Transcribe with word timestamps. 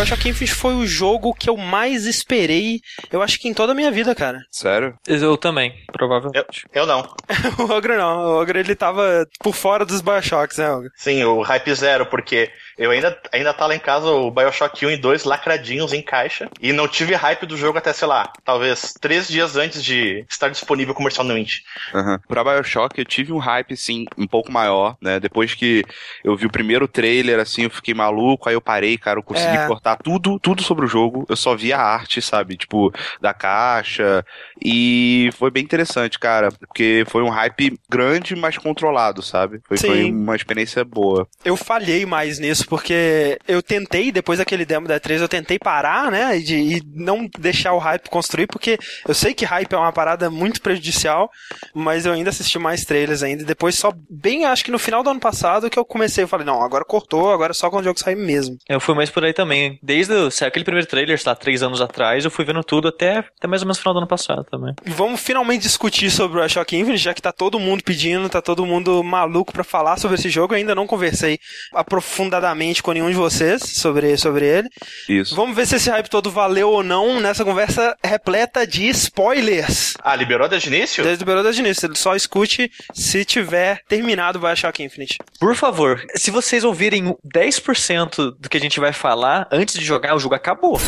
Bioshock 0.00 0.30
Infinite 0.30 0.54
foi 0.54 0.74
o 0.76 0.86
jogo 0.86 1.34
que 1.34 1.50
eu 1.50 1.58
mais 1.58 2.06
esperei, 2.06 2.80
eu 3.12 3.20
acho 3.20 3.38
que 3.38 3.46
em 3.46 3.52
toda 3.52 3.72
a 3.72 3.74
minha 3.74 3.90
vida, 3.90 4.14
cara. 4.14 4.38
Sério? 4.50 4.94
Eu 5.06 5.36
também, 5.36 5.74
provavelmente. 5.92 6.64
Eu, 6.72 6.82
eu 6.82 6.86
não. 6.86 7.00
o 7.60 7.70
Ogro 7.70 7.98
não, 7.98 8.24
o 8.24 8.40
Ogro 8.40 8.58
ele 8.58 8.74
tava 8.74 9.26
por 9.40 9.54
fora 9.54 9.84
dos 9.84 10.00
Bioshocks, 10.00 10.56
né, 10.56 10.70
Ogro? 10.70 10.88
Sim, 10.96 11.22
o 11.24 11.42
hype 11.42 11.74
zero, 11.74 12.06
porque 12.06 12.50
eu 12.78 12.90
ainda, 12.90 13.18
ainda 13.32 13.52
tá 13.52 13.66
lá 13.66 13.74
em 13.74 13.78
casa 13.80 14.06
o 14.10 14.30
Bioshock 14.30 14.84
1 14.86 14.90
e 14.90 14.96
2 14.96 15.24
lacradinhos 15.24 15.92
em 15.92 16.02
caixa. 16.02 16.48
E 16.60 16.72
não 16.72 16.88
tive 16.88 17.14
hype 17.14 17.46
do 17.46 17.56
jogo 17.56 17.78
até, 17.78 17.92
sei 17.92 18.08
lá, 18.08 18.32
talvez 18.44 18.94
três 19.00 19.28
dias 19.28 19.56
antes 19.56 19.82
de 19.82 20.24
estar 20.28 20.48
disponível 20.48 20.94
comercialmente. 20.94 21.62
Uhum. 21.94 22.18
Pra 22.28 22.44
Bioshock 22.44 22.98
eu 22.98 23.04
tive 23.04 23.32
um 23.32 23.38
hype, 23.38 23.74
assim, 23.74 24.04
um 24.16 24.26
pouco 24.26 24.50
maior, 24.52 24.96
né? 25.00 25.18
Depois 25.20 25.54
que 25.54 25.84
eu 26.24 26.36
vi 26.36 26.46
o 26.46 26.50
primeiro 26.50 26.86
trailer, 26.88 27.38
assim, 27.40 27.64
eu 27.64 27.70
fiquei 27.70 27.94
maluco, 27.94 28.48
aí 28.48 28.54
eu 28.54 28.60
parei, 28.60 28.96
cara, 28.98 29.18
eu 29.18 29.22
consegui 29.22 29.56
É. 29.56 29.66
cortar 29.66 29.96
tudo, 29.96 30.38
tudo 30.38 30.62
sobre 30.62 30.84
o 30.84 30.88
jogo. 30.88 31.24
Eu 31.28 31.36
só 31.36 31.54
vi 31.56 31.72
a 31.72 31.80
arte, 31.80 32.20
sabe? 32.22 32.56
Tipo, 32.56 32.92
da 33.20 33.32
caixa. 33.34 34.24
E 34.62 35.30
foi 35.38 35.50
bem 35.50 35.62
interessante, 35.64 36.18
cara. 36.18 36.50
Porque 36.52 37.04
foi 37.08 37.22
um 37.22 37.28
hype 37.30 37.78
grande, 37.88 38.36
mas 38.36 38.56
controlado, 38.58 39.22
sabe? 39.22 39.60
Foi, 39.66 39.76
foi 39.78 40.02
Sim. 40.02 40.12
uma 40.12 40.36
experiência 40.36 40.84
boa. 40.84 41.26
Eu 41.44 41.56
falhei 41.56 42.04
mais 42.06 42.38
nisso, 42.38 42.66
porque 42.70 43.36
eu 43.48 43.60
tentei, 43.62 44.10
depois 44.12 44.38
daquele 44.38 44.64
demo 44.64 44.86
da 44.88 44.98
E3, 44.98 45.20
eu 45.20 45.28
tentei 45.28 45.58
parar, 45.58 46.10
né, 46.10 46.38
e, 46.38 46.42
de- 46.42 46.56
e 46.76 46.82
não 46.94 47.28
deixar 47.38 47.72
o 47.74 47.78
hype 47.78 48.08
construir, 48.08 48.46
porque 48.46 48.78
eu 49.06 49.12
sei 49.12 49.34
que 49.34 49.44
hype 49.44 49.72
é 49.72 49.76
uma 49.76 49.92
parada 49.92 50.30
muito 50.30 50.62
prejudicial, 50.62 51.28
mas 51.74 52.06
eu 52.06 52.12
ainda 52.12 52.30
assisti 52.30 52.58
mais 52.58 52.84
trailers 52.84 53.22
ainda, 53.22 53.42
e 53.42 53.46
depois 53.46 53.74
só 53.74 53.92
bem, 54.08 54.44
acho 54.44 54.64
que 54.64 54.70
no 54.70 54.78
final 54.78 55.02
do 55.02 55.10
ano 55.10 55.20
passado, 55.20 55.68
que 55.68 55.78
eu 55.78 55.84
comecei, 55.84 56.22
eu 56.24 56.28
falei, 56.28 56.46
não, 56.46 56.62
agora 56.62 56.84
cortou, 56.84 57.32
agora 57.32 57.50
é 57.50 57.54
só 57.54 57.68
quando 57.68 57.82
o 57.82 57.88
jogo 57.88 57.98
sair 57.98 58.14
mesmo. 58.16 58.56
Eu 58.68 58.78
fui 58.80 58.94
mais 58.94 59.10
por 59.10 59.24
aí 59.24 59.32
também. 59.32 59.78
Desde 59.82 60.14
o- 60.14 60.30
saiu 60.30 60.48
aquele 60.48 60.64
primeiro 60.64 60.86
trailer, 60.88 61.18
sei 61.18 61.28
lá, 61.30 61.34
três 61.34 61.62
anos 61.62 61.80
atrás, 61.80 62.24
eu 62.24 62.30
fui 62.30 62.44
vendo 62.44 62.62
tudo 62.62 62.86
até, 62.88 63.18
até 63.18 63.48
mais 63.48 63.62
ou 63.62 63.66
menos 63.66 63.78
o 63.78 63.80
final 63.80 63.94
do 63.94 63.98
ano 63.98 64.06
passado 64.06 64.44
também. 64.48 64.72
Vamos 64.86 65.20
finalmente 65.20 65.62
discutir 65.62 66.08
sobre 66.10 66.38
o 66.38 66.40
Bioshock 66.40 66.76
Infinite, 66.76 67.02
já 67.02 67.12
que 67.12 67.20
tá 67.20 67.32
todo 67.32 67.58
mundo 67.58 67.82
pedindo, 67.82 68.28
tá 68.28 68.40
todo 68.40 68.64
mundo 68.64 69.02
maluco 69.02 69.52
pra 69.52 69.64
falar 69.64 69.98
sobre 69.98 70.16
esse 70.16 70.28
jogo. 70.28 70.54
Eu 70.54 70.58
ainda 70.58 70.74
não 70.74 70.86
conversei 70.86 71.38
aprofundadamente 71.72 72.49
com 72.82 72.92
nenhum 72.92 73.08
de 73.10 73.16
vocês 73.16 73.62
sobre, 73.62 74.16
sobre 74.16 74.46
ele. 74.46 74.68
Isso. 75.08 75.34
Vamos 75.34 75.54
ver 75.56 75.66
se 75.66 75.76
esse 75.76 75.90
hype 75.90 76.08
todo 76.08 76.30
valeu 76.30 76.68
ou 76.70 76.82
não 76.82 77.20
nessa 77.20 77.44
conversa 77.44 77.96
repleta 78.04 78.66
de 78.66 78.88
spoilers. 78.88 79.94
Ah, 80.02 80.14
liberou 80.16 80.48
desde 80.48 80.68
o 80.68 80.74
início? 80.74 81.02
Desde 81.04 81.22
o 81.22 81.24
Liberou 81.24 81.42
das 81.44 81.56
Início. 81.58 81.90
Só 81.96 82.14
escute 82.16 82.70
se 82.94 83.24
tiver 83.24 83.80
terminado 83.88 84.38
o 84.38 84.42
Bioshock 84.42 84.82
Infinite. 84.82 85.18
Por 85.38 85.54
favor, 85.54 86.02
se 86.16 86.30
vocês 86.30 86.64
ouvirem 86.64 87.14
10% 87.34 88.36
do 88.38 88.48
que 88.48 88.56
a 88.56 88.60
gente 88.60 88.80
vai 88.80 88.92
falar 88.92 89.46
antes 89.52 89.74
de 89.78 89.84
jogar, 89.84 90.14
o 90.14 90.18
jogo 90.18 90.34
acabou. 90.34 90.80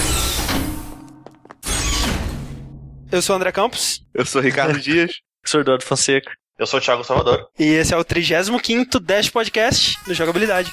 Eu 3.11 3.21
sou 3.21 3.35
o 3.35 3.37
André 3.37 3.53
Campos 3.53 4.01
Eu 4.15 4.25
sou 4.25 4.41
Ricardo 4.41 4.79
Dias. 4.81 5.17
Sou 5.45 5.61
Eduardo 5.61 5.85
Fonseca. 5.85 6.31
Eu 6.59 6.67
sou 6.67 6.79
o 6.79 6.83
Thiago 6.83 7.03
Salvador. 7.03 7.47
e 7.59 7.65
esse 7.65 7.93
é 7.93 7.97
o 7.97 8.05
35º 8.05 9.01
Dash 9.01 9.29
Podcast 9.29 9.99
do 10.07 10.15
Jogabilidade. 10.15 10.71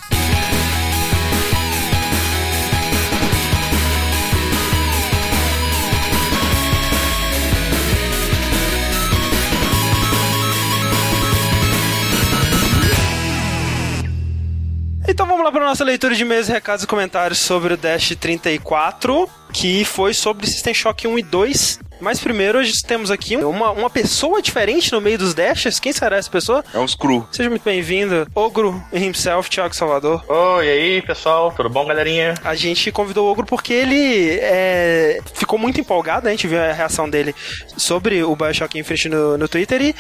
Então 15.10 15.26
vamos 15.26 15.44
lá 15.44 15.52
para 15.52 15.66
nossa 15.66 15.84
leitura 15.84 16.14
de 16.14 16.22
e-mails, 16.22 16.48
recados 16.48 16.84
e 16.84 16.88
comentários 16.88 17.40
sobre 17.40 17.74
o 17.74 17.78
Dash 17.78 18.16
34, 18.16 19.28
que 19.52 19.84
foi 19.84 20.14
sobre 20.14 20.46
System 20.46 20.72
Shock 20.72 21.08
1 21.08 21.18
e 21.18 21.24
2. 21.24 21.80
Mas 22.00 22.20
primeiro, 22.20 22.59
hoje 22.59 22.81
temos 22.84 23.09
aqui 23.09 23.36
uma, 23.36 23.72
uma 23.72 23.90
pessoa 23.90 24.40
diferente 24.40 24.94
no 24.94 25.02
meio 25.02 25.18
dos 25.18 25.34
Dashes. 25.34 25.80
Quem 25.80 25.92
será 25.92 26.16
essa 26.16 26.30
pessoa? 26.30 26.64
É 26.74 26.78
um 26.78 26.88
screw. 26.88 27.28
Seja 27.31 27.50
muito 27.50 27.64
bem-vindo, 27.64 28.28
Ogro 28.36 28.81
himself, 28.94 29.50
Thiago 29.50 29.75
Salvador. 29.75 30.24
Oi, 30.28 30.66
e 30.66 30.69
aí, 30.69 31.02
pessoal? 31.02 31.52
Tudo 31.52 31.69
bom, 31.69 31.86
galerinha? 31.86 32.36
A 32.44 32.53
gente 32.53 32.92
convidou 32.92 33.28
o 33.28 33.31
Ogro 33.31 33.48
porque 33.48 33.74
ele 33.74 34.38
é, 34.40 35.19
ficou 35.34 35.58
muito 35.58 35.81
empolgado, 35.81 36.25
né? 36.25 36.30
a 36.30 36.34
gente 36.34 36.48
viu 36.48 36.62
a 36.62 36.72
reação 36.72 37.09
dele 37.09 37.36
sobre 37.75 38.24
o 38.24 38.36
Bioshock 38.36 38.78
Infinite 38.78 39.09
no, 39.09 39.38
no 39.38 39.48
Twitter 39.50 39.81
e 39.81 39.96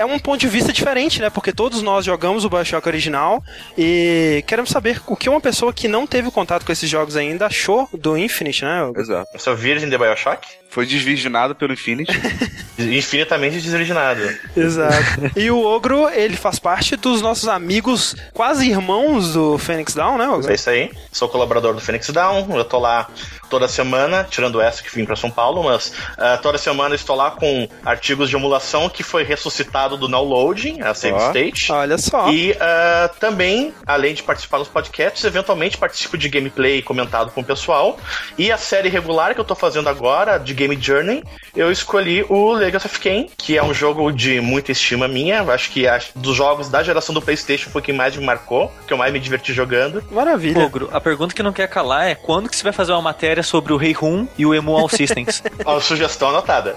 é 0.00 0.04
um 0.04 0.18
ponto 0.18 0.40
de 0.40 0.48
vista 0.48 0.72
diferente, 0.72 1.20
né? 1.20 1.28
Porque 1.28 1.52
todos 1.52 1.82
nós 1.82 2.04
jogamos 2.04 2.44
o 2.44 2.50
Bioshock 2.50 2.88
original 2.88 3.42
e 3.76 4.42
queremos 4.46 4.70
saber 4.70 5.00
o 5.06 5.14
que 5.14 5.28
uma 5.28 5.40
pessoa 5.40 5.72
que 5.72 5.86
não 5.86 6.06
teve 6.06 6.30
contato 6.30 6.64
com 6.64 6.72
esses 6.72 6.88
jogos 6.88 7.16
ainda 7.16 7.46
achou 7.46 7.88
do 7.92 8.16
Infinite, 8.16 8.64
né? 8.64 8.90
Exato. 8.96 9.30
Eu 9.34 9.40
sou 9.40 9.54
virgem 9.54 9.88
de 9.88 9.98
Bioshock? 9.98 10.48
Foi 10.70 10.86
desvirginado 10.86 11.54
pelo 11.54 11.72
Infinity. 11.72 12.12
Infinitamente 12.78 13.60
desvirginado. 13.60 14.22
Exato. 14.56 15.30
E 15.36 15.50
o 15.50 15.64
Ogro, 15.64 16.08
ele 16.08 16.36
faz 16.36 16.58
parte 16.58 16.96
dos 16.96 17.20
nossos 17.22 17.48
amigos 17.48 18.14
quase 18.32 18.68
irmãos 18.68 19.32
do 19.32 19.58
Phoenix 19.58 19.94
Down, 19.94 20.18
né, 20.18 20.28
Ogro? 20.28 20.50
É 20.50 20.54
isso 20.54 20.70
aí. 20.70 20.90
Sou 21.10 21.28
colaborador 21.28 21.74
do 21.74 21.80
Phoenix 21.80 22.08
Down. 22.10 22.46
Eu 22.56 22.64
tô 22.64 22.78
lá 22.78 23.08
toda 23.48 23.66
semana, 23.66 24.24
tirando 24.24 24.60
essa 24.60 24.82
que 24.82 24.94
vim 24.94 25.04
pra 25.04 25.16
São 25.16 25.30
Paulo, 25.30 25.64
mas 25.64 25.92
ah, 26.16 26.38
toda 26.40 26.56
semana 26.56 26.94
eu 26.94 26.96
estou 26.96 27.16
lá 27.16 27.32
com 27.32 27.68
artigos 27.84 28.30
de 28.30 28.36
emulação 28.36 28.88
que 28.88 29.02
foi 29.02 29.24
ressuscitado 29.24 29.96
do 29.96 30.06
downloading, 30.06 30.80
a 30.80 30.94
Save 30.94 31.14
Ó. 31.14 31.28
State. 31.28 31.72
Olha 31.72 31.98
só. 31.98 32.30
E 32.30 32.56
ah, 32.60 33.10
também, 33.18 33.74
além 33.84 34.14
de 34.14 34.22
participar 34.22 34.58
dos 34.58 34.68
podcasts, 34.68 35.24
eventualmente 35.24 35.76
participo 35.76 36.16
de 36.16 36.28
gameplay 36.28 36.80
comentado 36.80 37.32
com 37.32 37.40
o 37.40 37.44
pessoal. 37.44 37.98
E 38.38 38.52
a 38.52 38.56
série 38.56 38.88
regular 38.88 39.34
que 39.34 39.40
eu 39.40 39.44
tô 39.44 39.54
fazendo 39.54 39.88
agora, 39.88 40.38
de 40.38 40.54
Game 40.60 40.76
Journey, 40.80 41.22
eu 41.56 41.72
escolhi 41.72 42.24
o 42.28 42.52
Legacy 42.52 42.86
of 42.86 43.00
Kain, 43.00 43.28
que 43.38 43.56
é 43.56 43.62
um 43.62 43.72
jogo 43.72 44.12
de 44.12 44.40
muita 44.42 44.72
estima 44.72 45.08
minha. 45.08 45.42
Acho 45.42 45.70
que 45.70 45.86
acho- 45.88 46.10
dos 46.14 46.36
jogos 46.36 46.68
da 46.68 46.82
geração 46.82 47.14
do 47.14 47.22
PlayStation 47.22 47.70
foi 47.70 47.80
quem 47.80 47.94
mais 47.94 48.14
me 48.14 48.24
marcou, 48.24 48.70
que 48.86 48.92
eu 48.92 48.98
mais 48.98 49.10
me 49.12 49.18
diverti 49.18 49.52
jogando. 49.54 50.02
Maravilha. 50.10 50.60
Ogro, 50.64 50.90
a 50.92 51.00
pergunta 51.00 51.34
que 51.34 51.42
não 51.42 51.52
quer 51.52 51.66
calar 51.68 52.08
é 52.08 52.14
quando 52.14 52.48
que 52.50 52.56
você 52.56 52.62
vai 52.62 52.72
fazer 52.72 52.92
uma 52.92 53.00
matéria 53.00 53.42
sobre 53.42 53.72
o 53.72 53.76
Rei 53.78 53.92
Rum 53.92 54.28
e 54.36 54.44
o 54.44 54.54
Emu 54.54 54.76
All 54.76 54.88
Systems? 54.88 55.42
Ó, 55.64 55.80
sugestão 55.80 56.28
anotada. 56.28 56.76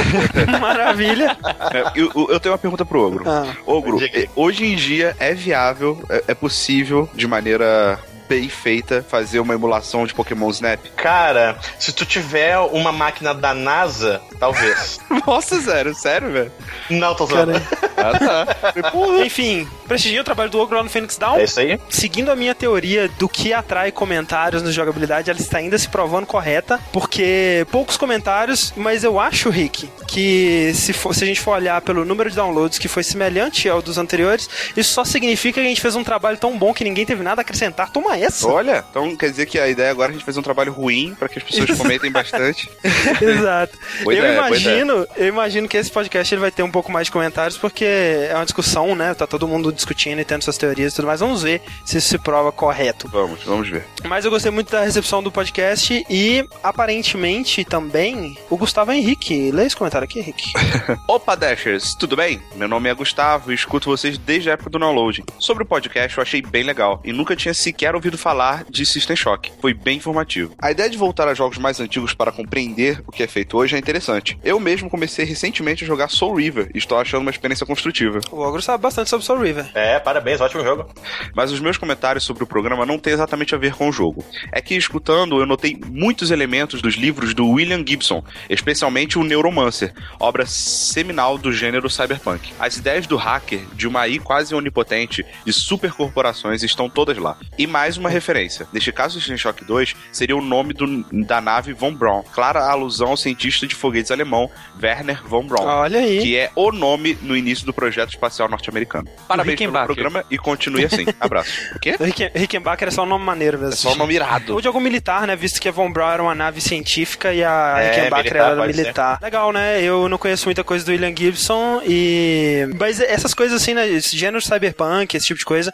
Maravilha. 0.60 1.36
É, 1.72 1.92
eu, 2.00 2.10
eu- 2.14 2.26
eu 2.30 2.40
tenho 2.40 2.52
uma 2.52 2.58
pergunta 2.58 2.84
pro 2.84 3.06
Ogro. 3.06 3.24
Ah. 3.26 3.46
Ogro, 3.66 3.98
hoje 4.36 4.64
em 4.66 4.76
dia 4.76 5.16
é 5.18 5.32
viável, 5.34 6.02
é, 6.10 6.24
é 6.28 6.34
possível, 6.34 7.08
de 7.14 7.26
maneira 7.26 7.98
bem 8.28 8.48
feita, 8.48 9.04
fazer 9.08 9.40
uma 9.40 9.54
emulação 9.54 10.06
de 10.06 10.14
Pokémon 10.14 10.50
Snap? 10.50 10.80
Cara, 10.96 11.58
se 11.78 11.92
tu 11.92 12.04
tiver 12.04 12.58
uma 12.58 12.92
máquina 12.92 13.34
da 13.34 13.54
NASA, 13.54 14.20
talvez. 14.38 15.00
Nossa, 15.26 15.60
sério, 15.60 15.94
sério, 15.94 16.32
velho? 16.32 16.52
Não, 16.90 17.14
tô 17.14 17.26
zoando. 17.26 17.52
Ah, 17.96 18.18
tá. 18.18 18.72
Enfim, 19.24 19.68
prestigia 19.86 20.20
o 20.20 20.24
trabalho 20.24 20.50
do 20.50 20.58
Ogro 20.58 20.76
lá 20.76 20.82
no 20.82 20.90
Phoenix 20.90 21.16
Down. 21.16 21.38
É 21.38 21.44
isso 21.44 21.60
aí. 21.60 21.78
Seguindo 21.88 22.30
a 22.30 22.36
minha 22.36 22.54
teoria 22.54 23.08
do 23.18 23.28
que 23.28 23.52
atrai 23.52 23.92
comentários 23.92 24.62
no 24.62 24.70
jogabilidade, 24.72 25.30
ela 25.30 25.38
está 25.38 25.58
ainda 25.58 25.76
se 25.78 25.88
provando 25.88 26.26
correta, 26.26 26.80
porque 26.92 27.66
poucos 27.70 27.96
comentários, 27.96 28.72
mas 28.76 29.04
eu 29.04 29.18
acho, 29.20 29.50
Rick, 29.50 29.88
que 30.08 30.72
se, 30.74 30.92
for- 30.92 31.14
se 31.14 31.24
a 31.24 31.26
gente 31.26 31.40
for 31.40 31.52
olhar 31.52 31.80
pelo 31.82 32.04
número 32.04 32.30
de 32.30 32.36
downloads 32.36 32.78
que 32.78 32.88
foi 32.88 33.02
semelhante 33.02 33.68
ao 33.68 33.80
dos 33.82 33.98
anteriores, 33.98 34.48
isso 34.76 34.92
só 34.92 35.04
significa 35.04 35.60
que 35.60 35.66
a 35.66 35.68
gente 35.68 35.80
fez 35.80 35.94
um 35.96 36.04
trabalho 36.04 36.36
tão 36.38 36.56
bom 36.58 36.72
que 36.72 36.84
ninguém 36.84 37.04
teve 37.06 37.22
nada 37.22 37.40
a 37.40 37.42
acrescentar. 37.42 37.90
Toma 37.90 38.16
essa! 38.18 38.46
Olha, 38.48 38.84
então 38.90 39.14
quer 39.16 39.30
dizer 39.30 39.46
que 39.46 39.58
a 39.58 39.68
ideia 39.68 39.90
agora 39.90 40.10
é 40.10 40.10
a 40.10 40.14
gente 40.14 40.24
fazer 40.24 40.38
um 40.40 40.42
trabalho 40.42 40.72
ruim 40.72 41.14
pra 41.18 41.28
que 41.28 41.38
as 41.38 41.44
pessoas 41.44 41.76
comentem 41.78 42.10
bastante. 42.10 42.68
Exato. 43.20 43.78
Eu 44.06 44.32
imagino, 44.34 45.06
eu 45.16 45.26
imagino 45.28 45.68
que 45.68 45.76
esse 45.76 45.90
podcast 45.90 46.32
ele 46.34 46.40
vai 46.40 46.50
ter 46.50 46.62
um 46.62 46.70
pouco 46.70 46.90
mais 46.90 47.06
de 47.06 47.12
comentários 47.12 47.56
porque 47.58 47.84
é 47.84 48.32
uma 48.34 48.44
discussão, 48.44 48.94
né? 48.94 49.14
Tá 49.14 49.26
todo 49.26 49.46
mundo 49.48 49.72
discutindo 49.74 50.20
e 50.20 50.24
tendo 50.24 50.42
suas 50.42 50.58
teorias 50.58 50.92
e 50.92 50.96
tudo 50.96 51.06
mais. 51.06 51.20
Vamos 51.20 51.42
ver 51.42 51.60
se 51.84 51.98
isso 51.98 52.08
se 52.08 52.18
prova 52.18 52.52
correto. 52.52 53.08
Vamos, 53.08 53.42
vamos 53.44 53.68
ver. 53.68 53.86
Mas 54.04 54.24
eu 54.24 54.30
gostei 54.30 54.50
muito 54.50 54.70
da 54.70 54.82
recepção 54.82 55.22
do 55.22 55.30
podcast 55.30 56.04
e 56.08 56.46
aparentemente 56.62 57.64
também 57.64 58.36
o 58.48 58.56
Gustavo 58.56 58.92
Henrique. 58.92 59.50
Lê 59.50 59.66
esse 59.66 59.76
comentário 59.76 60.04
aqui, 60.04 60.20
Henrique. 60.20 60.52
Opa, 61.08 61.34
Dashers, 61.34 61.94
tudo 61.94 62.16
bem? 62.16 62.40
Meu 62.54 62.68
nome 62.68 62.88
é 62.88 62.94
Gustavo 62.94 63.52
e 63.52 63.54
escuto 63.54 63.90
vocês 63.90 64.18
desde 64.18 64.50
a 64.50 64.54
época 64.54 64.70
do 64.70 64.78
downloading. 64.78 65.24
Sobre 65.38 65.62
o 65.62 65.66
podcast, 65.66 66.16
eu 66.16 66.22
achei 66.22 66.42
bem 66.42 66.62
legal 66.62 67.00
e 67.04 67.12
nunca 67.12 67.36
tinha 67.36 67.54
sequer 67.54 67.94
ouvido 67.94 68.16
falar 68.16 68.64
de 68.68 68.84
System 68.86 69.16
Shock. 69.16 69.52
Foi 69.60 69.74
bem 69.74 69.96
informativo. 69.96 70.54
A 70.58 70.70
ideia 70.70 70.88
de 70.88 70.98
voltar 70.98 71.28
a 71.28 71.34
jogos 71.34 71.58
mais 71.58 71.80
antigos 71.80 72.14
para 72.14 72.32
compreender 72.32 73.02
o 73.06 73.12
que 73.12 73.22
é 73.22 73.26
feito 73.26 73.56
hoje 73.56 73.76
é 73.76 73.78
interessante. 73.78 74.38
Eu 74.42 74.60
mesmo 74.60 74.90
comecei 74.90 75.24
recentemente 75.24 75.84
a 75.84 75.86
jogar 75.86 76.08
Soul 76.08 76.36
River 76.36 76.70
e 76.74 76.78
estou 76.78 76.98
achando 76.98 77.22
uma 77.22 77.30
experiência 77.30 77.66
construtiva. 77.66 78.20
O 78.30 78.40
Ogro 78.40 78.62
sabe 78.62 78.82
bastante 78.82 79.10
sobre 79.10 79.26
Soul 79.26 79.40
River. 79.40 79.63
É, 79.74 79.98
parabéns, 80.00 80.40
ótimo 80.40 80.62
jogo. 80.62 80.88
Mas 81.34 81.50
os 81.52 81.60
meus 81.60 81.76
comentários 81.78 82.24
sobre 82.24 82.42
o 82.44 82.46
programa 82.46 82.84
não 82.84 82.98
têm 82.98 83.12
exatamente 83.12 83.54
a 83.54 83.58
ver 83.58 83.74
com 83.74 83.88
o 83.88 83.92
jogo. 83.92 84.24
É 84.52 84.60
que, 84.60 84.74
escutando, 84.74 85.38
eu 85.40 85.46
notei 85.46 85.78
muitos 85.86 86.30
elementos 86.30 86.82
dos 86.82 86.94
livros 86.94 87.34
do 87.34 87.48
William 87.48 87.84
Gibson, 87.86 88.22
especialmente 88.48 89.18
o 89.18 89.22
Neuromancer, 89.24 89.92
obra 90.18 90.44
seminal 90.46 91.38
do 91.38 91.52
gênero 91.52 91.88
cyberpunk. 91.90 92.52
As 92.58 92.76
ideias 92.76 93.06
do 93.06 93.16
hacker, 93.16 93.60
de 93.74 93.86
uma 93.86 94.00
AI 94.00 94.18
quase 94.18 94.54
onipotente, 94.54 95.24
de 95.44 95.52
supercorporações, 95.52 96.62
estão 96.62 96.88
todas 96.88 97.16
lá. 97.18 97.36
E 97.58 97.66
mais 97.66 97.96
uma 97.96 98.08
referência. 98.08 98.66
Neste 98.72 98.92
caso, 98.92 99.18
o 99.18 99.38
Shock 99.38 99.64
2 99.64 99.94
seria 100.12 100.36
o 100.36 100.40
nome 100.40 100.72
do- 100.72 101.02
da 101.24 101.40
nave 101.40 101.72
Von 101.72 101.92
Braun, 101.94 102.22
clara 102.32 102.60
alusão 102.64 103.08
ao 103.08 103.16
cientista 103.16 103.66
de 103.66 103.74
foguetes 103.74 104.10
alemão 104.10 104.50
Werner 104.82 105.22
Von 105.26 105.44
Braun. 105.46 105.66
Olha 105.66 105.98
aí. 106.00 106.20
Que 106.20 106.36
é 106.36 106.50
o 106.54 106.72
nome 106.72 107.16
no 107.22 107.36
início 107.36 107.66
do 107.66 107.72
projeto 107.72 108.10
espacial 108.10 108.48
norte-americano. 108.48 109.08
Parabéns 109.28 109.53
pelo 109.56 109.70
Rickenbacker. 109.70 109.86
programa 109.94 110.24
e 110.30 110.38
continue 110.38 110.84
assim. 110.84 111.06
Abraço. 111.20 111.50
O 111.74 111.78
quê? 111.78 111.96
Ricken- 112.00 112.30
Rickenbacker 112.34 112.88
é 112.88 112.90
só 112.90 113.02
um 113.02 113.06
nome 113.06 113.24
maneiro 113.24 113.58
mesmo. 113.58 113.72
É 113.74 113.76
só 113.76 113.92
um 113.92 113.96
nome 113.96 114.14
irado. 114.14 114.52
Ou 114.54 114.60
de 114.60 114.66
algum 114.68 114.80
militar, 114.80 115.26
né? 115.26 115.34
Visto 115.36 115.60
que 115.60 115.68
a 115.68 115.72
Von 115.72 115.92
Braun 115.92 116.10
era 116.10 116.22
uma 116.22 116.34
nave 116.34 116.60
científica 116.60 117.32
e 117.32 117.42
a 117.44 117.76
É, 117.78 117.90
Rickenbacker 117.90 118.32
militar, 118.32 118.52
era 118.52 118.66
militar. 118.66 119.18
Legal, 119.22 119.52
né? 119.52 119.82
Eu 119.82 120.08
não 120.08 120.18
conheço 120.18 120.46
muita 120.46 120.62
coisa 120.64 120.84
do 120.84 120.90
William 120.90 121.14
Gibson 121.16 121.80
e... 121.86 122.66
Mas 122.78 123.00
essas 123.00 123.34
coisas 123.34 123.60
assim, 123.62 123.74
né? 123.74 123.88
Esse 123.88 124.16
gênero 124.16 124.40
cyberpunk, 124.42 125.16
esse 125.16 125.26
tipo 125.26 125.38
de 125.38 125.44
coisa, 125.44 125.72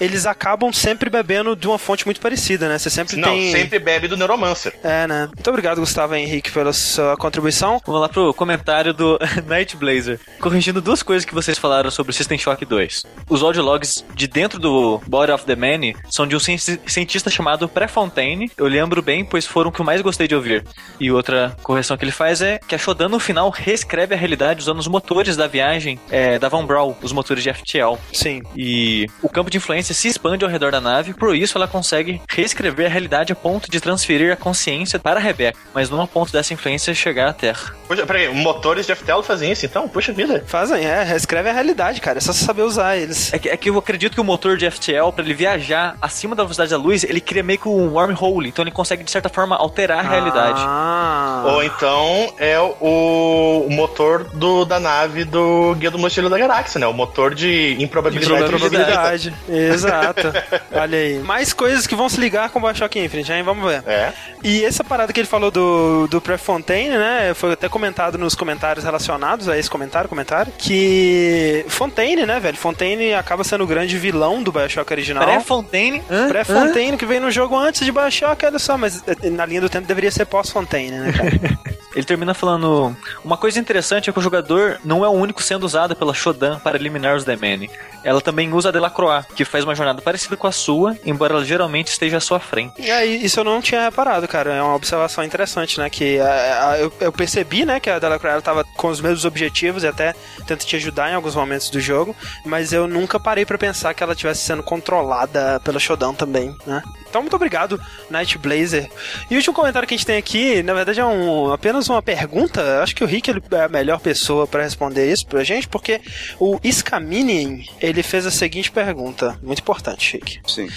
eles 0.00 0.26
acabam 0.26 0.72
sempre 0.72 1.08
bebendo 1.10 1.54
de 1.56 1.66
uma 1.66 1.78
fonte 1.78 2.04
muito 2.04 2.20
parecida, 2.20 2.68
né? 2.68 2.78
Você 2.78 2.90
sempre 2.90 3.16
Não, 3.16 3.28
tem... 3.28 3.52
sempre 3.52 3.78
bebe 3.78 4.08
do 4.08 4.16
Neuromancer. 4.16 4.74
É, 4.82 5.06
né? 5.06 5.26
Muito 5.34 5.48
obrigado, 5.48 5.78
Gustavo 5.80 6.14
Henrique, 6.14 6.50
pela 6.50 6.72
sua 6.72 7.16
contribuição. 7.16 7.80
Vamos 7.86 8.00
lá 8.00 8.08
pro 8.08 8.32
comentário 8.34 8.92
do 8.92 9.18
Night 9.46 9.76
Blazer. 9.76 10.18
Corrigindo 10.40 10.80
duas 10.80 11.02
coisas 11.02 11.24
que 11.24 11.34
vocês 11.34 11.58
falaram 11.58 11.90
sobre 11.90 12.10
o 12.10 12.14
System 12.14 12.38
Shock 12.38 12.64
2. 12.64 13.04
Os 13.28 13.42
audiologs 13.42 14.04
de 14.14 14.26
dentro 14.26 14.58
do 14.58 15.00
Body 15.06 15.32
of 15.32 15.44
the 15.44 15.56
Man 15.56 15.92
são 16.10 16.26
de 16.26 16.34
um 16.36 16.40
cienti- 16.40 16.80
cientista 16.86 17.30
chamado 17.30 17.68
Prefontaine. 17.68 18.50
Eu 18.56 18.66
lembro 18.66 19.02
bem, 19.02 19.24
pois 19.24 19.46
foram 19.46 19.70
o 19.70 19.72
que 19.72 19.80
eu 19.80 19.84
mais 19.84 20.00
gostei 20.02 20.26
de 20.28 20.34
ouvir. 20.34 20.64
E 20.98 21.10
outra 21.10 21.56
correção 21.62 21.96
que 21.96 22.04
ele 22.04 22.12
faz 22.12 22.40
é 22.42 22.58
que 22.58 22.74
a 22.74 22.78
Shodan 22.78 23.08
no 23.08 23.18
final 23.20 23.50
reescreve 23.50 24.14
a 24.14 24.18
realidade 24.18 24.60
usando 24.60 24.78
os 24.78 24.88
motores 24.88 25.36
da 25.36 25.46
viagem 25.46 25.98
é, 26.10 26.38
da 26.38 26.48
Von 26.48 26.64
Braun, 26.66 26.94
os 27.02 27.12
motores 27.12 27.42
de 27.42 27.52
FTL. 27.52 27.96
Sim. 28.12 28.42
E 28.56 29.06
o 29.22 29.28
campo 29.28 29.50
de 29.50 29.56
influência 29.58 29.94
se 29.94 30.08
expande 30.08 30.44
ao 30.44 30.50
redor 30.50 30.70
da 30.72 30.80
nave, 30.80 31.14
por 31.14 31.34
isso 31.34 31.56
ela 31.56 31.66
consegue 31.68 32.20
reescrever 32.28 32.86
a 32.86 32.88
realidade 32.88 33.32
a 33.32 33.36
ponto 33.36 33.70
de 33.70 33.80
transferir 33.80 34.32
a 34.32 34.36
consciência 34.36 34.98
para 34.98 35.18
a 35.20 35.22
Rebecca, 35.22 35.58
mas 35.74 35.88
não 35.90 36.00
a 36.02 36.06
ponto 36.06 36.32
dessa 36.32 36.52
influência 36.52 36.94
chegar 36.94 37.28
à 37.28 37.32
Terra. 37.32 37.74
Peraí, 38.06 38.32
motores 38.34 38.86
de 38.86 38.94
FTL 38.94 39.22
fazem 39.22 39.50
isso 39.52 39.66
então? 39.66 39.88
Puxa 39.88 40.12
vida. 40.12 40.44
Fazem, 40.46 40.84
é, 40.84 41.02
reescreve 41.02 41.48
a 41.48 41.52
realidade, 41.52 42.00
cara. 42.00 42.18
É 42.18 42.20
só 42.20 42.32
você 42.32 42.44
saber 42.44 42.62
usar 42.62 42.96
eles. 43.10 43.32
É 43.32 43.38
que, 43.38 43.48
é 43.48 43.56
que 43.56 43.68
eu 43.68 43.78
acredito 43.78 44.14
que 44.14 44.20
o 44.20 44.24
motor 44.24 44.56
de 44.56 44.70
FTL, 44.70 45.12
pra 45.14 45.24
ele 45.24 45.34
viajar 45.34 45.96
acima 46.00 46.34
da 46.34 46.42
velocidade 46.42 46.70
da 46.70 46.76
luz, 46.76 47.04
ele 47.04 47.20
cria 47.20 47.42
meio 47.42 47.58
que 47.58 47.68
um 47.68 47.92
wormhole, 47.92 48.48
então 48.48 48.62
ele 48.62 48.70
consegue, 48.70 49.02
de 49.02 49.10
certa 49.10 49.28
forma, 49.28 49.56
alterar 49.56 49.98
a 49.98 50.08
realidade. 50.08 50.60
Ah. 50.62 51.44
Ou 51.46 51.62
então 51.62 52.32
é 52.38 52.58
o, 52.58 53.66
o 53.66 53.70
motor 53.70 54.24
do, 54.24 54.64
da 54.64 54.78
nave 54.80 55.24
do 55.24 55.74
Guia 55.78 55.90
do 55.90 55.98
Mochileiro 55.98 56.30
da 56.30 56.38
Galáxia, 56.38 56.78
né? 56.78 56.86
O 56.86 56.92
motor 56.92 57.34
de 57.34 57.76
improbabilidade. 57.78 58.44
Improbabilidade. 58.44 59.34
Exato. 59.48 60.32
Olha 60.72 60.98
aí. 60.98 61.18
Mais 61.20 61.52
coisas 61.52 61.86
que 61.86 61.96
vão 61.96 62.08
se 62.08 62.20
ligar 62.20 62.50
com 62.50 62.58
o 62.58 62.62
Bioshock 62.62 62.98
Infinite, 62.98 63.32
hein? 63.32 63.42
Vamos 63.42 63.68
ver. 63.68 63.82
É. 63.86 64.12
E 64.42 64.64
essa 64.64 64.84
parada 64.84 65.12
que 65.12 65.20
ele 65.20 65.28
falou 65.28 65.50
do, 65.50 66.06
do 66.08 66.20
Prefontaine, 66.20 66.96
né? 66.96 67.32
Foi 67.34 67.52
até 67.52 67.68
comentado 67.68 68.16
nos 68.16 68.34
comentários 68.34 68.84
relacionados 68.84 69.48
a 69.48 69.58
esse 69.58 69.68
comentário, 69.68 70.08
comentário, 70.08 70.52
que 70.56 71.64
Fontaine, 71.68 72.24
né, 72.24 72.38
velho? 72.40 72.56
Fontaine 72.56 72.99
acaba 73.14 73.44
sendo 73.44 73.64
o 73.64 73.66
grande 73.66 73.96
vilão 73.98 74.42
do 74.42 74.52
Bioshock 74.52 74.92
original. 74.92 75.24
Pré-Fontaine? 75.24 76.02
Pré-Fontaine, 76.28 76.96
que 76.96 77.06
veio 77.06 77.20
no 77.20 77.30
jogo 77.30 77.56
antes 77.56 77.84
de 77.84 77.92
Bioshock, 77.92 78.44
olha 78.44 78.58
só, 78.58 78.76
mas 78.76 79.02
eh, 79.06 79.30
na 79.30 79.46
linha 79.46 79.60
do 79.60 79.68
tempo 79.68 79.86
deveria 79.86 80.10
ser 80.10 80.26
pós-Fontaine, 80.26 80.98
né, 80.98 81.12
cara? 81.12 81.58
Ele 81.94 82.04
termina 82.04 82.34
falando: 82.34 82.94
Uma 83.24 83.36
coisa 83.36 83.58
interessante 83.58 84.08
é 84.08 84.12
que 84.12 84.18
o 84.18 84.22
jogador 84.22 84.80
não 84.84 85.04
é 85.04 85.08
o 85.08 85.12
único 85.12 85.42
sendo 85.42 85.64
usado 85.64 85.94
pela 85.96 86.14
Shodan 86.14 86.58
para 86.60 86.76
eliminar 86.76 87.16
os 87.16 87.24
Demene. 87.24 87.70
Ela 88.04 88.20
também 88.20 88.52
usa 88.52 88.68
a 88.70 88.72
Delacroix, 88.72 89.26
que 89.34 89.44
faz 89.44 89.64
uma 89.64 89.74
jornada 89.74 90.00
parecida 90.00 90.36
com 90.36 90.46
a 90.46 90.52
sua, 90.52 90.96
embora 91.04 91.34
ela 91.34 91.44
geralmente 91.44 91.88
esteja 91.88 92.16
à 92.16 92.20
sua 92.20 92.40
frente. 92.40 92.80
E 92.80 92.90
aí, 92.90 93.22
isso 93.24 93.40
eu 93.40 93.44
não 93.44 93.60
tinha 93.60 93.82
reparado, 93.82 94.26
cara. 94.26 94.54
É 94.54 94.62
uma 94.62 94.74
observação 94.74 95.22
interessante, 95.24 95.78
né? 95.78 95.90
Que 95.90 96.18
a- 96.20 96.70
a- 96.70 96.78
eu, 96.78 96.92
eu 97.00 97.12
percebi, 97.12 97.64
né, 97.66 97.78
que 97.80 97.90
a 97.90 97.98
Delacroix 97.98 98.32
ela 98.32 98.42
tava 98.42 98.64
com 98.76 98.88
os 98.88 99.00
mesmos 99.00 99.24
objetivos 99.24 99.82
e 99.82 99.86
até 99.86 100.14
tenta 100.46 100.64
te 100.64 100.76
ajudar 100.76 101.10
em 101.10 101.14
alguns 101.14 101.34
momentos 101.34 101.68
do 101.70 101.78
jogo, 101.80 102.16
mas 102.44 102.72
eu 102.72 102.86
nunca 102.88 103.20
parei 103.20 103.44
pra 103.44 103.58
pensar 103.58 103.92
que 103.92 104.02
ela 104.02 104.12
estivesse 104.12 104.42
sendo 104.42 104.62
controlada 104.62 105.60
pela 105.64 105.78
Shodan 105.78 106.14
também, 106.14 106.56
né? 106.66 106.82
Então, 107.10 107.22
muito 107.22 107.34
obrigado, 107.34 107.80
Night 108.08 108.38
Blazer. 108.38 108.88
E 109.28 109.34
o 109.34 109.36
último 109.36 109.54
comentário 109.54 109.86
que 109.86 109.94
a 109.94 109.96
gente 109.96 110.06
tem 110.06 110.16
aqui, 110.16 110.62
na 110.62 110.72
verdade, 110.72 111.00
é 111.00 111.04
um, 111.04 111.52
apenas 111.52 111.88
uma 111.88 112.00
pergunta. 112.00 112.80
Acho 112.82 112.94
que 112.94 113.02
o 113.02 113.06
Rick 113.06 113.28
ele 113.28 113.42
é 113.50 113.64
a 113.64 113.68
melhor 113.68 113.98
pessoa 113.98 114.46
pra 114.46 114.62
responder 114.62 115.10
isso 115.10 115.26
pra 115.26 115.42
gente, 115.42 115.68
porque 115.68 116.00
o 116.38 116.58
Scaminien, 116.70 117.68
ele 117.80 118.02
fez 118.02 118.24
a 118.26 118.30
seguinte 118.30 118.70
pergunta, 118.70 119.36
muito 119.42 119.60
importante, 119.60 120.12
Rick. 120.12 120.40
Sim. 120.46 120.68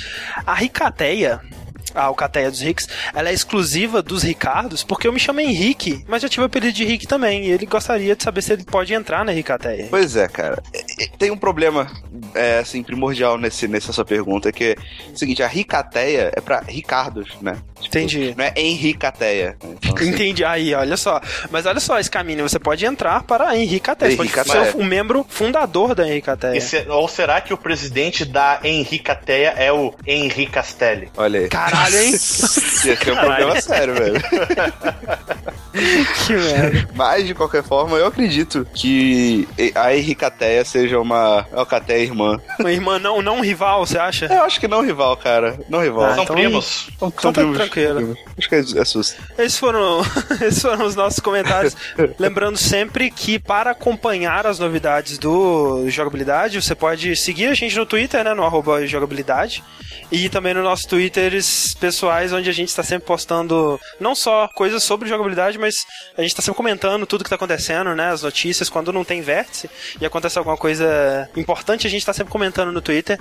A 0.45 0.55
Ricateia, 0.55 1.39
a 1.93 2.03
Alcateia 2.03 2.49
dos 2.49 2.59
Ricks, 2.61 2.87
ela 3.13 3.29
é 3.29 3.33
exclusiva 3.33 4.01
dos 4.01 4.23
Ricardos, 4.23 4.83
porque 4.83 5.07
eu 5.07 5.13
me 5.13 5.19
chamo 5.19 5.39
Henrique, 5.39 6.03
mas 6.07 6.21
já 6.21 6.29
tive 6.29 6.41
o 6.43 6.45
apelido 6.45 6.73
de 6.73 6.85
Rick 6.85 7.07
também, 7.07 7.45
e 7.45 7.51
ele 7.51 7.65
gostaria 7.65 8.15
de 8.15 8.23
saber 8.23 8.41
se 8.41 8.53
ele 8.53 8.63
pode 8.63 8.93
entrar 8.93 9.23
na 9.25 9.31
Ricateia. 9.31 9.87
Pois 9.89 10.15
é, 10.15 10.27
cara. 10.27 10.61
Tem 11.17 11.31
um 11.31 11.37
problema, 11.37 11.89
é, 12.35 12.59
assim, 12.59 12.81
primordial 12.83 13.37
nesse, 13.37 13.67
nessa 13.67 13.91
sua 13.93 14.05
pergunta, 14.05 14.51
que 14.51 14.75
é 14.77 15.11
o 15.13 15.17
seguinte, 15.17 15.41
a 15.43 15.47
Ricateia 15.47 16.31
é 16.35 16.41
pra 16.41 16.61
Ricardos, 16.67 17.29
né? 17.41 17.57
Tipo, 17.79 17.97
Entendi. 17.97 18.33
Não 18.37 18.45
é 18.45 18.53
Henricateia. 18.55 19.57
né? 19.63 19.75
Então, 19.77 19.95
assim, 19.95 20.09
Entendi, 20.13 20.43
aí, 20.45 20.73
olha 20.73 20.95
só. 20.97 21.19
Mas 21.51 21.65
olha 21.65 21.79
só, 21.79 21.99
esse 21.99 22.09
caminho, 22.09 22.47
você 22.47 22.59
pode 22.59 22.85
entrar 22.85 23.23
para 23.23 23.49
a 23.49 23.57
Henricateia. 23.57 24.11
Você 24.11 24.17
pode 24.17 24.31
ser 24.49 24.75
um 24.77 24.83
membro 24.85 25.25
fundador 25.27 25.93
da 25.95 26.07
Henricateia. 26.07 26.59
Se- 26.61 26.85
ou 26.87 27.07
será 27.07 27.41
que 27.41 27.53
o 27.53 27.57
presidente 27.57 28.23
da 28.25 28.59
Henricateia 28.63 29.49
é 29.57 29.71
o 29.71 29.93
Henri 30.05 30.45
Castelli? 30.45 31.09
Olha 31.17 31.41
aí. 31.41 31.49
Caralho, 31.73 31.97
hein? 31.99 32.11
Ia 32.11 32.17
ser 32.17 33.11
um 33.11 33.15
problema 33.15 33.61
sério, 33.61 33.93
velho. 33.95 34.21
que 36.25 36.33
merda. 36.33 36.89
Mas, 36.93 37.25
de 37.25 37.33
qualquer 37.33 37.63
forma, 37.63 37.97
eu 37.97 38.05
acredito 38.05 38.65
que 38.73 39.47
a 39.75 39.95
Henricateia 39.95 40.63
seja 40.63 40.99
uma 40.99 41.45
Alcateia 41.51 42.03
irmã. 42.03 42.39
Uma 42.59 42.71
irmã 42.71 42.99
não, 42.99 43.21
não 43.21 43.41
rival, 43.41 43.85
você 43.85 43.97
acha? 43.97 44.25
Eu 44.27 44.43
acho 44.43 44.59
que 44.59 44.67
não 44.67 44.81
rival, 44.81 45.17
cara. 45.17 45.59
Não 45.69 45.81
rival. 45.81 46.05
Ah, 46.05 46.15
São 46.15 46.23
então- 46.23 46.35
primos. 46.35 46.89
São, 46.99 47.07
então 47.09 47.33
tá 47.33 47.41
tranquilo. 47.53 47.95
primos. 47.95 48.17
Acho 48.37 48.49
que 48.49 48.55
é, 48.55 48.59
é 48.81 48.85
susto. 48.85 49.21
Esses 49.37 49.57
foram, 49.57 50.01
esses 50.41 50.61
foram 50.61 50.85
os 50.85 50.95
nossos 50.95 51.19
comentários. 51.19 51.75
Lembrando 52.19 52.57
sempre 52.57 53.09
que 53.09 53.39
para 53.39 53.71
acompanhar 53.71 54.45
as 54.45 54.59
novidades 54.59 55.17
do 55.17 55.89
jogabilidade, 55.89 56.61
você 56.61 56.75
pode 56.75 57.15
seguir 57.15 57.47
a 57.47 57.53
gente 57.53 57.75
no 57.75 57.85
Twitter, 57.85 58.23
né? 58.23 58.33
No 58.33 58.43
arroba 58.43 58.85
jogabilidade. 58.85 59.63
E 60.11 60.29
também 60.29 60.53
nos 60.53 60.63
nossos 60.63 60.85
Pessoais, 61.73 62.33
onde 62.33 62.49
a 62.49 62.53
gente 62.53 62.69
está 62.69 62.83
sempre 62.83 63.07
postando 63.07 63.79
não 63.99 64.15
só 64.15 64.47
coisas 64.47 64.83
sobre 64.83 65.07
jogabilidade, 65.07 65.57
mas 65.57 65.85
a 66.17 66.21
gente 66.21 66.31
está 66.31 66.41
sempre 66.41 66.57
comentando 66.57 67.05
tudo 67.05 67.23
que 67.23 67.27
está 67.27 67.35
acontecendo, 67.35 67.95
né? 67.95 68.09
As 68.09 68.23
notícias, 68.23 68.69
quando 68.69 68.91
não 68.91 69.03
tem 69.03 69.21
vértice 69.21 69.69
e 69.99 70.05
acontece 70.05 70.37
alguma 70.37 70.57
coisa 70.57 71.29
importante, 71.35 71.85
a 71.85 71.89
gente 71.89 72.01
está 72.01 72.13
sempre 72.13 72.31
comentando 72.31 72.71
no 72.71 72.81
Twitter. 72.81 73.19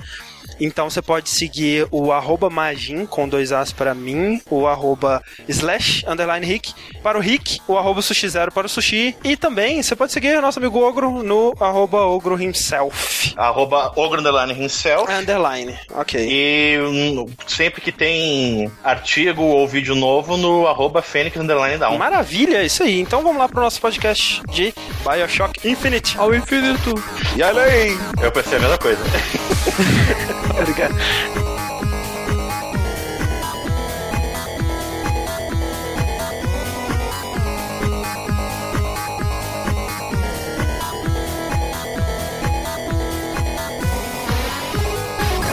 Então 0.65 0.89
você 0.89 1.03
pode 1.03 1.29
seguir 1.29 1.89
o 1.91 2.13
arroba 2.13 2.49
Magin 2.49 3.05
com 3.05 3.29
dois 3.29 3.51
As 3.51 3.73
para 3.73 3.95
mim, 3.95 4.41
o 4.49 4.67
arroba 4.67 5.21
slash 5.49 6.05
underline 6.07 6.47
Rick 6.47 6.73
para 7.03 7.19
o 7.19 7.21
Rick, 7.21 7.61
o 7.67 7.77
arroba 7.77 8.01
sushi 8.01 8.29
zero 8.29 8.53
para 8.53 8.67
o 8.67 8.71
sushi. 8.71 9.17
E 9.25 9.37
também 9.37 9.83
você 9.83 9.97
pode 9.97 10.13
seguir 10.13 10.39
o 10.39 10.41
nosso 10.43 10.61
amigo 10.61 10.79
Ogro 10.79 11.23
no 11.23 11.53
arroba 11.59 12.07
Ogro 12.07 12.41
himself. 12.41 13.35
Arroba 13.37 13.93
Ogro 13.97 14.21
Underline 14.21 14.53
Himself. 14.53 15.11
Underline, 15.11 15.77
ok. 15.95 16.29
E 16.31 16.79
hum, 16.81 17.27
sempre 17.47 17.81
que 17.81 17.91
tem 17.91 18.71
artigo 18.85 19.43
ou 19.43 19.67
vídeo 19.67 19.95
novo 19.95 20.37
no 20.37 20.67
arroba 20.69 21.03
Fênix 21.03 21.37
Underline 21.37 21.79
Down. 21.79 21.99
Maravilha, 21.99 22.63
isso 22.63 22.83
aí. 22.83 23.01
Então 23.01 23.23
vamos 23.23 23.39
lá 23.39 23.49
pro 23.49 23.61
nosso 23.61 23.81
podcast 23.81 24.43
de 24.51 24.73
Bioshock 25.05 25.69
Infinite. 25.69 26.17
Ao 26.19 26.35
infinito. 26.35 26.95
E 27.37 27.43
olha 27.43 27.63
aí! 27.63 27.97
Eu 28.23 28.31
pensei 28.31 28.59
a 28.59 28.61
mesma 28.61 28.79
coisa. 28.79 29.03
Obrigado. 30.59 30.95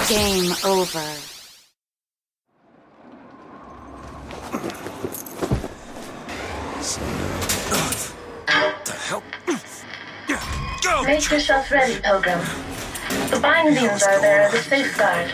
Game 0.09 0.55
over. 0.65 1.29
Make 11.05 11.31
yourself 11.31 11.71
ready, 11.71 11.99
Pilgrim. 12.01 12.39
The 13.29 13.39
bindings 13.39 14.03
are 14.03 14.19
there 14.21 14.41
as 14.41 14.53
a 14.53 14.63
safeguard. 14.63 15.31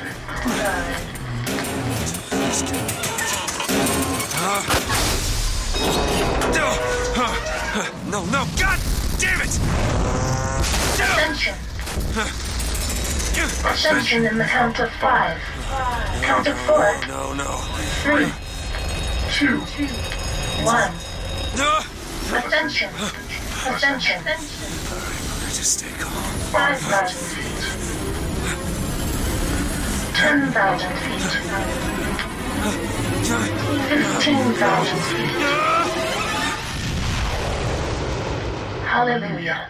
No, 8.07 8.23
no, 8.25 8.45
God 8.57 8.79
damn 9.19 9.41
it! 9.41 9.59
Ascension. 10.99 11.55
Ascension 13.65 14.25
in 14.25 14.37
the 14.37 14.45
count 14.45 14.79
of 14.79 14.89
five. 14.93 15.37
Count 16.21 16.47
of 16.47 16.57
four. 16.59 16.95
No, 17.07 17.33
no. 17.33 17.59
Three. 18.03 18.31
Two. 19.33 19.59
One. 20.63 20.93
No! 21.57 21.79
Ascension. 22.37 22.89
Ascension. 23.67 24.21
Just 25.51 25.79
stay 25.79 25.91
calm. 25.99 26.13
Five 26.53 26.79
thousand 26.79 27.44
feet. 27.61 27.95
Ten 30.13 30.51
thousand 30.51 30.95
feet. 31.03 31.23
Fifteen 33.89 34.53
thousand 34.53 35.01
feet. 35.09 35.75
Hallelujah. 38.85 39.69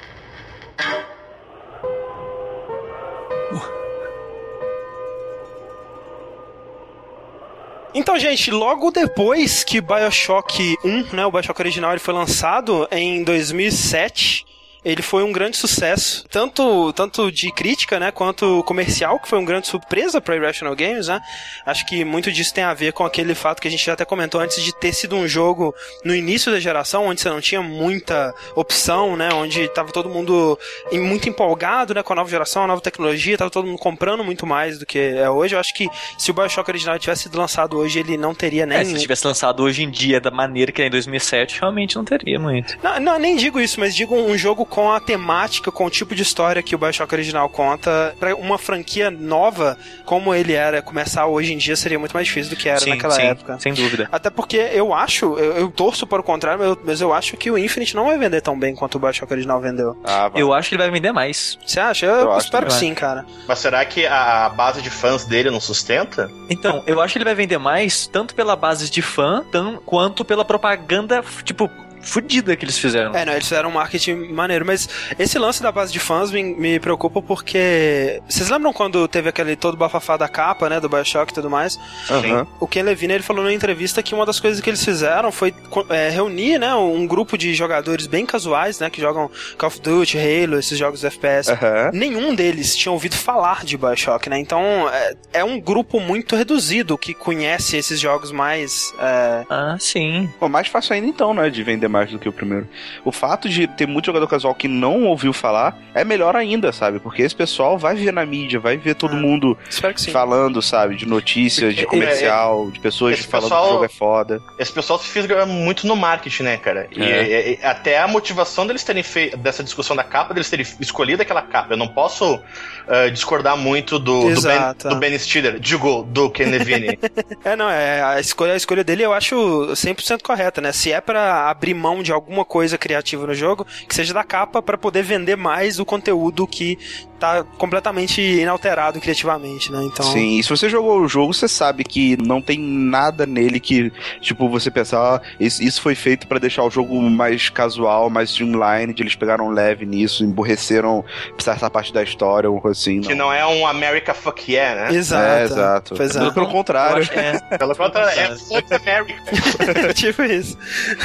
Então, 7.98 8.20
gente, 8.20 8.51
logo 8.51 8.92
depois 8.92 9.63
que 9.63 9.80
Bioshock 9.80 10.75
1, 10.84 11.15
né, 11.15 11.25
o 11.25 11.32
Bioshock 11.32 11.62
original, 11.62 11.92
ele 11.92 12.00
foi 12.01 12.13
lançado 12.13 12.86
em 12.92 13.24
2007, 13.24 14.46
ele 14.86 15.01
foi 15.01 15.24
um 15.24 15.32
grande 15.32 15.58
sucesso, 15.58 16.24
tanto, 16.30 16.94
tanto 16.94 17.32
de 17.32 17.51
crítica, 17.51 18.00
né, 18.00 18.12
quanto 18.12 18.63
comercial, 18.63 19.20
que 19.20 19.27
foi 19.27 19.39
uma 19.39 19.46
grande 19.46 19.68
surpresa 19.68 20.22
para 20.22 20.36
Irrational 20.36 20.75
Games, 20.75 21.08
né? 21.08 21.20
Acho 21.65 21.86
que 21.88 22.06
muito 22.06 22.32
disso 22.32 22.54
tem 22.54 22.63
a 22.63 22.74
ver 22.74 22.94
com 22.94 23.04
aquele 23.04 23.34
fato 23.34 23.60
que 23.60 23.68
a 23.68 23.72
gente 23.72 23.84
já 23.84 23.94
até 23.94 24.06
comentou 24.06 24.39
antes 24.39 24.63
de 24.63 24.74
ter 24.75 24.94
sido 24.94 25.15
um 25.15 25.27
jogo 25.27 25.74
no 26.04 26.13
início 26.13 26.51
da 26.51 26.60
geração, 26.60 27.08
onde 27.08 27.20
você 27.20 27.30
não 27.30 27.42
tinha 27.42 27.63
muita 27.63 28.34
opção, 28.56 29.18
né, 29.18 29.30
onde 29.34 29.62
estava 29.62 29.92
todo 29.92 30.08
mundo 30.08 30.58
muito 30.92 31.27
empolgado, 31.27 31.96
né, 31.96 32.04
com 32.04 32.13
a 32.13 32.15
nova 32.18 32.30
geração, 32.30 32.63
a 32.63 32.68
nova 32.68 32.82
tecnologia, 32.82 33.34
estava 33.34 33.50
todo 33.50 33.65
mundo 33.68 33.80
comprando 33.80 34.24
muito 34.24 34.46
mais 34.46 34.77
do 34.77 34.86
que 34.86 35.00
é 35.00 35.30
hoje. 35.30 35.56
Eu 35.56 35.60
acho 35.60 35.74
que 35.74 35.89
se 36.18 36.30
o 36.30 36.34
Bioshock 36.34 36.70
original 36.70 37.00
tivesse 37.00 37.24
sido 37.24 37.39
lançado 37.39 37.75
hoje, 37.77 37.98
ele 37.98 38.18
não 38.18 38.36
teria 38.36 38.68
nem 38.68 38.77
É, 38.77 38.86
se 38.86 39.00
tivesse 39.00 39.25
lançado 39.25 39.63
hoje 39.63 39.82
em 39.82 39.89
dia 39.89 40.22
da 40.22 40.30
maneira 40.30 40.72
que 40.72 40.82
é 40.82 40.86
em 40.86 40.92
2007, 40.92 41.60
realmente 41.60 41.96
não 41.96 42.06
teria 42.06 42.39
muito. 42.39 42.77
Não, 42.84 43.00
não, 43.00 43.18
nem 43.18 43.36
digo 43.36 43.60
isso, 43.60 43.80
mas 43.80 43.96
digo 43.96 44.15
um 44.15 44.38
jogo 44.38 44.63
com 44.75 44.91
a 44.91 45.00
temática, 45.00 45.72
com 45.72 45.86
o 45.86 45.89
tipo 45.89 46.13
de 46.13 46.22
história 46.22 46.62
que 46.62 46.75
o 46.75 46.77
Bioshock 46.77 47.13
original 47.15 47.48
conta. 47.48 48.13
Pra 48.20 48.36
uma 48.36 48.58
franquia 48.58 49.10
nova, 49.10 49.77
como 50.03 50.36
ele 50.36 50.51
era, 50.51 50.82
começar 50.82 51.25
hoje 51.27 51.53
em 51.53 51.58
dia 51.58 51.77
seria 51.77 51.98
muito 51.98 52.12
mais 52.12 52.27
difícil 52.27 52.50
do 52.53 52.58
que 52.60 52.67
era 52.67 52.82
sim, 52.82 52.89
naquela 52.89 53.13
sim, 53.13 53.22
época. 53.22 53.58
sem 53.58 53.74
dúvida. 53.74 54.10
Até 54.12 54.29
porque 54.29 54.58
eu 54.58 54.94
acho, 54.94 55.38
eu, 55.39 55.53
eu 55.58 55.72
torço 55.72 56.05
para 56.05 56.20
o 56.20 56.24
contrário, 56.24 56.60
mas 56.60 56.67
eu, 56.67 56.79
mas 56.84 57.01
eu 57.01 57.13
acho 57.13 57.38
que 57.38 57.50
o 57.50 57.58
Infinite 57.58 57.96
não 57.96 58.08
vai 58.08 58.17
vender 58.17 58.41
tão 58.41 58.60
bem 58.60 58.75
quanto 58.75 58.96
o 58.96 59.00
Bioshock 59.00 59.32
original 59.32 59.62
vendeu. 59.62 59.98
Ah. 60.03 60.29
Eu 60.36 60.53
acho 60.53 60.67
que 60.67 60.75
ele 60.75 60.84
vai 60.84 60.91
vender 60.91 61.13
mais. 61.13 61.58
Você 61.65 61.79
acha? 61.79 62.05
Eu, 62.05 62.32
Eu 62.32 62.38
espero 62.38 62.65
que 62.65 62.72
vai. 62.74 62.79
sim, 62.82 62.94
cara. 62.94 63.25
Mas 63.48 63.60
será 63.60 63.86
que 63.86 64.05
a 64.05 64.50
base 64.50 64.82
de 64.82 64.89
fãs 64.89 65.24
dele 65.24 65.50
não 65.50 65.62
sustenta? 65.62 66.29
Então, 66.50 66.84
eu 66.86 67.00
acho 67.00 67.13
que 67.13 67.17
ele 67.20 67.25
vai 67.25 67.36
vender 67.36 67.58
mais 67.58 68.08
tanto 68.08 68.36
pela 68.36 68.58
base 68.58 68.89
de 68.89 69.01
fã, 69.01 69.41
tan- 69.51 69.77
quanto 69.86 70.25
pela 70.25 70.44
propaganda, 70.44 71.24
tipo, 71.46 71.70
fudida 72.06 72.56
que 72.56 72.64
eles 72.64 72.78
fizeram. 72.78 73.14
É, 73.16 73.26
não, 73.26 73.34
eles 73.34 73.46
fizeram 73.48 73.70
um 73.70 73.74
marketing 73.74 74.32
maneiro, 74.32 74.66
mas 74.66 74.88
esse 75.20 75.38
lance 75.38 75.62
da 75.62 75.72
base 75.72 75.92
de 75.92 76.00
fãs 76.00 76.32
me, 76.32 76.44
me 76.44 76.80
preocupa 76.80 77.22
porque. 77.22 78.22
Vocês 78.30 78.50
lembram 78.50 78.72
quando 78.72 79.08
teve 79.08 79.30
aquele 79.30 79.56
todo 79.56 79.76
bafafá 79.76 80.16
da 80.18 80.28
capa, 80.28 80.70
né, 80.70 80.80
do 80.80 80.88
Bioshock 80.88 81.32
e 81.32 81.36
tudo 81.36 81.50
mais? 81.50 81.80
Aham. 82.10 82.48
O 82.60 82.68
Ken 82.68 82.84
Levine 82.84 83.14
ele 83.14 83.24
falou 83.24 83.44
numa 83.44 83.54
entrevista 83.54 84.02
que 84.04 84.14
uma 84.16 84.26
das 84.26 84.40
coisas 84.40 84.62
que 84.62 84.70
eles 84.70 84.84
fizeram 84.84 85.32
foi 85.32 85.54
é, 85.90 86.10
reunir 86.10 86.58
né, 86.60 86.74
um 86.76 87.06
grupo 87.08 87.38
de 87.38 87.54
jogadores 87.54 88.08
bem 88.08 88.26
casuais, 88.26 88.80
né, 88.80 88.90
que 88.90 89.02
jogam 89.02 89.30
Call 89.58 89.68
of 89.68 89.82
Duty, 89.82 90.18
Halo, 90.18 90.60
esses 90.60 90.78
jogos 90.78 91.04
FPS. 91.04 91.52
Aham. 91.52 91.90
Nenhum 91.94 92.34
deles 92.36 92.76
tinha 92.76 92.92
ouvido 92.92 93.16
falar 93.16 93.66
de 93.66 93.78
Bioshock, 93.78 94.30
né? 94.30 94.38
Então 94.40 94.62
é, 94.90 95.16
é 95.34 95.44
um 95.44 95.60
grupo 95.60 96.00
muito 96.00 96.36
reduzido 96.36 96.98
que 96.98 97.14
conhece 97.14 97.78
esses 97.78 98.00
jogos 98.00 98.32
mais. 98.32 98.94
é, 99.00 99.46
Ah, 99.50 99.76
sim. 99.80 100.30
Pô, 100.40 100.48
mais 100.48 100.68
fácil 100.68 100.94
ainda 100.94 101.08
então, 101.08 101.34
né, 101.34 101.50
de 101.50 101.64
vender 101.64 101.88
mais 101.96 102.12
do 102.12 102.20
que 102.20 102.28
o 102.28 102.34
primeiro. 102.34 102.68
O 103.06 103.12
fato 103.12 103.48
de 103.48 103.68
ter 103.68 103.88
muito 103.88 104.06
jogador 104.08 104.28
casual 104.28 104.54
que 104.54 104.68
não 104.68 105.04
ouviu 105.06 105.32
falar 105.32 105.78
é 105.94 106.04
melhor 106.04 106.36
ainda, 106.36 106.72
sabe? 106.74 107.00
Porque 107.00 107.22
esse 107.22 107.36
pessoal 107.36 107.78
vai 107.78 107.96
ver 107.96 108.12
na 108.12 108.25
mídia, 108.25 108.60
vai 108.60 108.75
ver 108.75 108.96
todo 108.96 109.14
Ah, 109.16 109.20
mundo 109.20 109.58
Espero 109.70 109.94
que 109.94 110.02
sim. 110.02 110.12
falando, 110.12 110.62
sabe? 110.62 110.96
De 110.96 111.06
notícias, 111.06 111.74
de 111.74 111.84
É, 111.84 111.86
comercial, 111.86 112.70
de 112.70 112.80
pessoas 112.80 113.20
falando 113.24 113.44
pessoal- 113.44 113.62
que 113.64 113.70
o 113.70 113.74
jogo 113.74 113.86
é 113.86 113.90
foda. 113.90 114.42
Esse 114.60 114.74
pessoal 114.74 115.00
se 115.00 115.08
fisga 115.08 115.46
muito 115.46 115.88
no 115.88 115.96
marketing, 115.96 116.44
né, 116.44 116.58
cara? 116.58 116.88
E, 116.92 117.02
É. 117.02 117.52
e- 117.52 117.60
e 117.62 117.66
até 117.66 118.00
a 118.00 118.08
motivação 118.08 118.68
deles 118.68 118.84
terem 118.84 119.04
feito 119.04 119.38
dessa 119.38 119.64
discussão 119.64 119.96
da 119.96 120.04
capa, 120.04 120.34
deles 120.34 120.50
terem 120.50 120.66
escolhido 120.80 121.22
aquela 121.22 121.42
capa. 121.42 121.74
Eu 121.74 121.78
não 121.78 121.88
posso 121.88 122.42
ah, 122.88 123.10
discordar 123.10 123.58
muito 123.58 123.98
do, 123.98 124.34
do, 124.34 124.42
ben, 124.42 124.89
do 124.89 124.96
Ben 124.98 125.18
Stiller, 125.18 125.60
digo, 125.60 126.04
do 126.04 126.30
Ken 126.30 126.46
Levine. 126.46 127.00
É, 127.44 127.56
não, 127.56 127.70
é, 127.70 128.01
a 128.01 128.20
escolha, 128.20 128.54
a 128.54 128.56
escolha 128.56 128.84
dele 128.84 129.04
eu 129.04 129.13
acho 129.13 129.36
100% 129.36 130.22
correta, 130.22 130.62
né? 130.62 130.72
Se 130.72 130.92
é 130.92 131.00
pra 131.00 131.50
abrir 131.50 131.74
mão 131.74 132.01
de 132.01 132.12
alguma 132.12 132.44
coisa 132.44 132.77
criativa 132.77 133.27
no 133.27 133.34
jogo, 133.34 133.65
que 133.88 133.94
seja 133.94 134.13
da 134.13 134.24
capa 134.24 134.62
pra 134.62 134.77
poder 134.77 135.04
vender 135.04 135.36
mais 135.36 135.80
o 135.80 135.86
conteúdo 135.86 136.48
que 136.48 136.77
tá 137.20 137.44
completamente 137.58 138.22
inalterado 138.22 139.00
criativamente, 139.00 139.72
né? 139.72 139.84
Então, 139.84 140.06
Sim, 140.06 140.40
e 140.40 140.44
se 140.44 140.50
você 140.50 140.70
jogou 140.70 141.00
o 141.00 141.08
jogo, 141.08 141.34
você 141.34 141.48
sabe 141.48 141.84
que 141.84 142.18
não 142.18 142.42
tem 142.42 142.60
nada 142.60 143.26
nele 143.26 143.60
que, 143.60 143.92
tipo, 144.22 144.50
você 144.50 144.70
pensar, 144.70 145.16
ah, 145.16 145.22
isso, 145.40 145.64
isso 145.64 145.82
foi 145.82 145.96
feito 145.96 146.28
pra 146.28 146.40
deixar 146.40 146.64
o 146.64 146.70
jogo 146.70 147.02
mais 147.02 147.50
casual, 147.50 148.10
mais 148.10 148.30
streamlined, 148.30 149.02
eles 149.02 149.16
pegaram 149.16 149.50
leve 149.50 149.86
nisso, 149.86 150.24
emborreceram 150.24 151.04
essa 151.38 151.70
parte 151.70 151.94
da 151.94 152.04
história, 152.04 152.50
ou 152.50 152.60
coisa 152.60 152.80
assim. 152.80 153.02
que 153.02 153.16
não 153.16 153.32
é 153.32 153.46
um 153.46 153.66
America 153.66 154.14
Fuck 154.14 154.52
Yeah, 154.52 154.92
né? 154.92 154.98
Exato. 154.98 155.26
É, 155.26 155.44
exato. 155.44 155.96
Pois 155.96 156.16
é. 156.16 156.32
Pelo, 156.32 156.48
contrário, 156.50 157.08
é. 157.14 157.40
Pelo 157.58 157.76
contrário, 157.76 158.20
é 158.20 158.36
Fuck 158.36 158.74
America. 158.74 159.94
tipo 159.94 160.24
isso. 160.24 160.58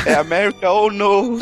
é 0.07 0.15
America, 0.15 0.71
oh 0.71 0.91
no! 0.91 1.39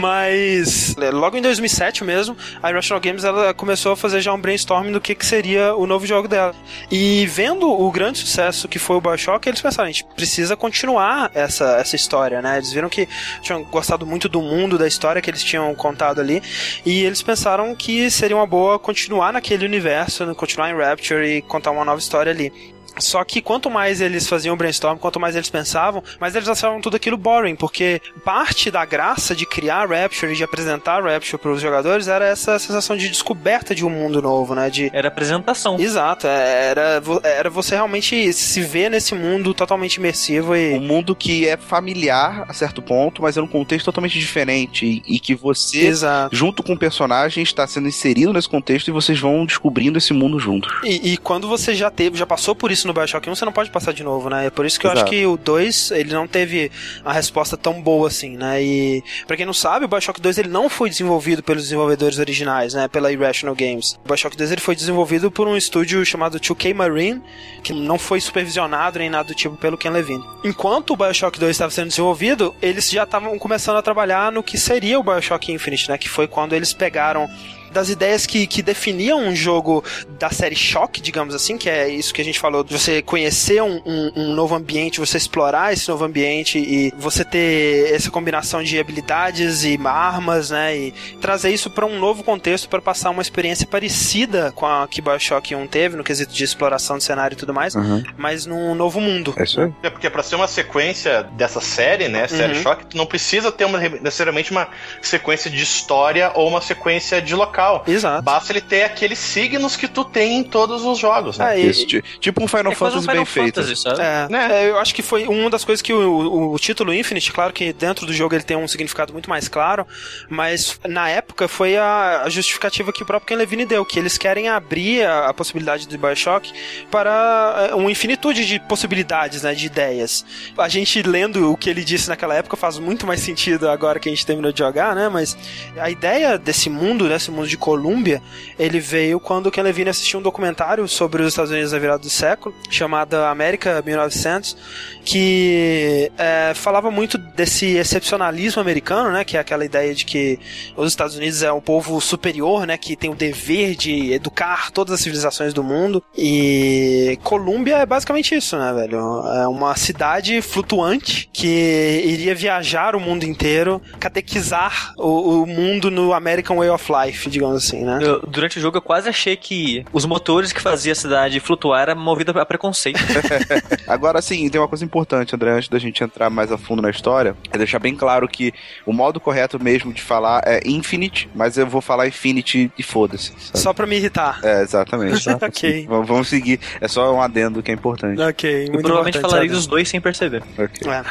Mas 0.00 0.96
é, 0.98 1.10
logo 1.10 1.36
em 1.36 1.42
2007 1.42 2.04
mesmo, 2.04 2.36
a 2.62 2.70
Irrational 2.70 3.00
Games 3.00 3.24
ela 3.24 3.54
começou 3.54 3.85
a 3.92 3.96
fazer 3.96 4.20
já 4.20 4.32
um 4.32 4.40
brainstorming 4.40 4.92
do 4.92 5.00
que, 5.00 5.14
que 5.14 5.24
seria 5.24 5.74
o 5.74 5.86
novo 5.86 6.06
jogo 6.06 6.28
dela. 6.28 6.54
E 6.90 7.26
vendo 7.26 7.68
o 7.68 7.90
grande 7.90 8.18
sucesso 8.18 8.68
que 8.68 8.78
foi 8.78 8.96
o 8.96 9.00
Bioshock, 9.00 9.48
eles 9.48 9.60
pensaram, 9.60 9.88
a 9.88 9.92
gente 9.92 10.04
precisa 10.04 10.56
continuar 10.56 11.30
essa, 11.34 11.76
essa 11.78 11.96
história, 11.96 12.40
né? 12.42 12.56
Eles 12.56 12.72
viram 12.72 12.88
que 12.88 13.08
tinham 13.42 13.62
gostado 13.64 14.06
muito 14.06 14.28
do 14.28 14.40
mundo, 14.40 14.78
da 14.78 14.86
história 14.86 15.22
que 15.22 15.30
eles 15.30 15.42
tinham 15.42 15.74
contado 15.74 16.20
ali, 16.20 16.42
e 16.84 17.04
eles 17.04 17.22
pensaram 17.22 17.74
que 17.74 18.10
seria 18.10 18.36
uma 18.36 18.46
boa 18.46 18.78
continuar 18.78 19.32
naquele 19.32 19.64
universo, 19.64 20.34
continuar 20.34 20.70
em 20.70 20.76
Rapture 20.76 21.26
e 21.26 21.42
contar 21.42 21.70
uma 21.70 21.84
nova 21.84 21.98
história 21.98 22.32
ali. 22.32 22.75
Só 22.98 23.22
que 23.24 23.40
quanto 23.40 23.70
mais 23.70 24.00
eles 24.00 24.28
faziam 24.28 24.54
o 24.54 24.56
brainstorm, 24.56 24.98
quanto 24.98 25.20
mais 25.20 25.36
eles 25.36 25.50
pensavam, 25.50 26.02
mais 26.20 26.34
eles 26.34 26.48
achavam 26.48 26.80
tudo 26.80 26.96
aquilo 26.96 27.16
boring, 27.16 27.56
porque 27.56 28.00
parte 28.24 28.70
da 28.70 28.84
graça 28.84 29.34
de 29.34 29.46
criar 29.46 29.88
Rapture 29.88 30.32
e 30.32 30.36
de 30.36 30.44
apresentar 30.44 31.02
Rapture 31.02 31.40
para 31.40 31.50
os 31.52 31.60
jogadores 31.60 32.08
era 32.08 32.26
essa 32.26 32.58
sensação 32.58 32.96
de 32.96 33.08
descoberta 33.08 33.74
de 33.74 33.84
um 33.84 33.90
mundo 33.90 34.20
novo, 34.22 34.54
né? 34.54 34.70
De 34.70 34.90
Era 34.92 35.08
apresentação. 35.08 35.78
Exato, 35.78 36.26
é, 36.26 36.70
era, 36.70 37.02
era 37.22 37.50
você 37.50 37.74
realmente 37.74 38.32
se 38.32 38.60
ver 38.60 38.90
nesse 38.90 39.14
mundo 39.14 39.52
totalmente 39.54 39.96
imersivo 39.96 40.54
Um 40.54 40.56
e. 40.56 40.80
mundo 40.80 41.14
que 41.14 41.46
é 41.46 41.56
familiar 41.56 42.44
a 42.48 42.52
certo 42.52 42.80
ponto, 42.80 43.22
mas 43.22 43.36
é 43.36 43.40
num 43.40 43.46
contexto 43.46 43.86
totalmente 43.86 44.18
diferente, 44.18 44.86
e, 44.86 45.16
e 45.16 45.20
que 45.20 45.34
você, 45.34 45.86
Exato. 45.86 46.34
junto 46.34 46.62
com 46.62 46.72
o 46.72 46.78
personagem, 46.78 47.42
está 47.42 47.66
sendo 47.66 47.88
inserido 47.88 48.32
nesse 48.32 48.48
contexto 48.48 48.88
e 48.88 48.92
vocês 48.92 49.18
vão 49.18 49.44
descobrindo 49.44 49.98
esse 49.98 50.12
mundo 50.12 50.38
juntos. 50.38 50.72
E, 50.82 51.12
e 51.12 51.16
quando 51.16 51.48
você 51.48 51.74
já 51.74 51.90
teve, 51.90 52.16
já 52.16 52.26
passou 52.26 52.54
por 52.54 52.70
isso 52.70 52.85
no 52.86 52.92
Bioshock 52.92 53.28
1, 53.28 53.34
você 53.34 53.44
não 53.44 53.52
pode 53.52 53.70
passar 53.70 53.92
de 53.92 54.02
novo, 54.02 54.30
né? 54.30 54.46
É 54.46 54.50
por 54.50 54.64
isso 54.64 54.78
que 54.78 54.86
eu 54.86 54.92
Exato. 54.92 55.04
acho 55.04 55.10
que 55.10 55.26
o 55.26 55.36
2, 55.36 55.90
ele 55.92 56.12
não 56.12 56.26
teve 56.26 56.70
a 57.04 57.12
resposta 57.12 57.56
tão 57.56 57.80
boa 57.82 58.08
assim, 58.08 58.36
né? 58.36 58.62
E 58.62 59.02
pra 59.26 59.36
quem 59.36 59.44
não 59.44 59.52
sabe, 59.52 59.84
o 59.84 59.88
Bioshock 59.88 60.20
2 60.20 60.38
ele 60.38 60.48
não 60.48 60.68
foi 60.68 60.88
desenvolvido 60.88 61.42
pelos 61.42 61.64
desenvolvedores 61.64 62.18
originais, 62.18 62.74
né? 62.74 62.88
Pela 62.88 63.12
Irrational 63.12 63.54
Games. 63.54 63.98
O 64.04 64.08
Bioshock 64.08 64.36
2 64.36 64.52
ele 64.52 64.60
foi 64.60 64.74
desenvolvido 64.74 65.30
por 65.30 65.46
um 65.48 65.56
estúdio 65.56 66.04
chamado 66.04 66.38
2K 66.38 66.74
Marine, 66.74 67.22
que 67.62 67.72
não 67.72 67.98
foi 67.98 68.20
supervisionado 68.20 68.98
nem 68.98 69.10
nada 69.10 69.28
do 69.28 69.34
tipo 69.34 69.56
pelo 69.56 69.76
Ken 69.76 69.90
Levine. 69.90 70.24
Enquanto 70.44 70.92
o 70.92 70.96
Bioshock 70.96 71.38
2 71.38 71.50
estava 71.50 71.70
sendo 71.70 71.88
desenvolvido, 71.88 72.54
eles 72.62 72.90
já 72.90 73.02
estavam 73.02 73.38
começando 73.38 73.76
a 73.76 73.82
trabalhar 73.82 74.30
no 74.30 74.42
que 74.42 74.58
seria 74.58 74.98
o 74.98 75.02
Bioshock 75.02 75.52
Infinite, 75.52 75.88
né? 75.90 75.98
Que 75.98 76.08
foi 76.08 76.26
quando 76.26 76.52
eles 76.54 76.72
pegaram 76.72 77.28
das 77.76 77.90
ideias 77.90 78.24
que, 78.26 78.46
que 78.46 78.62
definiam 78.62 79.20
um 79.20 79.34
jogo 79.36 79.84
da 80.18 80.30
série 80.30 80.56
Shock, 80.56 81.00
digamos 81.00 81.34
assim, 81.34 81.58
que 81.58 81.68
é 81.68 81.88
isso 81.88 82.12
que 82.14 82.22
a 82.22 82.24
gente 82.24 82.38
falou, 82.38 82.64
de 82.64 82.72
você 82.76 83.02
conhecer 83.02 83.62
um, 83.62 83.80
um, 83.84 84.12
um 84.16 84.32
novo 84.34 84.54
ambiente, 84.54 84.98
você 84.98 85.18
explorar 85.18 85.72
esse 85.74 85.88
novo 85.90 86.04
ambiente 86.04 86.58
e 86.58 86.90
você 86.96 87.22
ter 87.24 87.92
essa 87.94 88.10
combinação 88.10 88.62
de 88.62 88.78
habilidades 88.80 89.62
e 89.64 89.78
armas, 89.84 90.50
né? 90.50 90.76
E 90.76 90.94
trazer 91.20 91.50
isso 91.52 91.68
para 91.70 91.84
um 91.84 91.98
novo 91.98 92.24
contexto 92.24 92.66
para 92.68 92.80
passar 92.80 93.10
uma 93.10 93.20
experiência 93.22 93.66
parecida 93.66 94.52
com 94.56 94.64
a 94.66 94.88
que 94.88 95.02
Bioshock 95.02 95.54
1 95.54 95.66
teve, 95.66 95.96
no 95.96 96.02
quesito 96.04 96.32
de 96.32 96.42
exploração 96.44 96.96
de 96.96 97.04
cenário 97.04 97.34
e 97.34 97.38
tudo 97.38 97.52
mais, 97.52 97.74
Uhum. 97.74 98.02
mas 98.16 98.46
num 98.46 98.74
novo 98.74 99.00
mundo. 99.00 99.34
É 99.36 99.44
isso 99.44 99.60
aí. 99.60 99.72
É 99.82 99.90
porque 99.90 100.08
pra 100.08 100.22
ser 100.22 100.36
uma 100.36 100.48
sequência 100.48 101.24
dessa 101.36 101.60
série, 101.60 102.08
né, 102.08 102.26
série 102.26 102.54
Uhum. 102.54 102.62
Shock, 102.62 102.86
tu 102.86 102.96
não 102.96 103.04
precisa 103.06 103.52
ter 103.52 103.66
uma, 103.66 103.78
necessariamente 103.78 104.50
uma 104.50 104.68
sequência 105.02 105.50
de 105.50 105.62
história 105.62 106.32
ou 106.34 106.48
uma 106.48 106.62
sequência 106.62 107.20
de 107.20 107.34
local. 107.34 107.65
Exato. 107.86 108.22
Basta 108.22 108.52
ele 108.52 108.60
ter 108.60 108.84
aqueles 108.84 109.18
signos 109.18 109.76
que 109.76 109.86
tu 109.88 110.04
tem 110.04 110.38
em 110.38 110.42
todos 110.44 110.84
os 110.84 110.98
jogos, 110.98 111.38
né? 111.38 111.56
É, 111.56 111.60
e- 111.60 111.70
Isso, 111.70 111.86
ti- 111.86 112.02
tipo 112.20 112.42
um 112.42 112.48
Final 112.48 112.72
É 112.72 112.74
quase 112.76 112.96
um 112.96 113.02
Fantasy 113.02 113.06
Final 113.10 113.24
bem 113.24 113.26
feito. 113.26 113.54
Fantasy, 113.62 113.76
sabe? 113.82 114.00
É, 114.00 114.28
Né? 114.30 114.64
é, 114.64 114.70
eu 114.70 114.78
acho 114.78 114.94
que 114.94 115.02
foi 115.02 115.26
uma 115.26 115.50
das 115.50 115.64
coisas 115.64 115.80
que 115.82 115.92
o, 115.92 115.98
o- 115.98 116.52
o 116.54 116.58
título 116.58 116.92
Infinite, 116.94 117.32
claro 117.32 117.52
que 117.52 117.72
dentro 117.72 118.06
do 118.06 118.12
jogo 118.12 118.34
ele 118.34 118.44
tem 118.44 118.56
um 118.56 118.68
significado 118.68 119.12
muito 119.12 119.28
mais 119.30 119.48
claro, 119.48 119.86
mas 120.28 120.78
na 120.86 121.08
época 121.08 121.48
foi 121.48 121.76
a, 121.76 122.22
a 122.24 122.28
justificativa 122.28 122.92
que 122.92 123.02
o 123.02 123.06
próprio 123.06 123.26
Ken 123.28 123.36
Levine 123.36 123.64
deu, 123.64 123.84
que 123.84 123.98
eles 123.98 124.16
querem 124.18 124.48
abrir 124.48 125.04
a, 125.04 125.28
a 125.28 125.34
possibilidade 125.34 125.86
de 125.86 125.96
Bioshock 125.98 126.52
para 126.90 127.68
é, 127.70 127.74
uma 127.74 127.90
infinitude 127.90 128.44
de 128.46 128.58
possibilidades, 128.60 129.42
né, 129.42 129.54
de 129.54 129.66
ideias. 129.66 130.24
A 130.56 130.68
gente 130.68 131.02
lendo 131.02 131.52
o 131.52 131.56
que 131.56 131.68
ele 131.70 131.84
disse 131.84 132.08
naquela 132.08 132.34
época 132.34 132.56
faz 132.56 132.78
muito 132.78 133.06
mais 133.06 133.20
sentido 133.20 133.68
agora 133.68 133.98
que 133.98 134.08
a 134.08 134.12
gente 134.12 134.24
terminou 134.26 134.52
de 134.52 134.58
jogar, 134.58 134.94
né, 134.94 135.08
mas 135.08 135.36
a 135.78 135.90
ideia 135.90 136.38
desse 136.38 136.68
mundo, 136.70 137.08
desse 137.08 137.30
mundo 137.30 137.45
de 137.46 137.56
Colômbia, 137.56 138.22
ele 138.58 138.80
veio 138.80 139.18
quando 139.20 139.46
o 139.46 139.50
Ken 139.50 139.62
Levine 139.62 139.90
assistiu 139.90 140.20
um 140.20 140.22
documentário 140.22 140.86
sobre 140.88 141.22
os 141.22 141.28
Estados 141.28 141.50
Unidos 141.50 141.72
na 141.72 141.78
virada 141.78 141.98
do 141.98 142.10
século, 142.10 142.54
chamado 142.70 143.14
América 143.14 143.82
1900, 143.84 144.56
que 145.04 146.10
é, 146.18 146.52
falava 146.54 146.90
muito 146.90 147.18
desse 147.18 147.76
excepcionalismo 147.76 148.60
americano, 148.60 149.10
né, 149.10 149.24
que 149.24 149.36
é 149.36 149.40
aquela 149.40 149.64
ideia 149.64 149.94
de 149.94 150.04
que 150.04 150.38
os 150.76 150.88
Estados 150.88 151.16
Unidos 151.16 151.42
é 151.42 151.52
um 151.52 151.60
povo 151.60 152.00
superior, 152.00 152.66
né, 152.66 152.76
que 152.76 152.96
tem 152.96 153.10
o 153.10 153.14
dever 153.14 153.74
de 153.74 154.12
educar 154.12 154.70
todas 154.70 154.94
as 154.94 155.00
civilizações 155.00 155.52
do 155.52 155.62
mundo. 155.62 156.02
E 156.16 157.18
Colômbia 157.22 157.78
é 157.78 157.86
basicamente 157.86 158.34
isso, 158.34 158.56
né, 158.56 158.72
velho? 158.72 158.98
É 159.26 159.48
uma 159.48 159.74
cidade 159.76 160.40
flutuante 160.42 161.28
que 161.32 162.02
iria 162.04 162.34
viajar 162.34 162.94
o 162.94 163.00
mundo 163.00 163.24
inteiro, 163.24 163.80
catequizar 163.98 164.92
o, 164.96 165.42
o 165.42 165.46
mundo 165.46 165.90
no 165.90 166.12
American 166.12 166.56
Way 166.58 166.70
of 166.70 166.92
Life, 166.92 167.28
digamos 167.38 167.56
assim, 167.64 167.84
né? 167.84 167.98
Eu- 168.02 168.20
durante 168.20 168.58
o 168.58 168.60
jogo 168.60 168.76
eu 168.78 168.82
quase 168.82 169.08
achei 169.08 169.36
que 169.36 169.84
os 169.92 170.04
motores 170.04 170.52
que 170.52 170.60
faziam 170.60 170.92
a 170.92 170.94
cidade 170.94 171.38
flutuar 171.40 171.82
era 171.82 171.94
movida 171.94 172.32
a 172.40 172.44
preconceito. 172.46 172.98
Agora 173.86 174.20
sim, 174.22 174.48
tem 174.48 174.60
uma 174.60 174.68
coisa 174.68 174.84
importante, 174.84 175.34
André, 175.34 175.50
antes 175.52 175.68
da 175.68 175.78
gente 175.78 176.02
entrar 176.02 176.30
mais 176.30 176.50
a 176.52 176.58
fundo 176.58 176.82
na 176.82 176.90
história, 176.90 177.36
é 177.52 177.58
deixar 177.58 177.78
bem 177.78 177.94
claro 177.94 178.26
que 178.28 178.52
o 178.84 178.92
modo 178.92 179.20
correto 179.20 179.62
mesmo 179.62 179.92
de 179.92 180.02
falar 180.02 180.42
é 180.44 180.60
Infinite, 180.66 181.28
mas 181.34 181.56
eu 181.56 181.66
vou 181.66 181.80
falar 181.80 182.06
Infinity 182.06 182.70
e 182.78 182.82
foda-se. 182.82 183.32
Só 183.54 183.72
pra 183.72 183.86
me 183.86 183.96
irritar. 183.96 184.40
É, 184.42 184.62
exatamente. 184.62 185.26
Ok. 185.46 185.86
Vamos 185.88 186.08
vamos 186.08 186.28
seguir. 186.28 186.58
É 186.80 186.88
só 186.88 187.14
um 187.14 187.20
adendo 187.20 187.62
que 187.62 187.70
é 187.70 187.74
importante. 187.74 188.20
Ok, 188.20 188.50
Eu 188.50 188.72
muito 188.72 188.82
provavelmente 188.82 189.18
importante, 189.18 189.30
falaria 189.30 189.50
dos 189.50 189.66
dois 189.66 189.88
sem 189.88 190.00
perceber. 190.00 190.42
Ok. 190.58 190.90
É, 190.90 191.02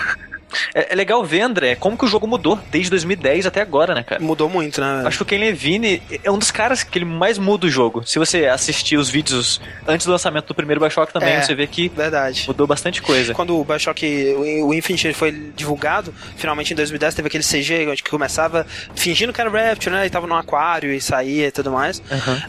É, 0.73 0.93
é 0.93 0.95
legal 0.95 1.23
ver, 1.23 1.41
André, 1.41 1.75
como 1.75 1.97
que 1.97 2.05
o 2.05 2.07
jogo 2.07 2.27
mudou 2.27 2.59
desde 2.71 2.89
2010 2.91 3.45
até 3.45 3.61
agora, 3.61 3.93
né, 3.95 4.03
cara? 4.03 4.21
mudou 4.21 4.47
muito, 4.49 4.79
né? 4.81 5.03
Acho 5.05 5.17
que 5.17 5.23
o 5.23 5.25
Ken 5.25 5.37
Levine 5.37 6.01
é 6.23 6.31
um 6.31 6.37
dos 6.37 6.51
caras 6.51 6.83
que 6.83 6.97
ele 6.97 7.05
mais 7.05 7.37
muda 7.37 7.65
o 7.67 7.69
jogo. 7.69 8.03
Se 8.05 8.17
você 8.19 8.45
assistir 8.45 8.97
os 8.97 9.09
vídeos 9.09 9.59
antes 9.87 10.05
do 10.05 10.11
lançamento 10.11 10.47
do 10.47 10.55
primeiro 10.55 10.79
Bioshock 10.81 11.11
também, 11.11 11.33
É. 11.33 11.41
você 11.41 11.53
vê 11.55 11.67
que 11.67 11.89
Verdade. 11.89 12.45
mudou 12.47 12.65
bastante 12.67 13.01
coisa. 13.01 13.33
Quando 13.33 13.59
o 13.59 13.63
Bioshock, 13.63 14.05
o 14.37 14.65
o 14.65 14.73
Infinite 14.73 15.13
foi 15.13 15.31
divulgado, 15.55 16.13
finalmente 16.37 16.71
em 16.73 16.75
2010 16.75 17.13
teve 17.15 17.27
aquele 17.27 17.43
CG 17.43 17.87
onde 17.87 18.01
que 18.03 18.09
começava 18.09 18.65
fingindo 18.95 19.31
que 19.33 19.39
era 19.41 19.49
Rapture, 19.49 19.93
né? 19.95 20.05
E 20.05 20.09
tava 20.09 20.25
num 20.27 20.35
aquário 20.35 20.91
e 20.91 20.99
saía 21.01 21.47
e 21.47 21.51
tudo 21.51 21.71
mais. 21.71 22.01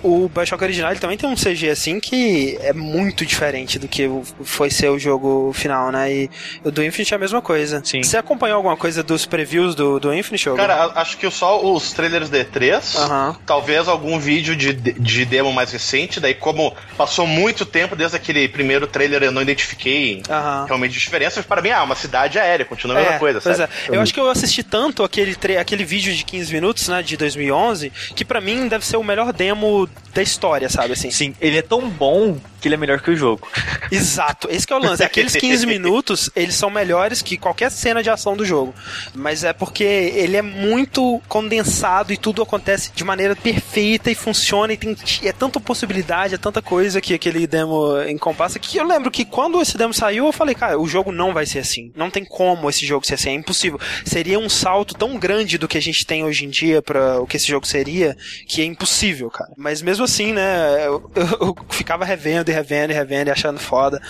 O 0.02 0.28
Bioshock 0.28 0.62
original 0.62 0.94
também 0.96 1.16
tem 1.16 1.28
um 1.28 1.34
CG 1.34 1.70
assim 1.70 2.00
que 2.00 2.56
é 2.60 2.72
muito 2.72 3.24
diferente 3.26 3.78
do 3.78 3.86
que 3.88 4.08
foi 4.44 4.70
ser 4.70 4.88
o 4.90 4.98
jogo 4.98 5.52
final, 5.52 5.90
né? 5.92 6.12
E 6.12 6.30
o 6.64 6.70
do 6.70 6.82
Infinite 6.82 7.12
é 7.12 7.16
a 7.16 7.20
mesma 7.20 7.42
coisa. 7.42 7.82
Sim. 7.86 8.02
Você 8.02 8.16
acompanhou 8.16 8.56
alguma 8.56 8.76
coisa 8.76 9.00
dos 9.00 9.24
previews 9.24 9.76
do, 9.76 10.00
do 10.00 10.12
Infinite? 10.12 10.48
Hugo? 10.48 10.56
Cara, 10.58 10.90
acho 10.96 11.16
que 11.16 11.30
só 11.30 11.64
os 11.64 11.92
trailers 11.92 12.28
da 12.28 12.38
E3, 12.38 12.96
Aham. 12.96 13.36
talvez 13.46 13.86
algum 13.86 14.18
vídeo 14.18 14.56
de, 14.56 14.72
de 14.72 15.24
demo 15.24 15.52
mais 15.52 15.70
recente, 15.70 16.18
daí 16.18 16.34
como 16.34 16.74
passou 16.98 17.28
muito 17.28 17.64
tempo 17.64 17.94
desde 17.94 18.16
aquele 18.16 18.48
primeiro 18.48 18.88
trailer 18.88 19.22
eu 19.22 19.30
não 19.30 19.40
identifiquei 19.40 20.20
Aham. 20.28 20.64
realmente 20.66 20.92
diferenças, 20.99 21.46
para 21.46 21.62
mim, 21.62 21.70
ah, 21.70 21.84
uma 21.84 21.94
cidade 21.94 22.40
aérea, 22.40 22.64
continua 22.66 22.96
a 22.99 23.00
mesma 23.02 23.18
coisa, 23.20 23.40
pois 23.40 23.56
sabe? 23.56 23.72
é. 23.88 23.96
Eu 23.96 24.00
acho 24.00 24.12
que 24.12 24.18
eu 24.18 24.28
assisti 24.28 24.64
tanto 24.64 25.04
aquele, 25.04 25.36
aquele 25.60 25.84
vídeo 25.84 26.12
de 26.12 26.25
15 26.25 26.52
minutos, 26.52 26.88
né, 26.88 27.02
de 27.04 27.16
2011, 27.16 27.92
que 28.16 28.25
pra 28.25 28.40
mim 28.40 28.66
deve 28.66 28.84
ser 28.84 28.96
o 28.96 29.04
melhor 29.04 29.32
demo 29.32 29.88
da 30.12 30.22
história, 30.22 30.68
sabe, 30.68 30.94
assim. 30.94 31.10
Sim, 31.12 31.34
ele 31.40 31.58
é 31.58 31.62
tão 31.62 31.88
bom 31.88 32.36
que 32.60 32.66
ele 32.66 32.75
é 32.75 32.78
melhor 32.78 33.00
que 33.00 33.10
o 33.10 33.16
jogo. 33.16 33.46
Exato, 33.92 34.49
esse 34.50 34.66
que 34.66 34.72
é 34.72 34.76
o 34.76 34.78
lance. 34.78 35.04
Aqueles 35.04 35.36
15 35.36 35.66
minutos, 35.66 36.30
eles 36.34 36.54
são 36.54 36.68
melhores 36.70 37.22
que 37.22 37.36
qualquer 37.36 37.70
cena 37.76 38.02
de 38.02 38.10
ação 38.10 38.36
do 38.36 38.45
jogo. 38.45 38.75
Mas 39.15 39.45
é 39.45 39.52
porque 39.52 39.84
ele 39.84 40.36
é 40.36 40.43
muito 40.43 41.21
condensado 41.28 42.12
e 42.12 42.17
tudo 42.17 42.43
acontece 42.43 42.91
de 42.95 43.04
maneira 43.04 43.36
perfeita 43.36 44.10
e 44.10 44.15
funciona 44.15 44.73
e 44.73 44.76
tem 44.76 44.97
é 45.23 45.32
tanta 45.32 45.60
possibilidade, 45.60 46.34
é 46.34 46.39
tanta 46.39 46.60
coisa 46.62 47.00
que 47.00 47.15
aquele 47.15 47.47
demo 47.47 48.00
encompassa 48.08 48.58
que 48.58 48.76
eu 48.78 48.84
lembro 48.86 49.10
que 49.10 49.25
quando 49.25 49.60
esse 49.60 49.76
demo 49.76 49.93
saiu, 49.95 50.26
eu 50.26 50.32
falei, 50.32 50.54
cara, 50.54 50.78
o 50.78 50.86
jogo 50.86 51.12
não 51.12 51.32
vai 51.32 51.47
ser 51.47 51.60
assim. 51.60 51.93
Não 51.95 52.10
tem 52.10 52.25
como 52.25 52.69
esse 52.69 52.86
jogo 52.86 53.06
ser 53.06 53.15
assim, 53.15 53.30
é 53.30 53.34
impossível. 53.34 53.78
Seria 54.04 54.39
um 54.39 54.49
salto 54.49 54.95
tão 54.95 55.17
grande 55.19 55.58
do 55.58 55.69
que 55.69 55.78
a 55.78 55.82
gente 55.82 56.06
tem 56.06 56.25
hoje 56.25 56.45
em 56.45 56.49
dia 56.50 56.80
para 56.82 57.21
o 57.21 57.26
que 57.26 57.36
esse 57.36 57.47
jogo 57.47 57.67
seria, 57.67 58.17
que 58.47 58.62
é 58.62 58.65
impossível, 58.65 59.30
cara. 59.30 59.50
Mas 59.56 59.82
mesmo 59.82 60.04
assim, 60.04 60.32
né, 60.32 60.86
eu, 60.86 61.10
eu- 61.15 61.26
eu 61.49 61.56
ficava 61.71 62.04
revendo 62.04 62.50
e 62.50 62.54
revendo 62.54 62.93
e 62.93 62.95
revendo 62.95 63.28
e 63.28 63.32
achando 63.32 63.58
foda. 63.58 64.00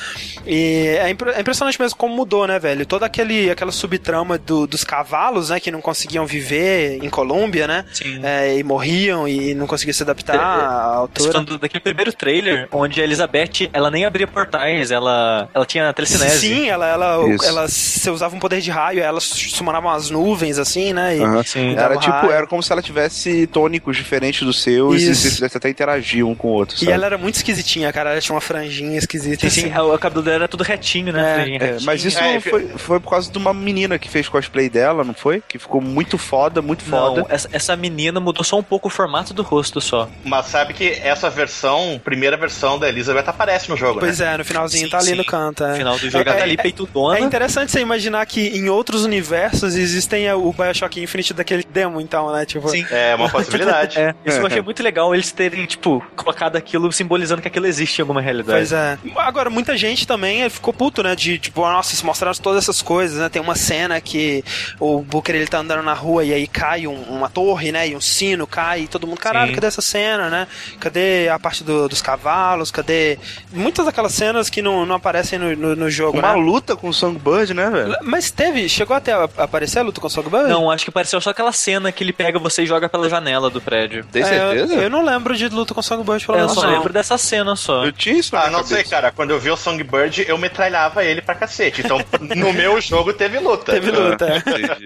E 0.46 0.96
é, 0.98 1.09
é 1.11 1.40
impressionante 1.40 1.81
mesmo 1.81 1.96
como 1.98 2.14
mudou, 2.14 2.46
né, 2.46 2.59
velho? 2.59 2.87
Toda 2.87 3.07
aquele, 3.07 3.50
aquela 3.56 3.72
subtrama 3.72 4.38
do- 4.38 4.66
dos 4.66 4.84
cavalos, 4.84 5.50
né, 5.50 5.58
que 5.58 5.70
não 5.70 5.80
conseguiam 5.80 6.26
viver 6.26 6.98
em 7.02 7.08
Colômbia, 7.10 7.66
né? 7.66 7.84
Sim. 7.92 8.20
É, 8.22 8.56
e 8.58 8.62
morriam 8.62 9.26
e 9.26 9.54
não 9.54 9.66
conseguiam 9.66 9.94
se 9.94 10.02
adaptar 10.02 10.38
à 10.38 10.94
altura. 10.96 11.44
daquele 11.58 11.80
primeiro 11.80 12.12
trailer, 12.12 12.68
onde 12.70 13.00
a 13.00 13.04
Elizabeth, 13.04 13.68
ela 13.72 13.90
nem 13.90 14.04
abria 14.04 14.26
portais, 14.26 14.90
ela, 14.90 15.48
ela 15.54 15.64
tinha 15.66 15.92
telecinese. 15.92 16.38
Sim, 16.38 16.68
ela, 16.68 16.86
ela, 16.88 17.28
Isso. 17.28 17.44
ela, 17.44 17.68
você 17.68 18.10
usava 18.10 18.34
um 18.36 18.38
poder 18.38 18.60
de 18.60 18.70
raio, 18.70 19.00
ela 19.02 19.20
sumonava 19.20 19.88
umas 19.88 20.10
nuvens, 20.10 20.58
assim, 20.58 20.92
né? 20.92 21.16
E. 21.16 21.44
Sim. 21.46 21.74
Era 21.76 21.96
tipo, 21.96 22.12
raio. 22.12 22.30
era 22.32 22.46
como 22.46 22.62
se 22.62 22.70
ela 22.72 22.82
tivesse 22.82 23.46
tônicos 23.46 23.96
diferentes 23.96 24.42
dos 24.42 24.62
seus 24.62 25.00
e 25.00 25.10
Isso. 25.10 25.22
vocês 25.22 25.34
pudessem 25.36 25.58
até 25.58 25.68
interagir 25.68 26.26
um 26.26 26.34
com 26.34 26.48
o 26.48 26.52
outro, 26.52 26.76
E 26.76 26.80
sabe? 26.80 26.92
ela 26.92 27.06
era 27.06 27.18
muito 27.18 27.36
esquisitinha, 27.36 27.92
cara. 27.92 28.10
Ela 28.12 28.20
tinha 28.20 28.34
uma 28.34 28.40
franjinha 28.40 28.98
esquisita. 28.98 29.48
Sim, 29.48 29.62
sim, 29.62 29.70
assim. 29.72 29.78
o 29.80 29.94
o 29.96 29.98
cabelo 29.98 30.22
dela 30.22 30.36
era 30.36 30.48
tudo 30.48 30.62
retinho, 30.62 31.12
né? 31.12 31.46
É, 31.48 31.64
É, 31.66 31.76
mas 31.82 32.04
isso 32.04 32.18
É, 32.18 32.38
foi, 32.40 32.68
foi 32.76 33.00
por 33.00 33.10
causa 33.10 33.30
de 33.32 33.38
uma 33.38 33.45
menina 33.54 33.98
que 33.98 34.09
fez 34.09 34.28
cosplay 34.28 34.68
dela, 34.68 35.04
não 35.04 35.14
foi? 35.14 35.42
Que 35.46 35.59
ficou 35.59 35.80
muito 35.80 36.18
foda, 36.18 36.61
muito 36.62 36.82
foda. 36.85 37.22
Não, 37.22 37.26
essa, 37.28 37.48
essa 37.52 37.76
menina 37.76 38.20
mudou 38.20 38.44
só 38.44 38.59
um 38.59 38.62
pouco 38.62 38.88
o 38.88 38.90
formato 38.90 39.32
do 39.35 39.42
rosto 39.42 39.80
só. 39.80 40.09
Mas 40.24 40.46
sabe 40.46 40.74
que 40.74 40.98
essa 41.02 41.30
versão, 41.30 42.00
primeira 42.02 42.37
versão 42.37 42.78
da 42.78 42.88
Elizabeth 42.88 43.24
aparece 43.26 43.68
no 43.68 43.76
jogo, 43.76 44.00
Pois 44.00 44.18
né? 44.18 44.35
é, 44.35 44.38
no 44.38 44.44
finalzinho 44.44 44.85
Sim, 44.87 44.90
tá 44.90 44.98
ali 44.98 45.11
sim. 45.11 45.14
no 45.16 45.24
canto. 45.24 45.64
É. 45.64 45.70
No 45.70 45.76
final 45.76 45.98
do 45.98 46.11
jogo, 46.11 46.28
ela 46.28 46.37
tá 46.38 46.42
ali 46.42 46.56
peitudona. 46.56 47.18
É 47.18 47.20
interessante 47.20 47.72
você 47.72 47.80
imaginar 47.80 48.24
que 48.26 48.48
em 48.48 48.68
outros 48.68 49.04
universos 49.04 49.74
existem 49.74 50.30
o 50.32 50.52
Bioshock 50.52 51.00
Infinite 51.00 51.35
daquele 51.35 51.64
demo, 51.64 52.00
então, 52.00 52.32
né? 52.32 52.44
Tipo, 52.44 52.68
Sim. 52.68 52.87
É 52.90 53.14
uma 53.14 53.28
possibilidade. 53.28 53.96
É, 54.06 54.14
isso 54.26 54.38
eu 54.38 54.46
achei 54.46 54.61
muito 54.61 54.82
legal 54.82 55.14
eles 55.14 55.32
terem, 55.32 55.64
tipo, 55.64 56.04
colocado 56.14 56.56
aquilo 56.56 56.90
simbolizando 56.92 57.40
que 57.40 57.48
aquilo 57.48 57.66
existe 57.66 57.98
em 57.98 58.02
alguma 58.02 58.20
realidade. 58.20 58.59
Pois 58.59 58.72
é. 58.72 58.98
Agora, 59.16 59.48
muita 59.48 59.76
gente 59.76 60.06
também 60.06 60.48
ficou 60.50 60.72
puto, 60.72 61.02
né? 61.02 61.16
De 61.16 61.38
tipo, 61.38 61.62
nossa, 61.62 61.96
se 61.96 62.04
mostraram 62.04 62.37
todas 62.37 62.64
essas 62.64 62.82
coisas, 62.82 63.18
né? 63.18 63.28
Tem 63.37 63.42
uma 63.42 63.55
cena 63.55 64.01
que 64.01 64.42
o 64.81 65.03
Booker 65.03 65.35
ele 65.37 65.46
tá 65.46 65.59
andando 65.59 65.83
na 65.83 65.92
rua 65.92 66.25
e 66.25 66.33
aí 66.33 66.46
cai 66.46 66.87
um- 66.87 67.03
uma 67.03 67.29
torre, 67.29 67.70
né? 67.70 67.87
E 67.87 67.94
um 67.94 68.01
sino 68.01 68.46
cai 68.46 68.81
e 68.85 68.88
todo 68.88 69.07
mundo, 69.07 69.18
caralho, 69.18 69.49
Sim. 69.49 69.55
cadê 69.57 69.66
essa 69.66 69.83
cena, 69.83 70.31
né? 70.31 70.46
Cadê 70.81 71.29
a 71.29 71.38
parte 71.38 71.62
do- 71.62 71.87
dos 71.87 72.01
cavalos? 72.01 72.70
Cadê. 72.70 73.18
Muitas 73.53 73.85
daquelas 73.85 74.14
cenas 74.14 74.49
que 74.49 74.62
não, 74.62 74.87
não 74.87 74.96
aparecem 74.96 75.38
no, 75.38 75.55
no, 75.55 75.77
no 75.77 75.90
jogo, 75.90 76.18
Uma 76.18 76.33
né? 76.35 76.40
luta 76.40 76.75
com 76.75 76.88
o 76.88 76.94
Songbird, 76.94 77.53
né, 77.53 77.68
velho? 77.68 77.94
Mas 78.03 78.31
teve, 78.31 78.66
chegou 78.70 78.96
até 78.96 79.12
a 79.12 79.25
aparecer 79.37 79.81
a 79.81 79.83
luta 79.83 80.01
com 80.01 80.07
o 80.07 80.11
Songbird? 80.11 80.49
Não, 80.49 80.70
acho 80.70 80.87
que 80.87 80.90
pareceu 80.90 81.20
só 81.20 81.29
aquela 81.29 81.53
cena 81.53 81.92
que 81.92 82.03
ele 82.03 82.14
pega 82.14 82.38
você 82.38 82.62
e 82.62 82.66
joga 82.66 82.88
pela 82.88 83.07
janela 83.11 83.51
do 83.51 83.61
prédio. 83.61 84.03
Tem 84.11 84.22
É, 84.22 84.25
certeza? 84.25 84.72
eu, 84.77 84.83
eu 84.85 84.88
não 84.90 85.05
lembro 85.05 85.37
de 85.37 85.46
luta 85.51 85.75
com 85.75 85.81
o 85.81 85.83
Songbird, 85.83 86.25
pelo 86.25 86.38
Eu 86.38 86.42
menos. 86.46 86.55
só 86.55 86.62
não. 86.62 86.70
lembro 86.70 86.90
dessa 86.90 87.18
cena 87.18 87.55
só. 87.55 87.85
Eu 87.85 87.92
tinha 87.92 88.16
isso 88.16 88.35
Ah, 88.35 88.49
não 88.49 88.64
sei, 88.64 88.79
cabeça. 88.79 88.90
cara. 88.96 89.12
Quando 89.12 89.31
eu 89.33 89.38
vi 89.38 89.51
o 89.51 89.57
Songbird, 89.59 90.25
eu 90.27 90.38
metralhava 90.38 91.05
ele 91.05 91.20
pra 91.20 91.35
cacete. 91.35 91.83
Então, 91.85 91.99
no 92.20 92.53
meu 92.53 92.81
jogo 92.81 93.12
teve 93.12 93.25
luta. 93.38 93.72
Teve 93.72 93.90
luta. 93.90 94.26
é. 94.26 94.36
Entendi. 94.38 94.84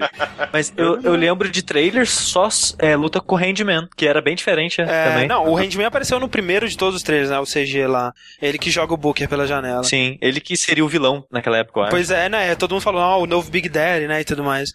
Mas 0.53 0.73
eu, 0.77 1.01
eu 1.03 1.15
lembro 1.15 1.49
de 1.51 1.63
trailers 1.63 2.11
só 2.11 2.49
é, 2.79 2.97
luta 2.97 3.21
com 3.21 3.35
o 3.35 3.39
Handman, 3.39 3.89
que 3.97 4.07
era 4.07 4.21
bem 4.21 4.35
diferente 4.35 4.81
É, 4.81 5.05
também. 5.11 5.29
não, 5.29 5.47
o 5.49 5.55
Handman 5.55 5.87
apareceu 5.87 6.19
no 6.19 6.29
primeiro 6.29 6.69
de 6.69 6.77
todos 6.77 6.95
os 6.97 7.03
trailers, 7.03 7.31
né? 7.31 7.39
O 7.39 7.45
CG 7.45 7.87
lá. 7.87 8.13
Ele 8.41 8.59
que 8.59 8.71
joga 8.71 8.95
o 8.95 8.97
Booker 8.97 9.29
pela 9.29 9.47
janela. 9.47 9.85
Sim, 9.85 10.19
ele 10.21 10.41
que 10.41 10.57
seria 10.57 10.85
o 10.85 10.89
vilão 10.89 11.25
naquela 11.31 11.59
época, 11.59 11.81
eu 11.81 11.83
acho. 11.85 11.91
Pois 11.91 12.11
é, 12.11 12.29
né? 12.29 12.55
Todo 12.55 12.73
mundo 12.73 12.83
falou, 12.83 13.01
ah, 13.03 13.17
o 13.19 13.27
novo 13.27 13.51
Big 13.51 13.69
Daddy, 13.69 14.07
né? 14.07 14.21
E 14.21 14.25
tudo 14.25 14.43
mais. 14.43 14.73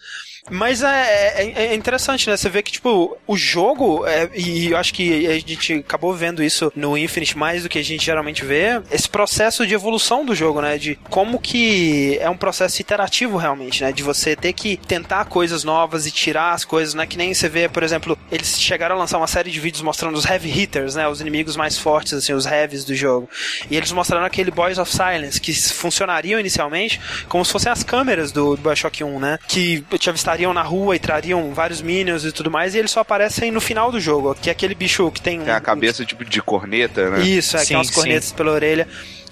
Mas 0.50 0.82
é, 0.82 1.42
é, 1.42 1.66
é 1.66 1.74
interessante, 1.74 2.28
né? 2.28 2.36
Você 2.36 2.48
vê 2.48 2.62
que, 2.62 2.72
tipo, 2.72 3.16
o 3.26 3.36
jogo, 3.36 4.06
é, 4.06 4.28
e 4.34 4.70
eu 4.70 4.76
acho 4.76 4.94
que 4.94 5.26
a 5.26 5.38
gente 5.38 5.74
acabou 5.74 6.14
vendo 6.14 6.42
isso 6.42 6.72
no 6.74 6.96
Infinite 6.96 7.36
mais 7.36 7.62
do 7.62 7.68
que 7.68 7.78
a 7.78 7.84
gente 7.84 8.04
geralmente 8.04 8.44
vê, 8.44 8.80
esse 8.90 9.08
processo 9.08 9.66
de 9.66 9.74
evolução 9.74 10.24
do 10.24 10.34
jogo, 10.34 10.60
né? 10.60 10.78
De 10.78 10.96
como 11.10 11.38
que 11.38 12.18
é 12.20 12.30
um 12.30 12.36
processo 12.36 12.80
iterativo 12.80 13.36
realmente, 13.36 13.82
né? 13.82 13.92
De 13.92 14.02
você 14.02 14.36
ter 14.36 14.52
que 14.52 14.76
tentar 14.76 15.24
coisas 15.26 15.64
novas 15.64 16.06
e 16.06 16.10
tirar 16.10 16.52
as 16.52 16.64
coisas, 16.64 16.94
né? 16.94 17.06
Que 17.06 17.16
nem 17.16 17.34
você 17.34 17.48
vê, 17.48 17.68
por 17.68 17.82
exemplo, 17.82 18.18
eles 18.30 18.60
chegaram 18.60 18.94
a 18.96 18.98
lançar 18.98 19.18
uma 19.18 19.26
série 19.26 19.50
de 19.50 19.60
vídeos 19.60 19.82
mostrando 19.82 20.16
os 20.16 20.24
heavy 20.24 20.50
hitters, 20.50 20.94
né? 20.94 21.08
Os 21.08 21.20
inimigos 21.20 21.56
mais 21.56 21.78
fortes, 21.78 22.12
assim, 22.12 22.32
os 22.32 22.46
heavies 22.46 22.84
do 22.84 22.94
jogo. 22.94 23.28
E 23.70 23.76
eles 23.76 23.92
mostraram 23.92 24.24
aquele 24.24 24.50
Boys 24.50 24.78
of 24.78 24.90
Silence, 24.90 25.40
que 25.40 25.52
funcionariam 25.52 26.38
inicialmente 26.38 27.00
como 27.28 27.44
se 27.44 27.52
fossem 27.52 27.70
as 27.70 27.82
câmeras 27.82 28.32
do, 28.32 28.56
do 28.56 28.62
Bioshock 28.62 29.02
1, 29.02 29.18
né? 29.18 29.38
Que 29.48 29.84
te 29.98 30.08
avistariam 30.36 30.52
na 30.52 30.62
rua 30.62 30.94
e 30.94 30.98
trariam 30.98 31.52
vários 31.54 31.80
minions 31.80 32.24
e 32.24 32.30
tudo 32.30 32.50
mais, 32.50 32.74
e 32.74 32.78
eles 32.78 32.90
só 32.90 33.00
aparecem 33.00 33.50
no 33.50 33.60
final 33.60 33.90
do 33.90 33.98
jogo, 33.98 34.34
que 34.40 34.48
é 34.48 34.52
aquele 34.52 34.74
bicho 34.74 35.10
que 35.10 35.20
tem 35.20 35.40
Tem 35.40 35.52
a 35.52 35.60
cabeça 35.60 36.04
tipo 36.04 36.24
de 36.24 36.42
corneta, 36.42 37.10
né? 37.10 37.22
Isso, 37.22 37.56
é, 37.56 37.60
que 37.60 37.66
Sim, 37.66 37.68
tem 37.68 37.76
umas 37.78 37.88
sim. 37.88 37.94
cornetas 37.94 38.32
pela 38.32 38.52
orelha. 38.52 38.86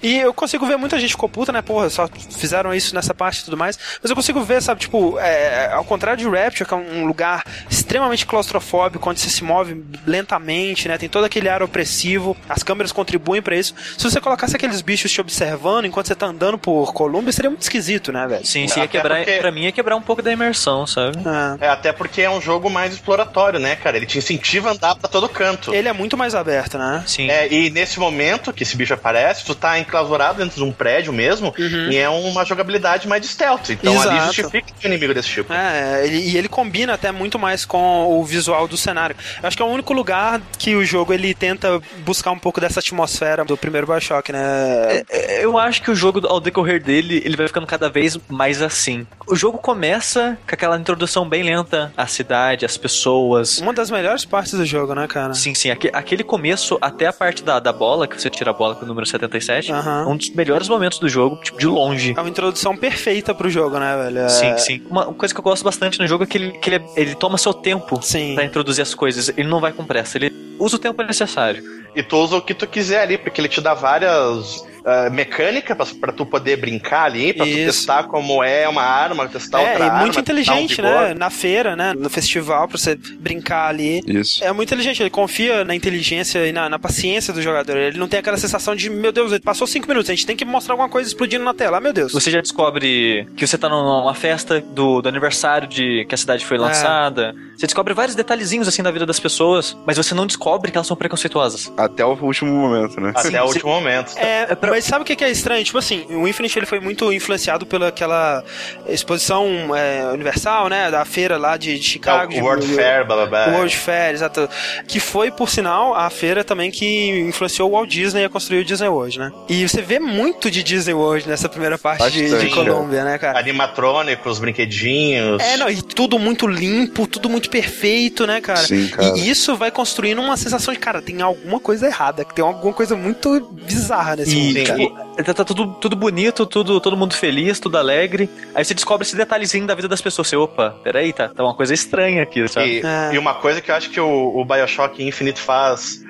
E 0.05 0.19
eu 0.19 0.33
consigo 0.33 0.65
ver 0.67 0.77
muita 0.77 0.99
gente 0.99 1.11
ficou 1.11 1.27
puta, 1.27 1.51
né? 1.51 1.61
Porra, 1.63 1.89
só 1.89 2.07
fizeram 2.29 2.73
isso 2.73 2.93
nessa 2.93 3.11
parte 3.13 3.39
e 3.39 3.45
tudo 3.45 3.57
mais. 3.57 3.77
Mas 4.01 4.09
eu 4.09 4.15
consigo 4.15 4.39
ver, 4.43 4.61
sabe, 4.61 4.79
tipo, 4.81 5.17
é, 5.19 5.71
ao 5.73 5.83
contrário 5.83 6.19
de 6.23 6.29
Rapture, 6.29 6.67
que 6.67 6.73
é 6.73 6.77
um 6.77 7.05
lugar 7.05 7.43
extremamente 7.69 8.25
claustrofóbico, 8.25 9.09
onde 9.09 9.19
você 9.19 9.29
se 9.31 9.43
move 9.43 9.83
lentamente, 10.05 10.87
né? 10.87 10.97
Tem 10.97 11.09
todo 11.09 11.25
aquele 11.25 11.49
ar 11.49 11.63
opressivo, 11.63 12.37
as 12.47 12.61
câmeras 12.61 12.91
contribuem 12.91 13.41
pra 13.41 13.55
isso. 13.55 13.73
Se 13.97 14.03
você 14.03 14.21
colocasse 14.21 14.55
aqueles 14.55 14.81
bichos 14.81 15.11
te 15.11 15.19
observando 15.19 15.85
enquanto 15.85 16.07
você 16.07 16.15
tá 16.15 16.27
andando 16.27 16.57
por 16.57 16.93
Columbia, 16.93 17.31
seria 17.31 17.49
muito 17.49 17.63
esquisito, 17.63 18.11
né, 18.11 18.27
velho? 18.27 18.45
Sim, 18.45 18.67
sim, 18.67 18.79
ia 18.79 18.85
Até 18.85 18.97
quebrar, 18.99 19.17
porque- 19.17 19.37
pra 19.39 19.51
mim 19.51 19.61
ia 19.63 19.71
quebrar 19.71 19.95
um 19.95 20.01
pouco 20.01 20.21
da 20.21 20.31
imersão, 20.31 20.85
sabe? 20.85 21.17
É. 21.59 21.65
É, 21.65 21.69
até 21.69 21.91
porque 21.91 22.21
é 22.21 22.29
um 22.29 22.39
jogo 22.41 22.69
mais 22.69 22.93
exploratório, 22.93 23.59
né, 23.59 23.75
cara? 23.75 23.97
Ele 23.97 24.05
te 24.05 24.17
incentiva 24.17 24.69
a 24.69 24.73
andar 24.73 24.95
pra 24.95 25.09
todo 25.09 25.27
canto. 25.27 25.73
Ele 25.73 25.87
é 25.87 25.93
muito 25.93 26.15
mais 26.15 26.35
aberto, 26.35 26.77
né? 26.77 27.03
Sim. 27.07 27.29
É, 27.29 27.51
e 27.51 27.69
nesse 27.69 27.99
momento 27.99 28.53
que 28.53 28.63
esse 28.63 28.75
bicho 28.75 28.93
aparece, 28.93 29.43
tu 29.45 29.55
tá 29.55 29.79
enclausurado 29.95 30.37
dentro 30.39 30.57
de 30.57 30.63
um 30.63 30.71
prédio 30.71 31.13
mesmo, 31.13 31.53
e 31.57 31.95
é 31.95 32.09
uma 32.09 32.43
jogabilidade 32.45 33.07
mais 33.07 33.21
de 33.21 33.27
stealth. 33.27 33.69
Então 33.69 33.93
ali 34.01 34.15
Exato. 34.17 34.33
justifica 34.33 34.67
um 34.83 34.87
inimigo 34.87 35.13
desse 35.13 35.29
tipo. 35.29 35.53
É, 35.53 36.05
ele, 36.05 36.17
e 36.17 36.37
ele 36.37 36.47
combina 36.49 36.93
até 36.93 37.11
muito 37.11 37.39
mais 37.39 37.65
com 37.65 38.19
o 38.19 38.23
visual 38.23 38.67
do 38.67 38.75
cenário. 38.77 39.15
Eu 39.41 39.47
acho 39.47 39.55
que 39.55 39.63
é 39.63 39.65
o 39.65 39.69
único 39.69 39.93
lugar 39.93 40.41
que 40.57 40.75
o 40.75 40.83
jogo 40.85 41.13
ele 41.13 41.33
tenta 41.33 41.81
buscar 41.99 42.31
um 42.31 42.39
pouco 42.39 42.59
dessa 42.59 42.79
atmosfera 42.79 43.45
do 43.45 43.55
primeiro 43.57 43.87
Bioshock, 43.87 44.31
né? 44.31 45.03
É, 45.09 45.43
Eu 45.43 45.57
acho 45.57 45.81
que 45.81 45.89
o 45.91 45.95
jogo, 45.95 46.25
ao 46.27 46.39
decorrer 46.39 46.81
dele, 46.83 47.21
ele 47.25 47.37
vai 47.37 47.47
ficando 47.47 47.67
cada 47.67 47.89
vez 47.89 48.17
mais 48.27 48.61
assim. 48.61 49.05
O 49.27 49.35
jogo 49.35 49.57
começa 49.57 50.37
com 50.47 50.53
aquela 50.53 50.77
introdução 50.77 51.27
bem 51.27 51.43
lenta 51.43 51.93
à 51.95 52.05
cidade, 52.07 52.65
às 52.65 52.77
pessoas. 52.77 53.59
Uma 53.59 53.73
das 53.73 53.89
melhores 53.89 54.25
partes 54.25 54.53
do 54.53 54.65
jogo, 54.65 54.93
né, 54.93 55.07
cara? 55.07 55.33
Sim, 55.33 55.53
sim. 55.53 55.69
aque- 55.71 55.91
Aquele 55.93 56.23
começo, 56.23 56.77
até 56.81 57.07
a 57.07 57.13
parte 57.13 57.43
da, 57.43 57.59
da 57.59 57.71
bola, 57.71 58.07
que 58.07 58.19
você 58.21 58.29
tira 58.29 58.51
a 58.51 58.53
bola 58.53 58.75
com 58.75 58.83
o 58.83 58.87
número 58.87 59.05
77, 59.05 59.71
É 59.79 60.07
um 60.07 60.15
dos 60.17 60.29
melhores 60.31 60.67
momentos 60.69 60.99
do 60.99 61.07
jogo, 61.09 61.37
tipo, 61.43 61.57
de 61.57 61.65
longe. 61.67 62.13
É 62.15 62.19
uma 62.19 62.29
introdução 62.29 62.75
perfeita 62.75 63.33
pro 63.33 63.49
jogo, 63.49 63.77
né, 63.79 63.95
velho? 63.97 64.19
É- 64.19 64.29
Sim, 64.29 64.57
sim. 64.57 64.81
Uma 64.89 65.05
coisa 65.13 65.33
que 65.33 65.39
eu 65.39 65.43
gosto 65.43 65.63
bastante 65.63 65.99
no 65.99 66.07
jogo 66.07 66.23
é 66.23 66.27
que 66.27 66.37
ele, 66.37 66.51
que 66.53 66.69
ele, 66.69 66.75
é- 66.77 67.01
ele 67.01 67.15
toma 67.15 67.37
seu 67.37 67.53
tempo 67.53 67.99
Sim. 68.01 68.35
pra 68.35 68.43
introduzir 68.43 68.81
as 68.81 68.93
coisas. 68.93 69.29
Ele 69.37 69.47
não 69.47 69.59
vai 69.59 69.71
com 69.71 69.83
pressa, 69.83 70.17
ele 70.17 70.33
usa 70.59 70.75
o 70.75 70.79
tempo 70.79 71.01
necessário. 71.03 71.63
E 71.95 72.03
tu 72.03 72.17
usa 72.17 72.35
o 72.37 72.41
que 72.41 72.53
tu 72.53 72.67
quiser 72.67 73.01
ali, 73.01 73.17
porque 73.17 73.39
ele 73.41 73.47
te 73.47 73.61
dá 73.61 73.73
várias 73.73 74.63
mecânicas 75.11 75.75
pra, 75.75 75.85
pra 75.99 76.11
tu 76.11 76.25
poder 76.25 76.57
brincar 76.57 77.05
ali, 77.05 77.33
pra 77.33 77.45
tu 77.45 77.51
testar 77.51 78.03
como 78.03 78.43
é 78.43 78.67
uma 78.69 78.83
arma, 78.83 79.27
testar 79.27 79.59
É, 79.61 79.69
outra 79.71 79.79
e 79.85 79.87
arma. 79.89 79.99
muito 80.01 80.13
testar 80.13 80.19
um 80.19 80.23
inteligente, 80.61 80.75
vigor. 80.81 81.01
né? 81.07 81.13
Na 81.15 81.29
feira, 81.29 81.75
né? 81.75 81.93
No 81.97 82.09
festival, 82.09 82.67
pra 82.67 82.77
você 82.77 82.95
brincar 83.19 83.67
ali. 83.69 84.01
Isso. 84.05 84.43
É 84.43 84.51
muito 84.51 84.69
inteligente, 84.69 85.01
ele 85.01 85.09
confia 85.09 85.63
na 85.65 85.73
inteligência 85.75 86.45
e 86.47 86.51
na, 86.51 86.69
na 86.69 86.77
paciência 86.79 87.33
do 87.33 87.41
jogador. 87.41 87.77
Ele 87.77 87.97
não 87.97 88.07
tem 88.07 88.19
aquela 88.19 88.37
sensação 88.37 88.75
de, 88.75 88.89
meu 88.89 89.11
Deus, 89.11 89.31
ele 89.31 89.41
passou 89.41 89.65
cinco 89.65 89.87
minutos, 89.87 90.09
a 90.09 90.13
gente 90.13 90.25
tem 90.25 90.35
que 90.35 90.45
mostrar 90.45 90.73
alguma 90.73 90.89
coisa 90.89 91.07
explodindo 91.07 91.43
na 91.43 91.53
tela. 91.53 91.77
Ah, 91.77 91.81
meu 91.81 91.93
Deus. 91.93 92.11
Você 92.13 92.29
já 92.29 92.41
descobre 92.41 93.27
que 93.35 93.45
você 93.47 93.57
tá 93.57 93.67
numa 93.69 94.13
festa 94.13 94.61
do, 94.61 95.01
do 95.01 95.09
aniversário 95.09 95.67
de 95.67 96.05
que 96.07 96.13
a 96.13 96.17
cidade 96.17 96.43
É. 96.43 96.47
foi 96.47 96.57
lançada. 96.57 97.33
Você 97.57 97.65
descobre 97.65 97.93
vários 97.93 98.15
detalhezinhos 98.15 98.67
assim 98.67 98.83
da 98.83 98.91
vida 98.91 99.05
das 99.05 99.19
pessoas, 99.19 99.75
mas 99.85 99.97
você 99.97 100.13
não 100.13 100.27
descobre 100.27 100.71
que 100.71 100.77
elas 100.77 100.85
são 100.87 100.95
preconceituosas. 100.97 101.71
Até 101.85 102.05
o 102.05 102.15
último 102.21 102.51
momento, 102.51 102.99
né? 102.99 103.11
Até 103.15 103.41
o 103.41 103.45
último 103.47 103.69
momento. 103.71 104.13
É, 104.17 104.53
pra- 104.55 104.71
mas 104.71 104.83
sabe 104.85 105.03
o 105.03 105.05
que 105.05 105.23
é 105.23 105.29
estranho? 105.29 105.63
Tipo 105.63 105.77
assim, 105.77 106.05
o 106.09 106.27
Infinite 106.27 106.57
ele 106.59 106.65
foi 106.65 106.79
muito 106.79 107.11
influenciado 107.13 107.65
pela 107.65 107.87
aquela 107.89 108.43
exposição 108.87 109.75
é, 109.75 110.05
universal, 110.11 110.69
né? 110.69 110.89
Da 110.89 111.03
feira 111.05 111.37
lá 111.37 111.57
de, 111.57 111.77
de 111.77 111.83
Chicago. 111.85 112.31
É, 112.31 112.35
de- 112.35 112.41
o 112.41 112.45
World 112.45 112.67
Fair, 112.67 113.05
blá 113.05 113.15
blá 113.15 113.25
blá. 113.25 113.55
World 113.57 113.75
Fair, 113.75 114.13
exato. 114.13 114.49
Que 114.87 114.99
foi, 114.99 115.31
por 115.31 115.49
sinal, 115.49 115.93
a 115.95 116.09
feira 116.09 116.43
também 116.43 116.71
que 116.71 117.09
influenciou 117.27 117.69
o 117.69 117.73
Walt 117.73 117.89
Disney 117.89 118.25
a 118.25 118.29
construir 118.29 118.59
o 118.59 118.65
Disney 118.65 118.87
World, 118.87 119.19
né? 119.19 119.31
E 119.49 119.67
você 119.67 119.81
vê 119.81 119.99
muito 119.99 120.49
de 120.49 120.63
Disney 120.63 120.93
World 120.93 121.27
nessa 121.27 121.49
primeira 121.49 121.77
parte 121.77 122.09
de, 122.11 122.39
de 122.39 122.49
Colômbia, 122.49 123.03
né, 123.03 123.17
cara? 123.17 123.37
Animatrônicos, 123.39 124.39
brinquedinhos. 124.39 125.41
É, 125.41 125.57
não, 125.57 125.69
e 125.69 125.81
tudo 125.81 126.17
muito 126.19 126.47
limpo, 126.47 127.07
tudo 127.07 127.29
muito 127.29 127.49
perfeito, 127.49 128.25
né, 128.25 128.41
cara? 128.41 128.59
Sim, 128.59 128.87
cara. 128.87 129.17
E 129.17 129.29
isso 129.29 129.55
vai 129.55 129.71
construindo 129.71 130.21
uma 130.21 130.37
sensação 130.37 130.73
de, 130.73 130.79
cara, 130.79 131.01
tem 131.01 131.21
alguma 131.21 131.59
coisa 131.59 131.74
errada, 131.81 132.23
que 132.25 132.33
tem 132.33 132.43
alguma 132.43 132.73
coisa 132.73 132.95
muito 132.95 133.39
bizarra 133.63 134.15
nesse 134.15 134.35
E, 134.37 134.43
mundo, 134.77 134.97
e- 135.19 135.23
tá, 135.23 135.33
tá 135.33 135.45
tudo, 135.45 135.67
tudo 135.75 135.95
bonito, 135.95 136.45
tudo, 136.45 136.79
todo 136.79 136.95
mundo 136.97 137.13
feliz, 137.13 137.59
tudo 137.59 137.77
alegre. 137.77 138.29
Aí 138.53 138.63
você 138.63 138.73
descobre 138.73 139.05
esse 139.05 139.15
detalhezinho 139.15 139.65
da 139.67 139.75
vida 139.75 139.87
das 139.87 140.01
pessoas. 140.01 140.27
Você, 140.27 140.35
opa, 140.35 140.75
peraí, 140.83 141.11
tá, 141.13 141.29
tá 141.29 141.43
uma 141.43 141.53
coisa 141.55 141.73
estranha 141.73 142.23
aqui, 142.23 142.47
sabe? 142.47 142.79
E, 142.79 142.85
É. 142.85 143.13
e 143.13 143.17
uma 143.17 143.33
coisa 143.35 143.61
que 143.61 143.71
eu 143.71 143.75
acho 143.75 143.89
que 143.89 143.99
o, 143.99 144.37
o 144.37 144.45
Bioshock 144.45 145.03
Infinite 145.03 145.39
faz 145.39 146.03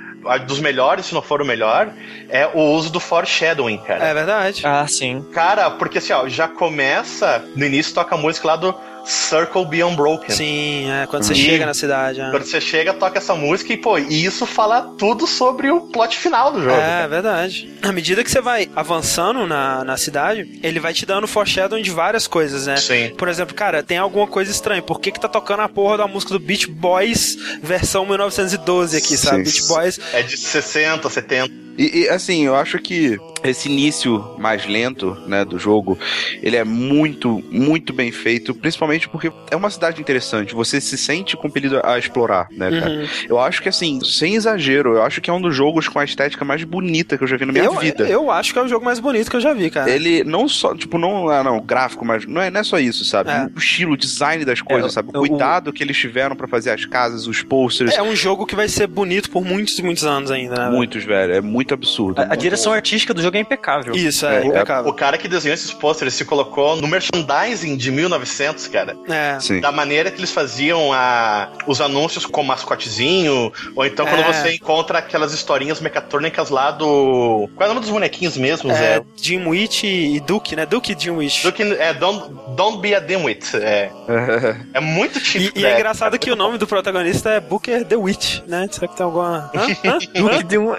dos 0.48 0.60
melhores, 0.60 1.06
se 1.06 1.14
não 1.14 1.22
for 1.22 1.40
o 1.40 1.46
melhor, 1.46 1.88
é 2.30 2.48
o 2.52 2.60
uso 2.74 2.90
do 2.90 3.00
foreshadowing, 3.00 3.78
cara. 3.78 4.04
É 4.06 4.12
verdade. 4.14 4.62
Ah, 4.66 4.88
sim. 4.88 5.24
Cara, 5.32 5.70
porque 5.70 6.00
assim, 6.00 6.14
ó, 6.14 6.28
já 6.28 6.48
começa, 6.48 7.46
no 7.56 7.64
início 7.64 7.94
toca 7.94 8.16
a 8.16 8.18
música 8.18 8.48
lá 8.48 8.56
do 8.56 8.74
Circle 9.06 9.66
Be 9.66 9.84
Unbroken. 9.84 10.36
Sim, 10.36 10.90
é, 10.90 11.06
quando 11.08 11.24
você 11.24 11.34
E- 11.34 11.36
chega 11.36 11.66
na 11.66 11.74
cidade. 11.74 12.20
É, 12.22 12.30
Quando 12.32 12.44
você 12.44 12.60
chega, 12.60 12.94
toca 12.94 13.18
essa 13.20 13.36
música 13.36 13.72
e, 13.72 13.78
pô, 13.78 13.98
e 13.98 14.26
isso 14.26 14.46
fala 14.46 14.94
tudo 14.98 15.28
sobre 15.28 15.70
o 15.72 15.82
plot 15.82 16.18
final 16.18 16.52
do 16.52 16.60
jogo. 16.62 16.76
É, 16.76 16.80
cara. 16.80 17.08
verdade. 17.08 17.70
À 17.82 17.92
medida 17.92 18.24
que 18.24 18.32
você 18.32 18.42
vai 18.42 18.70
avançando 18.76 19.46
na, 19.46 19.84
na 19.84 19.98
cidade, 19.98 20.60
ele 20.64 20.80
vai 20.80 20.94
te 20.94 21.06
dando 21.06 21.28
foreshadowing 21.28 21.82
de 21.82 21.92
várias 21.92 22.28
coisas, 22.28 22.66
né? 22.66 22.78
Sim. 22.78 23.14
Por 23.18 23.28
exemplo, 23.28 23.54
cara, 23.56 23.84
tem 23.84 23.98
alguma 23.98 24.28
coisa 24.28 24.52
estranha. 24.52 24.82
Por 24.82 25.00
que 25.00 25.12
que 25.12 25.20
tá 25.20 25.28
tocando 25.28 25.62
a 25.62 25.70
porra 25.70 25.98
da 26.00 26.08
música 26.08 26.34
do 26.34 26.40
Beach 26.40 26.68
Boys 26.70 27.38
versão 27.62 28.06
1912 28.06 28.98
aqui, 28.98 29.16
sabe? 29.18 29.46
Sim. 29.46 29.52
Beach 29.62 29.68
Boys. 29.68 30.00
É 30.14 30.22
de 30.24 30.36
60, 30.38 31.10
70. 31.10 31.65
E, 31.78 32.02
e, 32.04 32.10
assim, 32.10 32.46
eu 32.46 32.56
acho 32.56 32.80
que 32.80 33.18
esse 33.44 33.70
início 33.70 34.36
mais 34.40 34.66
lento, 34.66 35.16
né, 35.28 35.46
do 35.46 35.60
jogo, 35.60 35.98
ele 36.42 36.56
é 36.56 36.64
muito, 36.64 37.44
muito 37.52 37.94
bem 37.94 38.12
feito, 38.12 38.54
principalmente 38.56 39.08
porque 39.08 39.32
é 39.52 39.56
uma 39.56 39.70
cidade 39.70 40.02
interessante, 40.02 40.54
você 40.56 40.82
se 40.82 40.98
sente 40.98 41.38
compelido 41.38 41.80
a 41.84 41.98
explorar, 42.00 42.48
né, 42.52 42.72
cara? 42.72 42.92
Uhum. 42.92 43.06
Eu 43.30 43.40
acho 43.40 43.62
que, 43.62 43.70
assim, 43.70 44.00
sem 44.04 44.36
exagero, 44.36 44.96
eu 44.96 45.04
acho 45.04 45.22
que 45.22 45.30
é 45.30 45.34
um 45.34 45.42
dos 45.42 45.56
jogos 45.56 45.88
com 45.88 46.00
a 46.00 46.04
estética 46.04 46.44
mais 46.44 46.64
bonita 46.64 47.18
que 47.18 47.24
eu 47.24 47.28
já 47.28 47.38
vi 47.38 47.46
na 47.46 47.52
minha 47.54 47.66
eu, 47.66 47.76
vida. 47.78 48.08
eu 48.08 48.32
acho 48.32 48.52
que 48.54 48.60
é 48.60 48.64
o 48.64 48.68
jogo 48.68 48.84
mais 48.84 49.00
bonito 49.00 49.30
que 49.30 49.36
eu 49.36 49.42
já 49.42 49.54
vi, 49.54 49.70
cara. 49.70 49.90
Ele 49.90 50.24
não 50.24 50.48
só, 50.48 50.74
tipo, 50.76 50.98
não, 50.98 51.30
ah, 51.30 51.44
não, 51.44 51.60
gráfico, 51.62 52.04
mas 52.06 52.26
não 52.26 52.42
é, 52.42 52.50
não 52.50 52.62
é 52.62 52.64
só 52.64 52.80
isso, 52.80 53.06
sabe? 53.06 53.30
É. 53.30 53.48
O 53.56 53.60
estilo, 53.60 53.94
o 53.94 53.98
design 53.98 54.44
das 54.44 54.62
coisas, 54.62 54.92
É, 54.92 54.94
sabe? 54.96 55.10
O 55.14 55.18
o- 55.18 55.28
cuidado 55.28 55.72
que 55.72 55.84
eles 55.84 55.98
tiveram 55.98 56.36
pra 56.36 56.48
fazer 56.48 56.72
as 56.72 56.86
casas, 56.86 57.28
os 57.28 57.44
posters. 57.44 57.94
É 57.96 58.02
um 58.02 58.16
jogo 58.16 58.46
que 58.46 58.56
vai 58.56 58.68
ser 58.68 58.88
bonito 58.88 59.30
por 59.30 59.44
muitos 59.46 59.78
e 59.78 59.84
muitos 59.84 60.04
anos 60.04 60.32
ainda, 60.32 60.56
né? 60.56 60.70
Muitos, 60.76 61.04
velho. 61.04 61.34
É 61.34 61.42
muito 61.42 61.65
muito 61.66 61.74
absurdo. 61.74 62.22
A, 62.22 62.34
a 62.34 62.36
direção 62.36 62.72
artística 62.72 63.14
do 63.14 63.22
jogo 63.22 63.36
é 63.38 63.40
impecável. 63.40 63.96
Isso, 63.96 64.26
é, 64.26 64.42
É, 64.42 64.46
impecável. 64.46 64.90
O 64.92 64.94
cara 64.94 65.18
que 65.18 65.28
desenhou 65.28 65.54
esses 65.56 65.72
pôsteres 65.74 66.14
se 66.14 66.24
colocou 66.24 66.76
no 66.78 66.88
merchandising 66.88 67.76
de 67.76 67.92
1900, 67.92 68.68
cara. 68.68 68.96
É. 69.10 69.40
Sim. 69.40 69.60
Da 69.60 69.72
maneira 69.72 70.12
que 70.12 70.20
eles 70.20 70.32
faziam 70.32 70.94
a, 70.94 71.50
os 71.66 71.82
anúncios 71.82 72.26
com 72.26 72.44
mascotezinho, 72.44 73.52
ou 73.76 73.86
então 73.86 74.06
quando 74.06 74.22
É. 74.22 74.32
você 74.34 74.54
encontra 74.54 75.00
aquelas 75.00 75.34
historinhas 75.34 75.82
mecatrônicas 75.82 76.50
lá 76.50 76.72
do. 76.72 77.50
Qual 77.56 77.68
é 77.68 77.72
o 77.72 77.74
nome 77.74 77.82
dos 77.82 77.90
bonequinhos 77.90 78.38
mesmo, 78.38 78.72
Zé? 78.74 78.98
É, 78.98 79.02
Jim 79.16 79.46
Witch 79.48 79.84
e 79.84 80.20
Duke, 80.20 80.56
né? 80.56 80.66
Duke 80.66 80.94
e 80.94 81.00
Jim 81.00 81.12
Witch. 81.12 81.46
Que 81.52 81.64
é 81.64 81.94
Don't, 81.94 82.26
Don't 82.56 82.80
Be 82.80 82.94
a 82.96 83.00
Dimwit. 83.00 83.56
É, 83.58 83.90
é 84.74 84.80
muito 84.80 85.18
E, 85.20 85.22
típico. 85.22 85.60
e 85.60 85.66
é 85.66 85.70
né? 85.70 85.76
engraçado 85.76 86.18
que 86.20 86.30
o 86.32 86.36
nome 86.36 86.58
do 86.58 86.68
protagonista 86.68 87.30
é 87.32 87.40
Booker 87.40 87.84
the 87.86 87.96
Witch, 87.96 88.42
né? 88.48 88.68
Será 88.72 88.88
que 88.88 88.96
tem 88.98 89.06
alguma. 89.06 89.50
Hã? 89.56 89.68
Hã? 89.90 89.98
Duke 90.14 90.44
de 90.44 90.58
um- 90.58 90.76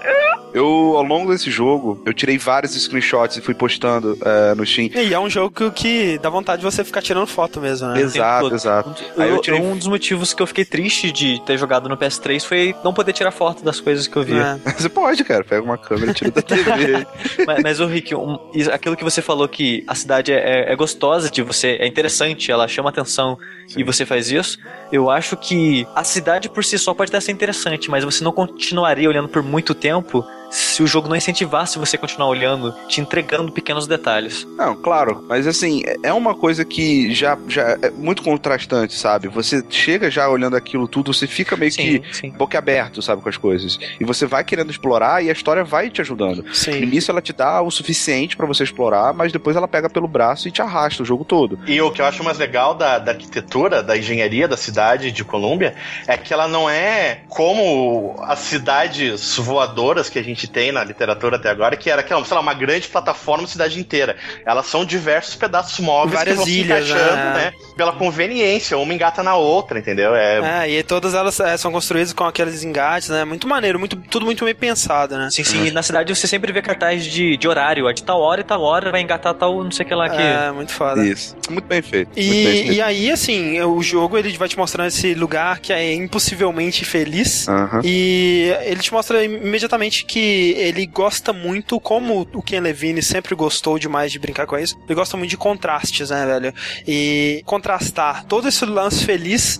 Eu, 0.53 0.65
ao 0.95 1.03
longo 1.03 1.31
desse 1.31 1.49
jogo, 1.51 2.01
eu 2.05 2.13
tirei 2.13 2.37
vários 2.37 2.73
screenshots 2.73 3.37
e 3.37 3.41
fui 3.41 3.53
postando 3.53 4.17
é, 4.23 4.55
no 4.55 4.65
Steam. 4.65 4.89
E 4.95 5.13
é 5.13 5.19
um 5.19 5.29
jogo 5.29 5.51
que, 5.51 5.71
que 5.71 6.17
dá 6.19 6.29
vontade 6.29 6.61
de 6.61 6.65
você 6.65 6.83
ficar 6.83 7.01
tirando 7.01 7.27
foto 7.27 7.59
mesmo, 7.61 7.87
né? 7.89 8.01
Exato, 8.01 8.43
todo. 8.45 8.55
exato. 8.55 8.95
Aí 9.17 9.29
Eu- 9.29 9.35
eu 9.35 9.41
tirei 9.41 9.59
Um 9.59 9.75
dos 9.77 9.87
motivos 9.87 10.33
que 10.33 10.41
eu 10.41 10.47
fiquei 10.47 10.65
triste 10.65 11.11
de 11.11 11.41
ter 11.45 11.57
jogado 11.57 11.87
no 11.89 11.97
PS3 11.97 12.43
foi 12.45 12.75
não 12.83 12.93
poder 12.93 13.13
tirar 13.13 13.31
foto 13.31 13.63
das 13.63 13.79
coisas 13.79 14.07
que 14.07 14.15
eu 14.15 14.23
via. 14.23 14.59
É. 14.65 14.71
Você 14.77 14.89
pode, 14.89 15.23
cara. 15.23 15.43
Pega 15.43 15.61
uma 15.63 15.77
câmera 15.77 16.11
e 16.11 16.13
tira 16.13 16.31
da 16.31 16.41
TV. 16.41 17.05
mas, 17.45 17.63
mas, 17.63 17.79
ô 17.79 17.85
Rick, 17.85 18.13
um- 18.15 18.37
aquilo 18.71 18.95
que 18.95 19.03
você 19.03 19.21
falou 19.21 19.47
que 19.47 19.83
a 19.87 19.95
cidade 19.95 20.31
é, 20.31 20.71
é 20.71 20.75
gostosa 20.75 21.29
de 21.29 21.41
você, 21.41 21.77
é 21.79 21.87
interessante, 21.87 22.51
ela 22.51 22.67
chama 22.67 22.89
atenção 22.89 23.37
e 23.75 23.83
você 23.83 24.05
faz 24.05 24.31
isso, 24.31 24.57
eu 24.91 25.09
acho 25.09 25.35
que 25.37 25.85
a 25.95 26.03
cidade 26.03 26.49
por 26.49 26.63
si 26.63 26.77
só 26.77 26.93
pode 26.93 27.09
até 27.11 27.19
ser 27.19 27.31
interessante, 27.31 27.89
mas 27.89 28.03
você 28.03 28.23
não 28.23 28.31
continuaria 28.31 29.07
olhando 29.09 29.27
por 29.27 29.43
muito 29.43 29.73
tempo 29.73 30.25
se 30.49 30.81
o 30.81 30.87
jogo 30.87 31.07
não 31.07 31.15
incentivasse 31.15 31.77
você 31.77 31.95
a 31.95 31.99
continuar 31.99 32.29
olhando, 32.29 32.73
te 32.87 33.01
entregando 33.01 33.51
pequenos 33.51 33.87
detalhes. 33.87 34.47
Não, 34.57 34.75
claro, 34.75 35.23
mas 35.27 35.47
assim, 35.47 35.83
é 36.03 36.13
uma 36.13 36.35
coisa 36.35 36.63
que 36.63 37.13
já, 37.13 37.37
já 37.47 37.77
é 37.81 37.89
muito 37.91 38.23
contrastante, 38.23 38.93
sabe? 38.93 39.27
Você 39.27 39.63
chega 39.69 40.09
já 40.09 40.29
olhando 40.29 40.55
aquilo 40.55 40.87
tudo, 40.87 41.13
você 41.13 41.27
fica 41.27 41.55
meio 41.55 41.71
Sim, 41.71 42.01
que 42.01 42.15
sim. 42.15 42.29
boca 42.31 42.57
aberto, 42.57 43.01
sabe, 43.01 43.21
com 43.21 43.29
as 43.29 43.37
coisas. 43.37 43.79
E 43.99 44.05
você 44.05 44.25
vai 44.25 44.43
querendo 44.43 44.69
explorar 44.71 45.23
e 45.23 45.29
a 45.29 45.33
história 45.33 45.63
vai 45.63 45.89
te 45.89 46.01
ajudando. 46.01 46.43
No 46.43 46.53
Sim. 46.53 46.81
início 46.81 47.11
ela 47.11 47.21
te 47.21 47.33
dá 47.33 47.61
o 47.61 47.71
suficiente 47.71 48.37
pra 48.37 48.45
você 48.45 48.63
explorar, 48.63 49.13
mas 49.13 49.31
depois 49.31 49.55
ela 49.55 49.67
pega 49.67 49.89
pelo 49.89 50.07
braço 50.07 50.47
e 50.47 50.51
te 50.51 50.61
arrasta 50.61 51.03
o 51.03 51.05
jogo 51.05 51.25
todo. 51.25 51.59
E 51.67 51.79
o 51.81 51.91
que 51.91 52.01
eu 52.01 52.05
acho 52.05 52.23
mais 52.23 52.37
legal 52.37 52.73
da, 52.73 52.99
da 52.99 53.11
arquitetura, 53.11 53.81
da 53.81 53.97
engenharia 53.97 54.47
da 54.47 54.57
cidade 54.57 55.11
de 55.11 55.23
Colômbia, 55.23 55.75
é 56.07 56.17
que 56.17 56.33
ela 56.33 56.47
não 56.47 56.69
é 56.69 57.21
como 57.27 58.15
as 58.21 58.39
cidades 58.39 59.35
voadoras 59.37 60.09
que 60.09 60.19
a 60.19 60.23
gente 60.23 60.36
tem 60.45 60.73
na 60.73 60.83
literatura 60.83 61.37
até 61.37 61.49
agora, 61.49 61.77
que 61.77 61.89
era 61.89 62.01
aquela, 62.01 62.23
sei 62.25 62.35
lá, 62.35 62.41
uma 62.41 62.53
grande 62.53 62.89
plataforma 62.89 63.47
cidade 63.47 63.79
inteira. 63.79 64.17
Elas 64.45 64.65
são 64.67 64.83
diversos 64.83 65.35
pedaços 65.35 65.79
móveis 65.79 66.15
Várias 66.15 66.37
que 66.37 66.43
vão 66.43 66.47
ilhas, 66.49 66.85
se 66.85 66.91
encaixando, 66.91 67.15
né? 67.15 67.33
né? 67.33 67.53
Pela 67.77 67.93
conveniência, 67.93 68.77
uma 68.77 68.93
engata 68.93 69.23
na 69.23 69.35
outra, 69.35 69.79
entendeu? 69.79 70.13
É, 70.13 70.65
É, 70.65 70.69
e 70.69 70.83
todas 70.83 71.13
elas 71.13 71.39
é, 71.39 71.55
são 71.55 71.71
construídas 71.71 72.11
com 72.11 72.25
aqueles 72.25 72.63
engates, 72.63 73.07
né? 73.07 73.23
Muito 73.23 73.47
maneiro, 73.47 73.79
muito, 73.79 73.95
tudo 73.95 74.25
muito 74.25 74.43
bem 74.43 74.53
pensado, 74.55 75.17
né? 75.17 75.29
Sim, 75.31 75.43
sim, 75.45 75.65
e 75.67 75.71
na 75.71 75.81
cidade 75.81 76.13
você 76.13 76.27
sempre 76.27 76.51
vê 76.51 76.61
cartaz 76.61 77.05
de, 77.05 77.37
de 77.37 77.47
horário, 77.47 77.85
ó, 77.85 77.91
de 77.91 78.03
tal 78.03 78.19
hora 78.19 78.41
e 78.41 78.43
tal 78.43 78.61
hora 78.61 78.91
vai 78.91 78.99
engatar 79.01 79.33
tal 79.33 79.63
não 79.63 79.71
sei 79.71 79.85
o 79.85 79.87
que 79.87 79.95
lá 79.95 80.09
que. 80.09 80.21
É, 80.21 80.51
muito 80.51 80.73
foda. 80.73 81.05
Isso. 81.05 81.35
Muito 81.49 81.65
bem 81.65 81.81
feito. 81.81 82.09
muito 82.09 82.15
bem 82.19 82.25
E, 82.25 82.43
feito. 82.45 82.73
e 82.73 82.81
aí, 82.81 83.11
assim, 83.11 83.61
o 83.61 83.81
jogo 83.81 84.17
ele 84.17 84.35
vai 84.37 84.47
te 84.49 84.57
mostrando 84.57 84.87
esse 84.87 85.13
lugar 85.13 85.59
que 85.59 85.71
é 85.71 85.93
impossivelmente 85.93 86.83
feliz. 86.83 87.47
E 87.83 88.53
ele 88.63 88.81
te 88.81 88.91
mostra 88.91 89.23
imediatamente 89.23 90.05
que 90.05 90.26
ele 90.57 90.85
gosta 90.85 91.31
muito, 91.33 91.79
como 91.79 92.27
o 92.33 92.41
Ken 92.41 92.59
Levine 92.59 93.01
sempre 93.01 93.35
gostou 93.35 93.77
demais 93.79 94.11
de 94.11 94.19
brincar 94.19 94.45
com 94.45 94.57
isso, 94.57 94.77
ele 94.85 94.95
gosta 94.95 95.17
muito 95.17 95.29
de 95.29 95.37
contrastes, 95.37 96.09
né, 96.09 96.25
velho? 96.25 96.53
E 96.87 97.41
contrastar 97.45 98.25
todo 98.25 98.47
esse 98.47 98.65
lance 98.65 99.03
feliz 99.03 99.59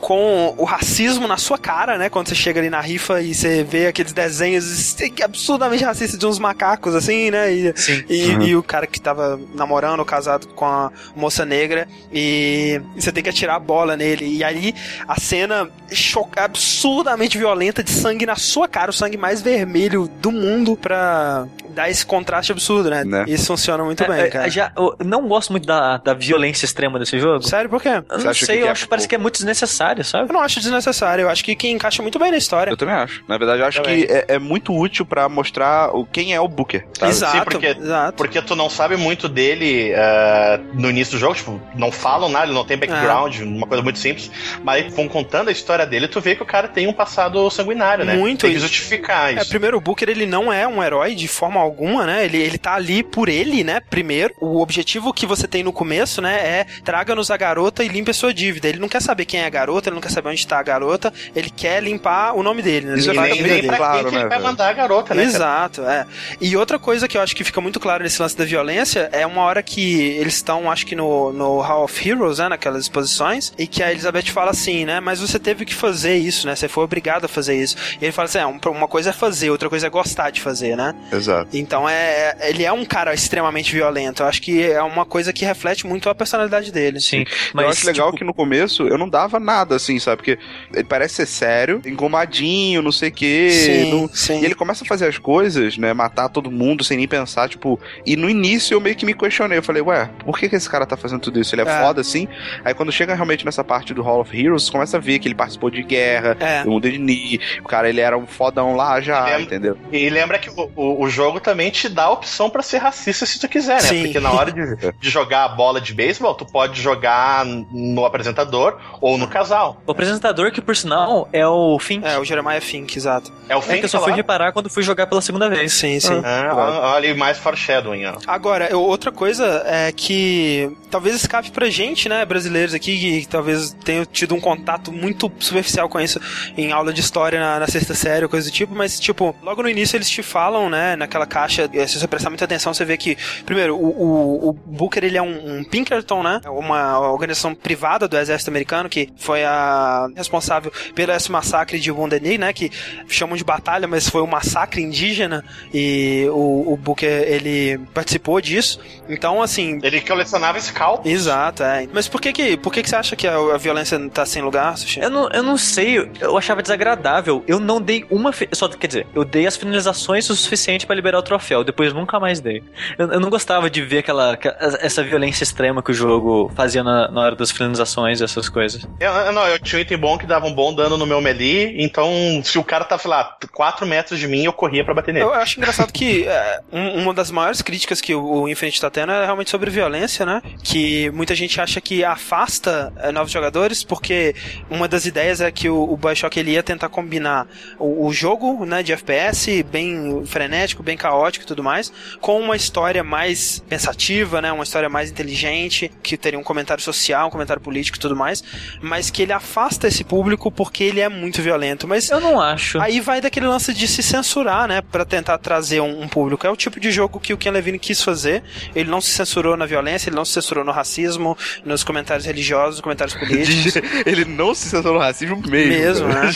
com 0.00 0.54
o 0.56 0.64
racismo 0.64 1.26
na 1.26 1.36
sua 1.36 1.58
cara, 1.58 1.98
né? 1.98 2.08
Quando 2.08 2.28
você 2.28 2.34
chega 2.34 2.60
ali 2.60 2.70
na 2.70 2.80
rifa 2.80 3.20
e 3.20 3.34
você 3.34 3.64
vê 3.64 3.86
aqueles 3.88 4.12
desenhos 4.12 4.96
absurdamente 5.22 5.82
racistas 5.84 6.18
de 6.18 6.26
uns 6.26 6.38
macacos, 6.38 6.94
assim, 6.94 7.30
né? 7.30 7.52
E, 7.52 7.72
Sim. 7.76 8.04
e, 8.08 8.26
Uhum. 8.28 8.42
e 8.42 8.56
o 8.56 8.62
cara 8.62 8.86
que 8.86 9.00
tava 9.00 9.40
namorando 9.54 10.04
casado 10.04 10.46
com 10.48 10.64
a 10.64 10.90
moça 11.16 11.44
negra 11.44 11.88
e, 12.12 12.80
você 12.96 13.10
tem 13.10 13.22
que 13.22 13.30
atirar 13.30 13.56
a 13.56 13.60
bola 13.60 13.96
nele. 13.96 14.26
E 14.36 14.44
aí 14.44 14.74
a 15.06 15.18
cena 15.20 15.68
cho- 15.90 16.28
absurdamente 16.36 17.36
violenta 17.38 17.82
de 17.82 17.90
sangue 17.90 18.26
na 18.26 18.36
sua 18.36 18.68
cara, 18.68 18.90
o 18.90 18.94
sangue 18.94 19.16
mais 19.16 19.40
vermelho 19.42 20.08
do 20.20 20.30
mundo 20.30 20.76
pra 20.76 21.46
dar 21.70 21.88
esse 21.90 22.04
contraste 22.04 22.50
absurdo, 22.52 22.90
né? 22.90 23.04
Né? 23.04 23.24
Isso 23.28 23.46
funciona 23.46 23.84
muito 23.84 24.02
É, 24.02 24.08
bem, 24.08 24.20
é, 24.20 24.28
cara. 24.28 24.50
já, 24.50 24.72
eu 24.76 24.96
não 25.04 25.28
gosto 25.28 25.50
muito 25.50 25.66
da, 25.66 25.96
da 25.98 26.12
violência 26.14 26.64
extrema 26.64 26.98
desse 26.98 27.18
jogo. 27.20 27.42
Sério, 27.46 27.70
por 27.70 27.80
quê? 27.80 27.88
Eu 27.88 28.18
não 28.18 28.34
sei, 28.34 28.56
que 28.58 28.62
eu 28.62 28.66
é 28.66 28.70
acho 28.70 28.82
que 28.84 28.88
parece 28.90 29.06
que 29.08 29.14
é 29.14 29.18
muito 29.18 29.34
desnecessário, 29.34 29.87
sabe? 30.04 30.28
Eu 30.28 30.32
não 30.34 30.40
acho 30.40 30.60
desnecessário, 30.60 31.22
eu 31.22 31.28
acho 31.30 31.44
que, 31.44 31.54
que 31.54 31.68
encaixa 31.68 32.02
muito 32.02 32.18
bem 32.18 32.30
na 32.30 32.36
história. 32.36 32.70
Eu 32.70 32.76
também 32.76 32.94
acho. 32.94 33.22
Na 33.28 33.36
verdade, 33.38 33.60
eu 33.60 33.66
acho 33.66 33.82
Também. 33.82 34.06
que 34.06 34.12
é, 34.12 34.24
é 34.28 34.38
muito 34.38 34.74
útil 34.76 35.04
pra 35.06 35.28
mostrar 35.28 35.94
o, 35.94 36.04
quem 36.04 36.34
é 36.34 36.40
o 36.40 36.48
Booker. 36.48 36.86
sabe? 36.98 37.10
Exato, 37.12 37.36
Sim, 37.38 37.44
porque- 37.44 37.66
exato. 37.66 38.16
Porque 38.16 38.42
tu 38.42 38.54
não 38.56 38.68
sabe 38.70 38.96
muito 38.96 39.28
dele 39.28 39.92
ah, 39.94 40.60
no 40.74 40.90
início 40.90 41.12
do 41.14 41.18
jogo, 41.18 41.34
tipo, 41.34 41.60
não 41.74 41.90
falam 41.92 42.28
nada, 42.28 42.46
ele 42.46 42.54
não 42.54 42.64
tem 42.64 42.76
background, 42.76 43.40
uma 43.40 43.66
coisa 43.66 43.82
muito 43.82 43.98
simples. 43.98 44.30
Mas 44.62 44.84
aí, 44.84 44.90
vão 44.90 45.08
contando 45.08 45.48
a 45.48 45.52
história 45.52 45.86
dele, 45.86 46.08
tu 46.08 46.20
vê 46.20 46.34
que 46.34 46.42
o 46.42 46.46
cara 46.46 46.68
tem 46.68 46.86
um 46.86 46.92
passado 46.92 47.48
sanguinário, 47.50 48.04
né? 48.04 48.14
Muito, 48.16 48.42
Tem 48.42 48.52
que 48.54 48.58
justificar 48.58 49.32
É, 49.32 49.40
isso. 49.40 49.50
primeiro, 49.50 49.76
o 49.76 49.80
Booker, 49.80 50.08
ele 50.08 50.26
não 50.26 50.52
é 50.52 50.66
um 50.66 50.82
herói 50.82 51.14
de 51.14 51.28
forma 51.28 51.60
alguma, 51.60 52.06
né? 52.06 52.24
Ele, 52.24 52.38
ele 52.38 52.58
tá 52.58 52.74
ali 52.74 53.02
por 53.02 53.28
ele, 53.28 53.62
né? 53.62 53.80
Primeiro. 53.88 54.34
O 54.40 54.60
objetivo 54.60 55.12
que 55.12 55.26
você 55.26 55.46
tem 55.46 55.62
no 55.62 55.72
começo, 55.72 56.20
né? 56.20 56.34
É 56.38 56.66
traga-nos 56.84 57.30
a 57.30 57.36
garota 57.36 57.84
e 57.84 57.88
limpe 57.88 58.10
a 58.10 58.14
sua 58.14 58.32
dívida. 58.32 58.68
Ele 58.68 58.78
não 58.78 58.88
quer 58.88 59.00
saber 59.02 59.24
quem 59.24 59.40
é 59.40 59.46
a 59.46 59.50
garota, 59.50 59.77
ele 59.86 59.94
não 59.94 60.00
quer 60.02 60.10
saber 60.10 60.28
onde 60.30 60.46
tá 60.46 60.58
a 60.58 60.62
garota, 60.62 61.12
ele 61.34 61.50
quer 61.50 61.82
limpar 61.82 62.34
o 62.34 62.42
nome 62.42 62.62
dele, 62.62 62.86
né? 62.86 62.98
Isso 62.98 63.10
é 63.10 63.14
fica 63.14 63.24
vida 63.26 63.34
nem 63.42 63.60
bem 63.60 63.66
pra 63.66 63.76
claro, 63.76 64.08
que 64.08 64.14
né, 64.14 64.20
ele 64.22 64.28
vai 64.28 64.38
mandar 64.40 64.68
a 64.68 64.72
garota, 64.72 65.14
né? 65.14 65.22
cara? 65.22 65.34
Exato, 65.34 65.82
é. 65.84 66.06
E 66.40 66.56
outra 66.56 66.78
coisa 66.78 67.06
que 67.06 67.16
eu 67.16 67.20
acho 67.22 67.34
que 67.36 67.44
fica 67.44 67.60
muito 67.60 67.78
claro 67.78 68.02
nesse 68.02 68.20
lance 68.20 68.36
da 68.36 68.44
violência 68.44 69.08
é 69.12 69.26
uma 69.26 69.42
hora 69.42 69.62
que 69.62 70.00
eles 70.18 70.34
estão, 70.34 70.70
acho 70.70 70.86
que 70.86 70.94
no, 70.96 71.32
no 71.32 71.60
Hall 71.60 71.84
of 71.84 72.08
Heroes, 72.08 72.38
né, 72.38 72.48
naquelas 72.48 72.82
exposições, 72.82 73.52
e 73.58 73.66
que 73.66 73.82
a 73.82 73.90
Elizabeth 73.90 74.26
fala 74.30 74.50
assim, 74.50 74.84
né, 74.84 75.00
mas 75.00 75.20
você 75.20 75.38
teve 75.38 75.64
que 75.64 75.74
fazer 75.74 76.16
isso, 76.16 76.46
né, 76.46 76.54
você 76.56 76.68
foi 76.68 76.84
obrigado 76.84 77.24
a 77.24 77.28
fazer 77.28 77.54
isso. 77.56 77.76
E 78.00 78.04
ele 78.04 78.12
fala 78.12 78.26
assim, 78.26 78.38
é, 78.38 78.46
um- 78.46 78.58
uma 78.70 78.88
coisa 78.88 79.10
é 79.10 79.12
fazer, 79.12 79.50
outra 79.50 79.68
coisa 79.68 79.86
é 79.86 79.90
gostar 79.90 80.30
de 80.30 80.40
fazer, 80.40 80.76
né. 80.76 80.94
Exato. 81.12 81.48
Então 81.56 81.88
é, 81.88 82.36
é- 82.40 82.50
ele 82.50 82.64
é 82.64 82.72
um 82.72 82.84
cara 82.84 83.12
extremamente 83.14 83.72
violento. 83.72 84.22
Eu 84.22 84.26
acho 84.26 84.40
que 84.42 84.62
é 84.62 84.82
uma 84.82 85.04
coisa 85.04 85.32
que 85.32 85.44
reflete 85.44 85.86
muito 85.86 86.08
a 86.08 86.14
personalidade 86.14 86.70
dele. 86.72 87.00
Sim. 87.00 87.24
Mas 87.52 87.64
eu 87.64 87.70
acho 87.70 87.86
legal 87.86 88.06
tipo, 88.08 88.18
que 88.18 88.24
no 88.24 88.34
começo 88.34 88.86
eu 88.86 88.98
não 88.98 89.08
dava 89.08 89.38
nada, 89.40 89.67
assim, 89.74 89.98
sabe? 89.98 90.16
Porque 90.18 90.38
ele 90.74 90.84
parece 90.84 91.14
ser 91.16 91.26
sério, 91.26 91.80
engomadinho, 91.84 92.82
não 92.82 92.92
sei 92.92 93.08
o 93.08 93.12
quê. 93.12 93.50
Sim, 93.50 93.90
não- 93.92 94.08
sim. 94.08 94.40
E 94.40 94.44
ele 94.44 94.54
começa 94.54 94.84
a 94.84 94.86
fazer 94.86 95.06
as 95.06 95.18
coisas, 95.18 95.76
né? 95.78 95.92
Matar 95.92 96.28
todo 96.28 96.50
mundo 96.50 96.82
sem 96.84 96.96
nem 96.96 97.08
pensar, 97.08 97.48
tipo. 97.48 97.78
E 98.04 98.16
no 98.16 98.28
início 98.28 98.74
eu 98.74 98.80
meio 98.80 98.96
que 98.96 99.06
me 99.06 99.14
questionei. 99.14 99.58
Eu 99.58 99.62
falei, 99.62 99.82
ué, 99.82 100.10
por 100.24 100.38
que, 100.38 100.48
que 100.48 100.56
esse 100.56 100.68
cara 100.68 100.86
tá 100.86 100.96
fazendo 100.96 101.20
tudo 101.20 101.40
isso? 101.40 101.54
Ele 101.54 101.62
é, 101.62 101.68
É. 101.68 101.80
foda 101.82 102.00
assim? 102.00 102.28
Aí 102.64 102.74
quando 102.74 102.90
chega 102.92 103.14
realmente 103.14 103.44
nessa 103.44 103.62
parte 103.64 103.92
do 103.94 104.02
Hall 104.02 104.20
of 104.20 104.36
Heroes, 104.38 104.64
você 104.64 104.72
começa 104.72 104.96
a 104.96 105.00
ver 105.00 105.18
que 105.18 105.28
ele 105.28 105.34
participou 105.34 105.70
de 105.70 105.82
guerra, 105.82 106.36
É. 106.40 106.62
do 106.64 106.70
mundo 106.70 106.90
de 106.90 106.98
Ni. 106.98 107.40
O 107.60 107.64
cara, 107.68 107.88
ele 107.88 108.00
era 108.00 108.16
um 108.16 108.26
fodão 108.26 108.74
lá 108.74 109.00
já, 109.00 109.30
é- 109.30 109.40
entendeu? 109.40 109.76
E 109.92 110.08
lembra 110.10 110.38
que 110.38 110.50
o, 110.50 110.70
o, 110.76 111.02
o 111.04 111.08
jogo 111.10 111.40
também 111.40 111.70
te 111.70 111.88
dá 111.88 112.04
a 112.04 112.10
opção 112.12 112.48
pra 112.50 112.62
ser 112.62 112.78
racista 112.78 113.26
se 113.26 113.38
tu 113.38 113.48
quiser, 113.48 113.74
né? 113.74 113.80
Sim. 113.88 114.02
Porque 114.04 114.20
na 114.20 114.32
hora 114.32 114.50
de, 114.52 114.76
de 114.76 114.94
jogar 115.10 115.44
a 115.44 115.48
bola 115.48 115.80
de 115.80 115.92
beisebol, 115.94 116.34
tu 116.34 116.44
pode 116.46 116.80
jogar 116.80 117.44
no 117.44 118.04
apresentador 118.04 118.78
ou 119.00 119.18
no 119.18 119.28
casal. 119.28 119.57
O 119.86 119.90
apresentador, 119.90 120.50
que 120.52 120.60
por 120.60 120.76
sinal 120.76 121.28
é 121.32 121.46
o 121.46 121.78
Fink. 121.78 122.06
É, 122.06 122.18
o 122.18 122.24
Jeremiah 122.24 122.60
Fink, 122.60 122.96
exato. 122.96 123.32
É 123.48 123.56
o 123.56 123.58
É 123.58 123.62
fim 123.62 123.78
que 123.78 123.84
eu 123.84 123.88
só 123.88 124.00
fui 124.02 124.12
reparar 124.12 124.52
quando 124.52 124.68
fui 124.70 124.82
jogar 124.82 125.06
pela 125.06 125.20
segunda 125.20 125.48
vez. 125.48 125.72
Sim, 125.72 125.98
sim. 126.00 126.20
Ah, 126.24 126.92
olha 126.96 127.08
aí 127.10 127.14
mais 127.16 127.38
foreshadowing, 127.38 128.04
ó. 128.06 128.14
Agora, 128.26 128.68
eu- 128.70 128.80
outra 128.82 129.10
coisa 129.10 129.62
é 129.66 129.90
que 129.92 130.70
talvez 130.90 131.14
escape 131.16 131.50
pra 131.50 131.68
gente, 131.70 132.08
né, 132.08 132.24
brasileiros 132.24 132.74
aqui, 132.74 133.20
que 133.22 133.28
talvez 133.28 133.72
tenham 133.84 134.04
tido 134.04 134.34
um 134.34 134.40
contato 134.40 134.92
muito 134.92 135.30
superficial 135.38 135.88
com 135.88 136.00
isso 136.00 136.20
em 136.56 136.72
aula 136.72 136.92
de 136.92 137.00
história 137.00 137.38
na, 137.40 137.60
na 137.60 137.66
sexta 137.66 137.94
série 137.94 138.24
ou 138.24 138.28
coisa 138.28 138.48
do 138.50 138.52
tipo, 138.52 138.74
mas, 138.74 138.98
tipo, 139.00 139.34
logo 139.42 139.62
no 139.62 139.68
início 139.68 139.96
eles 139.96 140.08
te 140.10 140.22
falam, 140.22 140.68
né, 140.68 140.96
naquela 140.96 141.26
caixa, 141.26 141.68
eh, 141.72 141.86
se 141.86 141.98
você 141.98 142.06
prestar 142.06 142.30
muita 142.30 142.44
atenção, 142.44 142.72
você 142.74 142.84
vê 142.84 142.96
que, 142.96 143.16
primeiro, 143.44 143.76
o, 143.76 143.86
o, 143.88 144.48
o 144.50 144.52
Booker 144.52 145.04
ele 145.04 145.16
é 145.18 145.22
um, 145.22 145.58
um 145.58 145.64
Pinkerton, 145.64 146.22
né? 146.22 146.40
Uma 146.46 146.98
organização 147.00 147.54
privada 147.54 148.06
do 148.08 148.16
exército 148.16 148.50
americano 148.50 148.88
que 148.88 149.10
foi 149.16 149.44
a 149.48 150.08
responsável 150.16 150.72
pelo 150.94 151.12
esse 151.12 151.30
massacre 151.32 151.78
de 151.80 151.90
Wounded 151.90 152.20
Knee, 152.22 152.38
né? 152.38 152.52
Que 152.52 152.70
chamam 153.08 153.36
de 153.36 153.44
batalha, 153.44 153.88
mas 153.88 154.08
foi 154.08 154.22
um 154.22 154.26
massacre 154.26 154.82
indígena 154.82 155.44
e 155.72 156.26
o, 156.30 156.72
o 156.72 156.76
Booker 156.76 157.08
ele 157.26 157.78
participou 157.94 158.40
disso. 158.40 158.80
Então, 159.08 159.42
assim, 159.42 159.78
Ele 159.82 160.00
colecionava 160.00 160.60
scalp. 160.60 161.06
Exato, 161.06 161.62
é. 161.62 161.88
Mas 161.92 162.06
por 162.08 162.20
que 162.20 162.32
que, 162.32 162.56
por 162.56 162.72
que, 162.72 162.82
que 162.82 162.88
você 162.90 162.96
acha 162.96 163.16
que 163.16 163.26
a, 163.26 163.36
a 163.36 163.56
violência 163.56 163.98
tá 164.10 164.24
sem 164.26 164.42
lugar, 164.42 164.76
Sushi? 164.76 165.00
Eu 165.00 165.10
não, 165.10 165.28
eu 165.30 165.42
não 165.42 165.56
sei, 165.56 166.10
eu 166.20 166.36
achava 166.36 166.62
desagradável. 166.62 167.42
Eu 167.46 167.58
não 167.58 167.80
dei 167.80 168.04
uma. 168.10 168.30
Só, 168.52 168.68
quer 168.68 168.86
dizer, 168.86 169.06
eu 169.14 169.24
dei 169.24 169.46
as 169.46 169.56
finalizações 169.56 170.28
o 170.28 170.36
suficiente 170.36 170.86
pra 170.86 170.94
liberar 170.94 171.18
o 171.18 171.22
troféu, 171.22 171.64
depois 171.64 171.92
nunca 171.92 172.20
mais 172.20 172.40
dei. 172.40 172.62
Eu, 172.98 173.12
eu 173.12 173.20
não 173.20 173.30
gostava 173.30 173.70
de 173.70 173.82
ver 173.82 173.98
aquela, 173.98 174.32
aquela- 174.34 174.56
essa 174.80 175.02
violência 175.02 175.42
extrema 175.44 175.82
que 175.82 175.90
o 175.90 175.94
jogo 175.94 176.50
fazia 176.54 176.82
na, 176.84 177.10
na 177.10 177.20
hora 177.20 177.36
das 177.36 177.50
finalizações, 177.50 178.20
essas 178.20 178.48
coisas. 178.48 178.86
Eu, 179.00 179.10
eu- 179.12 179.32
não, 179.38 179.48
eu 179.48 179.58
tinha 179.58 179.78
um 179.78 179.82
item 179.82 179.98
bom 179.98 180.18
que 180.18 180.26
dava 180.26 180.46
um 180.46 180.52
bom 180.54 180.74
dano 180.74 180.96
no 180.96 181.06
meu 181.06 181.20
melee, 181.20 181.74
então 181.82 182.10
se 182.44 182.58
o 182.58 182.64
cara 182.64 182.84
tava, 182.84 183.00
sei 183.02 183.10
lá, 183.10 183.36
4 183.52 183.86
metros 183.86 184.18
de 184.18 184.26
mim, 184.28 184.44
eu 184.44 184.52
corria 184.52 184.84
pra 184.84 184.94
bater 184.94 185.12
nele. 185.14 185.24
Eu 185.26 185.32
acho 185.34 185.58
engraçado 185.58 185.92
que 185.92 186.26
é, 186.26 186.60
um- 186.72 187.02
uma 187.02 187.14
das 187.14 187.30
maiores 187.30 187.62
críticas 187.62 188.00
que 188.00 188.14
o, 188.14 188.42
o 188.42 188.48
Infinite 188.48 188.80
tá 188.80 188.90
tendo 188.90 189.12
é 189.12 189.24
realmente 189.24 189.50
sobre 189.50 189.70
violência, 189.70 190.24
né? 190.26 190.42
Que 190.62 191.10
muita 191.10 191.34
gente 191.34 191.60
acha 191.60 191.80
que 191.80 192.04
afasta 192.04 192.92
é, 192.98 193.10
novos 193.12 193.32
jogadores, 193.32 193.82
porque 193.84 194.34
uma 194.70 194.86
das 194.88 195.06
ideias 195.06 195.40
é 195.40 195.50
que 195.50 195.68
o, 195.68 195.92
o 195.92 195.96
Bioshock 195.96 196.38
ele 196.38 196.52
ia 196.52 196.62
tentar 196.62 196.88
combinar 196.88 197.46
o, 197.78 198.06
o 198.06 198.12
jogo 198.12 198.64
né, 198.64 198.82
de 198.82 198.92
FPS 198.92 199.62
bem 199.64 200.24
frenético, 200.26 200.82
bem 200.82 200.96
caótico 200.96 201.44
e 201.44 201.48
tudo 201.48 201.62
mais, 201.62 201.92
com 202.20 202.40
uma 202.40 202.56
história 202.56 203.02
mais 203.04 203.62
pensativa, 203.68 204.40
né? 204.40 204.52
Uma 204.52 204.64
história 204.64 204.88
mais 204.88 205.10
inteligente, 205.10 205.90
que 206.02 206.16
teria 206.16 206.38
um 206.38 206.42
comentário 206.42 206.82
social, 206.82 207.28
um 207.28 207.30
comentário 207.30 207.62
político 207.62 207.96
e 207.96 208.00
tudo 208.00 208.16
mais, 208.16 208.42
mas 208.80 209.10
que 209.10 209.17
ele 209.22 209.32
afasta 209.32 209.88
esse 209.88 210.04
público 210.04 210.50
porque 210.50 210.84
ele 210.84 211.00
é 211.00 211.08
muito 211.08 211.40
violento. 211.42 211.86
Mas 211.86 212.08
Eu 212.10 212.20
não 212.20 212.40
acho. 212.40 212.80
Aí 212.80 213.00
vai 213.00 213.20
daquele 213.20 213.46
lance 213.46 213.72
de 213.74 213.86
se 213.88 214.02
censurar, 214.02 214.66
né? 214.68 214.80
Pra 214.82 215.04
tentar 215.04 215.38
trazer 215.38 215.80
um, 215.80 216.02
um 216.02 216.08
público. 216.08 216.46
É 216.46 216.50
o 216.50 216.56
tipo 216.56 216.78
de 216.80 216.90
jogo 216.90 217.18
que 217.20 217.32
o 217.32 217.36
Ken 217.38 217.50
Levine 217.50 217.78
quis 217.78 218.02
fazer. 218.02 218.42
Ele 218.74 218.90
não 218.90 219.00
se 219.00 219.10
censurou 219.10 219.56
na 219.56 219.66
violência, 219.66 220.08
ele 220.08 220.16
não 220.16 220.24
se 220.24 220.32
censurou 220.32 220.64
no 220.64 220.72
racismo, 220.72 221.36
nos 221.64 221.82
comentários 221.84 222.26
religiosos, 222.26 222.76
nos 222.76 222.80
comentários 222.80 223.14
políticos. 223.16 223.76
Ele 224.06 224.24
não 224.24 224.54
se 224.54 224.68
censurou 224.68 224.94
no 224.94 225.00
racismo 225.00 225.36
mesmo. 225.46 225.68
Mesmo, 226.08 226.08
né? 226.08 226.30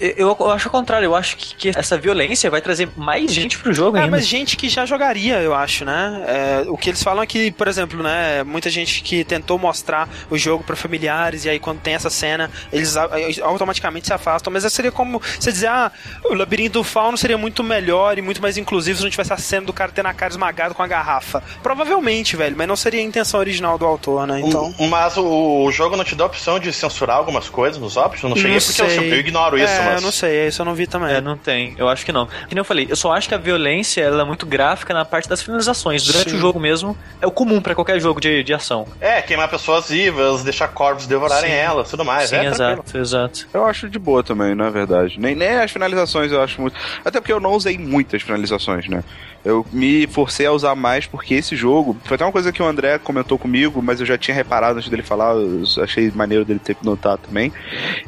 Eu, 0.00 0.36
eu- 0.38 0.50
acho 0.50 0.68
o 0.68 0.70
contrário, 0.70 1.06
eu 1.06 1.14
acho 1.14 1.36
que, 1.36 1.54
que 1.56 1.78
essa 1.78 1.96
violência 1.98 2.50
vai 2.50 2.60
trazer 2.60 2.88
mais 2.96 3.32
gente 3.32 3.58
pro 3.58 3.72
jogo 3.72 3.96
É, 3.96 4.00
ainda. 4.00 4.10
mas 4.12 4.26
gente 4.26 4.56
que 4.56 4.68
já 4.68 4.84
jogaria, 4.86 5.40
eu 5.40 5.54
acho, 5.54 5.84
né? 5.84 6.24
É, 6.26 6.64
o 6.68 6.76
que 6.76 6.90
eles 6.90 7.02
falam 7.02 7.22
é 7.22 7.26
que, 7.26 7.50
por 7.52 7.68
exemplo, 7.68 8.02
né? 8.02 8.42
Muita 8.44 8.70
gente 8.70 9.02
que 9.02 9.24
tentou 9.24 9.58
mostrar 9.58 10.08
o 10.30 10.36
jogo 10.38 10.62
pra 10.64 10.76
familiares 10.76 11.44
e 11.44 11.48
aí 11.50 11.58
quando 11.58 11.73
tem 11.82 11.94
essa 11.94 12.10
cena, 12.10 12.50
eles 12.72 12.96
automaticamente 13.42 14.06
se 14.06 14.12
afastam. 14.12 14.52
Mas 14.52 14.64
seria 14.72 14.92
como 14.92 15.20
você 15.38 15.52
dizer, 15.52 15.68
ah, 15.68 15.90
o 16.24 16.34
labirinto 16.34 16.74
do 16.74 16.84
fauno 16.84 17.16
seria 17.16 17.38
muito 17.38 17.62
melhor 17.62 18.18
e 18.18 18.22
muito 18.22 18.40
mais 18.42 18.56
inclusivo 18.56 18.98
se 18.98 19.04
não 19.04 19.10
tivesse 19.10 19.32
a 19.32 19.36
cena 19.36 19.66
do 19.66 19.72
cara 19.72 19.92
tendo 19.92 20.06
a 20.06 20.14
cara 20.14 20.30
esmagado 20.32 20.74
com 20.74 20.82
a 20.82 20.86
garrafa. 20.86 21.42
Provavelmente, 21.62 22.36
velho, 22.36 22.54
mas 22.56 22.68
não 22.68 22.76
seria 22.76 23.00
a 23.00 23.02
intenção 23.02 23.40
original 23.40 23.76
do 23.78 23.84
autor, 23.86 24.26
né? 24.26 24.40
Então. 24.40 24.74
Um- 24.78 24.88
Mas 24.88 25.16
o, 25.16 25.64
o 25.64 25.72
jogo 25.72 25.96
não 25.96 26.04
te 26.04 26.14
dá 26.14 26.24
a 26.24 26.26
opção 26.26 26.58
de 26.58 26.72
censurar 26.72 27.16
algumas 27.16 27.48
coisas 27.48 27.80
nos 27.80 27.96
options? 27.96 28.22
Eu 28.24 28.28
não 28.30 28.36
cheguei 28.36 28.60
porque 28.60 28.82
eu, 28.82 28.88
sei. 28.90 29.12
eu 29.12 29.18
ignoro 29.18 29.58
isso, 29.58 29.72
é, 29.72 29.84
mas. 29.84 29.94
eu 29.96 30.00
não 30.02 30.12
sei, 30.12 30.46
isso 30.48 30.62
eu 30.62 30.66
não 30.66 30.74
vi 30.74 30.86
também. 30.86 31.14
É, 31.14 31.20
não 31.20 31.36
tem. 31.36 31.74
Eu 31.76 31.88
acho 31.88 32.04
que 32.04 32.12
não. 32.12 32.26
Que 32.26 32.54
nem 32.54 32.58
eu 32.58 32.64
falei, 32.64 32.86
eu 32.88 32.96
só 32.96 33.12
acho 33.12 33.28
que 33.28 33.34
a 33.34 33.38
violência 33.38 34.02
ela 34.02 34.22
é 34.22 34.24
muito 34.24 34.46
gráfica 34.46 34.94
na 34.94 35.04
parte 35.04 35.28
das 35.28 35.42
finalizações. 35.42 36.04
Durante 36.04 36.30
Sim. 36.30 36.36
o 36.36 36.38
jogo 36.40 36.60
mesmo, 36.60 36.96
é 37.20 37.26
o 37.26 37.30
comum 37.30 37.60
pra 37.60 37.74
qualquer 37.74 37.98
jogo 38.00 38.20
de, 38.20 38.42
de 38.44 38.54
ação. 38.54 38.86
É, 39.00 39.20
queimar 39.22 39.48
pessoas 39.48 39.88
vivas, 39.88 40.42
deixar 40.44 40.68
corvos 40.68 41.06
devorarem 41.06 41.50
Sim. 41.50 41.56
Elas, 41.64 41.90
tudo 41.90 42.04
mais. 42.04 42.28
Sim, 42.30 42.36
é, 42.36 42.50
tranquilo. 42.50 42.72
exato, 42.84 42.98
exato. 42.98 43.48
Eu 43.52 43.64
acho 43.66 43.88
de 43.88 43.98
boa 43.98 44.22
também, 44.22 44.54
na 44.54 44.70
verdade. 44.70 45.18
Nem, 45.18 45.34
nem 45.34 45.48
as 45.56 45.70
finalizações 45.70 46.30
eu 46.30 46.40
acho 46.42 46.60
muito. 46.60 46.76
Até 47.04 47.20
porque 47.20 47.32
eu 47.32 47.40
não 47.40 47.52
usei 47.52 47.76
muitas 47.78 48.22
finalizações, 48.22 48.88
né? 48.88 49.02
Eu 49.44 49.66
me 49.70 50.06
forcei 50.06 50.46
a 50.46 50.52
usar 50.52 50.74
mais 50.74 51.04
porque 51.06 51.34
esse 51.34 51.54
jogo. 51.54 51.94
Foi 52.04 52.14
até 52.14 52.24
uma 52.24 52.32
coisa 52.32 52.50
que 52.50 52.62
o 52.62 52.66
André 52.66 52.98
comentou 52.98 53.38
comigo, 53.38 53.82
mas 53.82 54.00
eu 54.00 54.06
já 54.06 54.16
tinha 54.16 54.34
reparado 54.34 54.78
antes 54.78 54.88
dele 54.88 55.02
falar, 55.02 55.34
eu 55.34 55.62
achei 55.82 56.10
maneiro 56.14 56.46
dele 56.46 56.58
ter 56.58 56.74
notado 56.82 57.20
também. 57.26 57.52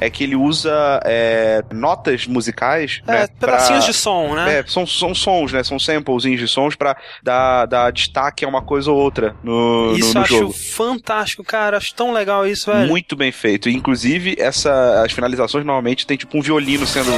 É 0.01 0.09
que 0.09 0.25
ele 0.25 0.35
usa 0.35 0.73
é, 1.05 1.63
notas 1.73 2.27
musicais. 2.27 3.03
É, 3.07 3.13
né, 3.13 3.27
pedacinhos 3.39 3.85
pra- 3.85 3.93
de 3.93 3.99
som, 3.99 4.35
né? 4.35 4.61
É, 4.61 4.65
são, 4.67 4.87
são 4.87 5.15
sons, 5.15 5.53
né? 5.53 5.63
São 5.63 5.79
samplezinhos 5.79 6.41
de 6.41 6.49
sons 6.49 6.75
pra 6.75 6.97
dar, 7.23 7.67
dar 7.67 7.93
destaque 7.93 8.43
a 8.43 8.49
uma 8.49 8.63
coisa 8.63 8.91
ou 8.91 8.97
outra 8.97 9.37
no, 9.45 9.91
no- 9.93 9.99
Isso 9.99 10.15
no 10.15 10.21
eu 10.21 10.23
acho 10.25 10.39
jogo. 10.39 10.53
fantástico, 10.55 11.45
cara. 11.45 11.77
Acho 11.77 11.95
tão 11.95 12.13
legal 12.15 12.47
isso, 12.47 12.71
velho. 12.73 12.89
Muito 12.89 13.15
bem 13.15 13.31
feito. 13.31 13.46
Inclusive, 13.67 14.37
essa, 14.39 15.03
as 15.05 15.13
finalizações 15.13 15.65
normalmente 15.65 16.07
tem 16.07 16.17
tipo 16.17 16.37
um 16.37 16.41
violino 16.43 16.87
sendo. 16.87 17.11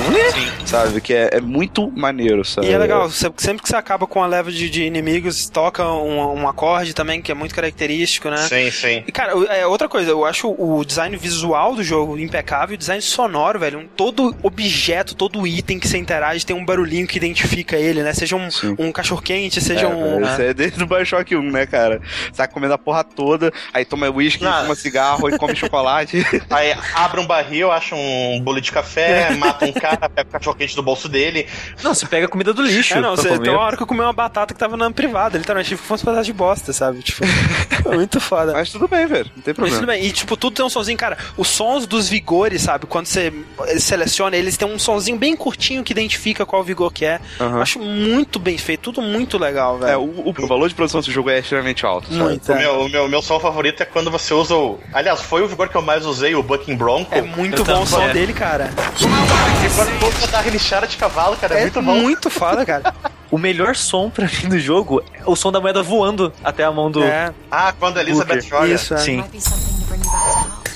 Sabe? 0.65 1.01
Que 1.01 1.15
é, 1.15 1.31
é 1.35 1.41
muito 1.41 1.91
maneiro, 1.97 2.45
sabe? 2.45 2.67
E 2.67 2.73
é 2.73 2.79
legal, 2.79 3.11
sempre 3.11 3.63
que 3.63 3.69
você 3.69 3.77
acaba 3.77 4.07
com 4.07 4.23
a 4.23 4.27
leva 4.27 4.51
de, 4.51 4.69
de 4.69 4.83
inimigos, 4.85 5.49
toca 5.49 5.87
um, 5.89 6.41
um 6.41 6.49
acorde 6.49 6.95
também, 6.95 7.21
que 7.21 7.31
é 7.33 7.35
muito 7.35 7.55
característico, 7.55 8.29
né? 8.29 8.39
Sim, 8.39 8.71
sim. 8.71 9.05
E, 9.07 9.13
cara, 9.13 9.33
é 9.55 9.67
outra 9.67 9.89
coisa, 9.89 10.11
eu 10.11 10.25
acho 10.25 10.55
o 10.59 10.85
design 10.85 11.17
visual 11.17 11.75
do 11.75 11.83
jogo 11.83 12.19
impecável, 12.19 12.75
o 12.75 12.79
design 12.79 13.01
sonoro, 13.03 13.59
velho. 13.59 13.79
Um, 13.81 13.87
todo 13.87 14.35
objeto, 14.43 15.15
todo 15.15 15.47
item 15.47 15.79
que 15.79 15.89
você 15.89 15.99
interage 15.99 16.45
tem 16.45 16.55
um 16.55 16.65
barulhinho 16.65 17.07
que 17.07 17.17
identifica 17.17 17.77
ele, 17.77 18.03
né? 18.03 18.13
Seja 18.13 18.37
um, 18.37 18.51
Sim. 18.51 18.75
um 18.79 18.93
cachorro-quente, 18.93 19.61
seja 19.61 19.87
É, 19.87 19.89
um. 19.89 20.23
Isso 20.23 20.43
é 20.43 20.55
desde 20.55 20.83
o 20.83 20.87
Bioshock 20.87 21.35
1, 21.35 21.51
né, 21.51 21.67
cara? 21.67 22.01
Você 22.27 22.37
tá 22.37 22.47
comendo 22.47 22.75
a 22.75 22.79
porra 22.79 23.05
toda, 23.05 23.53
aí 23.73 23.85
toma 23.85 24.09
uísque, 24.11 24.45
fuma 24.45 24.75
cigarro 24.75 25.29
e 25.29 25.39
come 25.39 25.55
chocolate. 25.57 26.18
Aí 26.51 26.75
abre 26.95 27.21
um 27.21 27.27
barril, 27.27 27.71
acha 27.71 27.95
um 27.95 28.41
bolo 28.43 28.61
de 28.61 28.71
café, 28.73 29.31
mata 29.35 29.65
um 29.67 29.73
cara, 29.73 30.09
pega 30.09 30.29
o 30.29 30.33
cachorro 30.33 30.57
quente 30.57 30.75
do 30.77 30.83
bolso 30.83 31.09
dele. 31.09 31.47
Não, 31.83 31.95
você 31.95 32.07
pega 32.07 32.27
a 32.27 32.29
comida 32.29 32.53
do 32.53 32.63
lixo. 32.63 32.95
É, 32.95 33.01
não, 33.01 33.17
você, 33.17 33.39
tem 33.39 33.51
uma 33.53 33.61
hora 33.61 33.77
que 33.77 33.83
eu 33.83 33.87
comi 33.87 34.01
uma 34.01 34.13
batata 34.13 34.53
que 34.55 34.61
tava 34.61 34.77
na 34.77 34.91
privada, 34.91 35.39
literalmente, 35.39 35.71
tipo, 35.71 35.83
fosse 35.83 36.05
pedaço 36.05 36.25
de 36.25 36.33
bosta, 36.33 36.73
sabe? 36.73 37.03
Tipo, 37.03 37.25
muito 37.95 38.21
foda. 38.21 38.53
Mas 38.53 38.71
tudo 38.71 38.89
bem, 38.89 39.07
velho. 39.07 39.31
Não 39.37 39.43
tem 39.43 39.53
Mas 39.53 39.55
problema. 39.55 39.77
tudo 39.79 39.87
bem. 39.87 40.05
E, 40.05 40.13
tipo, 40.13 40.37
tudo 40.37 40.55
tem 40.57 40.65
um 40.65 40.71
sonzinho, 40.71 40.99
cara. 40.99 41.17
Os 41.37 41.49
sons 41.49 41.87
dos 41.87 42.09
vigores, 42.09 42.63
sabe? 42.63 42.87
Quando 42.87 43.07
você 43.07 43.33
seleciona, 43.79 44.37
eles 44.37 44.57
têm 44.57 44.69
um 44.69 44.79
sonzinho 44.79 45.17
bem 45.19 45.37
curtinho 45.37 45.83
que 45.83 45.93
identifica 45.93 46.45
qual 46.47 46.63
vigor 46.63 46.93
que 46.93 47.05
é. 47.05 47.21
Eu 47.39 47.61
Acho 47.63 47.79
muito 47.79 48.39
bem 48.39 48.57
feito, 48.59 48.81
tudo 48.93 49.03
muito 49.03 49.39
legal, 49.39 49.77
É, 49.83 49.87
velho. 49.87 50.01
o, 50.01 50.29
o 50.37 50.47
valor 50.47 50.69
de 50.69 50.75
produção 50.75 51.01
desse 51.01 51.13
jogo 51.13 51.31
é 51.31 51.39
extremamente 51.39 51.85
alto, 51.85 52.09
sabe? 52.09 52.23
muito. 52.23 52.49
O 52.51 52.55
É. 52.55 52.59
meu, 52.59 52.81
o 52.81 52.89
meu, 52.89 53.09
meu 53.09 53.23
som 53.23 53.39
favorito 53.41 53.83
é 53.83 53.87
quando 53.87 54.11
você 54.11 54.33
usa 54.35 54.55
o. 54.55 54.79
Aliás, 54.93 55.21
foi 55.21 55.43
o 55.43 55.49
vigor 55.49 55.69
que 55.69 55.77
eu 55.77 55.83
mais 55.83 56.05
usei, 56.09 56.35
o 56.35 56.43
Bucking 56.43 56.77
Bronco. 56.77 57.15
É 57.15 57.23
muito 57.23 57.65
bom 57.65 57.83
o 57.83 57.87
som 57.87 57.97
também. 57.99 58.13
dele, 58.15 58.33
cara. 58.33 58.71
E 59.01 59.69
quando 60.01 60.31
dá 60.31 60.41
relinchada 60.41 60.87
de 60.87 60.97
cavalo, 60.97 61.37
cara, 61.37 61.55
é, 61.55 61.59
É 61.59 61.63
muito 61.63 61.83
bom. 61.83 61.95
muito 61.97 62.31
foda, 62.31 62.65
cara. 62.67 62.95
O 63.31 63.37
melhor 63.37 63.77
som 63.77 64.09
pra 64.09 64.27
mim 64.27 64.49
do 64.49 64.59
jogo 64.59 65.03
é 65.13 65.21
o 65.27 65.37
som 65.37 65.53
da 65.53 65.61
moeda 65.61 65.83
voando 65.83 66.33
até 66.43 66.65
a 66.65 66.73
mão 66.73 66.91
do. 66.91 67.05
É, 67.05 67.31
Ah, 67.51 67.75
quando 67.79 67.99
a 67.99 68.01
Elizabeth 68.01 68.37
Booker. 68.37 68.49
joga. 68.49 68.67
isso, 68.69 68.95
é. 68.95 68.97
Sim. 68.97 69.23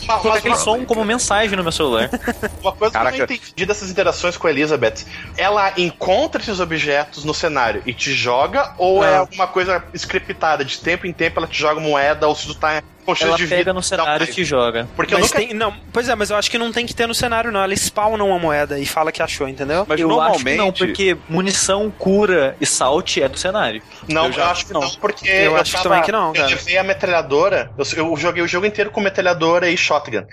Coloca 0.06 0.28
mas 0.28 0.38
aquele 0.38 0.54
uma, 0.54 0.60
som 0.60 0.84
como 0.84 1.04
mensagem 1.04 1.56
no 1.56 1.62
meu 1.62 1.72
celular. 1.72 2.10
uma 2.60 2.72
coisa 2.72 2.90
que 2.92 2.98
eu 2.98 3.02
Caraca. 3.02 3.16
não 3.16 3.24
entendi 3.24 3.64
dessas 3.64 3.88
interações 3.90 4.36
com 4.36 4.46
a 4.46 4.50
Elizabeth, 4.50 5.06
ela 5.36 5.72
encontra 5.78 6.42
esses 6.42 6.60
objetos 6.60 7.24
no 7.24 7.32
cenário 7.32 7.82
e 7.86 7.94
te 7.94 8.12
joga, 8.12 8.72
ou 8.76 9.02
é 9.02 9.14
Ah. 9.14 9.18
alguma 9.20 9.46
coisa 9.46 9.82
scriptada? 9.94 10.64
De 10.64 10.78
tempo 10.78 11.06
em 11.06 11.12
tempo 11.12 11.38
ela 11.38 11.46
te 11.46 11.58
joga 11.58 11.80
moeda, 11.80 12.26
ou 12.28 12.34
se 12.34 12.46
tu 12.48 12.54
tá 12.54 12.82
com 13.04 13.14
chance 13.14 13.28
Ela 13.28 13.36
de 13.36 13.44
pega 13.46 13.56
vida, 13.56 13.72
no 13.72 13.82
cenário 13.82 14.24
e 14.24 14.32
te 14.32 14.44
joga. 14.44 14.88
Porque 14.96 15.14
eu 15.14 15.18
Mas 15.18 15.30
nunca 15.32 15.38
tem. 15.44 15.54
Não, 15.54 15.74
pois 15.92 16.08
é, 16.08 16.14
mas 16.14 16.30
eu 16.30 16.36
acho 16.36 16.50
que 16.50 16.58
não 16.58 16.72
tem 16.72 16.86
que 16.86 16.94
ter 16.94 17.06
no 17.06 17.14
cenário, 17.14 17.50
não. 17.52 17.62
Ela 17.62 17.74
spawna 17.76 18.22
uma 18.24 18.38
moeda 18.38 18.78
e 18.78 18.86
fala 18.86 19.10
que 19.12 19.22
achou, 19.22 19.48
entendeu? 19.48 19.84
Mas 19.88 20.00
eu 20.00 20.08
normalmente. 20.08 20.36
acho 20.36 20.44
que 20.44 20.56
não, 20.56 20.72
porque 20.72 21.16
munição, 21.28 21.90
cura 21.98 22.56
e 22.60 22.66
salt 22.66 23.16
é 23.18 23.28
do 23.28 23.38
cenário. 23.38 23.82
Não, 24.08 24.22
Eu 24.24 24.28
eu, 24.28 24.32
já- 24.34 24.50
acho 24.50 24.66
que 24.66 24.72
não, 24.72 24.80
não. 24.80 24.90
porque 24.96 25.28
Eu 25.28 25.56
acho 25.56 25.72
tava- 25.72 25.82
também 25.84 26.02
que 26.02 26.12
não, 26.12 26.28
Eu 26.28 26.32
cara. 26.34 26.46
levei 26.48 26.78
a 26.78 26.84
metralhadora, 26.84 27.70
eu, 27.76 27.84
eu 27.96 28.16
joguei 28.16 28.42
o 28.42 28.48
jogo 28.48 28.66
inteiro 28.66 28.90
com 28.90 29.00
metralhadora 29.00 29.68
e 29.68 29.76
shotgun. 29.76 30.24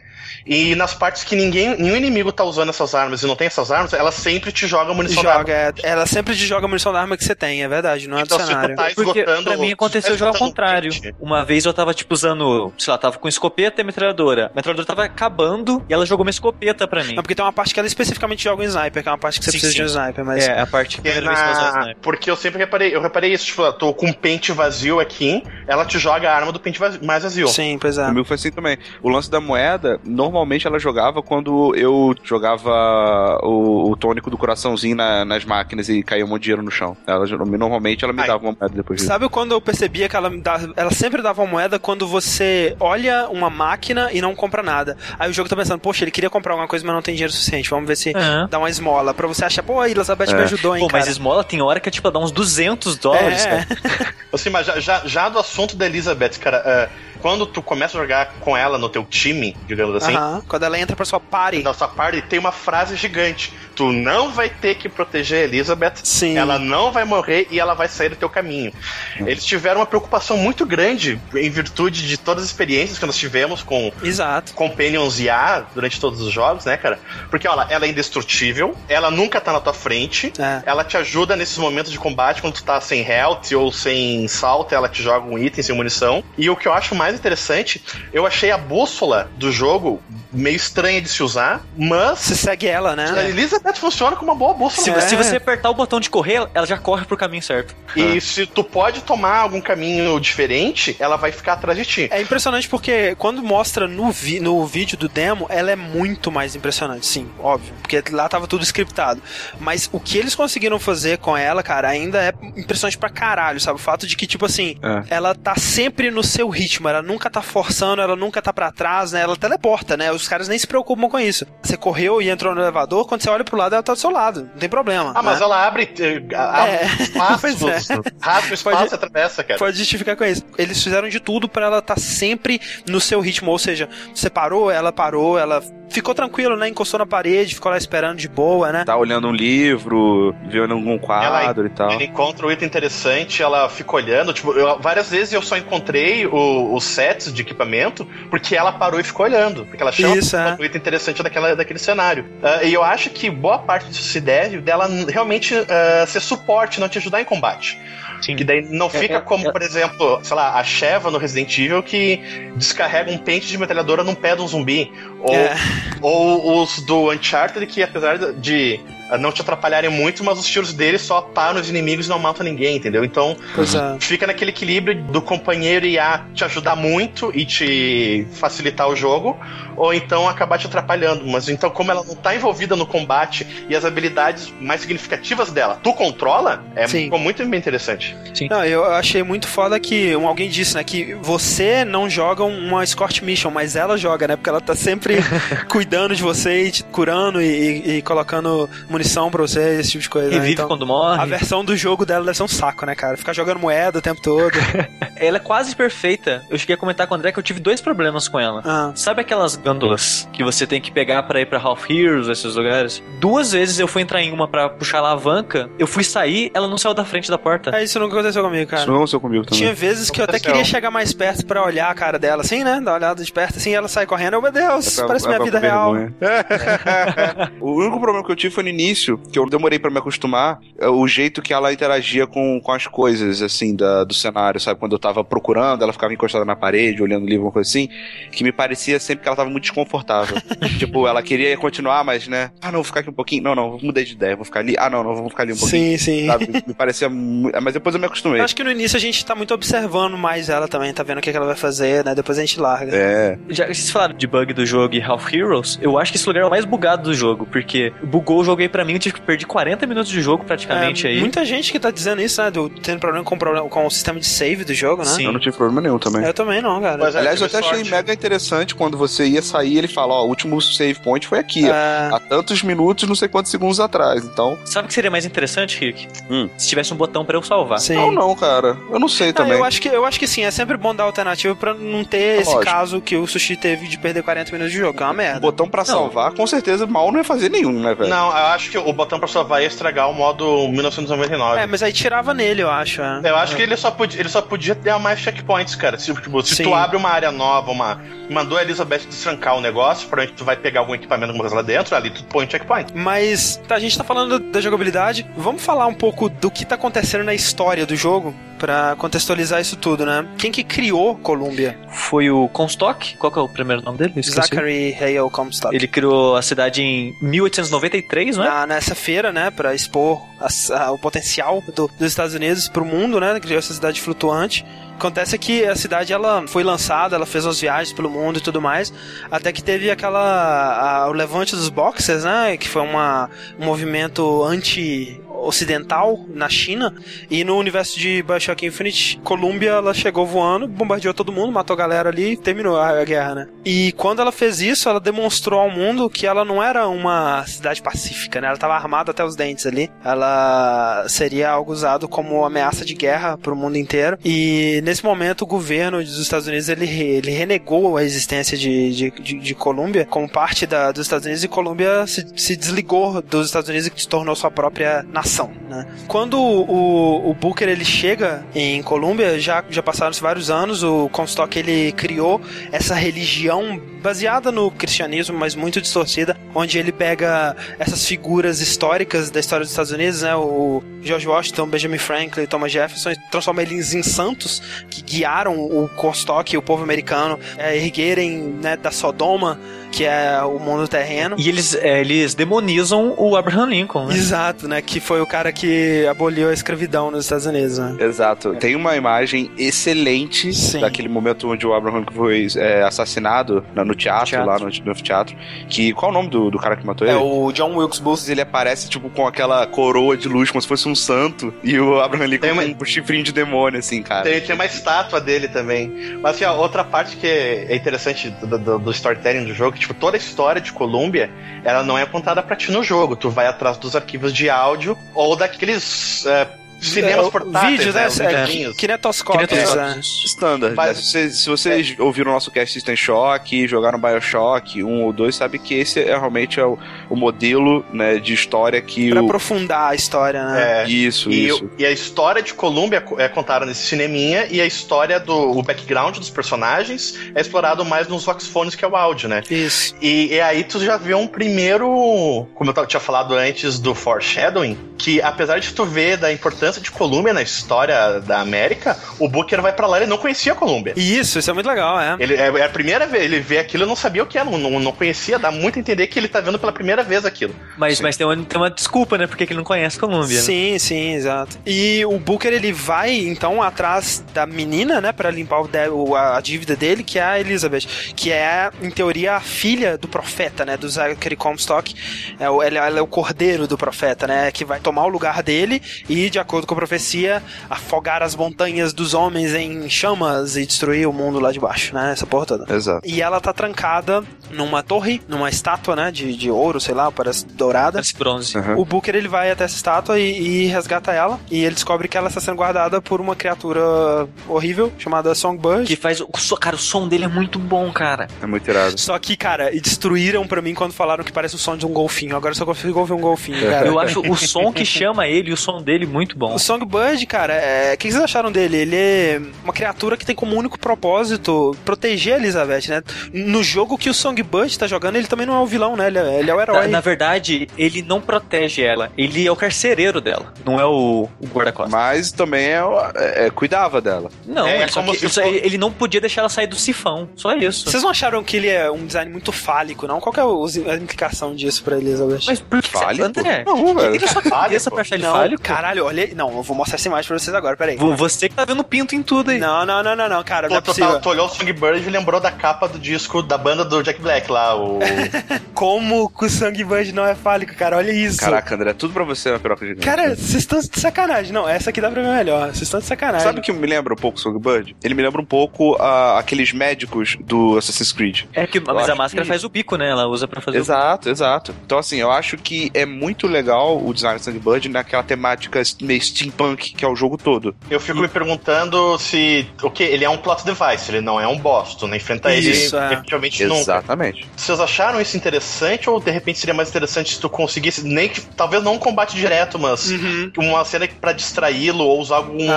E 0.46 0.74
nas 0.76 0.94
partes 0.94 1.24
que 1.24 1.36
ninguém, 1.36 1.76
nenhum 1.78 1.96
inimigo 1.96 2.32
tá 2.32 2.44
usando 2.44 2.70
essas 2.70 2.96
armas 2.96 3.22
e 3.22 3.28
não 3.28 3.36
tem 3.36 3.48
essas 3.48 3.72
armas, 3.72 3.94
ela 3.94 4.12
sempre 4.12 4.52
te 4.52 4.68
joga 4.68 4.94
munição 4.94 5.22
da 5.24 5.34
Joga, 5.38 5.54
é, 5.54 5.74
ela 5.84 6.06
sempre 6.06 6.36
te 6.36 6.46
joga 6.46 6.66
a 6.66 6.68
munição 6.68 6.94
da 6.94 7.02
arma 7.02 7.18
que 7.18 7.24
você 7.24 7.36
tem, 7.36 7.64
é 7.64 7.68
verdade, 7.68 8.08
não 8.08 8.18
é 8.18 8.22
do 8.22 8.26
Então, 8.26 8.38
tu 8.40 8.46
cenário. 8.46 8.76
tá 8.76 8.90
Porque 8.96 9.20
esgotando. 9.20 9.44
pra 9.44 9.58
mim 9.58 9.72
aconteceu 9.72 10.18
já 10.18 10.28
ao 10.28 10.34
contrário. 10.34 10.92
Uma 11.20 11.44
vez 11.44 11.66
eu 11.66 11.74
tava, 11.74 11.94
tipo, 11.94 12.14
usando 12.14 12.59
sei 12.78 12.92
lá, 12.92 12.98
tava 12.98 13.18
com 13.18 13.28
escopeta 13.28 13.82
e 13.82 13.84
metralhadora. 13.84 14.48
A 14.54 14.56
metralhadora 14.56 14.86
tava 14.86 15.04
acabando 15.04 15.84
e 15.90 15.94
ela 15.94 16.06
jogou 16.06 16.24
uma 16.26 16.30
escopeta 16.30 16.88
pra 16.88 17.04
mim. 17.04 17.16
Não, 17.16 17.24
porque 17.24 17.36
tem 17.36 17.44
uma 17.46 17.54
parte 17.54 17.74
que 17.74 17.80
ela 17.80 17.88
especificamente 17.88 18.44
joga 18.44 18.64
em 18.64 18.68
sniper, 18.68 19.04
que 19.04 19.10
é 19.10 19.12
uma 19.12 19.18
parte 19.18 19.40
que 19.40 19.46
você 19.46 19.52
Sim, 19.52 19.60
precisa 19.60 19.72
sim. 19.72 19.78
de 19.78 19.84
um 19.84 20.02
sniper, 20.02 20.26
mas. 20.26 20.48
É, 20.48 20.60
a 20.60 20.68
parte 20.68 21.02
que 21.02 21.22
na... 21.22 21.34
sniper. 21.34 21.98
Porque 22.02 22.30
eu 22.30 22.36
sempre 22.36 22.60
reparei, 22.60 22.96
eu 22.96 23.02
reparei 23.02 23.32
isso, 23.34 23.46
tipo, 23.46 23.62
eu 23.62 23.74
tô 23.74 23.94
com 23.94 24.08
um 24.08 24.14
pente 24.14 24.52
vazio 24.52 25.00
aqui, 25.00 25.44
ela 25.68 25.86
te 25.86 25.98
joga 26.00 26.30
a 26.32 26.36
arma 26.36 26.52
do 26.52 26.60
pente 26.60 26.80
vazio, 26.80 27.04
mais 27.04 27.24
vazio. 27.24 27.48
Sim, 27.48 27.78
pois 27.80 27.98
é. 27.98 28.06
Comigo 28.08 28.26
foi 28.26 28.36
assim 28.36 28.52
também. 28.52 28.78
O 29.02 29.10
lance 29.10 29.30
da 29.30 29.40
moeda, 29.40 30.00
normalmente 30.04 30.66
ela 30.68 30.80
jogava 30.80 31.22
quando 31.22 31.76
eu 31.76 32.14
jogava 32.24 33.40
o, 33.44 33.92
o 33.92 33.96
tônico 33.98 34.30
do 34.30 34.38
coraçãozinho 34.38 34.96
na- 34.96 35.26
nas 35.26 35.46
máquinas 35.46 35.90
e 35.90 36.04
caía 36.04 36.26
um 36.26 36.28
monte 36.28 36.42
de 36.42 36.44
dinheiro 36.46 36.64
no 36.64 36.72
chão. 36.72 36.96
Ela, 37.06 37.26
normalmente 37.28 38.04
ela 38.04 38.14
me 38.14 38.22
Ai. 38.22 38.28
dava 38.28 38.44
uma 38.44 38.56
moeda 38.60 38.76
depois 38.76 38.98
disso. 38.98 39.08
Sabe 39.08 39.28
quando 39.30 39.52
eu 39.52 39.62
percebia 39.62 40.08
que 40.10 40.16
ela, 40.16 40.30
me 40.30 40.42
dá- 40.42 40.60
ela 40.76 40.92
sempre 40.92 41.22
dava 41.22 41.42
uma 41.42 41.48
moeda 41.52 41.78
quando 41.80 42.08
você 42.08 42.49
olha 42.80 43.28
uma 43.30 43.50
máquina 43.50 44.10
e 44.12 44.22
não 44.22 44.36
compra 44.36 44.62
nada? 44.64 44.98
Aí 45.18 45.30
o 45.30 45.34
jogo 45.34 45.50
tá 45.50 45.56
pensando, 45.56 45.80
poxa, 45.80 46.04
ele 46.04 46.12
queria 46.12 46.30
comprar 46.30 46.54
alguma 46.54 46.68
coisa, 46.68 46.86
mas 46.86 46.94
não 46.96 47.02
tem 47.02 47.14
dinheiro 47.16 47.32
suficiente. 47.34 47.70
Vamos 47.70 47.88
ver 47.88 47.96
se 47.96 48.14
Aham. 48.16 48.48
dá 48.50 48.58
uma 48.60 48.70
esmola. 48.70 49.14
Pra 49.14 49.28
você 49.28 49.46
achar, 49.46 49.64
pô, 49.64 49.80
a 49.80 49.90
Elizabeth 49.90 50.28
me 50.34 50.42
ajudou, 50.44 50.76
hein, 50.76 50.82
Pô, 50.84 50.88
cara. 50.88 51.04
mas 51.04 51.10
esmola 51.12 51.44
tem 51.44 51.62
hora 51.62 51.80
que 51.80 51.90
é 51.90 51.92
tipo, 51.92 52.10
dá 52.12 52.20
uns 52.20 52.32
200 52.32 52.98
dólares, 52.98 53.46
É. 53.46 53.50
cara. 53.50 53.68
Assim, 54.32 54.50
mas 54.50 54.66
já, 54.68 54.80
já, 54.80 55.02
já 55.06 55.28
do 55.30 55.40
assunto 55.40 55.76
da 55.76 55.86
Elizabeth, 55.88 56.38
cara, 56.40 56.62
é, 56.66 56.90
quando 57.22 57.46
tu 57.46 57.62
começa 57.62 57.98
a 57.98 58.02
jogar 58.02 58.34
com 58.40 58.56
ela 58.56 58.78
no 58.78 58.90
teu 58.90 59.04
time, 59.04 59.56
digamos 59.68 59.96
assim. 59.96 60.14
Quando 60.48 60.64
ela 60.64 60.80
entra 60.80 60.96
pra 60.96 61.06
sua 61.06 61.20
party. 61.20 61.64
na 61.64 61.74
sua 61.74 61.88
party 61.88 62.22
tem 62.22 62.40
uma 62.40 62.52
frase 62.52 62.96
gigante. 62.96 63.54
Tu 63.76 63.92
não 63.92 64.32
vai 64.32 64.50
ter 64.50 64.76
que 64.76 64.90
proteger 64.90 65.42
a 65.42 65.44
Elizabeth. 65.46 65.94
Sim. 66.04 66.38
Ela 66.38 66.60
não 66.60 66.92
vai 66.92 67.06
morrer 67.06 67.48
e 67.50 67.60
ela 67.60 67.74
vai 67.74 67.88
sair 67.88 68.10
do 68.10 68.16
teu 68.16 68.30
caminho. 68.30 68.74
Eles 69.18 69.46
tiveram 69.46 69.80
uma 69.80 69.86
preocupação 69.86 70.38
muito 70.38 70.66
grande 70.66 71.20
em 71.34 71.50
virtude 71.50 72.06
de 72.08 72.18
todas 72.18 72.44
as 72.44 72.50
experiências 72.50 72.98
que 73.00 73.06
nós 73.06 73.16
tivemos 73.18 73.64
com 73.64 73.92
Exato. 74.04 74.54
Companions 74.54 75.20
IA 75.20 75.66
durante 75.74 76.00
todos 76.00 76.20
os 76.22 76.32
jogos, 76.34 76.66
né, 76.66 76.76
cara? 76.76 77.00
Porque, 77.30 77.48
olha, 77.48 77.66
ela 77.70 77.86
é 77.86 77.90
indestrutível, 77.90 78.76
ela 78.88 79.10
nunca 79.10 79.40
tá 79.40 79.54
na 79.54 79.60
tua 79.60 79.74
frente, 79.74 80.34
É. 80.38 80.62
ela 80.66 80.84
te 80.84 80.98
ajuda 80.98 81.36
nesses 81.36 81.58
momentos 81.58 81.92
de 81.92 81.98
combate 81.98 82.42
quando 82.42 82.56
tu 82.56 82.64
tá 82.64 82.80
sem 82.82 83.02
health 83.02 83.54
ou 83.56 83.72
sem 83.72 84.28
salto, 84.28 84.74
ela 84.76 84.90
te 84.90 85.02
joga 85.02 85.26
um 85.26 85.38
item 85.38 85.64
sem 85.64 85.76
munição. 85.76 86.24
E 86.38 86.50
o 86.50 86.56
que 86.56 86.68
eu 86.68 86.74
acho 86.74 86.94
mais 86.96 87.09
interessante, 87.18 87.82
eu 88.14 88.26
achei 88.26 88.52
a 88.52 88.58
bússola 88.58 89.30
do 89.38 89.52
jogo 89.52 90.02
meio 90.32 90.56
estranha 90.56 91.02
de 91.02 91.10
se 91.10 91.24
usar, 91.24 91.62
mas 91.78 92.20
Você 92.20 92.36
segue 92.36 92.68
ela, 92.68 92.92
a 92.92 92.96
né? 92.96 93.30
Elizabeth 93.30 93.74
funciona 93.76 94.16
com 94.16 94.24
uma 94.24 94.36
boa 94.36 94.54
bússola. 94.54 94.84
Se, 94.84 95.06
É. 95.06 95.10
se 95.10 95.16
você 95.16 95.38
apertar 95.38 95.70
o 95.70 95.74
botão 95.74 96.00
de 96.00 96.10
correr, 96.10 96.48
ela 96.54 96.68
já 96.68 96.78
corre 96.78 97.06
pro 97.06 97.18
caminho 97.18 97.42
certo. 97.42 97.76
E 97.96 98.22
se 98.22 98.46
tu 98.46 98.64
pode 98.64 99.02
tomar 99.02 99.38
algum 99.38 99.60
caminho 99.62 100.20
diferente, 100.20 100.96
ela 101.00 101.16
vai 101.18 101.32
ficar 101.32 101.54
atrás 101.54 101.78
de 101.78 101.86
ti. 101.86 102.08
É 102.12 102.22
impressionante 102.22 102.68
porque 102.70 103.16
quando 103.16 103.42
mostra 103.42 103.88
no, 103.88 104.12
vi- 104.12 104.40
no 104.40 104.64
vídeo 104.66 104.98
do 104.98 105.10
demo, 105.10 105.48
ela 105.50 105.72
é 105.72 105.76
muito 105.76 106.32
mais 106.32 106.56
impressionante, 106.56 107.06
sim, 107.06 107.28
óbvio. 107.40 107.74
Porque 107.82 108.04
lá 108.12 108.30
tava 108.30 108.46
tudo 108.48 108.64
scriptado. 108.64 109.22
Mas 109.60 109.90
o 109.92 110.00
que 110.00 110.18
eles 110.18 110.36
conseguiram 110.36 110.80
fazer 110.80 111.18
com 111.18 111.36
ela, 111.36 111.64
cara, 111.64 111.90
ainda 111.90 112.20
é 112.22 112.34
impressionante 112.56 112.98
pra 112.98 113.10
caralho, 113.10 113.60
sabe? 113.60 113.80
O 113.80 113.82
fato 113.82 114.06
de 114.06 114.16
que, 114.16 114.28
tipo 114.28 114.46
assim, 114.46 114.78
É. 114.84 115.16
ela 115.16 115.34
tá 115.34 115.56
sempre 115.56 116.12
no 116.12 116.24
seu 116.24 116.50
ritmo, 116.50 116.88
ela 116.88 116.99
nunca 117.02 117.30
tá 117.30 117.42
forçando, 117.42 118.02
ela 118.02 118.16
nunca 118.16 118.42
tá 118.42 118.52
pra 118.54 118.72
trás, 118.72 119.12
né? 119.12 119.22
Ela 119.22 119.36
teleporta, 119.36 119.96
né? 119.98 120.12
Os 120.12 120.28
caras 120.28 120.48
nem 120.48 120.58
se 120.58 120.68
preocupam 120.68 121.10
com 121.10 121.20
isso. 121.20 121.46
Você 121.62 121.76
correu 121.78 122.22
e 122.22 122.30
entrou 122.30 122.54
no 122.56 122.62
elevador, 122.62 123.06
quando 123.08 123.22
você 123.22 123.30
olha 123.30 123.44
pro 123.44 123.58
lado, 123.58 123.74
ela 123.74 123.84
tá 123.84 123.94
do 123.94 124.00
seu 124.00 124.10
lado. 124.10 124.50
Não 124.54 124.60
tem 124.60 124.70
problema. 124.70 125.12
Ah, 125.16 125.22
mas 125.24 125.40
né? 125.40 125.46
ela 125.46 125.66
abre, 125.68 125.94
eh, 126.00 126.36
abre 126.36 126.72
É. 126.72 126.86
espaços, 127.00 127.62
é. 127.90 127.96
rasga 128.22 128.52
o 128.52 128.54
espaço 128.54 128.78
Pode- 128.78 128.96
atravessa, 128.96 129.44
cara. 129.44 129.60
Pode 129.60 129.78
justificar 129.78 130.16
com 130.16 130.24
isso. 130.26 130.44
Eles 130.58 130.82
fizeram 130.84 131.08
de 131.10 131.20
tudo 131.20 131.48
pra 131.48 131.66
ela 131.66 131.80
estar 131.80 132.00
sempre 132.00 132.60
no 132.88 133.00
seu 133.00 133.20
ritmo. 133.20 133.52
Ou 133.52 133.60
seja, 133.60 133.90
você 134.14 134.30
parou, 134.30 134.70
ela 134.72 134.92
parou, 134.92 135.38
ela 135.38 135.62
ficou 135.90 136.14
tranquilo, 136.16 136.56
né? 136.56 136.68
Encostou 136.70 136.98
na 137.00 137.06
parede, 137.06 137.56
ficou 137.56 137.72
lá 137.72 137.78
esperando 137.78 138.18
de 138.18 138.28
boa, 138.28 138.72
né? 138.72 138.84
Tá 138.86 138.96
olhando 138.96 139.28
um 139.28 139.32
livro, 139.32 140.36
vendo 140.48 140.74
algum 140.74 140.98
quadro 140.98 141.66
e 141.66 141.70
tal. 141.70 141.92
Ela 141.92 142.04
encontra 142.04 142.46
um 142.48 142.52
item 142.52 142.68
interessante, 142.68 143.42
ela 143.42 143.70
fica 143.70 143.96
olhando. 143.96 144.34
Tipo, 144.34 144.52
eu- 144.54 144.80
várias 144.80 145.10
vezes 145.10 145.34
eu 145.34 145.42
só 145.42 145.58
encontrei 145.58 146.26
o- 146.26 146.74
os 146.74 146.84
sets 146.84 147.34
de 147.34 147.42
equipamento 147.42 148.08
porque 148.30 148.56
ela 148.56 148.72
parou 148.72 149.00
e 149.00 149.04
ficou 149.04 149.26
olhando. 149.26 149.66
Porque 149.66 149.82
ela 149.82 149.92
chama 149.92 150.18
Isso, 150.18 150.36
é. 150.36 150.56
um 150.60 150.64
item 150.64 150.78
interessante 150.80 151.22
daquela, 151.24 151.56
daquele 151.56 151.80
cenário. 151.80 152.26
Ah, 152.42 152.64
e 152.64 152.74
eu 152.74 152.84
acho 152.84 153.10
que 153.10 153.30
boa 153.30 153.60
parte 153.60 153.88
disso 153.90 154.04
se 154.04 154.22
deve 154.22 154.58
dela 154.62 154.88
realmente 155.08 155.56
ah, 155.56 156.06
ser 156.06 156.20
suporte, 156.20 156.80
não 156.80 156.88
te 156.90 156.98
ajudar 156.98 157.22
em 157.22 157.26
combate. 157.26 157.80
Sim. 158.22 158.36
Que 158.36 158.44
daí 158.44 158.62
não 158.70 158.90
fica 158.90 159.16
é, 159.16 159.22
como, 159.22 159.48
é. 159.48 159.52
por 159.52 159.62
exemplo, 159.62 160.20
sei 160.24 160.36
lá, 160.36 160.60
a 160.60 160.64
Sheva 160.64 161.10
no 161.12 161.18
Resident 161.18 161.58
Evil 161.58 161.82
que 161.82 162.20
descarrega 162.56 163.12
um 163.12 163.18
pente 163.18 163.48
de 163.48 163.58
metralhadora 163.58 164.04
num 164.04 164.16
pé 164.16 164.36
de 164.36 164.42
um 164.42 164.48
zumbi. 164.48 164.92
Ou, 165.22 165.34
É. 165.34 165.56
ou 166.02 166.62
os 166.62 166.82
do 166.82 167.12
Uncharted 167.12 167.66
que, 167.68 167.84
apesar 167.84 168.18
de 168.18 168.80
ah, 169.10 169.18
não 169.18 169.32
te 169.32 169.42
atrapalharem 169.42 169.90
muito, 169.90 170.24
mas 170.24 170.38
os 170.38 170.46
tiros 170.46 170.72
deles 170.72 171.02
só 171.02 171.22
param 171.22 171.60
os 171.60 171.68
inimigos 171.68 172.06
e 172.06 172.10
não 172.10 172.20
matam 172.20 172.46
ninguém, 172.46 172.76
entendeu? 172.78 173.04
Então 173.04 173.36
Pois 173.56 173.74
é. 173.74 173.98
fica 174.00 174.28
naquele 174.28 174.52
equilíbrio 174.52 175.02
do 175.04 175.22
companheiro 175.22 175.86
IA 175.86 176.26
te 176.34 176.46
ajudar 176.46 176.76
muito 176.76 177.32
e 177.34 177.44
te 177.46 178.28
facilitar 178.34 178.88
o 178.88 178.96
jogo, 178.96 179.36
ou 179.80 179.94
então 179.94 180.28
acabar 180.30 180.58
te 180.60 180.68
atrapalhando. 180.68 181.26
Mas 181.26 181.50
então, 181.50 181.70
como 181.72 181.90
ela 181.92 182.04
não 182.04 182.16
tá 182.16 182.36
envolvida 182.36 182.76
no 182.76 182.86
combate 182.86 183.66
e 183.68 183.76
as 183.76 183.84
habilidades 183.86 184.54
mais 184.62 184.82
significativas 184.82 185.52
dela, 185.52 185.80
tu 185.82 185.94
controla, 185.94 186.64
é 186.76 186.86
Sim. 186.88 187.06
ficou 187.06 187.18
muito 187.18 187.44
bem 187.46 187.58
interessante. 187.60 188.16
Não, 188.50 188.64
eu 188.64 188.86
achei 188.86 189.24
muito 189.24 189.48
foda 189.48 189.80
que 189.80 190.16
um, 190.16 190.28
alguém 190.28 190.50
disse, 190.50 190.76
né, 190.76 190.84
que 190.84 191.14
você 191.22 191.84
não 191.84 192.10
joga 192.10 192.44
uma 192.44 192.84
escort 192.84 193.22
mission, 193.22 193.50
mas 193.50 193.76
ela 193.76 193.98
joga, 193.98 194.28
né? 194.28 194.36
Porque 194.36 194.50
ela 194.50 194.62
tá 194.62 194.76
sempre 194.76 195.16
cuidando 195.70 196.16
de 196.16 196.22
você 196.22 196.66
e 196.66 196.72
te 196.72 196.84
curando 196.84 197.42
e, 197.42 197.46
e- 197.46 197.98
e 197.98 198.02
colocando 198.02 198.70
munição 198.90 199.32
pra 199.32 199.42
você, 199.42 199.80
esse 199.80 199.92
tipo 199.92 200.02
de 200.04 200.10
coisa. 200.10 200.30
né? 200.30 200.36
Revive 200.36 200.54
Então, 200.54 200.68
quando 200.68 200.86
morre. 200.86 201.22
a 201.22 201.26
versão 201.26 201.64
do 201.64 201.76
jogo 201.78 202.06
dela 202.06 202.26
deve 202.26 202.36
ser 202.38 202.44
um 202.44 202.48
saco, 202.48 202.86
né, 202.86 202.96
cara? 202.96 203.16
Ficar 203.18 203.34
jogando 203.34 203.60
moeda 203.60 204.00
o 204.00 204.02
tempo 204.02 204.22
todo. 204.22 204.52
Ela 205.16 205.38
é 205.38 205.40
quase 205.40 205.76
perfeita. 205.76 206.44
Eu 206.50 206.58
cheguei 206.58 206.76
a 206.76 206.78
comentar 206.78 207.06
com 207.08 207.14
o 207.14 207.18
André 207.18 207.32
que 207.32 207.40
eu 207.40 207.44
tive 207.44 207.60
dois 207.60 207.82
problemas 207.82 208.28
com 208.28 208.40
ela. 208.40 208.62
Ah. 208.66 208.92
Sabe 208.96 209.22
aquelas 209.22 209.58
gândolas 209.70 210.28
que 210.34 210.44
você 210.44 210.66
tem 210.66 210.82
que 210.82 210.92
pegar 210.92 211.24
pra 211.24 211.40
ir 211.42 211.46
pra 211.46 211.60
Half 211.60 211.90
Heroes, 211.90 212.28
esses 212.28 212.56
lugares? 212.56 213.04
Duas 213.20 213.52
vezes 213.52 213.80
eu 213.80 213.88
fui 213.88 214.02
entrar 214.02 214.22
em 214.22 214.32
uma 214.32 214.48
pra 214.48 214.68
puxar 214.70 214.98
a 214.98 215.02
alavanca, 215.02 215.70
eu 215.78 215.86
fui 215.86 216.04
sair, 216.04 216.50
ela 216.54 216.68
não 216.68 216.78
saiu 216.78 216.94
da 216.94 217.06
frente 217.06 217.30
da 217.30 217.38
porta. 217.38 217.76
É, 217.76 217.84
isso 217.84 218.00
nunca 218.00 218.16
aconteceu 218.16 218.44
comigo, 218.44 218.70
cara. 218.70 218.82
Isso 218.82 218.90
não 218.90 218.98
aconteceu 218.98 219.20
comigo 219.22 219.46
também. 219.46 219.60
Tinha 219.60 219.74
vezes 219.74 220.10
que 220.10 220.20
eu 220.20 220.26
até 220.26 220.40
queria 220.40 220.64
chegar 220.64 220.90
mais 220.90 221.14
perto 221.14 221.46
pra 221.46 221.64
olhar 221.64 221.90
a 221.90 221.94
cara 221.94 222.18
dela, 222.18 222.42
assim, 222.42 222.64
né? 222.64 222.82
Dar 222.84 222.92
uma 222.92 222.98
olhada 222.98 223.24
de 223.24 223.32
perto, 223.32 223.58
assim, 223.58 223.74
ela 223.74 223.88
sai 223.88 224.06
correndo. 224.06 224.34
Eu, 224.34 224.42
meu 224.42 224.52
Deus, 224.52 224.94
É 224.98 225.02
pra- 225.02 225.08
parece 225.08 225.26
é 225.26 225.30
minha 225.30 225.44
vida 225.44 225.60
real. 225.60 225.94
o 227.62 227.72
único 227.74 228.00
problema 228.00 228.26
que 228.26 228.32
eu 228.32 228.36
tive 228.36 228.54
foi 228.54 228.64
no 228.64 228.70
início, 228.70 229.18
que 229.32 229.38
eu 229.38 229.46
demorei 229.48 229.78
pra 229.78 229.92
me 229.92 229.98
acostumar, 230.00 230.60
é 230.80 230.88
o 230.88 231.06
jeito 231.08 231.42
que 231.42 231.54
ela 231.54 231.72
interagia 231.72 232.26
com, 232.26 232.60
com 232.62 232.72
as 232.72 232.88
coisas, 232.88 233.42
assim, 233.42 233.76
da, 233.76 234.04
do 234.04 234.14
cenário, 234.14 234.60
sabe? 234.60 234.80
Quando 234.80 234.94
eu 234.94 235.00
tava 235.00 235.24
procurando, 235.24 235.84
ela 235.84 235.94
ficava 235.94 236.14
encostada 236.14 236.46
na 236.46 236.56
parede, 236.56 237.02
olhando 237.04 237.24
o 237.26 237.30
livro, 237.30 237.46
uma 237.46 237.52
coisa 237.52 237.70
assim, 237.70 237.90
que 238.32 238.44
me 238.44 238.52
parecia 238.52 239.00
sempre 239.00 239.24
que 239.24 239.28
ela 239.30 239.36
tava 239.36 239.50
muito 239.50 239.59
desconfortável. 239.60 240.38
tipo, 240.78 241.08
ela 241.08 241.22
queria 241.22 241.56
continuar, 241.58 242.04
mas, 242.04 242.28
né? 242.28 242.52
Ah, 242.62 242.68
não, 242.68 242.80
vou 242.80 242.84
ficar 242.84 243.02
aqui 243.02 243.10
um 243.10 243.14
pouquinho. 243.14 243.44
Não, 243.44 243.56
não, 243.56 243.78
mudei 243.82 244.04
de 244.04 244.14
ideia, 244.14 244.36
vou 244.36 244.46
ficar 244.46 244.60
ali. 244.62 244.76
Ah, 244.78 244.90
não, 244.90 245.04
não, 245.04 245.16
vou 245.16 245.30
ficar 245.30 245.44
ali 245.44 245.54
um 245.54 245.58
pouquinho. 245.58 245.98
Sim, 245.98 245.98
sim. 245.98 246.28
Sabe? 246.28 246.48
Me 246.66 246.74
parecia 246.74 247.10
muito... 247.10 247.62
Mas 247.62 247.74
depois 247.74 247.94
eu 247.96 248.00
me 248.00 248.06
acostumei. 248.08 248.40
Eu 248.40 248.46
acho 248.46 248.56
que 248.56 248.64
no 248.64 248.72
início 248.72 248.98
a 248.98 249.00
gente 249.00 249.26
tá 249.26 249.36
muito 249.36 249.54
observando 249.54 250.18
mais 250.18 250.50
ela 250.50 250.68
também, 250.68 250.94
tá 250.94 251.04
vendo 251.04 251.20
o 251.20 251.22
que, 251.22 251.32
que 251.32 251.38
ela 251.38 251.46
vai 251.46 251.56
fazer, 251.56 252.04
né? 252.04 252.16
Depois 252.16 252.38
a 252.38 252.42
gente 252.42 252.60
larga. 252.60 252.96
É. 252.96 253.38
Já 253.50 253.66
que 253.66 253.74
vocês 253.74 253.90
falaram 253.90 254.16
de 254.16 254.28
bug 254.28 254.54
do 254.54 254.66
jogo 254.66 254.96
e 254.96 255.02
Half 255.02 255.34
Heroes, 255.34 255.80
eu 255.82 255.98
acho 255.98 256.12
que 256.12 256.18
esse 256.18 256.28
lugar 256.28 256.44
é 256.44 256.46
o 256.46 256.50
mais 256.50 256.66
bugado 256.66 257.04
do 257.04 257.14
jogo, 257.14 257.46
porque 257.46 257.94
bugou 258.04 258.40
o 258.40 258.44
jogo 258.44 258.62
aí 258.62 258.70
pra 258.70 258.84
mim, 258.86 258.94
eu 258.94 259.00
tive 259.00 259.16
que 259.16 259.22
perder 259.22 259.46
40 259.46 259.86
minutos 259.88 260.12
de 260.12 260.22
jogo 260.22 260.44
praticamente 260.44 261.08
É, 261.08 261.12
aí. 261.12 261.20
Muita 261.20 261.44
gente 261.46 261.72
que 261.72 261.80
tá 261.80 261.92
dizendo 261.92 262.22
isso, 262.22 262.42
né? 262.42 262.52
Do, 262.52 262.70
tendo 262.70 263.00
problema 263.00 263.24
com, 263.24 263.38
com 263.70 263.86
o 263.86 263.90
sistema 263.90 264.20
de 264.20 264.26
save 264.26 264.64
do 264.64 264.74
jogo, 264.74 265.04
né? 265.04 265.10
Sim. 265.10 265.26
Eu 265.26 265.32
não 265.34 265.40
tive 265.40 265.56
problema 265.56 265.82
nenhum 265.82 266.00
também. 266.00 266.24
Eu 266.24 266.34
também 266.34 266.62
não, 266.62 266.82
cara. 266.82 266.98
Mas 266.98 267.16
é, 267.16 267.20
Aliás, 267.20 267.40
eu 267.40 267.48
até 267.48 267.60
achei 267.60 267.76
sorte. 267.76 267.92
mega 267.92 268.14
interessante 268.14 268.76
quando 268.76 268.98
você 268.98 269.26
ia 269.28 269.39
sair, 269.42 269.78
ele 269.78 269.88
fala, 269.88 270.14
ó, 270.14 270.24
o 270.26 270.28
último 270.28 270.62
save 270.62 270.96
point 271.00 271.28
foi 271.28 271.40
aqui, 271.40 271.66
ó. 271.70 271.74
É, 271.74 272.10
Há 272.14 272.20
tantos 272.20 272.62
minutos, 272.64 273.08
não 273.08 273.16
sei 273.16 273.28
quantos 273.28 273.52
segundos 273.52 273.80
atrás. 273.80 274.24
Então, 274.26 274.58
Sabe 274.66 274.86
o 274.86 274.88
que 274.88 274.94
seria 274.94 275.12
mais 275.12 275.26
interessante, 275.26 275.80
Rick? 275.80 276.08
Hum. 276.30 276.50
Se 276.58 276.68
tivesse 276.70 276.94
um 276.94 276.98
botão 276.98 277.24
pra 277.26 277.38
eu 277.38 277.44
salvar. 277.44 277.80
sim. 277.80 277.96
não, 277.96 278.12
não, 278.12 278.36
cara. 278.36 278.78
Eu 278.92 279.00
não 279.00 279.08
sei 279.08 279.30
Ah, 279.30 279.34
também. 279.34 279.54
eu, 279.54 279.64
acho 279.64 279.82
que, 279.82 279.88
eu 279.88 280.06
acho 280.06 280.20
que 280.20 280.28
sim, 280.28 280.44
é 280.44 280.52
sempre 280.52 280.78
bom 280.78 280.94
dar 280.96 281.04
alternativa 281.04 281.56
pra 281.56 281.74
não 281.74 282.04
ter 282.04 282.42
esse 282.42 282.54
Lógico. 282.54 282.64
caso 282.72 283.02
que 283.02 283.16
o 283.16 283.26
Sushi 283.28 283.56
teve 283.56 283.88
de 283.88 283.98
perder 283.98 284.24
40 284.24 284.52
minutos 284.52 284.72
de 284.72 284.80
jogo, 284.80 284.96
que 284.98 285.04
é 285.04 285.06
uma 285.06 285.14
Um 285.14 285.18
merda. 285.18 285.40
botão 285.40 285.68
pra 285.70 285.84
salvar, 285.86 286.32
com 286.32 286.46
certeza 286.48 286.86
mal 286.88 287.12
não 287.12 287.20
ia 287.20 287.24
fazer 287.24 287.50
nenhum, 287.50 287.80
né, 287.80 287.94
velho? 287.94 288.10
Não, 288.10 288.28
eu 288.30 288.46
acho 288.48 288.70
que 288.72 288.78
o 288.78 288.94
botão 288.94 289.20
pra 289.20 289.28
salvar 289.28 289.62
ia 289.62 289.68
estragar 289.68 290.10
o 290.10 290.14
modo 290.14 290.68
1999. 290.70 291.60
É, 291.62 291.66
mas 291.68 291.84
aí 291.84 291.92
tirava 291.94 292.34
nele, 292.34 292.62
eu 292.64 292.70
acho. 292.70 293.02
é. 293.02 293.22
Eu 293.24 293.36
acho 293.36 293.56
que 293.56 293.62
ele 293.62 293.76
só, 293.78 293.92
podia, 293.92 294.20
ele 294.20 294.30
só 294.30 294.42
podia 294.42 294.76
ter 294.76 294.98
mais 295.00 295.20
checkpoints, 295.20 295.76
cara. 295.76 295.98
Se, 295.98 296.14
tipo, 296.14 296.42
se 296.44 296.56
Sim. 296.56 296.64
tu 296.64 296.74
abre 296.74 296.98
uma 296.98 297.10
área 297.10 297.32
nova, 297.32 297.72
uma, 297.72 298.02
mandou 298.30 298.58
a 298.58 298.62
Elizabeth 298.62 299.02
destrancar 299.30 299.58
o 299.58 299.62
negócio, 299.62 300.08
provavelmente 300.08 300.38
tu 300.38 300.44
vai 300.46 300.56
pegar 300.56 300.82
algum 300.82 300.96
equipamento 300.96 301.28
alguma 301.32 301.44
coisa 301.44 301.56
lá 301.56 301.62
dentro, 301.62 301.96
ali 301.96 302.10
tu 302.10 302.24
põe 302.26 302.46
um 302.46 302.50
checkpoint. 302.50 302.92
Mas 302.96 303.58
tá, 303.68 303.76
a 303.76 303.80
gente 303.80 303.98
tá 303.98 304.04
falando 304.04 304.40
da 304.40 304.62
jogabilidade. 304.62 305.26
Vamos 305.38 305.64
falar 305.64 305.86
um 305.88 305.94
pouco 305.94 306.30
do 306.30 306.50
que 306.52 306.66
tá 306.66 306.76
acontecendo 306.76 307.24
na 307.24 307.34
história 307.34 307.86
do 307.86 307.96
jogo. 307.96 308.34
pra 308.60 308.94
contextualizar 308.98 309.62
isso 309.62 309.78
tudo, 309.78 310.06
né? 310.06 310.28
Quem 310.38 310.52
que 310.52 310.66
criou 310.66 311.16
Colômbia? 311.16 311.80
Foi 311.92 312.30
o 312.30 312.50
Comstock? 312.50 313.16
Qual 313.16 313.32
que 313.32 313.40
é 313.40 313.42
o 313.42 313.48
primeiro 313.48 313.82
nome 313.82 313.98
dele? 313.98 314.22
Zachary 314.22 314.94
Hale 315.00 315.30
Comstock. 315.32 315.74
Ele 315.74 315.88
criou 315.88 316.36
a 316.36 316.42
cidade 316.42 316.82
em 316.82 317.16
1893, 317.22 318.36
não 318.36 318.44
é? 318.44 318.48
Na, 318.50 318.68
nessa 318.68 318.94
feira, 318.94 319.32
né, 319.32 319.50
pra 319.50 319.74
expor 319.74 320.22
as- 320.42 320.70
a- 320.72 320.92
o 320.92 320.98
potencial 321.00 321.64
do- 321.74 321.88
dos 321.88 322.08
Estados 322.08 322.34
Unidos 322.36 322.68
pro 322.68 322.84
mundo, 322.84 323.18
né, 323.18 323.40
criou 323.40 323.60
essa 323.60 323.74
cidade 323.74 324.02
flutuante. 324.02 324.66
Acontece 325.00 325.38
que 325.38 325.64
a 325.64 325.78
cidade 325.78 326.12
ela 326.12 326.46
foi 326.46 326.62
lançada, 326.62 327.16
ela 327.16 327.26
fez 327.26 327.46
umas 327.46 327.62
viagens 327.62 327.94
pelo 327.94 328.10
mundo 328.10 328.38
e 328.38 328.42
tudo 328.42 328.62
mais, 328.62 328.92
até 329.32 329.50
que 329.54 329.64
teve 329.64 329.90
aquela 329.90 331.04
a- 331.06 331.08
o 331.08 331.14
levante 331.14 331.56
dos 331.56 331.70
boxers, 331.70 332.26
né, 332.26 332.58
que 332.58 332.68
foi 332.68 332.82
uma, 332.82 333.30
um 333.58 333.64
movimento 333.64 334.44
anti 334.44 335.22
ocidental 335.42 336.26
na 336.28 336.50
China 336.50 336.94
e 337.30 337.44
no 337.44 337.58
universo 337.58 338.00
de 338.00 338.24
Bioshock 338.24 338.66
Infinite, 338.66 339.20
Columbia 339.24 339.72
ela 339.72 339.94
chegou 339.94 340.26
voando, 340.26 340.68
bombardeou 340.68 341.14
todo 341.14 341.32
mundo, 341.32 341.52
matou 341.52 341.74
a 341.74 341.78
galera 341.78 342.10
ali 342.10 342.34
e 342.34 342.38
terminou 342.38 342.78
a, 342.78 343.04
guerra, 343.04 343.36
né? 343.36 343.48
E 343.66 343.92
quando 343.94 344.22
ela 344.22 344.32
fez 344.32 344.62
isso, 344.62 344.90
ela 344.90 345.00
demonstrou 345.00 345.60
ao 345.60 345.70
mundo 345.70 346.10
que 346.10 346.26
ela 346.26 346.44
não 346.44 346.62
era 346.62 346.88
uma 346.88 347.46
cidade 347.46 347.82
pacífica, 347.82 348.40
né? 348.42 348.48
Ela 348.48 348.56
estava 348.56 348.76
armada 348.76 349.12
até 349.12 349.24
os 349.24 349.36
dentes 349.36 349.66
ali. 349.66 349.90
Ela 350.04 351.06
seria 351.08 351.50
algo 351.50 351.72
usado 351.72 352.08
como 352.08 352.46
ameaça 352.46 352.86
de 352.86 352.94
guerra 352.94 353.38
para 353.38 353.54
o 353.54 353.56
mundo 353.56 353.78
inteiro. 353.78 354.18
E 354.24 354.82
nesse 354.84 355.04
momento 355.04 355.44
o 355.44 355.48
governo 355.48 356.04
dos 356.04 356.20
Estados 356.20 356.48
Unidos 356.48 356.70
ele, 356.70 356.88
ele 356.88 357.32
renegou 357.32 357.98
a 357.98 358.04
existência 358.04 358.58
de, 358.58 358.94
de, 358.94 359.12
de, 359.12 359.40
de 359.40 359.56
Colômbia 359.56 360.06
como 360.06 360.30
parte 360.30 360.66
da, 360.66 360.92
dos 360.92 361.06
Estados 361.06 361.26
Unidos 361.26 361.44
e 361.44 361.48
Colômbia 361.48 362.06
se, 362.08 362.26
se 362.36 362.56
desligou 362.56 363.22
dos 363.22 363.48
Estados 363.48 363.70
Unidos 363.70 363.88
e 363.88 364.02
se 364.02 364.08
tornou 364.08 364.36
sua 364.36 364.52
própria 364.52 365.06
nação, 365.12 365.29
né? 365.70 365.86
Quando 366.08 366.40
o, 366.40 367.30
o 367.30 367.34
Booker 367.34 367.68
ele 367.68 367.86
chega 367.86 368.44
em 368.56 368.82
Colômbia, 368.82 369.40
já, 369.40 369.64
já 369.70 369.84
passaram-se 369.84 370.22
vários 370.22 370.50
anos, 370.50 370.84
o 370.84 371.10
Comstock 371.10 371.58
ele 371.58 371.92
criou 371.92 372.42
essa 372.72 372.96
religião 372.96 373.80
baseada 374.02 374.52
no 374.52 374.72
cristianismo, 374.72 375.38
mas 375.38 375.56
muito 375.56 375.82
distorcida, 375.82 376.38
onde 376.56 376.78
ele 376.78 376.92
pega 376.92 377.56
essas 377.78 378.06
figuras 378.06 378.62
históricas 378.62 379.30
da 379.30 379.40
história 379.40 379.64
dos 379.64 379.72
Estados 379.72 379.92
Unidos, 379.92 380.22
né, 380.22 380.36
o 380.36 380.82
George 381.02 381.28
Washington, 381.28 381.68
Benjamin 381.68 381.98
Franklin, 381.98 382.46
Thomas 382.46 382.72
Jefferson, 382.72 383.12
transforma 383.30 383.62
eles 383.62 383.94
em 383.94 384.02
santos 384.02 384.62
que 384.90 385.02
guiaram 385.02 385.60
o 385.60 385.90
Comstock 385.90 386.54
e 386.54 386.58
o 386.58 386.62
povo 386.62 386.84
americano 386.84 387.40
a 387.58 387.76
erguerem 387.76 388.38
né, 388.62 388.78
da 388.78 388.92
Sodoma, 388.92 389.60
que 389.92 390.06
é 390.06 390.42
o 390.44 390.60
mundo 390.60 390.88
terreno. 390.88 391.36
E 391.38 391.48
eles, 391.50 391.74
é, 391.76 392.00
eles 392.02 392.34
demonizam 392.34 393.14
o 393.18 393.36
Abraham 393.36 393.66
Lincoln, 393.68 394.06
né? 394.08 394.16
Exato, 394.16 394.68
né? 394.68 394.82
Que 394.82 395.00
foi 395.00 395.22
o 395.22 395.26
cara 395.26 395.52
que 395.52 396.06
aboliu 396.08 396.50
a 396.50 396.54
escravidão 396.54 397.12
nos 397.12 397.26
Estados 397.26 397.46
Unidos, 397.46 397.78
né? 397.78 397.96
Exato. 398.00 398.56
Tem 398.56 398.76
uma 398.76 398.96
imagem 398.96 399.50
excelente 399.58 400.54
Sim. 400.54 400.80
daquele 400.82 401.08
momento 401.10 401.50
onde 401.50 401.66
o 401.66 401.74
Abraham 401.74 402.00
Lincoln 402.00 402.14
foi 402.16 402.48
é, 402.58 402.84
assassinado 402.84 403.64
na- 403.74 403.84
no 403.86 403.96
teatro, 403.96 404.28
Teatro. 404.30 404.48
lá 404.48 404.60
no, 404.60 404.66
no 404.66 404.94
teatro. 404.96 405.36
Que, 405.68 405.94
qual 405.94 406.10
é 406.12 406.14
o 406.14 406.18
nome 406.18 406.30
do, 406.30 406.52
do 406.52 406.60
cara 406.60 406.76
que 406.76 406.86
matou 406.86 407.08
É 407.08 407.12
ele? 407.12 407.20
o 407.20 407.52
John 407.52 407.76
Wilkes 407.78 408.00
Booth. 408.00 408.28
Ele 408.30 408.42
aparece, 408.42 408.90
tipo, 408.90 409.10
com 409.10 409.26
aquela 409.26 409.66
coroa 409.66 410.16
de 410.16 410.28
luz, 410.28 410.52
como 410.52 410.62
se 410.62 410.68
fosse 410.68 410.88
um 410.88 410.96
santo. 410.96 411.54
E 411.64 411.80
o 411.80 412.00
Abraham 412.00 412.26
Lincoln 412.26 412.42
Tem 412.48 412.52
uma- 412.52 412.76
com 412.76 412.84
um 412.84 412.86
chifrinho 412.86 413.24
de 413.24 413.32
demônio, 413.32 413.80
assim, 413.80 414.02
cara. 414.04 414.24
Tem, 414.24 414.40
tem 414.42 414.54
uma 414.56 414.66
estátua 414.66 415.20
dele 415.20 415.48
também. 415.48 416.18
Mas 416.22 416.36
assim, 416.36 416.46
ó, 416.46 416.56
outra 416.58 416.84
parte 416.84 417.16
que 417.18 417.28
é 417.28 417.76
interessante 417.76 418.30
do, 418.30 418.58
do- 418.58 418.80
do 418.80 418.92
storytelling 418.92 419.46
do 419.46 419.54
jogo, 419.54 419.78
tipo, 419.80 419.94
toda 419.94 420.18
a 420.18 420.20
história 420.20 420.62
de 420.62 420.72
Columbia, 420.72 421.32
ela 421.64 421.84
não 421.84 421.98
é 421.98 422.06
contada 422.06 422.44
pra 422.44 422.56
ti 422.56 422.72
no 422.72 422.84
jogo. 422.84 423.16
Tu 423.16 423.30
vai 423.30 423.48
atrás 423.48 423.78
dos 423.78 423.96
arquivos 423.96 424.34
de 424.34 424.50
áudio 424.50 424.98
ou 425.16 425.36
daqueles 425.36 426.26
é, 426.26 426.48
cinemas 426.82 427.28
É, 427.28 427.30
portáteis, 427.32 427.78
Vídeos, 427.86 427.96
né? 427.96 428.08
né? 428.32 428.44
É, 428.70 428.74
kinetoscópios, 428.74 429.76
né? 429.76 430.00
Standard. 430.02 430.76
Mas- 430.76 430.90
né? 430.90 430.94
Se, 430.96 431.12
vocês- 431.12 431.38
se 431.38 431.50
vocês 431.50 431.96
ouviram 432.00 432.32
o 432.32 432.34
nosso 432.34 432.52
cast 432.52 432.74
System 432.74 432.96
Shock, 432.96 433.68
jogaram 433.68 434.00
Bioshock 434.00 434.84
1 434.84 435.04
ou 435.04 435.14
2, 435.14 435.36
sabe 435.36 435.60
que 435.60 435.74
esse 435.76 436.00
é 436.02 436.18
realmente 436.18 436.60
é 436.60 436.66
o, 436.66 436.78
o 437.10 437.16
modelo 437.16 437.86
né, 437.92 438.18
de 438.20 438.34
história 438.34 438.82
que 438.82 439.10
Pra 439.10 439.22
o. 439.22 439.26
aprofundar 439.26 439.92
a 439.92 439.96
história, 439.96 440.44
né? 440.44 440.84
É, 440.84 440.90
Isso, 440.90 441.30
E, 441.30 441.48
isso. 441.48 441.70
e 441.78 441.86
a 441.86 441.92
história 441.92 442.42
de 442.42 442.54
Columbia 442.54 443.04
é 443.18 443.28
contada 443.28 443.66
nesse 443.66 443.84
cineminha 443.86 444.48
e 444.50 444.62
a 444.62 444.66
história 444.66 445.20
do 445.20 445.34
o 445.58 445.64
background 445.64 446.18
dos 446.18 446.30
personagens 446.30 447.18
é 447.36 447.42
explorado 447.42 447.84
mais 447.86 448.08
nos 448.08 448.24
voxphones, 448.26 448.76
que 448.76 448.84
é 448.86 448.88
o 448.88 448.96
áudio, 448.96 449.28
né? 449.30 449.42
Isso. 449.50 449.96
E, 450.02 450.34
e 450.34 450.42
aí 450.42 450.64
tu 450.64 450.80
já 450.84 450.98
vê 450.98 451.14
um 451.14 451.28
primeiro, 451.28 452.46
como 452.56 452.72
eu 452.76 452.86
tinha 452.86 453.00
falado 453.00 453.34
antes 453.36 453.80
do 453.80 453.94
foreshadowing, 453.96 454.78
que 454.98 455.22
apesar 455.22 455.60
de 455.60 455.74
tu 455.74 455.86
ver 455.86 456.18
da 456.18 456.32
importância 456.32 456.69
de 456.78 456.92
Columbia 456.92 457.34
na 457.34 457.42
história 457.42 458.20
da 458.20 458.40
América, 458.42 458.98
o 459.18 459.28
Booker 459.28 459.62
vai 459.62 459.74
pra 459.74 459.88
lá 459.88 459.98
e 459.98 460.04
ele 460.04 460.10
não 460.10 460.18
conhecia 460.18 460.54
a 460.54 460.56
Columbia. 460.56 460.94
Isso, 460.96 461.40
isso 461.40 461.50
é 461.50 461.54
muito 461.54 461.68
legal, 461.68 462.00
é. 462.00 462.16
Ele, 462.20 462.36
é, 462.36 462.48
é 462.48 462.64
a 462.64 462.70
primeira 462.70 463.08
vez, 463.08 463.24
ele 463.24 463.40
vê 463.40 463.58
aquilo 463.60 463.84
e 463.84 463.88
não 463.88 463.96
sabia 463.96 464.24
o 464.24 464.26
que 464.26 464.38
era, 464.38 464.50
não, 464.50 464.58
não, 464.58 464.80
não 464.80 464.92
conhecia, 464.92 465.40
dá 465.40 465.52
muito 465.52 465.78
a 465.78 465.80
entender 465.80 466.08
que 466.08 466.20
ele 466.20 466.28
tá 466.28 466.42
vendo 466.42 466.60
pela 466.60 466.72
primeira 466.72 467.04
vez 467.04 467.26
aquilo. 467.26 467.56
Mas, 467.78 468.00
mas 468.02 468.18
tem, 468.18 468.26
uma, 468.26 468.36
tem 468.36 468.60
uma 468.60 468.70
desculpa, 468.70 469.18
né? 469.18 469.28
Porque 469.28 469.46
que 469.46 469.54
ele 469.54 469.58
não 469.58 469.64
conhece 469.64 469.98
Colômbia. 469.98 470.38
né? 470.38 470.44
Sim, 470.44 470.78
sim, 470.80 471.14
exato. 471.14 471.58
E 471.66 472.06
o 472.06 472.20
Booker 472.20 472.52
ele 472.52 472.72
vai 472.72 473.16
então 473.16 473.62
atrás 473.62 474.24
da 474.34 474.46
menina, 474.46 475.00
né, 475.02 475.12
Pra 475.12 475.32
limpar 475.32 475.62
o 475.62 476.16
a 476.16 476.40
dívida 476.42 476.76
dele, 476.76 477.04
que 477.04 477.20
é 477.20 477.24
a 477.24 477.40
Elizabeth, 477.40 477.86
que 478.16 478.32
é 478.32 478.70
em 478.82 478.90
teoria 478.90 479.36
a 479.36 479.40
filha 479.40 479.98
do 479.98 480.08
profeta, 480.08 480.66
né, 480.66 480.78
do 480.78 480.88
Zachary 480.88 481.36
Comstock. 481.36 481.94
É 482.40 482.50
o, 482.50 482.62
ela, 482.62 482.86
ela 482.88 483.00
é 483.00 483.02
o 483.02 483.08
cordeiro 483.08 483.68
do 483.68 483.78
profeta, 483.78 484.28
né, 484.28 484.52
que 484.52 484.66
vai 484.66 484.80
tomar 484.80 485.06
o 485.06 485.08
lugar 485.08 485.42
dele 485.44 485.82
e, 486.08 486.30
de 486.30 486.40
acordo 486.40 486.59
com 486.66 486.74
a 486.74 486.78
profecia, 486.78 487.42
afogar 487.70 488.22
as 488.22 488.36
montanhas 488.36 488.94
dos 488.94 489.14
homens 489.14 489.54
em 489.54 489.90
chamas 489.90 490.58
e 490.58 490.66
destruir 490.66 491.08
o 491.08 491.14
mundo 491.14 491.40
lá 491.40 491.52
de 491.52 491.60
baixo, 491.60 491.94
né, 491.94 492.12
essa 492.12 492.26
porra 492.26 492.46
toda. 492.46 492.76
Exato. 492.76 493.08
E 493.08 493.22
ela 493.22 493.40
tá 493.40 493.54
trancada 493.54 494.24
numa 494.52 494.82
torre, 494.82 495.22
numa 495.28 495.50
estátua, 495.50 495.96
né, 495.96 496.12
de, 496.12 496.36
de 496.36 496.50
ouro, 496.50 496.80
sei 496.80 496.96
lá, 496.96 497.12
parece 497.12 497.46
dourada. 497.46 498.00
Esse 498.00 498.16
bronze. 498.16 498.58
Aham. 498.58 498.76
O 498.78 498.86
Booker 498.86 499.16
ele 499.16 499.28
vai 499.28 499.52
até 499.52 499.64
essa 499.64 499.76
estátua 499.76 500.20
e, 500.20 500.64
e 500.64 500.66
resgata 500.68 501.12
ela. 501.12 501.40
E 501.52 501.64
ele 501.64 501.76
descobre 501.76 502.08
que 502.08 502.18
ela 502.18 502.28
está 502.28 502.40
sendo 502.42 502.56
guardada 502.56 503.02
por 503.02 503.22
uma 503.22 503.36
criatura 503.36 504.28
horrível 504.48 504.92
chamada 504.98 505.34
Songbird. 505.36 505.86
Que 505.86 505.96
faz. 505.96 506.22
Cara, 506.60 506.76
o 506.76 506.80
som 506.80 507.08
dele 507.08 507.26
é 507.26 507.28
muito 507.28 507.60
bom, 507.60 507.92
cara. 507.92 508.28
É 508.42 508.46
muito 508.46 508.70
irado. 508.70 509.00
Só 509.00 509.18
que, 509.20 509.36
cara, 509.36 509.74
e 509.74 509.80
destruíram 509.80 510.48
pra 510.48 510.62
mim 510.62 510.74
quando 510.74 510.94
falaram 510.94 511.24
que 511.24 511.32
parece 511.32 511.56
o 511.56 511.58
som 511.58 511.78
de 511.78 511.86
um 511.86 511.94
golfinho. 511.94 512.36
Agora 512.36 512.52
eu 512.52 512.58
só 512.58 512.66
consigo 512.66 513.00
ouvir 513.00 513.14
um 513.14 513.22
golfinho, 513.22 513.70
cara. 513.70 513.88
Eu 513.88 514.00
acho 514.00 514.22
o 514.22 514.36
som 514.36 514.72
que 514.72 514.86
chama 514.86 515.28
ele 515.28 515.50
e 515.50 515.54
o 515.54 515.58
som 515.58 515.82
dele 515.82 516.06
muito 516.06 516.38
bom. 516.38 516.49
O 516.54 516.60
Songbird, 516.60 517.26
cara, 517.26 517.54
é... 517.54 517.94
o 517.94 517.98
que 517.98 518.12
vocês 518.12 518.24
acharam 518.24 518.52
dele? 518.52 518.78
Ele 518.78 518.96
é 518.96 519.42
uma 519.64 519.74
criatura 519.74 520.16
que 520.18 520.26
tem 520.26 520.36
como 520.36 520.56
único 520.56 520.78
propósito 520.80 521.76
proteger 521.86 522.36
a 522.36 522.38
Elizabeth, 522.38 522.88
né? 522.90 523.04
No 523.34 523.64
jogo 523.64 523.98
que 523.98 524.10
o 524.10 524.14
Songbird 524.14 524.78
tá 524.78 524.88
jogando, 524.88 525.16
ele 525.16 525.28
também 525.28 525.46
não 525.46 525.56
é 525.56 525.60
o 525.60 525.66
vilão, 525.66 525.96
né? 525.96 526.08
Ele 526.08 526.18
é, 526.20 526.40
ele 526.40 526.52
é 526.52 526.56
o 526.56 526.62
herói. 526.62 526.82
Na, 526.84 526.88
na 526.88 527.00
verdade, 527.02 527.68
ele 527.78 528.02
não 528.02 528.20
protege 528.22 528.82
ela. 528.84 529.12
Ele 529.18 529.46
é 529.48 529.52
o 529.52 529.56
carcereiro 529.56 530.20
dela. 530.22 530.54
Não 530.66 530.80
é 530.80 530.86
o, 530.86 531.28
o 531.40 531.48
guarda-costas. 531.48 531.92
Mas 531.92 532.32
também 532.32 532.66
é, 532.68 532.82
é- 533.16 533.46
é- 533.48 533.50
cuidava 533.50 534.02
dela. 534.02 534.30
Não, 534.46 534.68
É, 534.68 534.82
ele, 534.84 534.92
só 534.92 535.00
como 535.02 535.14
que- 535.14 535.26
ele 535.26 535.30
só- 535.34 535.42
for- 535.42 535.54
ele 535.54 535.78
não 535.78 535.92
podia 535.92 536.22
deixar 536.22 536.42
ela 536.42 536.50
sair 536.50 536.68
do 536.68 536.76
sifão. 536.76 537.30
Só 537.36 537.54
isso. 537.56 537.90
Vocês 537.90 538.04
não 538.04 538.10
acharam 538.10 538.44
que 538.44 538.58
ele 538.58 538.68
é 538.70 538.90
um 538.92 539.06
design 539.06 539.32
muito 539.32 539.52
fálico, 539.52 540.08
não? 540.08 540.20
Qual 540.20 540.34
que 540.34 540.40
é 540.40 540.92
a 540.94 540.96
implicação 540.96 541.56
disso 541.56 541.84
pra 541.84 541.98
Elizabeth? 541.98 542.40
Mas 542.46 542.60
por 542.60 542.82
que 542.82 542.90
Fálico? 542.90 543.16
você, 543.18 543.40
André? 543.40 543.64
Não, 543.66 543.96
velho. 543.96 544.16
Ele 544.16 544.28
só 544.28 544.42
cabeça 544.42 544.90
Fálico? 544.90 544.92
pra 544.92 545.02
achar 545.02 545.16
ele 545.16 545.24
não, 545.24 545.34
fálico? 545.34 545.62
caralho, 545.64 546.06
olha 546.06 546.24
aí. 546.24 546.34
Não, 546.40 546.56
eu 546.56 546.64
vou 546.64 546.76
mostrar 546.76 546.96
essa 546.96 547.08
imagem 547.08 547.28
pra 547.28 547.38
vocês 547.38 547.54
agora, 547.56 547.76
peraí. 547.76 547.98
Vo- 547.98 548.16
Você 548.16 548.48
que 548.48 548.56
tá 548.56 548.64
vendo 548.66 548.84
pinto 548.84 549.14
em 549.14 549.22
tudo 549.22 549.52
aí. 549.52 549.60
Não, 549.60 549.86
não, 549.86 550.02
não, 550.02 550.16
não, 550.16 550.30
não, 550.30 550.44
cara, 550.44 550.70
não 550.70 550.78
é 550.78 550.82
Tu, 550.82 550.94
tu, 550.94 551.00
tá- 551.00 551.30
olhou 551.30 551.46
o 551.46 551.50
Songbird 551.50 552.08
e 552.08 552.10
lembrou 552.10 552.40
da 552.40 552.50
capa 552.52 552.88
do 552.88 552.98
disco 552.98 553.42
da 553.44 553.58
banda 553.58 553.84
do 553.84 554.02
Jack 554.02 554.22
Black 554.22 554.50
lá, 554.50 554.76
o... 554.76 555.00
Como 555.74 556.30
que 556.30 556.46
o 556.46 556.50
Songbird 556.50 557.12
não 557.14 557.26
é 557.26 557.36
fálico, 557.36 557.76
cara? 557.76 557.98
Olha 557.98 558.12
isso. 558.12 558.40
Caraca, 558.40 558.76
André, 558.76 558.94
tudo 558.94 559.14
pra 559.14 559.24
você 559.24 559.50
é 559.50 559.54
uma 559.54 559.60
piroca 559.60 559.86
gigante. 559.86 560.06
Cara, 560.06 560.30
vocês 560.36 560.56
estão 560.56 560.80
de 560.80 561.00
sacanagem. 561.00 561.52
Não, 561.52 561.68
essa 561.68 561.90
aqui 561.90 562.02
dá 562.02 562.10
pra 562.10 562.22
ver 562.22 562.30
melhor. 562.30 562.68
Vocês 562.68 562.84
estão 562.84 563.00
de 563.00 563.06
sacanagem. 563.06 563.46
Sabe 563.46 563.60
o 563.60 563.62
que 563.62 563.72
me 563.72 563.88
lembra 563.88 564.14
um 564.14 564.18
pouco 564.18 564.38
o 564.38 564.42
Songbird? 564.42 564.96
Ele 565.04 565.14
me 565.14 565.22
lembra 565.24 565.42
um 565.42 565.46
pouco 565.46 565.96
ah, 566.00 566.38
aqueles 566.40 566.72
médicos 566.74 567.38
do 567.42 567.78
Assassin's 567.78 568.12
Creed. 568.12 568.44
É 568.54 568.66
que, 568.68 568.80
mas 568.80 569.10
a 569.10 569.16
máscara 569.16 569.44
que- 569.44 569.50
faz 569.50 569.64
o 569.64 569.70
bico, 569.70 569.96
né? 569.96 570.10
Ela 570.10 570.28
usa 570.28 570.48
pra 570.48 570.62
fazer 570.62 570.78
o 570.78 570.82
Exato, 570.82 571.30
exato. 571.30 571.76
Então, 571.86 571.98
assim, 571.98 572.18
eu 572.18 572.32
acho 572.32 572.58
que 572.58 572.92
é 572.94 573.06
muito 573.06 573.48
legal 573.48 574.02
o 574.04 574.14
design 574.14 574.40
do 574.40 574.44
Songbird 574.44 574.90
naquela 574.90 575.24
temática 575.24 575.82
meio 576.02 576.20
steampunk 576.30 576.94
que 576.94 577.04
é 577.06 577.08
o 577.08 577.16
jogo 577.16 577.38
todo. 577.38 577.76
Eu 577.90 578.00
fico 578.00 578.20
me 578.20 578.28
perguntando 578.28 579.18
se... 579.20 579.68
O 579.82 579.90
que? 579.90 580.04
Ele 580.04 580.24
é 580.26 580.30
um 580.30 580.38
plot 580.38 580.64
device, 580.66 581.10
ele 581.12 581.22
não 581.22 581.40
é 581.40 581.48
um 581.48 581.58
boss, 581.58 581.96
tu 581.96 582.08
não 582.08 582.16
enfrenta 582.16 582.54
Isso, 582.54 582.96
ele 582.96 583.06
é. 583.06 583.14
efetivamente 583.14 583.64
nunca. 583.66 583.82
Exatamente. 583.82 584.48
Vocês 584.56 584.80
acharam 584.80 585.20
isso 585.22 585.36
interessante 585.38 586.10
ou 586.10 586.20
de 586.20 586.32
repente 586.32 586.60
seria 586.60 586.74
mais 586.74 586.90
interessante 586.90 587.34
se 587.36 587.40
tu 587.40 587.50
conseguisse, 587.50 588.04
nem 588.06 588.30
que, 588.30 588.42
talvez 588.42 588.84
não 588.84 588.94
um 588.96 589.00
combate 589.00 589.36
direto, 589.36 589.78
mas 589.80 590.10
Uhum. 590.12 590.52
uma 590.58 590.84
cena 590.86 591.08
pra 591.20 591.32
distraí-lo 591.34 592.04
ou 592.04 592.20
usar 592.20 592.38
algum 592.38 592.68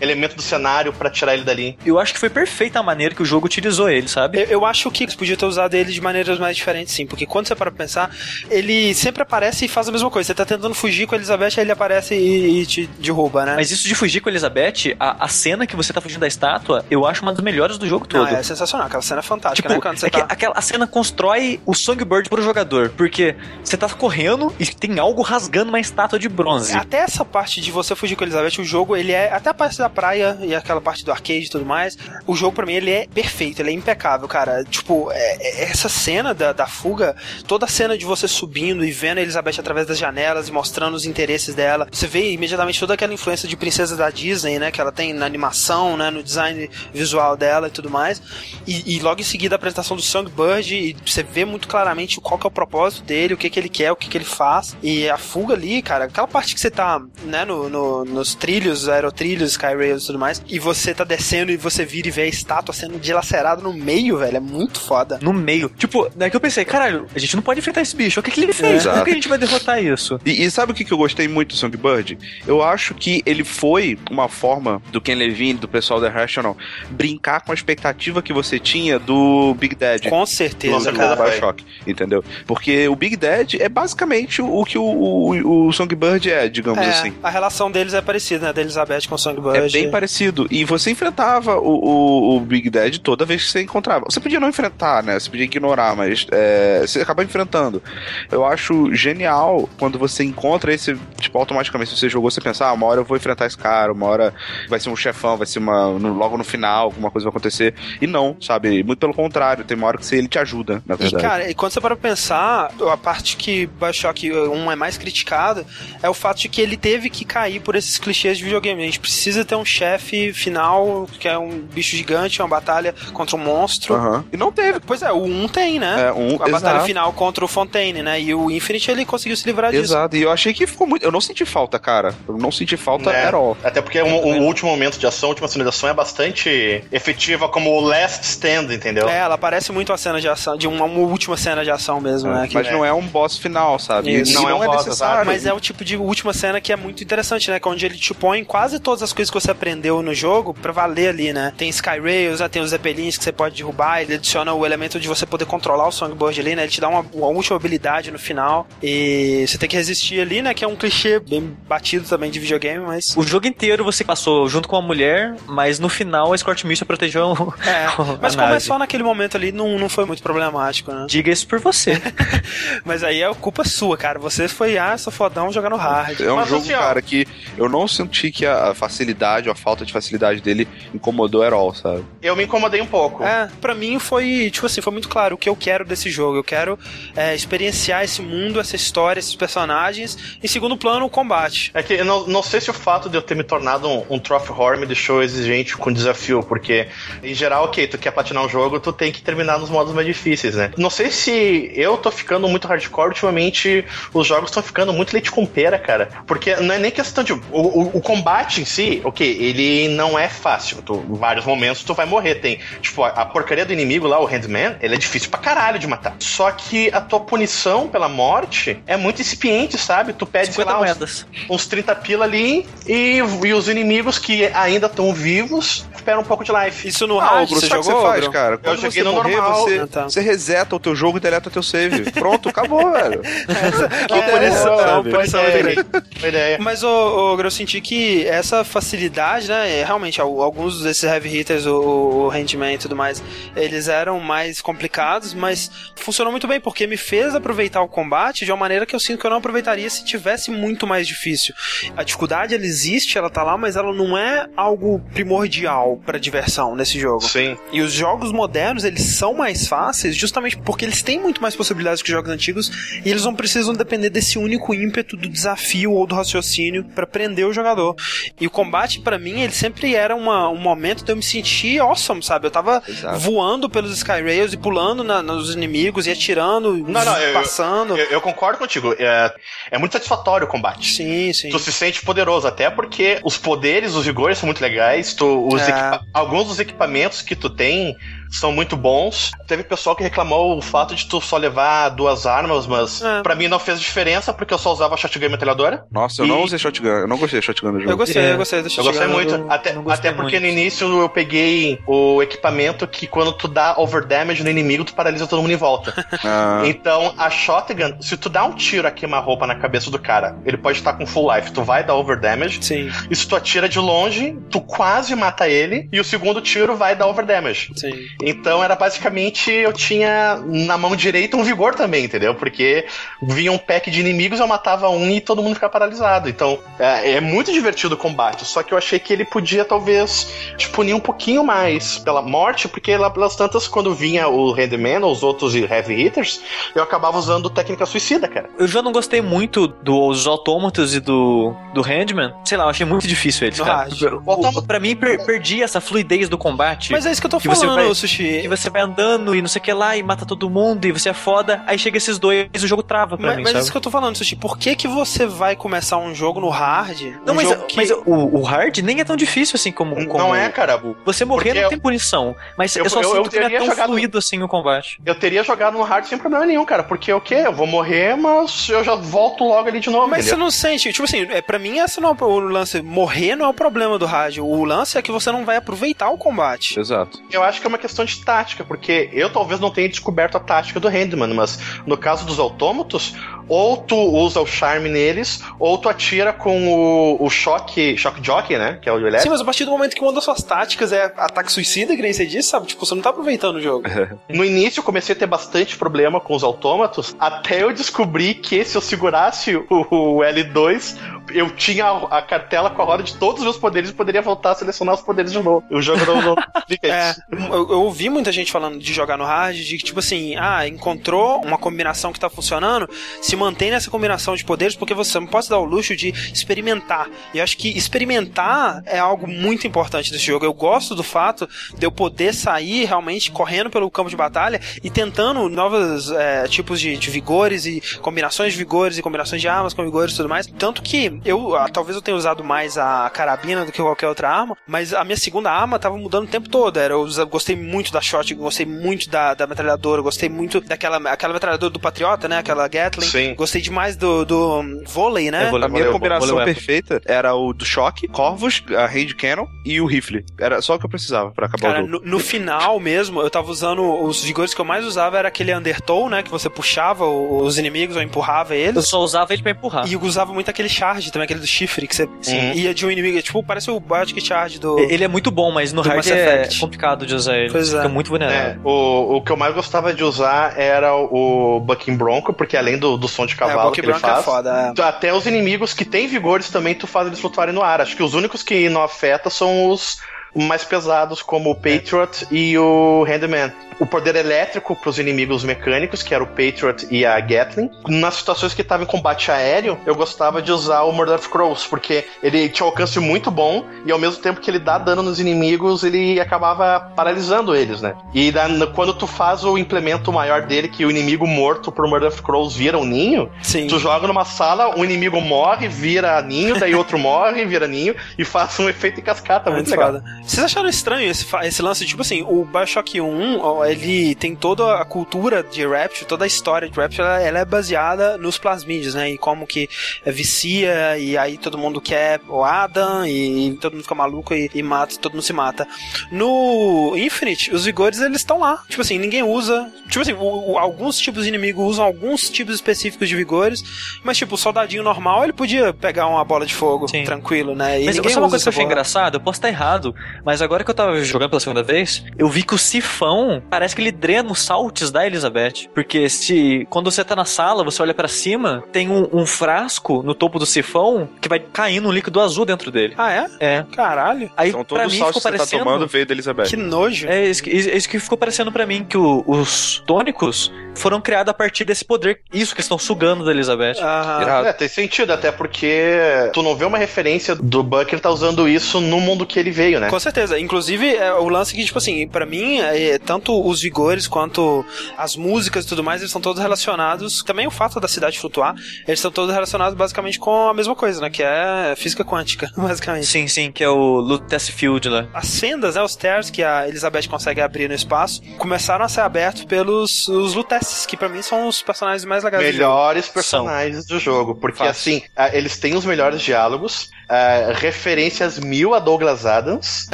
elemento 0.00 0.36
do 0.36 0.42
cenário 0.42 0.92
pra 0.92 1.08
tirar 1.10 1.34
ele 1.34 1.44
dali? 1.44 1.78
Eu 1.84 1.98
acho 1.98 2.12
que 2.12 2.18
foi 2.20 2.30
perfeita 2.30 2.78
a 2.80 2.82
maneira 2.82 3.14
que 3.14 3.22
o 3.22 3.24
jogo 3.24 3.46
utilizou 3.46 3.88
ele, 3.88 4.08
sabe? 4.08 4.40
Eu, 4.42 4.44
eu 4.46 4.66
acho 4.66 4.90
que 4.90 5.04
eles 5.04 5.14
podiam 5.14 5.36
ter 5.36 5.46
usado 5.46 5.74
ele 5.74 5.92
de 5.92 6.00
maneiras 6.00 6.38
mais 6.38 6.56
diferentes, 6.56 6.94
sim. 6.94 7.06
Porque 7.06 7.26
quando 7.26 7.46
você 7.48 7.54
para 7.54 7.70
pra 7.70 7.78
pensar, 7.84 8.10
ele 8.50 8.94
sempre 8.94 9.22
aparece 9.22 9.64
e 9.64 9.68
faz 9.68 9.88
a 9.88 9.92
mesma 9.92 10.10
coisa. 10.10 10.26
Você 10.28 10.34
tá 10.34 10.44
tentando 10.44 10.74
fugir 10.74 11.06
com 11.06 11.14
a 11.14 11.18
Elizabeth, 11.18 11.52
aí 11.56 11.64
ele 11.64 11.72
aparece 11.72 12.14
e, 12.14 12.60
e 12.62 12.66
te 12.66 12.90
derruba, 12.98 13.44
né? 13.44 13.54
Mas 13.56 13.70
isso 13.70 13.86
de 13.88 13.94
fugir 13.94 14.20
com 14.20 14.28
a 14.28 14.32
Elizabeth, 14.32 14.94
a, 14.98 15.24
a 15.24 15.28
cena 15.28 15.66
que 15.66 15.76
você 15.76 15.92
tá 15.92 16.00
fugindo 16.00 16.20
da 16.20 16.26
estátua, 16.26 16.84
eu 16.90 17.06
acho 17.06 17.22
uma 17.22 17.32
das 17.32 17.42
melhores 17.42 17.78
do 17.78 17.86
jogo 17.86 18.06
Não, 18.12 18.24
todo. 18.26 18.34
é 18.34 18.42
sensacional, 18.42 18.86
aquela 18.86 19.02
cena 19.02 19.20
é 19.20 19.22
fantástica, 19.22 19.68
Tipo, 19.68 19.74
né? 19.74 19.80
Quando 19.80 19.98
você 19.98 20.06
é 20.06 20.10
que 20.10 20.18
tá... 20.18 20.26
aquela, 20.28 20.54
a 20.56 20.60
cena 20.62 20.86
constrói 20.86 21.60
o 21.66 21.74
Songbird 21.74 22.28
pro 22.28 22.42
jogador, 22.42 22.90
porque 22.90 23.34
você 23.62 23.76
tá 23.76 23.88
correndo 23.88 24.54
e 24.58 24.66
tem 24.66 24.98
algo 24.98 25.22
rasgando 25.22 25.68
uma 25.70 25.80
estátua 25.80 26.18
de 26.18 26.28
bronze. 26.28 26.72
Até 26.74 26.98
essa 26.98 27.24
parte 27.24 27.60
de 27.60 27.70
você 27.70 27.94
fugir 27.94 28.16
com 28.16 28.24
a 28.24 28.26
Elizabeth, 28.26 28.60
o 28.60 28.64
jogo, 28.64 28.96
ele 28.96 29.12
é. 29.12 29.32
Até 29.32 29.50
a 29.50 29.54
parte 29.54 29.78
da 29.78 29.88
praia 29.88 30.36
e 30.42 30.54
aquela 30.54 30.80
parte 30.80 31.04
do 31.04 31.10
arcade 31.12 31.46
e 31.46 31.48
tudo 31.48 31.64
mais. 31.64 31.96
O 32.26 32.34
jogo, 32.34 32.52
pra 32.54 32.66
mim, 32.66 32.74
ele 32.74 32.90
é 32.90 33.06
perfeito, 33.12 33.60
ele 33.60 33.70
é 33.70 33.72
impecável, 33.72 34.26
cara. 34.28 34.64
Tipo, 34.64 35.10
é- 35.12 35.36
é- 35.40 35.62
essa 35.70 35.88
cena 35.88 36.34
da, 36.34 36.52
da 36.52 36.66
fuga, 36.66 37.14
toda 37.46 37.64
a 37.66 37.68
cena 37.68 37.96
de 37.96 38.04
você 38.04 38.26
subindo 38.28 38.84
e 38.84 38.90
vendo 38.90 39.18
a 39.18 39.22
Elizabeth 39.22 39.58
através 39.58 39.86
das 39.86 39.98
janelas 39.98 40.48
e 40.48 40.52
mostrando 40.52 40.94
os 40.94 41.04
interesses 41.04 41.54
dela. 41.54 41.86
Você 41.90 42.06
vê 42.06 42.32
imediatamente 42.32 42.71
toda 42.80 42.94
aquela 42.94 43.12
influência 43.12 43.48
de 43.48 43.56
princesa 43.56 43.96
da 43.96 44.10
Disney, 44.10 44.58
né? 44.58 44.70
Que 44.70 44.80
ela 44.80 44.92
tem 44.92 45.12
na 45.12 45.26
animação, 45.26 45.96
né? 45.96 46.10
No 46.10 46.22
design 46.22 46.68
visual 46.92 47.36
dela 47.36 47.68
e 47.68 47.70
tudo 47.70 47.90
mais. 47.90 48.22
E, 48.66 48.96
e 48.96 49.00
logo 49.00 49.20
em 49.20 49.24
seguida 49.24 49.54
a 49.54 49.56
apresentação 49.56 49.96
do 49.96 50.02
Songbird, 50.02 50.74
e 50.74 50.96
você 51.04 51.22
vê 51.22 51.44
muito 51.44 51.68
claramente 51.68 52.20
qual 52.20 52.38
que 52.38 52.46
é 52.46 52.48
o 52.48 52.50
propósito 52.50 53.02
dele, 53.04 53.34
o 53.34 53.36
que 53.36 53.50
que 53.50 53.58
ele 53.58 53.68
quer, 53.68 53.92
o 53.92 53.96
que 53.96 54.08
que 54.08 54.16
ele 54.16 54.24
faz. 54.24 54.76
E 54.82 55.08
a 55.08 55.18
fuga 55.18 55.54
ali, 55.54 55.82
cara, 55.82 56.04
aquela 56.06 56.26
parte 56.28 56.54
que 56.54 56.60
você 56.60 56.70
tá, 56.70 57.00
né, 57.24 57.44
no, 57.44 57.68
no- 57.68 58.04
nos 58.04 58.34
trilhos, 58.34 58.88
aerotrilhos, 58.88 59.52
Skyrails 59.52 60.04
e 60.04 60.06
tudo 60.06 60.18
mais, 60.18 60.42
e 60.48 60.58
você 60.58 60.94
tá 60.94 61.04
descendo 61.04 61.50
e 61.52 61.56
você 61.56 61.84
vira 61.84 62.08
e 62.08 62.10
vê 62.10 62.22
a 62.22 62.26
estátua 62.26 62.74
sendo 62.74 62.98
dilacerada 62.98 63.62
no 63.62 63.72
meio, 63.72 64.18
velho, 64.18 64.36
é 64.36 64.40
muito 64.40 64.80
foda. 64.80 65.18
No 65.22 65.32
meio. 65.32 65.68
Tipo, 65.76 66.08
daí 66.14 66.30
que 66.30 66.36
eu 66.36 66.40
pensei, 66.40 66.64
caralho, 66.64 67.06
a 67.14 67.18
gente 67.18 67.34
não 67.36 67.42
pode 67.42 67.60
enfrentar 67.60 67.80
esse 67.82 67.94
bicho. 67.96 68.20
O 68.20 68.22
que, 68.22 68.30
que 68.30 68.40
ele 68.40 68.52
fez? 68.52 68.82
Exato. 68.82 68.94
Como 68.94 69.04
que 69.04 69.10
a 69.10 69.14
gente 69.14 69.28
vai 69.28 69.38
derrotar 69.38 69.82
isso? 69.82 70.20
E, 70.24 70.42
e 70.44 70.50
sabe 70.50 70.72
o 70.72 70.74
que, 70.74 70.84
que 70.84 70.92
eu 70.92 70.98
gostei 70.98 71.28
muito 71.28 71.50
do 71.50 71.56
Songbird? 71.56 72.18
Eu 72.46 72.61
acho 72.62 72.94
que 72.94 73.22
ele 73.26 73.44
foi 73.44 73.98
uma 74.10 74.28
forma 74.28 74.82
do 74.90 75.00
Ken 75.00 75.14
Levine, 75.14 75.54
do 75.58 75.68
pessoal 75.68 76.00
da 76.00 76.08
Rational, 76.08 76.56
brincar 76.90 77.40
com 77.42 77.52
a 77.52 77.54
expectativa 77.54 78.22
que 78.22 78.32
você 78.32 78.58
tinha 78.58 78.98
do 78.98 79.54
Big 79.54 79.74
Dead. 79.74 80.08
Com 80.08 80.24
certeza, 80.26 80.92
cara. 80.92 81.16
Bioshock, 81.24 81.64
entendeu? 81.86 82.24
Porque 82.46 82.88
o 82.88 82.96
Big 82.96 83.16
Dead 83.16 83.54
é 83.60 83.68
basicamente 83.68 84.40
o, 84.42 84.60
o 84.60 84.64
que 84.64 84.78
o, 84.78 84.82
o, 84.82 85.66
o 85.68 85.72
Songbird 85.72 86.30
é, 86.30 86.48
digamos 86.48 86.84
É, 86.84 86.90
assim. 86.90 87.12
a 87.22 87.30
relação 87.30 87.70
deles 87.70 87.94
é 87.94 88.00
parecida, 88.00 88.46
né? 88.46 88.52
Da 88.52 88.60
Elizabeth 88.60 89.02
com 89.08 89.14
o 89.14 89.18
Songbird. 89.18 89.58
É 89.58 89.68
bem 89.68 89.90
parecido. 89.90 90.46
E 90.50 90.64
você 90.64 90.90
enfrentava 90.90 91.56
o, 91.58 91.68
o, 91.68 92.36
o 92.36 92.40
Big 92.40 92.68
Dead 92.70 92.98
toda 92.98 93.24
vez 93.24 93.44
que 93.44 93.50
você 93.50 93.62
encontrava. 93.62 94.04
Você 94.08 94.20
podia 94.20 94.40
não 94.40 94.48
enfrentar, 94.48 95.02
né? 95.02 95.18
Você 95.18 95.30
podia 95.30 95.44
ignorar, 95.44 95.96
mas 95.96 96.26
é, 96.30 96.80
você 96.86 97.00
acaba 97.00 97.22
enfrentando. 97.24 97.82
Eu 98.30 98.44
acho 98.44 98.94
genial 98.94 99.68
quando 99.78 99.98
você 99.98 100.24
encontra 100.24 100.72
esse, 100.72 100.96
tipo, 101.20 101.38
automaticamente, 101.38 101.90
se 101.90 101.96
você 101.96 102.08
jogou, 102.08 102.30
você 102.30 102.40
pensa, 102.40 102.51
ah, 102.60 102.72
uma 102.72 102.86
hora 102.86 103.00
eu 103.00 103.04
vou 103.04 103.16
enfrentar 103.16 103.46
esse 103.46 103.56
cara, 103.56 103.92
uma 103.92 104.06
hora 104.06 104.34
vai 104.68 104.78
ser 104.80 104.90
um 104.90 104.96
chefão, 104.96 105.36
vai 105.36 105.46
ser 105.46 105.58
uma. 105.58 105.98
no- 105.98 106.12
logo 106.14 106.36
no 106.36 106.44
final, 106.44 106.84
alguma 106.84 107.10
coisa 107.10 107.24
vai 107.24 107.30
acontecer. 107.30 107.74
E 108.00 108.06
não, 108.06 108.36
sabe? 108.40 108.82
Muito 108.82 108.98
pelo 108.98 109.14
contrário, 109.14 109.64
tem 109.64 109.76
uma 109.76 109.86
hora 109.86 109.98
que 109.98 110.04
você, 110.06 110.16
ele 110.16 110.28
te 110.28 110.38
ajuda, 110.38 110.82
na 110.86 110.94
E, 110.94 110.98
verdade. 110.98 111.22
cara, 111.22 111.50
e 111.50 111.54
quando 111.54 111.72
você 111.72 111.80
para 111.80 111.96
pra 111.96 112.08
pensar, 112.10 112.70
a 112.90 112.96
parte 112.96 113.36
que 113.36 113.66
Bioshock 113.66 114.30
1 114.32 114.70
é 114.72 114.76
mais 114.76 114.96
criticado 114.98 115.64
é 116.02 116.08
o 116.08 116.14
fato 116.14 116.38
de 116.40 116.48
que 116.48 116.60
ele 116.60 116.76
teve 116.76 117.08
que 117.10 117.24
cair 117.24 117.60
por 117.60 117.74
esses 117.74 117.98
clichês 117.98 118.38
de 118.38 118.44
videogame. 118.44 118.82
A 118.82 118.86
gente 118.86 119.00
precisa 119.00 119.44
ter 119.44 119.54
um 119.56 119.64
chefe 119.64 120.32
final, 120.32 121.08
que 121.18 121.28
é 121.28 121.38
um 121.38 121.60
bicho 121.60 121.96
gigante, 121.96 122.40
uma 122.42 122.48
batalha 122.48 122.94
contra 123.12 123.36
um 123.36 123.38
monstro. 123.38 123.94
E 124.32 124.36
não 124.36 124.50
teve. 124.52 124.80
Pois 124.80 125.02
é, 125.02 125.12
o 125.12 125.22
1 125.24 125.48
tem, 125.48 125.78
né? 125.78 126.08
É, 126.08 126.12
um, 126.12 126.34
a 126.36 126.48
batalha 126.48 126.56
exato. 126.76 126.84
final 126.86 127.12
contra 127.12 127.44
o 127.44 127.48
Fontaine, 127.48 128.02
né? 128.02 128.20
E 128.20 128.34
o 128.34 128.50
Infinite 128.50 128.90
ele 128.90 129.04
conseguiu 129.04 129.36
se 129.36 129.46
livrar 129.46 129.70
disso. 129.70 129.84
Exato, 129.84 130.16
e 130.16 130.22
eu 130.22 130.30
achei 130.30 130.52
que 130.52 130.66
ficou 130.66 130.86
muito. 130.86 131.04
Eu 131.04 131.12
não 131.12 131.20
senti 131.20 131.44
falta, 131.44 131.78
cara. 131.78 132.14
Eu 132.28 132.36
não 132.42 132.52
senti 132.52 132.76
falta 132.76 133.10
né? 133.12 133.26
at 133.26 133.34
all. 133.34 133.56
Até 133.62 133.80
porque 133.80 134.00
o, 134.00 134.06
o 134.06 134.42
último 134.42 134.70
momento 134.70 134.98
de 134.98 135.06
ação, 135.06 135.28
a 135.28 135.30
última 135.30 135.48
cena 135.48 135.64
de 135.64 135.68
ação 135.70 135.88
é 135.88 135.94
bastante 135.94 136.84
efetiva 136.90 137.48
como 137.48 137.70
o 137.70 137.80
Last 137.80 138.24
Stand, 138.24 138.72
entendeu? 138.74 139.08
É, 139.08 139.18
ela 139.18 139.38
parece 139.38 139.72
muito 139.72 139.92
a 139.92 139.96
cena 139.96 140.20
de 140.20 140.28
ação, 140.28 140.56
de 140.56 140.66
uma, 140.66 140.84
uma 140.84 141.00
última 141.08 141.36
cena 141.36 141.64
de 141.64 141.70
ação 141.70 142.00
mesmo, 142.00 142.30
né? 142.32 142.46
que- 142.48 142.54
Mas 142.54 142.70
não 142.70 142.84
é 142.84 142.92
um 142.92 143.06
boss 143.06 143.38
final, 143.38 143.78
sabe? 143.78 144.20
Isso. 144.20 144.32
E 144.32 144.34
Não 144.34 144.48
é 144.48 144.54
um 144.54 144.64
boss, 144.66 144.84
necessário. 144.86 145.26
Mas 145.26 145.46
é 145.46 145.52
o 145.52 145.60
tipo 145.60 145.84
de 145.84 145.96
última 145.96 146.32
cena 146.32 146.60
que 146.60 146.72
é 146.72 146.76
muito 146.76 147.02
interessante, 147.02 147.50
né? 147.50 147.58
Que 147.60 147.68
é 147.68 147.70
onde 147.70 147.86
ele 147.86 147.96
te 147.96 148.12
põe 148.14 148.44
quase 148.44 148.78
todas 148.80 149.02
as 149.02 149.12
coisas 149.12 149.30
que 149.30 149.40
você 149.40 149.50
aprendeu 149.50 150.02
no 150.02 150.12
jogo 150.14 150.52
pra 150.54 150.72
valer 150.72 151.08
ali, 151.08 151.32
né? 151.32 151.52
Tem 151.56 151.68
Skyrails, 151.68 152.40
né? 152.40 152.48
tem 152.48 152.60
os 152.62 152.70
Zeppelins 152.70 153.16
que 153.16 153.24
você 153.24 153.32
pode 153.32 153.56
derrubar, 153.56 154.02
ele 154.02 154.14
adiciona 154.14 154.52
o 154.52 154.64
elemento 154.66 154.98
de 154.98 155.08
você 155.08 155.24
poder 155.24 155.44
controlar 155.46 155.86
o 155.86 155.92
Songbird 155.92 156.40
ali, 156.40 156.54
né? 156.56 156.62
Ele 156.62 156.70
te 156.72 156.80
dá 156.80 156.88
uma, 156.88 157.04
uma 157.12 157.26
última 157.28 157.56
habilidade 157.56 158.10
no 158.10 158.18
final 158.18 158.66
e 158.82 159.44
você 159.46 159.56
tem 159.58 159.68
que 159.68 159.76
resistir 159.76 160.20
ali, 160.20 160.42
né? 160.42 160.52
Que 160.54 160.64
é 160.64 160.68
um 160.68 160.76
clichê 160.76 161.18
bem 161.20 161.56
batido 161.68 162.08
também 162.08 162.30
de 162.32 162.40
videogame, 162.40 162.84
mas... 162.84 163.16
O 163.16 163.22
jogo 163.22 163.46
inteiro 163.46 163.84
você 163.84 164.02
passou 164.02 164.48
junto 164.48 164.68
com 164.68 164.76
a 164.76 164.82
mulher, 164.82 165.36
mas 165.46 165.78
no 165.78 165.88
final 165.88 166.32
a 166.32 166.34
Escort 166.34 166.64
Mission 166.64 166.86
protegeu 166.86 167.32
É, 167.64 167.86
a 167.86 168.18
mas 168.20 168.34
como 168.34 168.54
é 168.54 168.60
só 168.60 168.78
naquele 168.78 169.02
momento 169.02 169.36
ali, 169.36 169.52
não, 169.52 169.78
não 169.78 169.88
foi 169.88 170.04
muito 170.04 170.22
problemático, 170.22 170.92
né? 170.92 171.06
Diga 171.08 171.30
isso 171.30 171.46
por 171.46 171.60
você. 171.60 172.00
Mas 172.84 173.02
aí 173.02 173.22
é 173.22 173.34
culpa 173.34 173.64
sua, 173.64 173.96
cara. 173.96 174.18
Você 174.18 174.48
foi, 174.48 174.78
ah, 174.78 174.96
sou 174.96 175.12
fodão 175.12 175.52
jogando 175.52 175.76
hard. 175.76 176.20
É 176.20 176.32
um 176.32 176.36
Mas, 176.36 176.48
jogo, 176.48 176.62
assim, 176.62 176.72
cara, 176.72 177.02
que 177.02 177.26
eu 177.56 177.68
não 177.68 177.86
senti 177.86 178.30
que 178.30 178.46
a 178.46 178.74
facilidade 178.74 179.48
ou 179.48 179.52
a 179.52 179.56
falta 179.56 179.84
de 179.84 179.92
facilidade 179.92 180.40
dele 180.40 180.66
incomodou 180.94 181.42
at 181.42 181.52
all, 181.52 181.74
sabe? 181.74 182.04
Eu 182.20 182.36
me 182.36 182.44
incomodei 182.44 182.80
um 182.80 182.86
pouco. 182.86 183.22
É, 183.22 183.48
pra 183.60 183.74
mim 183.74 183.98
foi, 183.98 184.50
tipo 184.50 184.66
assim, 184.66 184.80
foi 184.80 184.92
muito 184.92 185.08
claro 185.08 185.34
o 185.34 185.38
que 185.38 185.48
eu 185.48 185.56
quero 185.56 185.84
desse 185.84 186.10
jogo. 186.10 186.38
Eu 186.38 186.44
quero 186.44 186.78
é, 187.16 187.34
experienciar 187.34 188.04
esse 188.04 188.22
mundo, 188.22 188.60
essa 188.60 188.76
história, 188.76 189.20
esses 189.20 189.34
personagens. 189.34 190.36
Em 190.42 190.48
segundo 190.48 190.76
plano, 190.76 191.06
o 191.06 191.10
combate. 191.10 191.70
É 191.74 191.82
que 191.82 191.94
eu 191.94 192.21
não, 192.26 192.32
não 192.34 192.42
sei 192.42 192.60
se 192.60 192.70
o 192.70 192.74
fato 192.74 193.08
de 193.08 193.16
eu 193.16 193.22
ter 193.22 193.34
me 193.34 193.44
tornado 193.44 193.88
um, 193.88 194.04
um 194.10 194.18
trophy 194.18 194.50
horror 194.52 194.78
me 194.78 194.86
deixou 194.86 195.22
exigente 195.22 195.76
com 195.76 195.92
desafio, 195.92 196.42
porque 196.42 196.88
em 197.22 197.34
geral, 197.34 197.64
ok, 197.64 197.86
tu 197.86 197.98
quer 197.98 198.10
platinar 198.10 198.44
um 198.44 198.48
jogo, 198.48 198.80
tu 198.80 198.92
tem 198.92 199.12
que 199.12 199.22
terminar 199.22 199.58
nos 199.58 199.70
modos 199.70 199.92
mais 199.92 200.06
difíceis, 200.06 200.54
né? 200.54 200.70
Não 200.76 200.90
sei 200.90 201.10
se 201.10 201.70
eu 201.74 201.96
tô 201.96 202.10
ficando 202.10 202.48
muito 202.48 202.66
hardcore, 202.68 203.08
ultimamente 203.08 203.84
os 204.12 204.26
jogos 204.26 204.50
estão 204.50 204.62
ficando 204.62 204.92
muito 204.92 205.12
leite 205.12 205.30
com 205.30 205.44
pera, 205.46 205.78
cara. 205.78 206.08
Porque 206.26 206.54
não 206.56 206.74
é 206.74 206.78
nem 206.78 206.90
questão 206.90 207.22
de. 207.24 207.32
O, 207.32 207.40
o- 207.52 207.90
o 207.98 208.00
combate 208.00 208.60
em 208.60 208.64
si, 208.64 209.00
ok, 209.04 209.26
ele 209.40 209.88
não 209.88 210.18
é 210.18 210.28
fácil. 210.28 210.82
Tu, 210.82 211.04
em 211.08 211.14
vários 211.14 211.44
momentos 211.44 211.82
tu 211.84 211.94
vai 211.94 212.06
morrer. 212.06 212.36
Tem, 212.36 212.58
tipo, 212.80 213.02
a, 213.04 213.08
a 213.08 213.24
porcaria 213.26 213.64
do 213.64 213.72
inimigo 213.72 214.06
lá, 214.06 214.20
o 214.20 214.24
Handman, 214.26 214.76
ele 214.80 214.94
é 214.94 214.98
difícil 214.98 215.30
pra 215.30 215.38
caralho 215.40 215.78
de 215.78 215.86
matar. 215.86 216.16
Só 216.18 216.50
que 216.50 216.90
a 216.92 217.00
tua 217.00 217.20
punição 217.20 217.88
pela 217.88 218.08
morte 218.08 218.82
é 218.86 218.96
muito 218.96 219.20
incipiente, 219.20 219.78
sabe? 219.78 220.12
Tu 220.12 220.26
pede, 220.26 220.46
sei 220.46 220.64
50 220.64 220.72
lá, 220.72 220.80
uns, 220.80 221.26
uns 221.50 221.66
30 221.66 221.94
pila 222.12 222.24
ali 222.26 222.66
e, 222.86 223.16
e 223.44 223.54
os 223.54 223.68
inimigos 223.68 224.18
que 224.18 224.44
ainda 224.48 224.86
estão 224.86 225.14
vivos 225.14 225.86
esperam 225.94 226.20
um 226.20 226.24
pouco 226.24 226.42
de 226.44 226.50
life. 226.52 226.86
Isso 226.88 227.06
no 227.06 227.18
Ah, 227.20 227.24
hard, 227.26 227.42
Ogro, 227.44 227.60
você 227.60 227.68
sabe 227.68 227.78
o 227.80 227.82
que 227.82 227.86
jogou, 227.86 228.00
você 228.02 228.06
faz, 228.08 228.18
Ogro? 228.24 228.32
cara? 228.32 228.58
Quando 228.58 228.76
joguei 228.80 228.90
você 228.90 229.02
no 229.04 229.12
morrer, 229.12 229.36
normal. 229.36 229.62
você, 229.62 229.78
Ah, 229.78 229.86
tá. 229.86 230.02
você 230.04 230.20
reseta 230.20 230.74
o 230.76 230.80
teu 230.80 230.94
jogo 230.96 231.16
e 231.18 231.20
deleta 231.20 231.48
o 231.48 231.52
teu 231.52 231.62
save. 231.62 232.10
Pronto, 232.12 232.48
acabou, 232.48 232.90
velho. 232.92 233.22
Que 233.22 234.12
É, 234.14 234.30
punição, 234.30 234.76
boa 234.76 235.02
punição 235.04 235.40
boa 235.42 236.28
ideia. 236.28 236.58
Mas, 236.60 236.82
ô, 236.82 236.88
ô, 237.32 237.36
Gro, 237.36 237.46
eu 237.46 237.50
senti 237.52 237.80
que 237.80 238.26
essa 238.26 238.64
facilidade, 238.64 239.48
né, 239.48 239.78
é, 239.80 239.84
realmente, 239.84 240.20
al- 240.20 240.42
alguns 240.42 240.82
desses 240.82 241.04
heavy 241.04 241.28
hitters, 241.28 241.66
o, 241.66 241.72
o 241.80 242.28
Handman 242.28 242.74
e 242.74 242.78
tudo 242.78 242.96
mais, 242.96 243.22
eles 243.56 243.86
eram 243.88 244.18
mais 244.18 244.60
complicados, 244.60 245.32
mas 245.34 245.70
funcionou 245.96 246.32
muito 246.32 246.48
bem, 246.48 246.60
porque 246.60 246.84
me 246.86 246.96
fez 246.96 247.32
aproveitar 247.34 247.80
o 247.80 247.88
combate 247.88 248.44
de 248.44 248.50
uma 248.50 248.58
maneira 248.58 248.84
que 248.84 248.94
eu 248.94 249.00
sinto 249.00 249.20
que 249.20 249.26
eu 249.26 249.30
não 249.30 249.38
aproveitaria 249.38 249.88
se 249.88 250.04
tivesse 250.04 250.50
muito 250.50 250.84
mais 250.84 251.06
difícil. 251.06 251.54
A 252.02 252.04
dificuldade, 252.04 252.52
ela 252.52 252.64
existe, 252.66 253.16
ela 253.16 253.30
tá 253.30 253.44
lá, 253.44 253.56
mas 253.56 253.76
ela 253.76 253.92
não 253.92 254.18
é 254.18 254.48
algo 254.56 254.98
primordial 255.14 256.00
pra 256.04 256.18
diversão 256.18 256.74
nesse 256.74 256.98
jogo. 256.98 257.20
Sim. 257.22 257.56
E 257.72 257.80
os 257.80 257.92
jogos 257.92 258.32
modernos, 258.32 258.82
eles 258.82 259.02
são 259.02 259.34
mais 259.34 259.68
fáceis 259.68 260.16
justamente 260.16 260.56
porque 260.58 260.84
eles 260.84 261.00
têm 261.00 261.20
muito 261.20 261.40
mais 261.40 261.54
possibilidades 261.54 262.02
que 262.02 262.08
os 262.08 262.12
jogos 262.12 262.28
antigos 262.30 262.70
e 263.04 263.08
eles 263.08 263.24
não 263.24 263.36
precisam 263.36 263.72
depender 263.72 264.10
desse 264.10 264.36
único 264.36 264.74
ímpeto 264.74 265.16
do 265.16 265.28
desafio 265.28 265.92
ou 265.92 266.04
do 266.04 266.16
raciocínio 266.16 266.82
pra 266.92 267.06
prender 267.06 267.46
o 267.46 267.52
jogador. 267.52 267.94
E 268.40 268.48
o 268.48 268.50
combate, 268.50 268.98
pra 269.00 269.16
mim, 269.16 269.40
ele 269.40 269.52
sempre 269.52 269.94
era 269.94 270.16
uma- 270.16 270.48
um 270.48 270.58
momento 270.58 271.04
de 271.04 271.12
eu 271.12 271.16
me 271.16 271.22
sentir 271.22 271.78
awesome, 271.80 272.20
sabe? 272.22 272.48
Eu 272.48 272.50
tava 272.50 272.82
Exato. 272.88 273.18
voando 273.20 273.70
pelos 273.70 273.96
Skyrails 273.96 274.52
e 274.52 274.56
pulando 274.56 275.04
na- 275.04 275.22
nos 275.22 275.54
inimigos 275.54 276.08
e 276.08 276.10
atirando, 276.10 276.76
Não, 276.78 277.04
não, 277.04 277.16
eu- 277.18 277.32
passando. 277.32 277.96
Eu, 277.96 278.06
eu 278.06 278.20
concordo 278.20 278.58
contigo. 278.58 278.92
É, 278.98 279.32
é 279.70 279.78
muito 279.78 279.92
satisfatório 279.92 280.48
o 280.48 280.50
combate. 280.50 280.92
Sim, 280.94 281.32
sim. 281.32 281.48
Tu 281.50 281.58
se 281.60 281.72
sente 281.82 282.00
poderoso, 282.04 282.46
até 282.46 282.70
porque 282.70 283.18
os 283.24 283.36
poderes, 283.36 283.94
os 283.94 284.06
vigores 284.06 284.38
são 284.38 284.46
muito 284.46 284.60
legais. 284.60 285.14
Tu, 285.14 285.48
os 285.48 285.60
É. 285.62 285.70
equipa- 285.70 286.04
alguns 286.14 286.46
dos 286.46 286.60
equipamentos 286.60 287.22
que 287.22 287.34
tu 287.34 287.50
tem 287.50 287.96
são 288.32 288.50
muito 288.52 288.76
bons. 288.76 289.30
Teve 289.46 289.62
pessoal 289.62 289.94
que 289.94 290.02
reclamou 290.02 290.56
o 290.56 290.62
fato 290.62 290.94
de 290.94 291.06
tu 291.06 291.20
só 291.20 291.36
levar 291.36 291.90
duas 291.90 292.26
armas, 292.26 292.66
mas 292.66 293.02
É. 293.02 293.22
pra 293.22 293.34
mim 293.34 293.48
não 293.48 293.58
fez 293.58 293.80
diferença 293.80 294.32
porque 294.32 294.52
eu 294.54 294.58
só 294.58 294.72
usava 294.72 294.96
shotgun 294.96 295.26
e 295.26 295.28
metralhadora. 295.28 295.84
Nossa, 295.90 296.22
eu 296.22 296.26
E- 296.26 296.28
não 296.28 296.42
usei 296.42 296.58
shotgun. 296.58 296.86
Eu 296.88 297.08
não 297.08 297.18
gostei 297.18 297.40
de 297.40 297.46
shotgun 297.46 297.72
do 297.72 297.78
jogo. 297.80 297.90
Eu 297.92 297.96
gostei, 297.96 298.22
É. 298.22 298.32
eu 298.32 298.36
gostei. 298.38 298.60
Deixa 298.62 298.80
Eu 298.80 298.84
gostei 298.84 299.06
muito. 299.06 299.38
não- 299.38 299.50
até, 299.50 299.72
gostei 299.72 300.10
até 300.10 300.12
porque 300.12 300.38
muito. 300.40 300.52
no 300.52 300.58
início 300.60 301.00
eu 301.02 301.08
peguei 301.08 301.78
o 301.86 302.22
equipamento 302.22 302.86
que 302.86 303.06
quando 303.06 303.32
tu 303.32 303.46
dá 303.48 303.74
overdamage 303.76 304.42
no 304.42 304.50
inimigo, 304.50 304.84
tu 304.84 304.94
paralisa 304.94 305.26
todo 305.26 305.42
mundo 305.42 305.52
em 305.52 305.56
volta. 305.56 305.92
Ah, 306.24 306.62
Então, 306.64 307.14
a 307.18 307.28
shotgun, 307.30 308.00
se 308.00 308.16
tu 308.16 308.28
dá 308.28 308.44
um 308.44 308.52
tiro 308.54 308.86
a 308.86 308.90
queima-roupa 308.90 309.46
na 309.46 309.54
cabeça 309.56 309.90
do 309.90 309.98
cara, 309.98 310.36
ele 310.46 310.56
pode 310.56 310.78
estar 310.78 310.92
com 310.94 311.06
full 311.06 311.32
life, 311.34 311.50
tu 311.52 311.62
vai 311.62 311.84
dar 311.84 311.94
overdamage. 311.94 312.58
Sim, 312.62 312.90
E 313.10 313.14
se 313.16 313.26
tu 313.26 313.34
atira 313.36 313.68
de 313.68 313.78
longe, 313.78 314.36
tu 314.50 314.60
quase 314.60 315.14
mata 315.14 315.48
ele, 315.48 315.88
e 315.92 315.98
o 316.00 316.04
segundo 316.04 316.40
tiro 316.40 316.76
vai 316.76 316.94
dar 316.96 317.06
overdamage. 317.06 317.72
sim. 317.76 317.92
Então 318.24 318.62
era 318.62 318.74
basicamente 318.76 319.50
eu 319.50 319.72
tinha 319.72 320.40
na 320.46 320.78
mão 320.78 320.94
direita 320.96 321.36
um 321.36 321.42
vigor 321.42 321.74
também, 321.74 322.04
entendeu? 322.04 322.34
Porque 322.34 322.86
vinha 323.22 323.50
um 323.52 323.58
pack 323.58 323.90
de 323.90 324.00
inimigos, 324.00 324.40
eu 324.40 324.46
matava 324.46 324.88
um 324.88 325.10
e 325.10 325.20
todo 325.20 325.42
mundo 325.42 325.54
ficava 325.54 325.72
paralisado. 325.72 326.28
Então 326.28 326.58
é, 326.78 327.12
é 327.12 327.20
muito 327.20 327.52
divertido 327.52 327.94
o 327.94 327.98
combate. 327.98 328.44
Só 328.44 328.62
que 328.62 328.72
eu 328.72 328.78
achei 328.78 328.98
que 328.98 329.12
ele 329.12 329.24
podia 329.24 329.64
talvez 329.64 330.32
te 330.56 330.68
punir 330.68 330.94
um 330.94 331.00
pouquinho 331.00 331.42
mais 331.44 331.98
pela 331.98 332.22
morte, 332.22 332.68
porque 332.68 332.96
lá 332.96 333.10
pelas 333.10 333.34
tantas, 333.36 333.66
quando 333.66 333.94
vinha 333.94 334.28
o 334.28 334.52
Handman 334.52 335.02
ou 335.02 335.12
os 335.12 335.22
outros 335.22 335.54
heavy 335.54 335.94
hitters, 335.94 336.40
eu 336.74 336.82
acabava 336.82 337.18
usando 337.18 337.50
técnica 337.50 337.84
suicida, 337.86 338.28
cara. 338.28 338.48
Eu 338.58 338.68
já 338.68 338.80
não 338.82 338.92
gostei 338.92 339.20
muito 339.20 339.66
dos 339.66 340.26
autômatos 340.26 340.94
e 340.94 341.00
do, 341.00 341.54
do 341.74 341.82
Handman. 341.82 342.32
Sei 342.44 342.56
lá, 342.56 342.64
eu 342.64 342.68
achei 342.70 342.86
muito 342.86 343.06
difícil 343.06 343.46
eles, 343.46 343.58
cara. 343.60 343.78
hard. 343.88 344.02
O- 344.02 344.30
autômato- 344.30 344.62
Pra 344.66 344.78
mim, 344.78 344.94
per- 344.94 345.24
perdi 345.24 345.62
essa 345.62 345.80
fluidez 345.80 346.28
do 346.28 346.38
combate. 346.38 346.92
Mas 346.92 347.04
é 347.04 347.10
isso 347.12 347.20
que 347.20 347.26
eu 347.26 347.30
tô 347.30 347.38
Que 347.38 347.48
você 347.48 347.62
falando, 347.66 347.76
vai- 347.76 347.88
E 348.20 348.48
você 348.48 348.68
vai 348.68 348.82
andando 348.82 349.34
e 349.34 349.40
não 349.40 349.48
sei 349.48 349.60
o 349.60 349.62
que 349.62 349.72
lá 349.72 349.96
e 349.96 350.02
mata 350.02 350.26
todo 350.26 350.48
mundo 350.50 350.84
e 350.86 350.92
você 350.92 351.08
é 351.08 351.12
foda. 351.14 351.62
Aí 351.66 351.78
chega 351.78 351.96
esses 351.96 352.18
dois 352.18 352.48
e 352.52 352.56
o 352.64 352.66
jogo 352.66 352.82
trava 352.82 353.16
pra 353.16 353.28
Mas, 353.28 353.36
mim, 353.36 353.42
mas 353.42 353.50
é 353.50 353.52
sabe? 353.54 353.62
isso 353.62 353.70
que 353.72 353.76
eu 353.76 353.80
tô 353.82 353.90
falando, 353.90 354.16
Sushi. 354.16 354.36
Por 354.36 354.58
que 354.58 354.74
que 354.76 354.88
você 354.88 355.26
vai 355.26 355.54
começar 355.56 355.98
um 355.98 356.14
jogo 356.14 356.40
no 356.40 356.48
hard? 356.48 357.00
Não, 357.24 357.32
um 357.34 357.36
mas, 357.36 357.54
que... 357.68 357.76
mas 357.76 357.90
o, 357.90 358.02
o 358.06 358.42
hard 358.42 358.78
nem 358.78 359.00
é 359.00 359.04
tão 359.04 359.16
difícil 359.16 359.56
assim 359.56 359.70
como. 359.72 359.94
como 360.06 360.18
Não 360.18 360.34
é, 360.34 360.48
cara. 360.48 360.80
Você 361.04 361.24
morrer 361.24 361.54
não 361.54 361.62
eu- 361.62 361.68
tem 361.68 361.78
punição. 361.78 362.34
Mas 362.58 362.74
eu, 362.76 362.84
eu- 362.84 362.90
só 362.90 363.00
eu- 363.00 363.04
sinto 363.08 363.16
eu 363.16 363.22
que 363.30 363.36
não 363.36 363.42
é 363.42 363.44
teria 363.44 363.58
tão 363.58 363.68
jogado- 363.68 363.86
fluido 363.88 364.18
assim 364.18 364.42
o 364.42 364.48
combate. 364.48 364.98
Eu 365.04 365.14
teria 365.14 365.42
jogado 365.44 365.74
no 365.76 365.82
hard 365.82 366.04
sem 366.06 366.18
problema 366.18 366.44
nenhum, 366.46 366.64
cara. 366.64 366.82
Porque 366.82 367.12
o 367.12 367.20
quê? 367.20 367.42
Eu 367.46 367.52
vou 367.52 367.66
morrer, 367.66 368.16
mas 368.16 368.68
eu 368.68 368.82
já 368.84 368.94
volto 368.94 369.44
logo 369.44 369.68
ali 369.68 369.80
de 369.80 369.90
novo. 369.90 370.08
Mas 370.08 370.24
você 370.24 370.30
entendeu? 370.30 370.44
não 370.44 370.50
sente, 370.50 370.92
tipo 370.92 371.04
assim, 371.04 371.22
é, 371.30 371.40
pra 371.40 371.58
mim 371.58 371.78
esse 371.78 372.00
não 372.00 372.10
é 372.10 372.24
o 372.24 372.38
lance, 372.40 372.82
morrer 372.82 373.36
não 373.36 373.46
é 373.46 373.48
o 373.48 373.54
problema 373.54 373.98
do 373.98 374.06
rádio, 374.06 374.44
o 374.46 374.64
lance 374.64 374.96
é 374.98 375.02
que 375.02 375.10
você 375.12 375.30
não 375.30 375.44
vai 375.44 375.56
aproveitar 375.56 376.10
o 376.10 376.18
combate. 376.18 376.78
exato. 376.78 377.20
Eu 377.30 377.42
acho 377.42 377.60
que 377.60 377.66
é 377.66 377.68
uma 377.68 377.78
questão 377.78 378.01
de 378.04 378.24
tática, 378.24 378.64
porque 378.64 379.08
eu 379.12 379.30
talvez 379.30 379.60
não 379.60 379.70
tenha 379.70 379.88
descoberto 379.88 380.36
a 380.36 380.40
tática 380.40 380.78
do 380.80 380.88
Handman, 380.88 381.34
mas 381.34 381.58
no 381.86 381.96
caso 381.96 382.24
dos 382.26 382.38
autômatos, 382.38 383.14
ou 383.48 383.76
tu 383.76 383.96
usa 383.96 384.40
o 384.40 384.46
charme 384.46 384.88
neles, 384.88 385.42
ou 385.58 385.76
tu 385.78 385.88
atira 385.88 386.32
com 386.32 386.68
o, 386.68 387.24
o 387.24 387.30
choque, 387.30 387.96
choque 387.96 388.24
jockey, 388.24 388.56
né? 388.56 388.78
Que 388.80 388.88
é 388.88 388.92
o 388.92 388.98
Sim, 388.98 389.06
elétrico. 389.06 389.30
mas 389.30 389.40
a 389.40 389.44
partir 389.44 389.64
do 389.64 389.70
momento 389.70 389.94
que 389.94 390.02
uma 390.02 390.12
das 390.12 390.24
suas 390.24 390.42
táticas 390.42 390.92
é 390.92 391.04
ataque 391.16 391.52
suicida, 391.52 391.94
que 391.96 392.02
nem 392.02 392.12
você 392.12 392.24
disse, 392.26 392.48
sabe? 392.48 392.66
Tipo, 392.66 392.86
você 392.86 392.94
não 392.94 393.02
tá 393.02 393.10
aproveitando 393.10 393.56
o 393.56 393.60
jogo. 393.60 393.84
No 394.28 394.44
início 394.44 394.80
eu 394.80 394.84
comecei 394.84 395.14
a 395.14 395.18
ter 395.18 395.26
bastante 395.26 395.76
problema 395.76 396.20
com 396.20 396.34
os 396.34 396.42
autômatos, 396.42 397.14
até 397.18 397.62
eu 397.62 397.72
descobri 397.72 398.34
que 398.34 398.64
se 398.64 398.76
eu 398.76 398.80
segurasse 398.80 399.54
o, 399.56 399.66
o 399.68 400.18
L2, 400.20 400.96
eu 401.34 401.50
tinha 401.50 401.86
a, 401.86 402.18
a 402.18 402.22
cartela 402.22 402.70
com 402.70 402.82
a 402.82 402.84
roda 402.84 403.02
de 403.02 403.14
todos 403.16 403.38
os 403.38 403.44
meus 403.44 403.58
poderes 403.58 403.90
e 403.90 403.92
poderia 403.92 404.22
voltar 404.22 404.52
a 404.52 404.54
selecionar 404.54 404.94
os 404.94 405.02
poderes 405.02 405.32
de 405.32 405.38
novo. 405.38 405.62
O 405.70 405.80
jogo 405.80 406.04
não, 406.06 406.22
não 406.22 406.36
É, 406.82 407.14
eu, 407.30 407.70
eu 407.70 407.90
ouvi 407.92 408.08
muita 408.08 408.32
gente 408.32 408.50
falando 408.50 408.78
de 408.78 408.92
jogar 408.92 409.18
no 409.18 409.24
hard, 409.24 409.54
de 409.54 409.76
que, 409.76 409.84
tipo 409.84 410.00
assim, 410.00 410.34
ah, 410.36 410.66
encontrou 410.66 411.42
uma 411.42 411.58
combinação 411.58 412.10
que 412.10 412.18
tá 412.18 412.30
funcionando, 412.30 412.88
se 413.20 413.36
mantém 413.36 413.70
nessa 413.70 413.90
combinação 413.90 414.34
de 414.34 414.44
poderes, 414.44 414.74
porque 414.74 414.94
você 414.94 415.20
não 415.20 415.26
pode 415.26 415.48
dar 415.50 415.58
o 415.58 415.64
luxo 415.64 415.94
de 415.94 416.08
experimentar. 416.32 417.10
E 417.34 417.40
acho 417.40 417.56
que 417.58 417.68
experimentar 417.68 418.82
é 418.86 418.98
algo 418.98 419.28
muito 419.28 419.66
importante 419.66 420.10
desse 420.10 420.24
jogo. 420.24 420.46
Eu 420.46 420.54
gosto 420.54 420.94
do 420.94 421.02
fato 421.02 421.46
de 421.76 421.84
eu 421.84 421.92
poder 421.92 422.34
sair 422.34 422.86
realmente 422.86 423.30
correndo 423.30 423.68
pelo 423.68 423.90
campo 423.90 424.08
de 424.08 424.16
batalha 424.16 424.60
e 424.82 424.88
tentando 424.88 425.46
novos 425.50 426.10
é, 426.10 426.48
tipos 426.48 426.80
de, 426.80 426.96
de 426.96 427.10
vigores 427.10 427.66
e 427.66 427.82
combinações 428.00 428.54
de 428.54 428.58
vigores 428.58 428.96
e 428.96 429.02
combinações 429.02 429.42
de 429.42 429.48
armas 429.48 429.74
com 429.74 429.84
vigores 429.84 430.14
e 430.14 430.16
tudo 430.16 430.30
mais. 430.30 430.46
Tanto 430.46 430.80
que 430.82 431.20
eu, 431.26 431.54
ah, 431.56 431.68
talvez 431.68 431.94
eu 431.94 432.02
tenha 432.02 432.16
usado 432.16 432.42
mais 432.42 432.78
a 432.78 433.10
carabina 433.10 433.66
do 433.66 433.72
que 433.72 433.82
qualquer 433.82 434.08
outra 434.08 434.30
arma, 434.30 434.56
mas 434.66 434.94
a 434.94 435.04
minha 435.04 435.16
segunda 435.16 435.50
arma 435.50 435.78
tava 435.78 435.98
mudando 435.98 436.24
o 436.24 436.30
tempo 436.30 436.48
todo. 436.48 436.78
Era, 436.78 436.94
eu 436.94 437.26
gostei 437.26 437.54
muito 437.54 437.71
da 437.92 438.00
shot, 438.00 438.34
gostei 438.34 438.66
muito 438.66 439.08
da, 439.08 439.32
da 439.34 439.46
metralhadora, 439.46 440.02
gostei 440.02 440.28
muito 440.28 440.60
daquela 440.60 440.96
aquela 441.10 441.32
metralhadora 441.32 441.70
do 441.70 441.80
Patriota, 441.80 442.28
né? 442.28 442.38
Aquela 442.38 442.66
Gatling. 442.68 443.06
Sim. 443.06 443.34
Gostei 443.34 443.62
demais 443.62 443.96
do, 443.96 444.24
do 444.24 444.60
um, 444.60 444.82
vôlei, 444.86 445.30
né? 445.30 445.44
É, 445.46 445.50
vôlei. 445.50 445.64
A 445.66 445.68
minha 445.68 445.80
Valeu, 445.84 445.92
combinação 445.92 446.28
valeu, 446.28 446.42
Apple. 446.42 446.54
perfeita 446.54 447.00
era 447.06 447.34
o 447.34 447.52
do 447.52 447.64
choque, 447.64 448.06
Corvus, 448.08 448.62
a 448.76 448.84
Hand 448.86 449.14
Cannon 449.16 449.46
e 449.64 449.80
o 449.80 449.86
rifle. 449.86 450.24
Era 450.38 450.60
só 450.60 450.74
o 450.74 450.78
que 450.78 450.84
eu 450.86 450.90
precisava 450.90 451.30
pra 451.30 451.46
acabar 451.46 451.72
Cara, 451.72 451.84
o 451.84 451.88
jogo. 451.88 452.04
no, 452.04 452.10
no 452.12 452.18
final 452.18 452.78
mesmo, 452.80 453.20
eu 453.20 453.30
tava 453.30 453.50
usando 453.50 453.82
os 454.04 454.22
vigores 454.24 454.52
que 454.54 454.60
eu 454.60 454.64
mais 454.64 454.84
usava 454.84 455.18
era 455.18 455.28
aquele 455.28 455.54
undertow, 455.54 456.08
né? 456.08 456.22
Que 456.22 456.30
você 456.30 456.50
puxava 456.50 457.06
os 457.06 457.58
inimigos 457.58 457.96
ou 457.96 458.02
empurrava 458.02 458.54
Eu 458.54 458.68
eles. 458.70 458.88
só 458.88 459.00
usava 459.00 459.32
ele 459.32 459.42
pra 459.42 459.52
empurrar. 459.52 459.86
E 459.88 459.94
eu 459.94 460.02
usava 460.02 460.32
muito 460.32 460.50
aquele 460.50 460.68
charge 460.68 461.10
também, 461.10 461.24
aquele 461.24 461.40
do 461.40 461.46
chifre, 461.46 461.86
que 461.86 461.94
você 461.96 462.02
Uhum. 462.32 462.52
ia 462.54 462.74
de 462.74 462.84
um 462.86 462.90
inimigo. 462.90 463.20
Tipo, 463.22 463.42
parece 463.42 463.70
o 463.70 463.78
Biotic 463.80 464.20
Charge 464.20 464.58
do. 464.58 464.78
Ele 464.78 465.04
é 465.04 465.08
muito 465.08 465.30
bom, 465.30 465.50
mas 465.52 465.72
no 465.72 465.82
hard 465.82 466.06
é 466.08 466.10
Effect. 466.42 466.60
complicado 466.60 467.06
de 467.06 467.14
usar 467.14 467.36
ele. 467.38 467.50
Pois 467.62 467.70
Você 467.70 467.76
é. 467.76 467.82
Fica 467.82 467.88
muito 467.88 468.08
É, 468.08 468.10
vulnerável. 468.10 468.60
o, 468.64 469.16
o 469.16 469.22
que 469.22 469.30
eu 469.32 469.36
mais 469.36 469.54
gostava 469.54 469.92
de 469.94 470.02
usar 470.04 470.58
era 470.58 470.94
o 470.94 471.60
Bucking 471.60 471.96
Bronco, 471.96 472.32
porque 472.32 472.56
além 472.56 472.78
do, 472.78 472.96
do 472.96 473.08
som 473.08 473.26
de 473.26 473.34
é, 473.34 473.36
cavalo 473.36 473.70
Bucky 473.70 473.80
que 473.80 473.80
ele 473.80 473.92
é 473.92 473.94
faz, 473.94 474.24
foda. 474.24 474.74
é. 474.76 474.82
até 474.82 475.12
os 475.14 475.26
inimigos 475.26 475.74
que 475.74 475.84
têm 475.84 476.06
vigores 476.06 476.50
também 476.50 476.74
tu 476.74 476.86
faz 476.86 477.06
eles 477.06 477.20
flutuarem 477.20 477.54
no 477.54 477.62
ar. 477.62 477.80
Acho 477.80 477.96
que 477.96 478.02
os 478.02 478.14
únicos 478.14 478.42
que 478.42 478.68
não 478.68 478.82
afeta 478.82 479.30
são 479.30 479.68
os 479.70 480.00
mais 480.34 480.64
pesados, 480.64 481.22
como 481.22 481.50
o 481.50 481.54
Patriot 481.54 482.26
e 482.30 482.56
o 482.58 483.04
Handman. 483.04 483.52
O 483.80 483.86
poder 483.86 484.14
elétrico 484.14 484.76
para 484.76 484.90
os 484.90 484.98
inimigos 484.98 485.42
mecânicos, 485.42 486.04
que 486.04 486.14
era 486.14 486.22
o 486.22 486.26
Patriot 486.26 486.86
e 486.88 487.04
a 487.04 487.18
Gatling. 487.18 487.68
Nas 487.88 488.14
situações 488.14 488.54
que 488.54 488.62
tava 488.62 488.84
em 488.84 488.86
combate 488.86 489.30
aéreo, 489.32 489.76
eu 489.84 489.94
gostava 489.96 490.40
de 490.40 490.52
usar 490.52 490.82
o 490.82 490.92
Murder 490.92 491.16
of 491.16 491.28
Crows, 491.28 491.66
porque 491.66 492.04
ele 492.22 492.48
tinha 492.48 492.64
um 492.64 492.68
alcance 492.68 493.00
muito 493.00 493.28
bom 493.28 493.64
e 493.84 493.90
ao 493.90 493.98
mesmo 493.98 494.22
tempo 494.22 494.40
que 494.40 494.48
ele 494.48 494.60
dá 494.60 494.78
dano 494.78 495.02
nos 495.02 495.18
inimigos, 495.18 495.82
ele 495.82 496.20
acabava 496.20 496.92
paralisando 496.94 497.56
eles, 497.56 497.80
né? 497.80 497.94
E 498.14 498.30
da- 498.30 498.46
quando 498.72 498.94
tu 498.94 499.06
faz 499.06 499.42
o 499.44 499.58
implemento 499.58 500.12
maior 500.12 500.42
dele, 500.42 500.68
que 500.68 500.84
o 500.86 500.90
inimigo 500.90 501.26
morto 501.26 501.72
por 501.72 501.88
Murder 501.88 502.08
of 502.08 502.22
Crows 502.22 502.54
vira 502.54 502.78
um 502.78 502.84
ninho, 502.84 503.30
Sim. 503.42 503.66
Tu 503.66 503.78
joga 503.80 504.06
numa 504.06 504.24
sala, 504.24 504.78
um 504.78 504.84
inimigo 504.84 505.20
morre, 505.20 505.66
vira 505.66 506.22
ninho, 506.22 506.56
daí 506.58 506.74
outro 506.74 506.98
morre, 507.00 507.44
vira 507.46 507.66
ninho, 507.66 507.96
e 508.16 508.24
faz 508.24 508.60
um 508.60 508.68
efeito 508.68 509.00
em 509.00 509.02
cascata. 509.02 509.50
Muito, 509.50 509.68
Muito 509.68 509.70
legal. 509.72 509.94
foda. 509.94 510.21
Vocês 510.24 510.44
acharam 510.44 510.68
estranho 510.68 511.10
esse, 511.10 511.26
esse 511.42 511.60
lance? 511.62 511.84
Tipo 511.84 512.02
assim, 512.02 512.22
o 512.22 512.44
Bioshock 512.44 513.00
1, 513.00 513.40
ó, 513.40 513.64
ele 513.66 514.14
tem 514.14 514.34
toda 514.36 514.76
a 514.80 514.84
cultura 514.84 515.42
de 515.42 515.66
Rapture, 515.66 516.06
toda 516.06 516.24
a 516.24 516.26
história 516.26 516.68
de 516.70 516.78
Rapture, 516.80 517.02
ela, 517.02 517.20
ela 517.20 517.38
é 517.40 517.44
baseada 517.44 518.16
nos 518.16 518.38
plasmídeos, 518.38 518.94
né? 518.94 519.10
E 519.10 519.18
como 519.18 519.46
que 519.46 519.68
vicia, 520.06 520.96
e 520.98 521.18
aí 521.18 521.36
todo 521.36 521.58
mundo 521.58 521.80
quer 521.80 522.20
o 522.28 522.44
Adam, 522.44 523.04
e, 523.06 523.48
e 523.48 523.52
todo 523.56 523.72
mundo 523.72 523.82
fica 523.82 523.94
maluco 523.94 524.32
e, 524.32 524.50
e 524.54 524.62
mata, 524.62 524.96
todo 524.98 525.12
mundo 525.12 525.22
se 525.22 525.32
mata. 525.32 525.66
No 526.10 526.94
Infinite, 526.96 527.52
os 527.52 527.64
vigores, 527.64 528.00
eles 528.00 528.18
estão 528.18 528.38
lá. 528.38 528.62
Tipo 528.68 528.82
assim, 528.82 528.98
ninguém 528.98 529.22
usa. 529.22 529.70
Tipo 529.88 530.00
assim, 530.00 530.12
o- 530.12 530.52
o- 530.52 530.58
alguns 530.58 530.98
tipos 530.98 531.22
de 531.24 531.28
inimigo 531.28 531.62
usam 531.62 531.84
alguns 531.84 532.30
tipos 532.30 532.54
específicos 532.54 533.08
de 533.08 533.16
vigores, 533.16 533.62
mas 534.04 534.16
tipo, 534.16 534.34
o 534.34 534.38
soldadinho 534.38 534.82
normal, 534.82 535.24
ele 535.24 535.32
podia 535.32 535.72
pegar 535.72 536.06
uma 536.06 536.24
bola 536.24 536.46
de 536.46 536.54
fogo 536.54 536.86
Sim. 536.88 537.04
tranquilo, 537.04 537.54
né? 537.54 537.80
E 537.80 537.86
Mas 537.86 537.96
ninguém 537.96 538.10
sabe 538.12 538.22
uma 538.24 538.30
coisa 538.30 538.44
que 538.44 538.48
eu 538.48 538.52
achei 538.52 538.64
engraçado? 538.64 539.16
Eu 539.16 539.20
posso 539.20 539.38
estar 539.38 539.48
errado, 539.48 539.94
mas 540.24 540.42
agora 540.42 540.64
que 540.64 540.70
eu 540.70 540.74
tava 540.74 541.02
jogando 541.04 541.30
pela 541.30 541.40
segunda 541.40 541.62
vez, 541.62 542.04
eu 542.18 542.28
vi 542.28 542.42
que 542.42 542.54
o 542.54 542.58
sifão 542.58 543.42
parece 543.50 543.74
que 543.74 543.82
ele 543.82 543.92
drena 543.92 544.30
os 544.30 544.40
saltes 544.40 544.90
da 544.90 545.06
Elizabeth. 545.06 545.68
Porque 545.74 546.08
se 546.08 546.66
quando 546.70 546.90
você 546.90 547.04
tá 547.04 547.14
na 547.16 547.24
sala, 547.24 547.64
você 547.64 547.82
olha 547.82 547.94
pra 547.94 548.08
cima, 548.08 548.62
tem 548.72 548.88
um, 548.88 549.08
um 549.12 549.26
frasco 549.26 550.02
no 550.02 550.14
topo 550.14 550.38
do 550.38 550.46
sifão 550.46 551.08
que 551.20 551.28
vai 551.28 551.38
caindo 551.40 551.88
um 551.88 551.92
líquido 551.92 552.20
azul 552.20 552.44
dentro 552.44 552.70
dele. 552.70 552.94
Ah, 552.96 553.12
é? 553.12 553.26
É. 553.40 553.64
Caralho. 553.74 554.30
Aí 554.36 554.48
Então 554.50 554.64
pra 554.64 554.82
todo 554.84 554.90
mim 554.90 554.96
o 554.96 554.98
salto 554.98 555.14
ficou 555.14 555.20
que 555.20 555.20
você 555.20 555.30
tá 555.32 555.36
parecendo. 555.38 555.64
tomando 555.64 555.86
veio 555.86 556.06
da 556.06 556.12
Elizabeth. 556.14 556.44
Que 556.44 556.56
nojo. 556.56 557.06
É 557.08 557.24
isso, 557.28 557.42
que, 557.42 557.50
é 557.50 557.76
isso 557.76 557.88
que 557.88 557.98
ficou 557.98 558.18
parecendo 558.18 558.50
pra 558.52 558.66
mim, 558.66 558.84
que 558.84 558.96
o- 558.96 559.24
os 559.26 559.82
tônicos 559.86 560.52
foram 560.74 561.00
criados 561.00 561.30
a 561.30 561.34
partir 561.34 561.64
desse 561.64 561.84
poder. 561.84 562.20
Isso 562.32 562.54
que 562.54 562.60
eles 562.60 562.64
estão 562.66 562.78
sugando 562.78 563.24
da 563.24 563.30
Elizabeth. 563.30 563.74
Aham. 563.80 564.22
Irado. 564.22 564.46
É, 564.48 564.52
tem 564.52 564.68
sentido, 564.68 565.12
até 565.12 565.30
porque 565.30 566.30
tu 566.32 566.42
não 566.42 566.54
vê 566.56 566.64
uma 566.64 566.78
referência 566.78 567.34
do 567.34 567.62
Buck, 567.62 567.92
ele 567.92 568.00
tá 568.00 568.10
usando 568.10 568.48
isso 568.48 568.80
no 568.80 569.00
mundo 569.00 569.26
que 569.26 569.38
ele 569.38 569.50
veio, 569.50 569.78
né? 569.80 569.88
Com 569.88 569.98
certeza. 570.02 570.38
Inclusive, 570.38 570.94
é, 570.94 571.12
o 571.14 571.28
lance 571.28 571.54
que, 571.54 571.64
tipo 571.64 571.78
assim, 571.78 572.06
pra 572.06 572.26
mim, 572.26 572.58
é, 572.58 572.98
tanto 572.98 573.46
os 573.46 573.60
vigores 573.60 574.06
quanto 574.06 574.64
as 574.96 575.16
músicas 575.16 575.64
e 575.64 575.68
tudo 575.68 575.82
mais, 575.82 576.00
eles 576.00 576.10
estão 576.10 576.20
todos 576.20 576.40
relacionados. 576.42 577.22
Também 577.22 577.46
o 577.46 577.50
fato 577.50 577.80
da 577.80 577.88
cidade 577.88 578.18
flutuar, 578.18 578.54
eles 578.86 578.98
estão 578.98 579.10
todos 579.10 579.32
relacionados 579.32 579.76
basicamente 579.76 580.18
com 580.18 580.48
a 580.48 580.54
mesma 580.54 580.74
coisa, 580.74 581.00
né? 581.00 581.10
Que 581.10 581.22
é 581.22 581.74
física 581.76 582.04
quântica, 582.04 582.50
basicamente. 582.56 583.06
Sim, 583.06 583.26
sim, 583.28 583.50
que 583.52 583.62
é 583.62 583.68
o 583.68 584.00
Lutece 584.00 584.52
Field 584.52 584.88
lá. 584.88 585.08
As 585.14 585.38
fendas, 585.38 585.74
né, 585.74 585.82
os 585.82 585.96
tears 585.96 586.30
que 586.30 586.42
a 586.42 586.68
Elizabeth 586.68 587.08
consegue 587.08 587.40
abrir 587.40 587.68
no 587.68 587.74
espaço, 587.74 588.20
começaram 588.38 588.84
a 588.84 588.88
ser 588.88 589.00
abertos 589.00 589.44
pelos 589.44 590.08
os 590.08 590.34
Luteces, 590.34 590.86
que 590.86 590.96
pra 590.96 591.08
mim 591.08 591.22
são 591.22 591.46
os 591.46 591.62
personagens 591.62 592.04
mais 592.04 592.24
legais 592.24 592.42
do 592.44 592.52
jogo. 592.52 592.58
Melhores 592.58 593.08
personagens 593.08 593.86
do 593.86 593.98
jogo. 593.98 594.34
Porque, 594.34 594.58
Fácil. 594.58 594.70
assim, 594.70 595.02
eles 595.32 595.58
têm 595.58 595.74
os 595.74 595.84
melhores 595.84 596.20
diálogos. 596.20 596.90
Ah, 597.12 597.52
referências 597.54 598.38
mil 598.38 598.72
a 598.74 598.78
Douglas 598.78 599.26
Adams. 599.26 599.88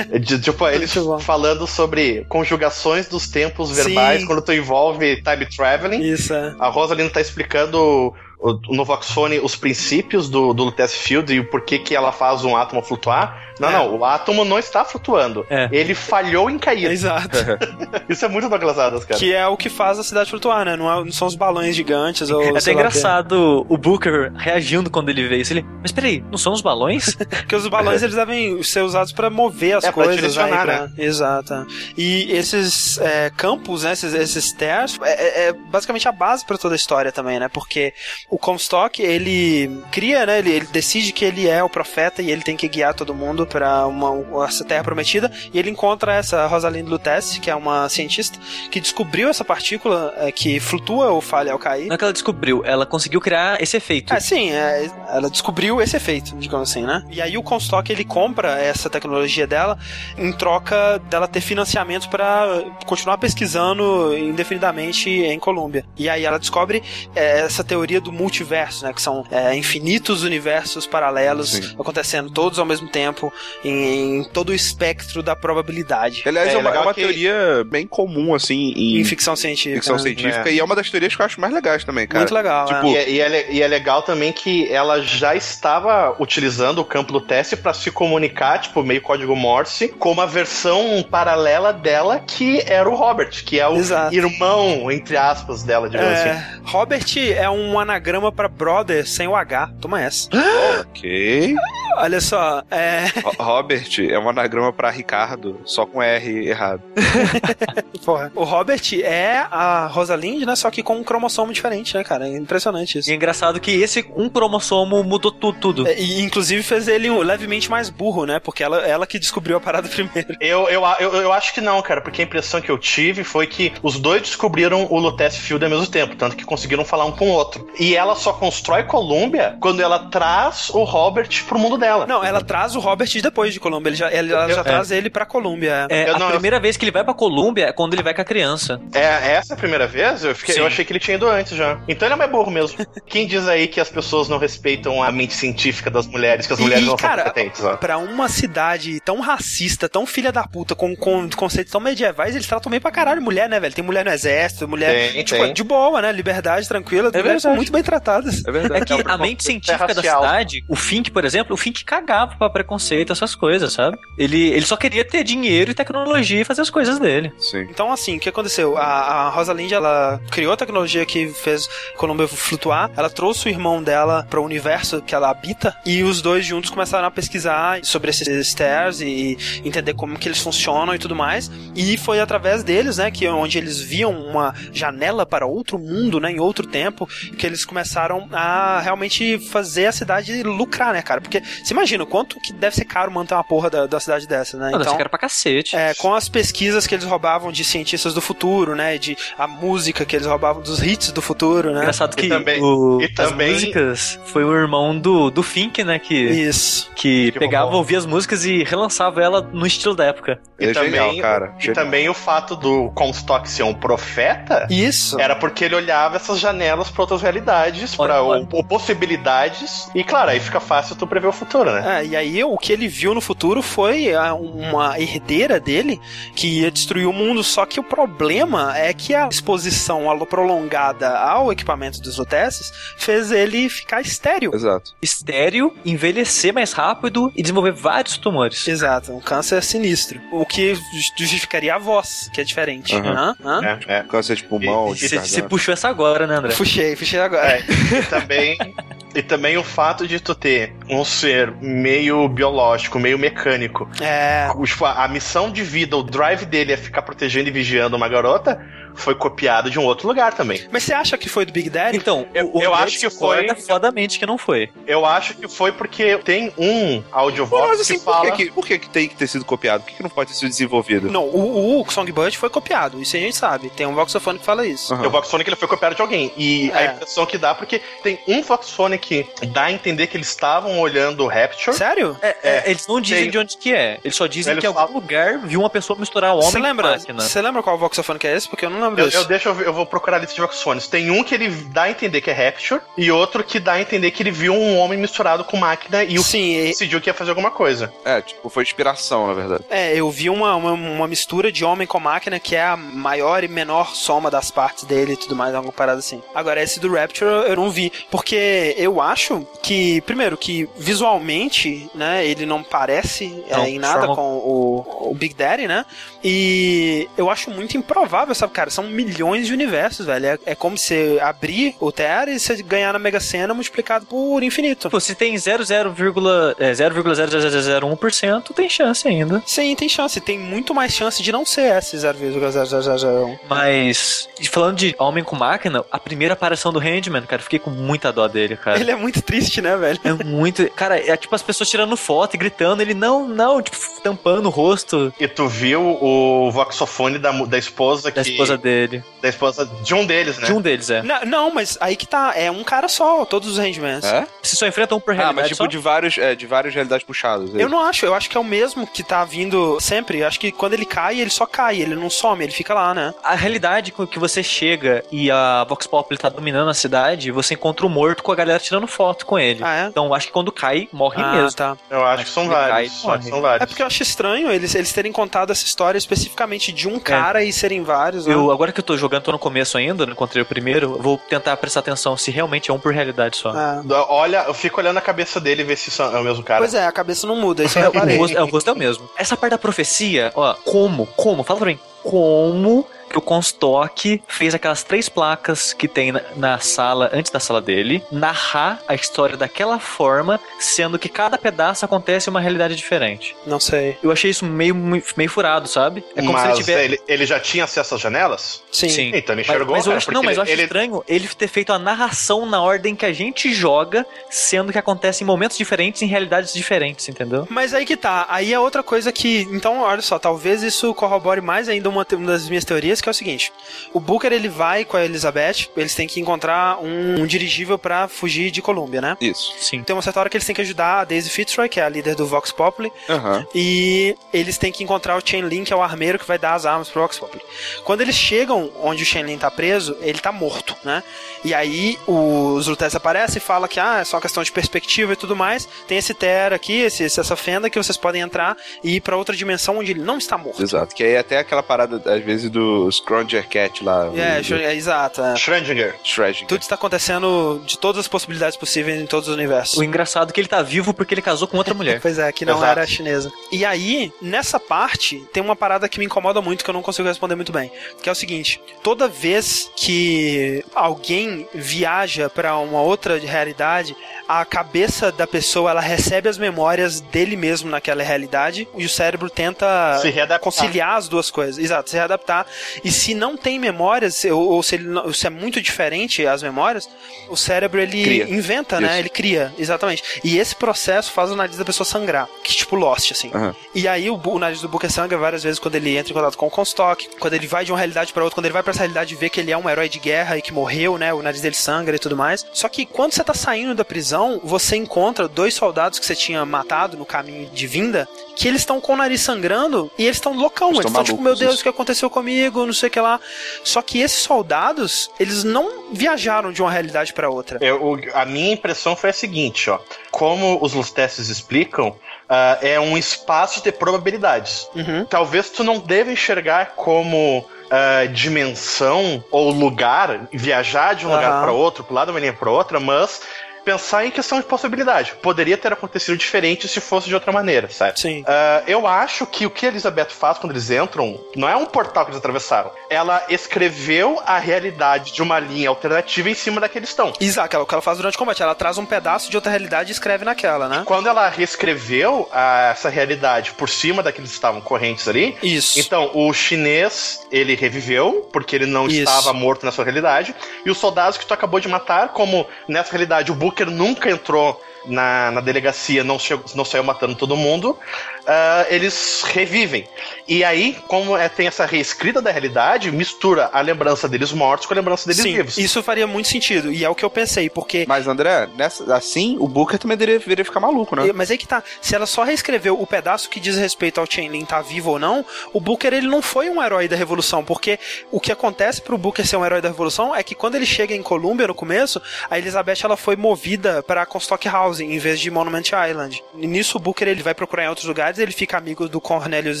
De, 0.20 0.38
tipo, 0.40 0.66
eles 0.68 0.94
falando 1.20 1.66
sobre 1.66 2.24
conjugações 2.28 3.06
dos 3.08 3.28
tempos 3.28 3.70
verbais 3.76 4.20
Sim. 4.22 4.26
quando 4.26 4.40
tu 4.40 4.52
envolve 4.52 5.22
time 5.22 5.46
traveling. 5.46 6.00
Isso, 6.02 6.32
é. 6.32 6.54
A 6.58 6.68
Rosalind 6.68 7.10
tá 7.10 7.20
explicando 7.20 8.14
o- 8.38 8.60
no 8.74 8.84
Voxphone 8.84 9.38
os 9.38 9.54
princípios 9.54 10.28
do, 10.30 10.52
do 10.54 10.64
Lutece 10.64 10.96
Field 10.96 11.32
e 11.34 11.40
o 11.40 11.50
porquê 11.50 11.78
que 11.78 11.94
ela 11.94 12.10
faz 12.12 12.44
um 12.44 12.56
átomo 12.56 12.82
flutuar. 12.82 13.53
Não, 13.58 13.68
É. 13.68 13.72
não, 13.72 13.96
o 13.96 14.04
átomo 14.04 14.44
não 14.44 14.58
está 14.58 14.84
flutuando. 14.84 15.46
É. 15.48 15.68
Ele 15.72 15.94
falhou 15.94 16.50
em 16.50 16.58
cair. 16.58 16.90
Exato. 16.90 17.38
Isso 18.08 18.24
é 18.24 18.28
muito 18.28 18.48
Douglas 18.48 18.78
Adams, 18.78 19.04
cara. 19.04 19.18
que 19.18 19.32
é 19.32 19.46
o 19.46 19.56
que 19.56 19.68
faz 19.68 19.98
a 19.98 20.04
cidade 20.04 20.30
flutuar, 20.30 20.64
né? 20.64 20.76
Não, 20.76 20.90
é- 20.92 21.04
não 21.04 21.12
são 21.12 21.28
os 21.28 21.34
balões 21.34 21.74
gigantes 21.76 22.30
ou. 22.30 22.42
É 22.42 22.58
até 22.58 22.72
engraçado 22.72 23.64
o 23.68 23.76
Booker 23.76 24.32
reagindo 24.36 24.90
quando 24.90 25.08
ele 25.08 25.26
vê 25.28 25.36
isso. 25.38 25.52
Ele, 25.52 25.64
mas 25.80 25.92
peraí, 25.92 26.24
não 26.30 26.38
são 26.38 26.52
os 26.52 26.60
balões? 26.60 27.14
Porque 27.44 27.54
os 27.56 27.66
balões 27.68 28.02
eles 28.02 28.14
devem 28.14 28.62
ser 28.62 28.80
usados 28.82 29.12
pra 29.12 29.30
mover 29.30 29.76
as 29.76 29.84
É, 29.84 29.92
pra 29.92 30.04
coisas. 30.04 30.16
direcionar, 30.16 30.60
aí, 30.68 30.88
pra- 30.88 30.90
Exato. 30.98 31.66
E 31.96 32.32
esses 32.32 32.98
é, 32.98 33.30
campos, 33.36 33.84
né? 33.84 33.92
Esses, 33.92 34.14
esses 34.14 34.54
é, 35.02 35.52
basicamente 35.70 36.08
a 36.08 36.12
base 36.12 36.44
pra 36.44 36.56
toda 36.58 36.74
a 36.74 36.76
história 36.76 37.12
também, 37.12 37.38
né? 37.38 37.48
Porque 37.48 37.92
o 38.30 38.38
Comstock 38.38 39.00
ele 39.02 39.70
cria, 39.90 40.26
né? 40.26 40.38
Ele, 40.38 40.50
ele 40.50 40.66
decide 40.72 41.12
que 41.12 41.24
ele 41.24 41.48
é 41.48 41.62
o 41.62 41.68
profeta 41.68 42.22
e 42.22 42.30
ele 42.30 42.42
tem 42.42 42.56
que 42.56 42.68
guiar 42.68 42.94
todo 42.94 43.14
mundo 43.14 43.43
pra 43.46 43.86
uma 43.86 44.44
essa 44.44 44.64
terra 44.64 44.84
prometida. 44.84 45.30
E 45.52 45.58
ele 45.58 45.70
encontra 45.70 46.14
essa 46.14 46.46
Rosalind 46.46 46.88
Lutece, 46.88 47.40
que 47.40 47.50
é 47.50 47.54
uma 47.54 47.88
cientista 47.88 48.38
que 48.70 48.80
descobriu 48.80 49.28
essa 49.28 49.44
partícula 49.44 50.12
é, 50.16 50.30
que 50.32 50.60
flutua 50.60 51.08
ou 51.08 51.20
falha 51.20 51.52
ao 51.52 51.58
cair. 51.58 51.86
Não 51.86 51.94
é 51.94 51.98
que 51.98 52.04
ela 52.04 52.12
descobriu, 52.12 52.62
ela 52.64 52.86
conseguiu 52.86 53.20
criar 53.20 53.60
esse 53.62 53.76
efeito. 53.76 54.12
É, 54.12 54.20
sim, 54.20 54.50
é, 54.50 54.90
ela 55.08 55.30
descobriu 55.30 55.80
esse 55.80 55.96
efeito, 55.96 56.34
digamos 56.36 56.70
assim, 56.70 56.82
né? 56.82 57.04
E 57.10 57.20
aí 57.20 57.36
o 57.36 57.42
Comstock 57.42 57.90
ele 57.90 58.04
compra 58.04 58.58
essa 58.58 58.88
tecnologia 58.90 59.46
dela 59.46 59.78
em 60.16 60.32
troca 60.32 60.98
dela 61.10 61.26
ter 61.26 61.40
financiamento 61.40 62.08
pra 62.08 62.62
continuar 62.86 63.18
pesquisando 63.18 64.16
indefinidamente 64.16 65.10
em 65.10 65.38
Colômbia. 65.38 65.84
E 65.96 66.08
aí 66.08 66.24
ela 66.24 66.38
descobre 66.38 66.82
é, 67.14 67.40
essa 67.40 67.64
teoria 67.64 68.00
do 68.00 68.12
multiverso, 68.12 68.84
né? 68.84 68.92
Que 68.92 69.02
são 69.02 69.24
é, 69.30 69.54
infinitos 69.56 70.22
universos 70.22 70.86
paralelos 70.86 71.52
Sim. 71.52 71.74
acontecendo 71.78 72.30
todos 72.30 72.58
ao 72.58 72.64
mesmo 72.64 72.88
tempo 72.88 73.32
em, 73.64 74.18
em 74.20 74.24
todo 74.24 74.50
o 74.50 74.54
espectro 74.54 75.22
da 75.22 75.34
probabilidade. 75.36 76.22
Aliás, 76.26 76.50
É, 76.50 76.54
é, 76.54 76.58
uma, 76.58 76.70
é 76.70 76.78
uma 76.78 76.94
que- 76.94 77.00
teoria 77.00 77.64
bem 77.66 77.86
comum, 77.86 78.34
assim, 78.34 78.72
em, 78.76 79.00
Em 79.00 79.04
ficção 79.04 79.34
científica. 79.36 79.76
ficção 79.76 79.98
científica, 79.98 80.48
É. 80.48 80.54
e 80.54 80.58
é 80.60 80.64
uma 80.64 80.76
das 80.76 80.90
teorias 80.90 81.14
que 81.14 81.20
eu 81.22 81.26
acho 81.26 81.40
mais 81.40 81.52
legais 81.52 81.84
também, 81.84 82.06
cara. 82.06 82.20
Muito 82.20 82.34
legal, 82.34 82.66
Tipo, 82.66 82.86
é. 82.86 82.90
E 82.90 82.96
é, 82.96 83.10
e 83.10 83.20
é 83.20 83.52
e 83.54 83.62
é 83.62 83.68
legal 83.68 84.02
também 84.02 84.32
que 84.32 84.70
ela 84.72 85.00
já 85.02 85.34
estava 85.34 86.14
utilizando 86.20 86.78
o 86.80 86.84
campo 86.84 87.12
do 87.12 87.20
teste 87.20 87.56
para 87.56 87.72
se 87.74 87.90
comunicar, 87.90 88.58
tipo, 88.60 88.82
meio 88.82 89.00
código 89.00 89.34
Morse, 89.36 89.88
com 89.88 90.10
uma 90.12 90.26
versão 90.26 91.02
paralela 91.10 91.72
dela 91.72 92.20
que 92.20 92.62
era 92.66 92.88
o 92.88 92.94
Robert, 92.94 93.30
que 93.44 93.58
é 93.60 93.68
o 93.68 93.76
Exato. 93.76 94.14
irmão, 94.14 94.90
entre 94.90 95.16
aspas, 95.16 95.62
dela, 95.62 95.88
digamos 95.88 96.12
assim. 96.12 96.28
É, 96.28 96.46
Robert 96.64 97.04
é 97.36 97.48
um 97.50 97.78
anagrama 97.78 98.30
pra 98.32 98.48
brother 98.48 99.06
sem 99.06 99.26
o 99.28 99.34
H. 99.36 99.70
Toma 99.80 100.00
essa. 100.02 100.28
ok. 100.80 101.54
Olha 101.96 102.20
só, 102.20 102.62
é. 102.70 103.04
Ro- 103.24 103.32
Robert 103.38 103.88
é 104.10 104.18
um 104.18 104.28
anagrama 104.28 104.72
pra 104.72 104.90
Ricardo, 104.90 105.60
só 105.64 105.86
com 105.86 106.02
R 106.02 106.48
errado. 106.48 106.82
Porra. 108.04 108.30
O 108.34 108.44
Robert 108.44 108.82
é 109.02 109.38
a 109.50 109.86
Rosalind, 109.86 110.42
né? 110.44 110.54
Só 110.56 110.70
que 110.70 110.82
com 110.82 110.96
um 110.96 111.04
cromossomo 111.04 111.52
diferente, 111.52 111.96
né, 111.96 112.04
cara? 112.04 112.28
É 112.28 112.36
impressionante 112.36 112.98
isso. 112.98 113.08
E 113.08 113.12
é 113.12 113.16
engraçado 113.16 113.58
que 113.60 113.70
esse 113.70 114.04
um 114.16 114.28
cromossomo 114.28 115.02
mudou 115.02 115.32
tudo, 115.32 115.58
tudo. 115.58 115.88
É, 115.88 115.98
E 115.98 116.20
inclusive 116.20 116.62
fez 116.62 116.86
ele 116.88 117.08
levemente 117.10 117.70
mais 117.70 117.88
burro, 117.88 118.26
né? 118.26 118.38
Porque 118.38 118.62
ela, 118.62 118.78
ela 118.86 119.06
que 119.06 119.18
descobriu 119.18 119.56
a 119.56 119.60
parada 119.60 119.88
primeiro. 119.94 120.36
Eu, 120.40 120.68
eu, 120.68 120.82
eu, 121.00 121.14
eu 121.14 121.32
acho 121.32 121.54
que 121.54 121.60
não, 121.60 121.80
cara, 121.82 122.00
porque 122.00 122.20
a 122.20 122.24
impressão 122.24 122.60
que 122.60 122.70
eu 122.70 122.78
tive 122.78 123.24
foi 123.24 123.46
que 123.46 123.72
os 123.82 123.98
dois 123.98 124.20
descobriram 124.22 124.86
o 124.90 124.98
Lutece 124.98 125.38
Field 125.40 125.64
ao 125.64 125.70
mesmo 125.70 125.86
tempo, 125.86 126.14
tanto 126.16 126.36
que 126.36 126.44
conseguiram 126.44 126.84
falar 126.84 127.04
um 127.06 127.12
com 127.12 127.28
o 127.30 127.32
outro. 127.32 127.66
E 127.78 127.96
ela 127.96 128.14
só 128.14 128.32
constrói 128.34 128.82
Columbia 128.84 129.56
quando 129.60 129.80
ela 129.80 129.98
traz 130.10 130.68
o 130.70 130.84
Robert 130.84 131.28
pro 131.46 131.58
mundo 131.58 131.78
dela. 131.78 132.06
Não, 132.06 132.22
ela 132.22 132.42
traz 132.42 132.76
o 132.76 132.80
Robert 132.80 133.08
depois 133.22 133.52
de 133.52 133.60
Colômbia. 133.60 133.90
Ele 133.90 133.96
já, 133.96 134.10
ela 134.10 134.32
ela 134.32 134.48
já 134.48 134.60
Eu- 134.60 134.64
traz 134.64 134.90
ele 134.90 135.08
pra 135.10 135.24
Colômbia. 135.26 135.86
É, 135.90 136.08
Eu 136.10 136.16
a 136.16 136.18
não- 136.18 136.30
primeira 136.30 136.58
vez 136.60 136.76
que 136.76 136.84
ele 136.84 136.90
vai 136.92 137.04
pra 137.04 137.14
Colômbia 137.14 137.66
é 137.66 137.72
quando 137.72 137.94
ele 137.94 138.02
vai 138.02 138.14
com 138.14 138.20
a 138.20 138.24
criança. 138.24 138.80
É, 138.94 139.32
essa 139.34 139.52
é 139.52 139.54
a 139.54 139.58
primeira 139.58 139.86
vez? 139.86 140.24
Eu, 140.24 140.34
fiquei- 140.34 140.58
eu 140.58 140.66
achei 140.66 140.84
que 140.84 140.92
ele 140.92 140.98
tinha 141.00 141.16
ido 141.16 141.28
antes 141.28 141.56
já. 141.56 141.78
Então 141.88 142.06
ele 142.06 142.14
é 142.14 142.16
mais 142.16 142.30
burro 142.30 142.50
mesmo. 142.50 142.78
Quem 143.06 143.26
diz 143.26 143.46
aí 143.48 143.66
que 143.68 143.80
as 143.80 143.88
pessoas 143.88 144.28
não 144.28 144.38
respeitam 144.38 145.02
a 145.02 145.10
mente 145.12 145.34
científica 145.34 145.90
das 145.90 146.06
mulheres, 146.06 146.46
que 146.46 146.52
as 146.52 146.58
mulheres 146.58 146.84
E, 146.84 146.86
não 146.86 146.96
cara, 146.96 147.22
são 147.22 147.32
competentes, 147.32 147.64
ó. 147.64 147.76
Pra 147.76 147.98
uma 147.98 148.28
cidade 148.28 149.00
tão 149.00 149.20
racista, 149.20 149.88
tão 149.88 150.06
filha 150.06 150.32
da 150.32 150.44
puta, 150.46 150.74
com, 150.74 150.94
com 150.96 151.28
conceitos 151.30 151.72
tão 151.72 151.80
medievais, 151.80 152.34
eles 152.34 152.46
tratam 152.46 152.70
bem 152.70 152.80
pra 152.80 152.90
caralho 152.90 153.20
mulher, 153.22 153.48
né, 153.48 153.58
velho? 153.60 153.74
Tem 153.74 153.84
mulher 153.84 154.04
no 154.04 154.10
exército, 154.10 154.66
mulher. 154.68 155.12
Tem, 155.12 155.24
tipo, 155.24 155.42
tem. 155.42 155.52
de 155.52 155.62
boa, 155.64 156.00
né? 156.02 156.12
Liberdade, 156.12 156.68
tranquila. 156.68 157.08
As 157.08 157.14
É 157.14 157.18
mulheres 157.18 157.42
são 157.42 157.54
muito 157.54 157.72
bem 157.72 157.82
tratadas. 157.82 158.42
É 158.46 158.50
verdade. 158.50 158.74
É 158.84 158.84
que 158.84 158.92
a 159.08 159.18
mente 159.18 159.44
científica 159.44 159.94
da 159.94 160.02
cidade, 160.02 160.64
o 160.68 160.74
Fink, 160.74 161.10
por 161.10 161.24
exemplo, 161.24 161.54
o 161.54 161.56
Fink 161.56 161.84
cagava 161.84 162.34
pra 162.36 162.50
preconceito, 162.50 163.03
essas 163.12 163.34
coisas, 163.34 163.72
sabe? 163.72 163.98
Ele, 164.16 164.48
ele 164.48 164.66
só 164.66 164.76
queria 164.76 165.04
ter 165.04 165.24
dinheiro 165.24 165.70
e 165.70 165.74
tecnologia 165.74 166.40
e 166.40 166.44
fazer 166.44 166.62
as 166.62 166.70
coisas 166.70 166.98
dele. 166.98 167.32
Sim. 167.38 167.66
Então, 167.70 167.92
assim, 167.92 168.16
o 168.16 168.20
que 168.20 168.28
aconteceu? 168.28 168.76
A, 168.76 168.84
a 168.84 169.28
Rosalind, 169.30 169.72
ela 169.72 170.20
criou 170.30 170.52
a 170.52 170.56
tecnologia 170.56 171.04
que 171.04 171.28
fez 171.28 171.68
Colômbia 171.96 172.28
flutuar, 172.28 172.90
ela 172.96 173.10
trouxe 173.10 173.46
o 173.46 173.50
irmão 173.50 173.82
dela 173.82 174.26
para 174.28 174.40
o 174.40 174.44
universo 174.44 175.02
que 175.02 175.14
ela 175.14 175.30
habita, 175.30 175.76
e 175.84 176.02
os 176.02 176.20
dois 176.20 176.44
juntos 176.44 176.70
começaram 176.70 177.06
a 177.06 177.10
pesquisar 177.10 177.84
sobre 177.84 178.10
esses 178.10 178.48
stairs 178.48 179.00
e 179.00 179.36
entender 179.64 179.94
como 179.94 180.18
que 180.18 180.28
eles 180.28 180.40
funcionam 180.40 180.94
e 180.94 180.98
tudo 180.98 181.14
mais. 181.14 181.50
E 181.74 181.96
foi 181.96 182.20
através 182.20 182.62
deles, 182.62 182.98
né, 182.98 183.10
que 183.10 183.26
onde 183.28 183.58
eles 183.58 183.80
viam 183.80 184.12
uma 184.12 184.54
janela 184.72 185.24
para 185.26 185.46
outro 185.46 185.78
mundo, 185.78 186.20
né, 186.20 186.30
em 186.30 186.40
outro 186.40 186.66
tempo, 186.66 187.08
que 187.38 187.46
eles 187.46 187.64
começaram 187.64 188.28
a 188.32 188.80
realmente 188.80 189.38
fazer 189.38 189.86
a 189.86 189.92
cidade 189.92 190.42
lucrar, 190.42 190.92
né, 190.92 191.02
cara? 191.02 191.20
Porque 191.20 191.40
você 191.40 191.72
imagina 191.72 192.04
o 192.04 192.06
quanto 192.06 192.40
que 192.40 192.52
deve 192.52 192.74
ser 192.74 192.84
caro 192.94 193.10
manter 193.10 193.34
uma 193.34 193.42
porra 193.44 193.68
da, 193.68 193.86
da 193.86 193.98
cidade 193.98 194.26
dessa, 194.26 194.56
né? 194.56 194.70
Não, 194.70 194.82
ser 194.84 194.96
caro 194.96 195.10
pra 195.10 195.18
cacete. 195.18 195.74
É, 195.74 195.92
com 195.94 196.14
as 196.14 196.28
pesquisas 196.28 196.86
que 196.86 196.94
eles 196.94 197.04
roubavam 197.04 197.50
de 197.50 197.64
cientistas 197.64 198.14
do 198.14 198.20
futuro, 198.20 198.76
né? 198.76 198.96
De 198.98 199.16
a 199.36 199.46
música 199.48 200.04
que 200.04 200.14
eles 200.14 200.26
roubavam 200.26 200.62
dos 200.62 200.80
hits 200.82 201.10
do 201.10 201.20
futuro, 201.20 201.72
né? 201.72 201.80
Engraçado 201.80 202.12
E 202.14 202.16
que 202.22 202.28
também- 202.28 202.62
o- 202.62 203.00
e 203.02 203.08
também- 203.08 203.48
as 203.48 203.54
músicas 203.62 204.20
foi 204.26 204.44
o 204.44 204.54
irmão 204.54 204.96
do, 204.98 205.30
do 205.30 205.42
Fink, 205.42 205.82
né? 205.82 205.98
Que, 205.98 206.14
Isso. 206.14 206.90
que, 206.94 207.32
Que 207.32 207.38
pegava, 207.38 207.64
roubou. 207.64 207.80
ouvia 207.80 207.98
as 207.98 208.06
músicas 208.06 208.44
e 208.44 208.62
relançava 208.62 209.20
ela 209.22 209.40
no 209.42 209.66
estilo 209.66 209.94
da 209.96 210.04
época. 210.04 210.38
E 210.60 210.66
é 210.66 210.72
também, 210.72 210.90
genial, 210.92 211.16
cara. 211.18 211.54
e 211.58 211.62
Genial. 211.64 211.84
também 211.84 212.08
o 212.08 212.14
fato 212.14 212.54
do 212.54 212.90
Comstock 212.94 213.48
ser 213.50 213.64
um 213.64 213.74
profeta 213.74 214.66
Isso. 214.70 215.20
era 215.20 215.34
porque 215.34 215.64
ele 215.64 215.74
olhava 215.74 216.16
essas 216.16 216.38
janelas 216.38 216.90
pra 216.90 217.02
outras 217.02 217.20
realidades, 217.22 217.98
Olha, 217.98 218.12
pra 218.14 218.22
olha. 218.22 218.40
ou- 218.52 218.58
ou 218.58 218.64
possibilidades. 218.64 219.88
E 219.94 220.04
claro, 220.04 220.30
aí 220.30 220.40
fica 220.40 220.60
fácil 220.60 220.96
tu 220.96 221.06
prever 221.06 221.26
o 221.28 221.32
futuro, 221.32 221.70
né? 221.72 222.00
É, 222.02 222.06
e 222.06 222.16
aí 222.16 222.44
o 222.44 222.56
que 222.56 222.72
ele 222.72 222.83
viu 222.88 223.14
no 223.14 223.20
futuro 223.20 223.62
foi 223.62 224.14
a- 224.14 224.34
uma 224.34 224.98
herdeira 224.98 225.58
dele 225.60 226.00
que 226.34 226.60
ia 226.60 226.70
destruir 226.70 227.06
o 227.06 227.12
mundo, 227.12 227.42
só 227.44 227.64
que 227.66 227.78
o 227.80 227.84
problema 227.84 228.76
é 228.76 228.92
que 228.92 229.14
a 229.14 229.28
exposição 229.28 230.04
prolongada 230.26 231.18
ao 231.18 231.52
equipamento 231.52 232.00
dos 232.00 232.18
UTS 232.18 232.72
fez 232.98 233.30
ele 233.30 233.68
ficar 233.68 234.00
estéreo. 234.00 234.54
Exato. 234.54 234.92
Estéreo, 235.02 235.72
envelhecer 235.84 236.52
mais 236.52 236.72
rápido 236.72 237.32
e 237.36 237.42
desenvolver 237.42 237.72
vários 237.72 238.16
tumores. 238.16 238.66
Exato, 238.66 239.12
um 239.12 239.20
câncer 239.20 239.62
sinistro. 239.62 240.20
O 240.32 240.44
que 240.46 240.74
justificaria 240.92 241.74
a 241.74 241.78
voz, 241.78 242.28
que 242.32 242.40
é 242.40 242.44
diferente. 242.44 242.94
Aham. 242.94 243.36
Hã? 243.44 243.60
Hã? 243.60 243.80
É, 243.88 243.98
é. 243.98 244.02
Câncer 244.02 244.36
de 244.36 244.44
pulmão, 244.44 244.92
E- 244.92 244.94
de 244.98 245.08
Você, 245.08 245.42
puxou 245.42 245.72
essa 245.72 245.88
agora, 245.88 246.26
né, 246.26 246.36
André? 246.36 246.54
Puxei, 246.54 246.96
puxei 246.96 247.20
agora. 247.20 247.46
É, 247.58 248.02
também, 248.08 248.56
e 249.14 249.22
também 249.22 249.56
o 249.56 249.62
fato 249.62 250.06
de 250.06 250.18
tu 250.20 250.34
ter 250.34 250.74
um 250.88 251.04
ser 251.04 251.52
meio 251.60 252.28
biológico, 252.28 252.98
meio 252.98 253.18
mecânico. 253.18 253.88
É. 254.00 254.48
Tipo, 254.64 254.84
a 254.84 255.06
missão 255.08 255.50
de 255.50 255.62
vida, 255.62 255.96
o 255.96 256.02
drive 256.02 256.44
dele 256.46 256.72
é 256.72 256.76
ficar 256.76 257.02
protegendo 257.02 257.48
e 257.48 257.52
vigiando 257.52 257.96
uma 257.96 258.08
garota. 258.08 258.60
Foi 258.94 259.14
copiado 259.14 259.70
de 259.70 259.78
um 259.78 259.84
outro 259.84 260.06
lugar 260.08 260.32
também. 260.34 260.66
Mas 260.70 260.82
você 260.84 260.92
acha 260.94 261.16
que 261.18 261.28
foi 261.28 261.44
do 261.44 261.52
Big 261.52 261.68
Daddy? 261.70 261.96
Então, 261.96 262.26
Eu- 262.34 262.46
o, 262.52 262.58
o 262.58 262.62
eu 262.62 262.74
acho 262.74 262.98
que 262.98 263.10
foi- 263.10 263.48
fodamente 263.56 264.18
que 264.18 264.26
não 264.26 264.38
foi. 264.38 264.70
Eu 264.86 265.04
acho 265.04 265.34
que 265.34 265.48
foi 265.48 265.72
porque 265.72 266.18
tem 266.18 266.52
um 266.58 267.02
audiovox 267.12 267.68
Mas 267.68 267.80
assim, 267.80 267.94
que 267.98 268.04
por, 268.04 268.12
fala. 268.14 268.30
que, 268.32 268.44
que- 268.46 268.52
por 268.52 268.66
que, 268.66 268.78
que 268.78 268.88
tem 268.90 269.08
que 269.08 269.16
ter 269.16 269.26
sido 269.26 269.44
copiado? 269.44 269.82
Por 269.82 269.90
que, 269.90 269.96
que 269.96 270.02
não 270.02 270.10
pode 270.10 270.30
ter 270.30 270.36
sido 270.36 270.48
desenvolvido? 270.48 271.10
Não, 271.10 271.24
o, 271.24 271.80
o 271.80 271.90
Songbird 271.90 272.36
foi 272.36 272.50
copiado, 272.50 273.00
isso 273.00 273.16
a 273.16 273.20
gente 273.20 273.36
sabe. 273.36 273.70
Tem 273.70 273.86
um 273.86 273.94
voxofone 273.94 274.38
que 274.38 274.44
fala 274.44 274.66
isso. 274.66 274.92
Aham. 274.94 275.06
O 275.06 275.10
Voxphone 275.10 275.44
que 275.44 275.50
ele 275.50 275.56
foi 275.56 275.68
copiado 275.68 275.94
de 275.94 276.02
alguém. 276.02 276.32
E 276.36 276.70
a 276.72 276.82
É. 276.82 276.86
impressão 276.92 277.26
que 277.26 277.38
dá, 277.38 277.54
porque 277.54 277.80
tem 278.02 278.18
um 278.28 278.42
Voxphone 278.42 278.98
que 278.98 279.26
dá 279.48 279.64
a 279.64 279.72
entender 279.72 280.06
que 280.06 280.16
eles 280.16 280.28
estavam 280.28 280.78
olhando 280.80 281.24
o 281.24 281.28
Rapture. 281.28 281.76
Sério? 281.76 282.16
É, 282.22 282.36
é, 282.42 282.62
eles 282.70 282.86
não 282.86 283.00
dizem 283.00 283.22
Tem- 283.24 283.30
de 283.30 283.38
onde 283.38 283.56
que 283.56 283.72
é. 283.74 283.98
Eles 284.04 284.16
só 284.16 284.26
dizem 284.26 284.52
Eles 284.52 284.60
que 284.60 284.66
em 284.66 284.68
algum 284.68 284.80
falam- 284.80 284.94
lugar 284.94 285.38
viu 285.38 285.60
uma 285.60 285.70
pessoa 285.70 285.98
misturar 285.98 286.32
homem 286.34 286.50
Você 286.50 286.58
lembra? 286.58 286.90
máquina. 286.92 287.20
Você 287.22 287.40
lembra 287.42 287.62
qual 287.62 287.78
voxofone 287.78 288.18
que 288.18 288.26
é 288.26 288.36
esse? 288.36 288.48
Porque 288.48 288.64
eu 288.64 288.70
não 288.70 288.80
lembro 288.84 289.00
Eu, 289.02 289.06
disso. 289.08 289.18
eu, 289.18 289.24
deixa 289.24 289.48
eu, 289.48 289.72
vou 289.72 289.86
procurar 289.86 290.16
a 290.16 290.20
lista 290.20 290.34
de 290.34 290.40
Voxphones. 290.40 290.86
Tem 290.88 291.10
um 291.10 291.22
que 291.24 291.34
ele 291.34 291.48
dá 291.48 291.82
a 291.84 291.90
entender 291.90 292.20
que 292.20 292.30
é 292.30 292.32
Rapture, 292.32 292.80
e 292.96 293.10
outro 293.10 293.42
que 293.44 293.58
dá 293.58 293.72
a 293.74 293.80
entender 293.80 294.10
que 294.10 294.22
ele 294.22 294.30
viu 294.30 294.54
um 294.54 294.78
homem 294.78 294.98
misturado 294.98 295.44
com 295.44 295.56
máquina 295.56 296.04
e 296.04 296.18
o 296.18 296.22
Sim, 296.22 296.54
e- 296.56 296.68
decidiu 296.68 297.00
que 297.00 297.08
ia 297.10 297.14
fazer 297.14 297.30
alguma 297.30 297.50
coisa. 297.50 297.92
É, 298.04 298.20
tipo, 298.20 298.48
foi 298.48 298.62
inspiração, 298.62 299.26
na 299.26 299.32
verdade. 299.34 299.64
é, 299.70 299.94
eu 299.94 300.10
vi 300.10 300.28
uma, 300.30 300.54
uma, 300.56 300.72
uma 300.72 301.06
mistura 301.08 301.50
de 301.50 301.64
homem 301.64 301.86
com 301.86 301.98
máquina 302.00 302.38
que 302.40 302.54
é 302.56 302.62
a 302.64 302.76
maior 302.76 303.42
e 303.44 303.48
menor 303.48 303.94
soma 303.94 304.30
das 304.30 304.50
partes 304.50 304.84
dele 304.84 305.12
e 305.14 305.16
tudo 305.16 305.34
mais, 305.36 305.54
alguma 305.54 305.72
parada 305.72 305.98
assim. 305.98 306.22
Agora, 306.34 306.62
esse 306.62 306.80
do 306.80 306.92
Rapture 306.92 307.30
eu 307.48 307.56
não 307.56 307.70
vi, 307.70 307.92
porque 308.10 308.74
eu 308.78 309.00
acho 309.00 309.46
que, 309.62 310.00
primeiro, 310.02 310.36
que 310.36 310.68
visualmente, 310.76 311.88
né, 311.94 312.26
ele 312.26 312.44
não 312.46 312.62
parece 312.62 313.44
é, 313.48 313.56
Não, 313.56 313.66
em 313.66 313.78
nada 313.78 314.00
forma- 314.00 314.16
com 314.16 314.36
o, 314.38 315.08
o 315.10 315.14
Big 315.14 315.34
Daddy, 315.34 315.66
né, 315.68 315.84
e 316.22 317.08
eu 317.16 317.30
acho 317.30 317.50
muito 317.50 317.76
improvável, 317.76 318.34
sabe, 318.34 318.52
cara, 318.52 318.70
são 318.74 318.84
milhões 318.84 319.46
de 319.46 319.52
universos, 319.52 320.06
velho, 320.06 320.26
é, 320.26 320.38
é 320.46 320.54
como 320.54 320.76
se 320.76 321.18
abrir 321.20 321.76
o 321.80 321.92
TR 321.92 322.28
e 322.28 322.38
você 322.38 322.62
ganhar 322.62 322.92
na 322.92 322.98
Mega 322.98 323.20
Sena 323.20 323.54
multiplicado 323.54 324.06
por 324.06 324.42
infinito. 324.42 324.90
Pô, 324.90 325.00
se 325.00 325.14
tem 325.14 325.34
0,0, 325.34 326.56
é, 326.58 326.72
0,0001%, 326.72 328.52
tem 328.54 328.68
chance 328.68 329.06
ainda. 329.06 329.42
Sim, 329.46 329.74
tem 329.74 329.88
chance. 329.88 330.20
Tem 330.20 330.38
muito 330.38 330.74
mais 330.74 330.92
chance 330.92 331.22
de 331.22 331.32
não 331.32 331.44
ser 331.44 331.76
esse 331.76 331.96
0,0001. 331.96 333.38
Mas, 333.48 334.28
falando 334.50 334.76
de 334.76 334.94
Homem 334.98 335.22
com 335.22 335.36
Máquina, 335.36 335.84
a 335.90 335.98
primeira 335.98 336.34
aparição 336.34 336.72
do 336.72 336.78
Handman, 336.78 337.22
cara, 337.22 337.40
eu 337.40 337.44
fiquei 337.44 337.58
com 337.58 337.70
muita 337.70 338.12
dó 338.12 338.26
dele, 338.28 338.56
cara. 338.56 338.78
Ele 338.78 338.90
é 338.90 338.96
muito 338.96 339.22
triste, 339.22 339.60
né, 339.60 339.76
velho? 339.76 340.00
É 340.04 340.12
muito. 340.24 340.68
Cara, 340.70 340.98
é 340.98 341.16
tipo 341.16 341.34
as 341.34 341.42
pessoas 341.42 341.68
tirando 341.68 341.96
foto 341.96 342.34
e 342.34 342.38
gritando, 342.38 342.82
ele 342.82 342.94
não, 342.94 343.28
não, 343.28 343.62
tipo, 343.62 343.76
tampando 344.02 344.46
o 344.46 344.50
rosto 344.50 345.12
E 345.18 345.28
tu 345.28 345.48
viu 345.48 345.98
o 346.00 346.50
voxofone 346.50 347.18
da, 347.18 347.32
da 347.32 347.58
esposa 347.58 348.10
que. 348.10 348.16
da 348.16 348.22
esposa 348.22 348.56
dele. 348.64 349.04
Da 349.22 349.28
esposa 349.28 349.66
de 349.82 349.94
um 349.94 350.04
deles, 350.04 350.38
né? 350.38 350.46
De 350.46 350.52
um 350.52 350.60
deles, 350.60 350.90
é. 350.90 351.02
Não, 351.02 351.24
não, 351.24 351.50
mas 351.54 351.76
aí 351.80 351.94
que 351.94 352.06
tá. 352.06 352.32
É 352.34 352.50
um 352.50 352.64
cara 352.64 352.88
só, 352.88 353.24
todos 353.24 353.48
os 353.48 353.58
Handmans. 353.58 354.04
É? 354.04 354.26
Você 354.42 354.56
só 354.56 354.66
enfrenta 354.66 354.94
um 354.94 355.00
por 355.00 355.12
Ah, 355.12 355.16
realidade 355.16 355.36
mas 355.36 355.48
tipo 355.48 355.62
só? 355.64 355.66
de 355.66 355.78
vários, 355.78 356.18
é, 356.18 356.34
de 356.34 356.46
várias 356.46 356.74
realidades 356.74 357.06
puxadas. 357.06 357.54
é 357.54 357.62
Eu 357.62 357.68
não 357.68 357.80
acho, 357.80 358.04
eu 358.06 358.14
acho 358.14 358.28
que 358.28 358.36
é 358.36 358.40
o 358.40 358.44
mesmo 358.44 358.86
que 358.86 359.02
tá 359.02 359.24
vindo 359.24 359.78
sempre. 359.80 360.20
Eu 360.20 360.26
acho 360.26 360.40
que 360.40 360.50
quando 360.50 360.72
ele 360.72 360.86
cai, 360.86 361.20
ele 361.20 361.30
só 361.30 361.46
cai, 361.46 361.80
ele 361.80 361.94
não 361.94 362.08
some, 362.08 362.42
ele 362.42 362.52
fica 362.52 362.72
lá, 362.74 362.94
né? 362.94 363.14
A 363.22 363.34
realidade 363.34 363.92
com 363.92 364.06
que 364.06 364.18
você 364.18 364.42
chega 364.42 365.04
e 365.12 365.30
a 365.30 365.64
Vox 365.64 365.86
Pop 365.86 366.16
tá 366.16 366.28
dominando 366.28 366.70
a 366.70 366.74
cidade, 366.74 367.30
você 367.30 367.54
encontra 367.54 367.86
o 367.86 367.90
morto 367.90 368.22
com 368.22 368.32
a 368.32 368.34
galera 368.34 368.58
tirando 368.58 368.86
foto 368.86 369.26
com 369.26 369.38
ele. 369.38 369.60
Ah, 369.62 369.84
é? 369.84 369.86
Então 369.86 370.12
acho 370.14 370.26
que 370.28 370.32
quando 370.32 370.50
cai, 370.50 370.88
morre 370.92 371.22
ah, 371.22 371.32
mesmo. 371.32 371.52
tá. 371.52 371.76
Eu 371.90 372.04
acho 372.04 372.24
que 372.24 372.30
são 372.30 372.48
cai 372.48 372.70
vários. 372.88 373.02
que 373.24 373.30
são 373.30 373.40
vários. 373.40 373.62
É 373.62 373.66
porque 373.66 373.82
eu 373.82 373.86
acho 373.86 374.02
estranho 374.02 374.50
eles, 374.50 374.74
eles 374.74 374.92
terem 374.92 375.12
contado 375.12 375.50
essa 375.50 375.64
história 375.64 375.98
especificamente 375.98 376.72
de 376.72 376.88
um 376.88 376.98
cara 376.98 377.44
e 377.44 377.52
serem 377.52 377.82
vários, 377.82 378.26
né? 378.26 378.34
Agora 378.54 378.72
que 378.72 378.80
eu 378.80 378.84
tô 378.84 378.96
jogando, 378.96 379.22
tô 379.22 379.32
no 379.32 379.38
começo 379.38 379.76
ainda, 379.76 380.06
não 380.06 380.12
encontrei 380.12 380.42
o 380.42 380.46
primeiro, 380.46 380.92
eu 380.96 381.02
vou 381.02 381.18
tentar 381.18 381.56
prestar 381.56 381.80
atenção 381.80 382.16
se 382.16 382.30
realmente 382.30 382.70
é 382.70 382.74
um 382.74 382.78
por 382.78 382.92
realidade 382.92 383.36
só. 383.36 383.50
Ah. 383.50 383.82
Olha, 384.08 384.44
eu 384.46 384.54
fico 384.54 384.80
olhando 384.80 384.96
a 384.96 385.00
cabeça 385.00 385.40
dele 385.40 385.62
e 385.62 385.64
ver 385.64 385.76
se 385.76 385.90
são- 385.90 386.14
é 386.14 386.20
o 386.20 386.24
mesmo 386.24 386.42
cara. 386.42 386.60
Pois 386.60 386.74
é, 386.74 386.86
a 386.86 386.92
cabeça 386.92 387.26
não 387.26 387.36
muda, 387.36 387.64
isso 387.64 387.78
eu 387.78 387.84
É, 387.84 387.88
o, 387.88 388.18
rosto, 388.18 388.36
é, 388.38 388.42
o 388.42 388.46
rosto 388.46 388.70
é 388.70 388.72
o 388.72 388.76
mesmo. 388.76 389.08
Essa 389.16 389.36
parte 389.36 389.52
da 389.52 389.58
profecia, 389.58 390.32
ó, 390.34 390.54
como? 390.64 391.06
Como? 391.16 391.42
Fala 391.42 391.58
pra 391.58 391.66
mim, 391.68 391.78
como 392.02 392.86
que 393.14 393.18
o 393.18 393.22
Comstock 393.22 394.20
fez 394.26 394.54
aquelas 394.56 394.82
três 394.82 395.08
placas 395.08 395.72
que 395.72 395.86
tem 395.86 396.10
na, 396.10 396.20
na 396.34 396.58
sala, 396.58 397.10
antes 397.12 397.30
da 397.30 397.38
sala 397.38 397.60
dele, 397.60 398.02
narrar 398.10 398.80
a 398.88 398.94
história 398.94 399.36
daquela 399.36 399.78
forma, 399.78 400.40
sendo 400.58 400.98
que 400.98 401.08
cada 401.08 401.38
pedaço 401.38 401.84
acontece 401.84 402.28
em 402.28 402.32
uma 402.32 402.40
realidade 402.40 402.74
diferente. 402.74 403.36
Não 403.46 403.60
sei. 403.60 403.96
Eu 404.02 404.10
achei 404.10 404.32
isso 404.32 404.44
meio, 404.44 404.74
meio 404.74 405.30
furado, 405.30 405.68
sabe? 405.68 406.02
É 406.16 406.20
como 406.22 406.32
mas 406.32 406.42
se 406.42 406.48
ele 406.48 406.56
tivesse. 406.56 406.84
ele, 406.84 407.00
ele 407.06 407.26
já 407.26 407.38
tinha 407.38 407.62
acesso 407.64 407.94
às 407.94 408.00
janelas? 408.00 408.62
Sim. 408.72 408.88
Sim. 408.88 409.12
Então 409.14 409.34
ele 409.36 409.42
Mas, 409.46 409.48
enxergou, 409.48 409.76
mas 409.76 409.86
eu 409.86 409.90
cara, 409.92 409.98
acho, 409.98 410.12
não, 410.12 410.22
mas 410.24 410.36
eu 410.36 410.42
ele- 410.42 410.50
acho 410.50 410.52
ele- 410.52 410.62
estranho 410.64 411.04
ele 411.06 411.28
ter 411.28 411.46
feito 411.48 411.72
a 411.72 411.78
narração 411.78 412.44
na 412.46 412.60
ordem 412.60 412.96
que 412.96 413.06
a 413.06 413.12
gente 413.12 413.52
joga, 413.54 414.04
sendo 414.28 414.72
que 414.72 414.78
acontece 414.78 415.22
em 415.22 415.26
momentos 415.26 415.56
diferentes, 415.56 416.02
em 416.02 416.06
realidades 416.06 416.52
diferentes, 416.52 417.08
entendeu? 417.08 417.46
Mas 417.48 417.72
aí 417.74 417.86
que 417.86 417.96
tá. 417.96 418.26
Aí 418.28 418.52
é 418.52 418.58
outra 418.58 418.82
coisa 418.82 419.12
que. 419.12 419.46
Então, 419.52 419.82
olha 419.82 420.02
só, 420.02 420.18
talvez 420.18 420.64
isso 420.64 420.92
corrobore 420.94 421.40
mais 421.40 421.68
ainda 421.68 421.88
uma, 421.88 422.04
uma 422.12 422.26
das 422.32 422.48
minhas 422.48 422.64
teorias, 422.64 423.00
que 423.04 423.08
é 423.08 423.12
o 423.12 423.14
seguinte: 423.14 423.52
o 423.92 424.00
Booker 424.00 424.32
ele 424.32 424.48
vai 424.48 424.84
com 424.84 424.96
a 424.96 425.04
Elizabeth, 425.04 425.68
eles 425.76 425.94
têm 425.94 426.08
que 426.08 426.20
encontrar 426.20 426.78
um, 426.82 427.20
um 427.22 427.26
dirigível 427.26 427.78
pra 427.78 428.08
fugir 428.08 428.50
de 428.50 428.60
Colômbia, 428.60 429.00
né? 429.00 429.16
Isso. 429.20 429.54
Sim. 429.60 429.82
Tem 429.82 429.94
uma 429.94 430.02
certa 430.02 430.20
hora 430.20 430.28
que 430.30 430.36
eles 430.36 430.46
têm 430.46 430.54
que 430.54 430.60
ajudar 430.62 431.00
a 431.00 431.04
Daisy 431.04 431.30
Fitzroy, 431.30 431.68
que 431.68 431.78
é 431.78 431.84
a 431.84 431.88
líder 431.88 432.14
do 432.14 432.26
Vox 432.26 432.50
Populi, 432.50 432.90
Aham. 433.08 433.46
e 433.54 434.16
eles 434.32 434.58
têm 434.58 434.72
que 434.72 434.82
encontrar 434.82 435.16
o 435.16 435.22
Chainlin, 435.24 435.64
que 435.64 435.72
é 435.72 435.76
o 435.76 435.82
armeiro 435.82 436.18
que 436.18 436.26
vai 436.26 436.38
dar 436.38 436.54
as 436.54 436.66
armas 436.66 436.88
pro 436.88 437.02
Vox 437.02 437.18
Populi. 437.18 437.42
Quando 437.84 438.00
eles 438.00 438.16
chegam 438.16 438.70
onde 438.82 439.02
o 439.02 439.06
Chainlin 439.06 439.38
tá 439.38 439.50
preso, 439.50 439.96
ele 440.00 440.18
tá 440.18 440.32
morto, 440.32 440.76
né? 440.82 441.02
E 441.44 441.52
aí 441.52 441.98
os 442.06 442.66
Lutez 442.66 442.94
aparecem 442.94 443.38
e 443.38 443.40
falam 443.40 443.68
que 443.68 443.78
ah, 443.78 443.98
é 444.00 444.04
só 444.04 444.16
uma 444.16 444.22
questão 444.22 444.42
de 444.42 444.50
perspectiva 444.50 445.12
e 445.12 445.16
tudo 445.16 445.36
mais. 445.36 445.68
Tem 445.86 445.98
esse 445.98 446.14
Terra 446.14 446.56
aqui, 446.56 446.80
esse, 446.80 447.04
essa 447.04 447.36
fenda 447.36 447.68
que 447.68 447.76
vocês 447.76 447.96
podem 447.96 448.22
entrar 448.22 448.56
e 448.82 448.96
ir 448.96 449.00
pra 449.00 449.16
outra 449.16 449.36
dimensão 449.36 449.78
onde 449.78 449.90
ele 449.90 450.00
não 450.00 450.16
está 450.18 450.38
morto. 450.38 450.62
Exato. 450.62 450.94
Que 450.94 451.04
aí 451.04 451.16
até 451.16 451.38
aquela 451.38 451.62
parada, 451.62 451.96
às 452.10 452.24
vezes, 452.24 452.48
do 452.50 452.88
Scronger 452.94 453.48
Cat 453.48 453.82
lá. 453.84 454.06
É, 454.14 454.40
o- 454.54 454.56
é, 454.56 454.74
exato. 454.74 455.20
é. 455.22 455.34
Schrödinger. 455.34 455.94
Schrödinger. 456.04 456.46
Tudo 456.46 456.62
está 456.62 456.74
acontecendo 456.74 457.62
de 457.66 457.78
todas 457.78 458.00
as 458.00 458.08
possibilidades 458.08 458.56
possíveis 458.56 459.00
em 459.00 459.06
todos 459.06 459.28
os 459.28 459.34
universos. 459.34 459.78
O 459.78 459.84
engraçado 459.84 460.30
é 460.30 460.32
que 460.32 460.40
ele 460.40 460.48
tá 460.48 460.62
vivo 460.62 460.92
porque 460.94 461.14
ele 461.14 461.22
casou 461.22 461.48
com 461.48 461.56
outra 461.56 461.74
mulher. 461.74 462.00
Pois 462.04 462.18
é, 462.18 462.30
que 462.32 462.44
não 462.44 462.56
Exato. 462.58 462.70
era 462.72 462.86
chinesa. 462.86 463.32
E 463.50 463.64
aí, 463.64 464.12
nessa 464.20 464.60
parte, 464.60 465.24
tem 465.32 465.42
uma 465.42 465.56
parada 465.56 465.88
que 465.88 465.98
me 465.98 466.04
incomoda 466.04 466.40
muito, 466.42 466.62
que 466.64 466.68
eu 466.70 466.74
não 466.74 466.82
consigo 466.82 467.08
responder 467.08 467.34
muito 467.34 467.52
bem. 467.52 467.70
Que 468.02 468.08
é 468.08 468.12
o 468.12 468.14
seguinte: 468.14 468.60
toda 468.82 469.08
vez 469.08 469.70
que 469.76 470.64
alguém 470.74 471.48
viaja 471.54 472.28
pra 472.28 472.56
uma 472.58 472.80
outra 472.82 473.18
realidade, 473.18 473.96
a 474.28 474.44
cabeça 474.44 475.10
da 475.12 475.26
pessoa 475.26 475.70
ela 475.70 475.80
recebe 475.80 476.28
as 476.28 476.36
memórias 476.38 477.00
dele 477.00 477.36
mesmo 477.36 477.70
naquela 477.70 478.02
realidade 478.02 478.68
e 478.76 478.84
o 478.84 478.88
cérebro 478.88 479.30
tenta 479.30 480.00
conciliar 480.40 480.96
as 480.96 481.08
duas 481.08 481.30
coisas. 481.30 481.62
Exato, 481.62 481.90
se 481.90 481.96
readaptar. 481.96 482.46
E 482.84 482.92
se 482.92 483.14
não 483.14 483.36
tem 483.36 483.58
memórias, 483.58 484.24
ou, 484.26 484.48
ou 484.50 484.62
se, 484.62 484.74
ele 484.74 484.84
não- 484.84 485.12
se 485.12 485.26
é 485.26 485.30
muito 485.30 485.60
diferente 485.60 486.26
as 486.26 486.42
memórias, 486.42 486.88
o 487.28 487.36
cérebro 487.36 487.80
ele 487.80 488.02
Cria. 488.04 488.24
inventa, 488.28 488.80
né? 488.80 488.88
Isso. 488.90 488.98
Ele 488.98 489.08
cria, 489.08 489.52
exatamente. 489.58 490.02
E 490.22 490.38
esse 490.38 490.54
processo 490.54 491.10
faz 491.10 491.30
o 491.30 491.36
nariz 491.36 491.56
da 491.56 491.64
pessoa 491.64 491.86
sangrar, 491.86 492.28
que 492.42 492.54
tipo 492.54 492.76
Lost, 492.76 493.10
assim. 493.10 493.30
Aham. 493.34 493.54
E 493.74 493.88
aí 493.88 494.10
o, 494.10 494.20
o 494.22 494.38
nariz 494.38 494.60
do 494.60 494.68
Booker 494.68 494.90
sangra 494.90 495.16
várias 495.16 495.42
vezes 495.42 495.58
quando 495.58 495.74
ele 495.76 495.96
entra 495.96 496.12
em 496.12 496.14
contato 496.14 496.36
com 496.36 496.46
o 496.46 496.50
Comstock, 496.50 497.08
quando 497.18 497.34
ele 497.34 497.46
vai 497.46 497.64
de 497.64 497.72
uma 497.72 497.78
realidade 497.78 498.12
pra 498.12 498.22
outra, 498.22 498.34
quando 498.34 498.44
ele 498.46 498.52
vai 498.52 498.62
pra 498.62 498.70
essa 498.72 498.80
realidade 498.80 499.14
e 499.14 499.16
vê 499.16 499.30
que 499.30 499.40
ele 499.40 499.50
é 499.50 499.56
um 499.56 499.68
herói 499.68 499.88
de 499.88 499.98
guerra 499.98 500.36
e 500.36 500.42
que 500.42 500.52
morreu, 500.52 500.98
né? 500.98 501.12
O 501.14 501.22
nariz 501.22 501.40
dele 501.40 501.54
sangra 501.54 501.96
e 501.96 501.98
tudo 501.98 502.16
mais. 502.16 502.44
Só 502.52 502.68
que 502.68 502.84
quando 502.84 503.12
você 503.12 503.24
tá 503.24 503.32
saindo 503.34 503.74
da 503.74 503.84
prisão, 503.84 504.40
você 504.44 504.76
encontra 504.76 505.26
dois 505.26 505.54
soldados 505.54 505.98
que 505.98 506.04
você 506.04 506.14
tinha 506.14 506.44
matado 506.44 506.96
no 506.96 507.06
caminho 507.06 507.48
de 507.50 507.66
vinda, 507.66 508.06
que 508.36 508.48
eles 508.48 508.62
estão 508.62 508.80
com 508.80 508.94
o 508.94 508.96
nariz 508.96 509.20
sangrando 509.20 509.90
e 509.98 510.04
eles 510.04 510.16
estão 510.16 510.32
loucão. 510.34 510.68
Eles 510.68 510.80
Eles 510.80 510.92
tão 510.92 511.02
estão 511.02 511.14
tipo, 511.16 511.22
meu 511.22 511.36
Deus, 511.36 511.60
o 511.60 511.62
que 511.62 511.68
aconteceu 511.68 512.10
comigo? 512.10 512.66
Não 512.66 512.72
sei 512.72 512.88
o 512.88 512.92
que 512.92 513.00
lá. 513.00 513.20
Só 513.62 513.80
que 513.82 514.00
esses 514.00 514.22
soldados, 514.22 515.10
eles 515.20 515.44
não 515.44 515.84
viajaram 515.92 516.52
de 516.52 516.60
uma 516.62 516.70
realidade 516.70 517.12
pra 517.12 517.28
outra. 517.28 517.58
Eu- 517.60 517.98
a 518.12 518.24
minha 518.24 518.52
impressão 518.52 518.96
foi 518.96 519.10
a 519.10 519.12
seguinte, 519.12 519.70
ó. 519.70 519.78
Como 520.10 520.58
os 520.62 520.72
Lustesses 520.74 521.28
explicam, 521.28 521.94
ah, 522.28 522.58
é 522.62 522.78
um 522.80 522.96
espaço 522.98 523.62
de 523.62 523.70
probabilidades. 523.70 524.68
Uhum. 524.74 525.04
Talvez 525.04 525.50
tu 525.50 525.62
não 525.62 525.78
deva 525.78 526.10
enxergar 526.10 526.72
como 526.76 527.44
ah, 527.70 528.06
dimensão 528.12 529.24
ou 529.30 529.50
lugar, 529.50 530.28
viajar 530.32 530.94
de 530.94 531.06
um 531.06 531.10
lugar 531.10 531.30
Aham. 531.32 531.42
para 531.42 531.52
outro, 531.52 531.82
pular 531.82 532.04
de 532.04 532.10
uma 532.10 532.20
linha 532.20 532.32
para 532.32 532.50
outra, 532.50 532.78
mas 532.78 533.22
pensar 533.64 534.04
em 534.04 534.10
questão 534.10 534.38
de 534.38 534.46
possibilidade. 534.46 535.14
Poderia 535.22 535.56
ter 535.56 535.72
acontecido 535.72 536.16
diferente 536.16 536.68
se 536.68 536.80
fosse 536.80 537.08
de 537.08 537.14
outra 537.14 537.32
maneira, 537.32 537.68
certo? 537.70 538.00
Sim. 538.00 538.24
Ah, 538.26 538.62
eu 538.66 538.86
acho 538.86 539.26
que 539.26 539.46
o 539.46 539.50
que 539.50 539.66
a 539.66 539.68
Elizabeth 539.68 540.10
faz 540.10 540.38
quando 540.38 540.52
eles 540.52 540.70
entram 540.70 541.20
não 541.34 541.48
é 541.48 541.56
um 541.56 541.66
portal 541.66 542.04
que 542.04 542.10
eles 542.10 542.18
atravessaram. 542.18 542.70
Ela 542.90 543.24
escreveu 543.28 544.20
a 544.26 544.38
realidade 544.38 545.12
de 545.12 545.22
uma 545.22 545.38
linha 545.38 545.68
alternativa 545.68 546.28
em 546.28 546.34
cima 546.34 546.60
da 546.60 546.68
que 546.68 546.78
eles 546.78 546.90
estão. 546.90 547.12
Exato, 547.20 547.56
é 547.56 547.58
o 547.58 547.66
que 547.66 547.74
ela 547.74 547.82
faz 547.82 547.98
durante 547.98 548.14
o 548.14 548.18
combate. 548.18 548.42
Ela 548.42 548.54
traz 548.54 548.78
um 548.78 548.86
pedaço 548.86 549.30
de 549.30 549.36
outra 549.36 549.50
realidade 549.50 549.90
e 549.90 549.92
escreve 549.92 550.24
naquela, 550.24 550.68
né? 550.68 550.82
Quando 550.84 551.08
ela 551.08 551.28
reescreveu 551.28 552.28
ah, 552.32 552.70
essa 552.72 552.88
realidade 552.88 553.52
por 553.52 553.68
cima 553.68 554.02
da 554.02 554.12
que 554.12 554.20
eles 554.20 554.32
estavam 554.32 554.60
correntes 554.60 555.08
ali, 555.08 555.36
Isso. 555.42 555.80
então 555.80 556.10
o 556.14 556.32
chinês 556.32 557.26
ele 557.30 557.54
reviveu 557.54 558.28
porque 558.32 558.54
ele 558.54 558.66
não 558.66 558.86
Isso. 558.86 558.98
estava 558.98 559.32
morto 559.32 559.64
na 559.64 559.72
sua 559.72 559.84
realidade 559.84 560.34
e 560.64 560.70
os 560.70 560.78
soldados 560.78 561.18
que 561.18 561.26
tu 561.26 561.34
acabou 561.34 561.60
de 561.60 561.68
matar, 561.68 562.08
como 562.08 562.46
nessa 562.68 562.92
realidade 562.92 563.32
o 563.32 563.34
Booker 563.54 563.70
nunca 563.70 564.10
entrou 564.10 564.60
na, 564.86 565.30
na 565.30 565.40
delegacia, 565.40 566.04
não, 566.04 566.18
chegou, 566.18 566.44
não 566.54 566.64
saiu 566.64 566.84
matando 566.84 567.14
todo 567.14 567.36
mundo, 567.36 567.78
ah, 568.26 568.66
eles 568.68 569.22
revivem. 569.26 569.86
E 570.26 570.42
aí, 570.42 570.76
como 570.88 571.16
é, 571.16 571.28
tem 571.28 571.46
essa 571.46 571.66
reescrita 571.66 572.22
da 572.22 572.30
realidade, 572.30 572.90
mistura 572.90 573.50
a 573.52 573.60
lembrança 573.60 574.08
deles 574.08 574.32
mortos 574.32 574.66
com 574.66 574.72
a 574.72 574.76
lembrança 574.76 575.06
deles 575.06 575.22
Sim, 575.22 575.34
vivos. 575.34 575.58
isso 575.58 575.82
faria 575.82 576.06
muito 576.06 576.28
sentido. 576.28 576.72
E 576.72 576.84
é 576.84 576.88
o 576.88 576.94
que 576.94 577.04
eu 577.04 577.10
pensei, 577.10 577.50
porque. 577.50 577.84
Mas, 577.86 578.06
André, 578.06 578.48
nessa, 578.56 578.94
assim, 578.94 579.36
o 579.38 579.46
Booker 579.46 579.78
também 579.78 579.96
deveria, 579.96 580.44
ficar 580.44 580.60
maluco, 580.60 580.96
né? 580.96 581.12
Mas 581.12 581.30
aí 581.30 581.36
que 581.36 581.46
tá. 581.46 581.62
Se 581.80 581.94
ela 581.94 582.06
só 582.06 582.22
reescreveu 582.22 582.80
o 582.80 582.86
pedaço 582.86 583.28
que 583.28 583.38
diz 583.38 583.56
respeito 583.56 584.00
ao 584.00 584.10
Chainlin 584.10 584.44
tá 584.44 584.60
vivo 584.62 584.92
ou 584.92 584.98
não, 584.98 585.24
o 585.52 585.60
Booker 585.60 585.92
ele 585.92 586.06
não 586.06 586.22
foi 586.22 586.48
um 586.48 586.62
herói 586.62 586.88
da 586.88 586.96
Revolução, 586.96 587.44
porque 587.44 587.78
o 588.10 588.20
que 588.20 588.32
acontece 588.32 588.80
pro 588.80 588.96
Booker 588.96 589.26
ser 589.26 589.36
um 589.36 589.44
herói 589.44 589.60
da 589.60 589.68
Revolução 589.68 590.14
é 590.14 590.22
que 590.22 590.34
quando 590.34 590.54
ele 590.54 590.66
chega 590.66 590.94
em 590.94 591.02
Columbia 591.02 591.46
no 591.46 591.54
começo, 591.54 592.00
a 592.30 592.38
Elizabeth 592.38 592.78
ela 592.82 592.96
foi 592.96 593.16
movida 593.16 593.82
para 593.82 594.06
Comstock 594.06 594.48
House 594.48 594.73
em 594.80 594.98
vez 594.98 595.20
de 595.20 595.30
Monument 595.30 595.62
Island. 595.88 596.22
E 596.38 596.46
nisso 596.46 596.76
o 596.78 596.80
Booker 596.80 597.06
ele 597.08 597.22
vai 597.22 597.34
procurar 597.34 597.64
em 597.64 597.68
outros 597.68 597.86
lugares, 597.86 598.18
ele 598.18 598.32
fica 598.32 598.56
amigo 598.58 598.88
do 598.88 599.00
Cornelius 599.00 599.60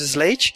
Slate 0.00 0.54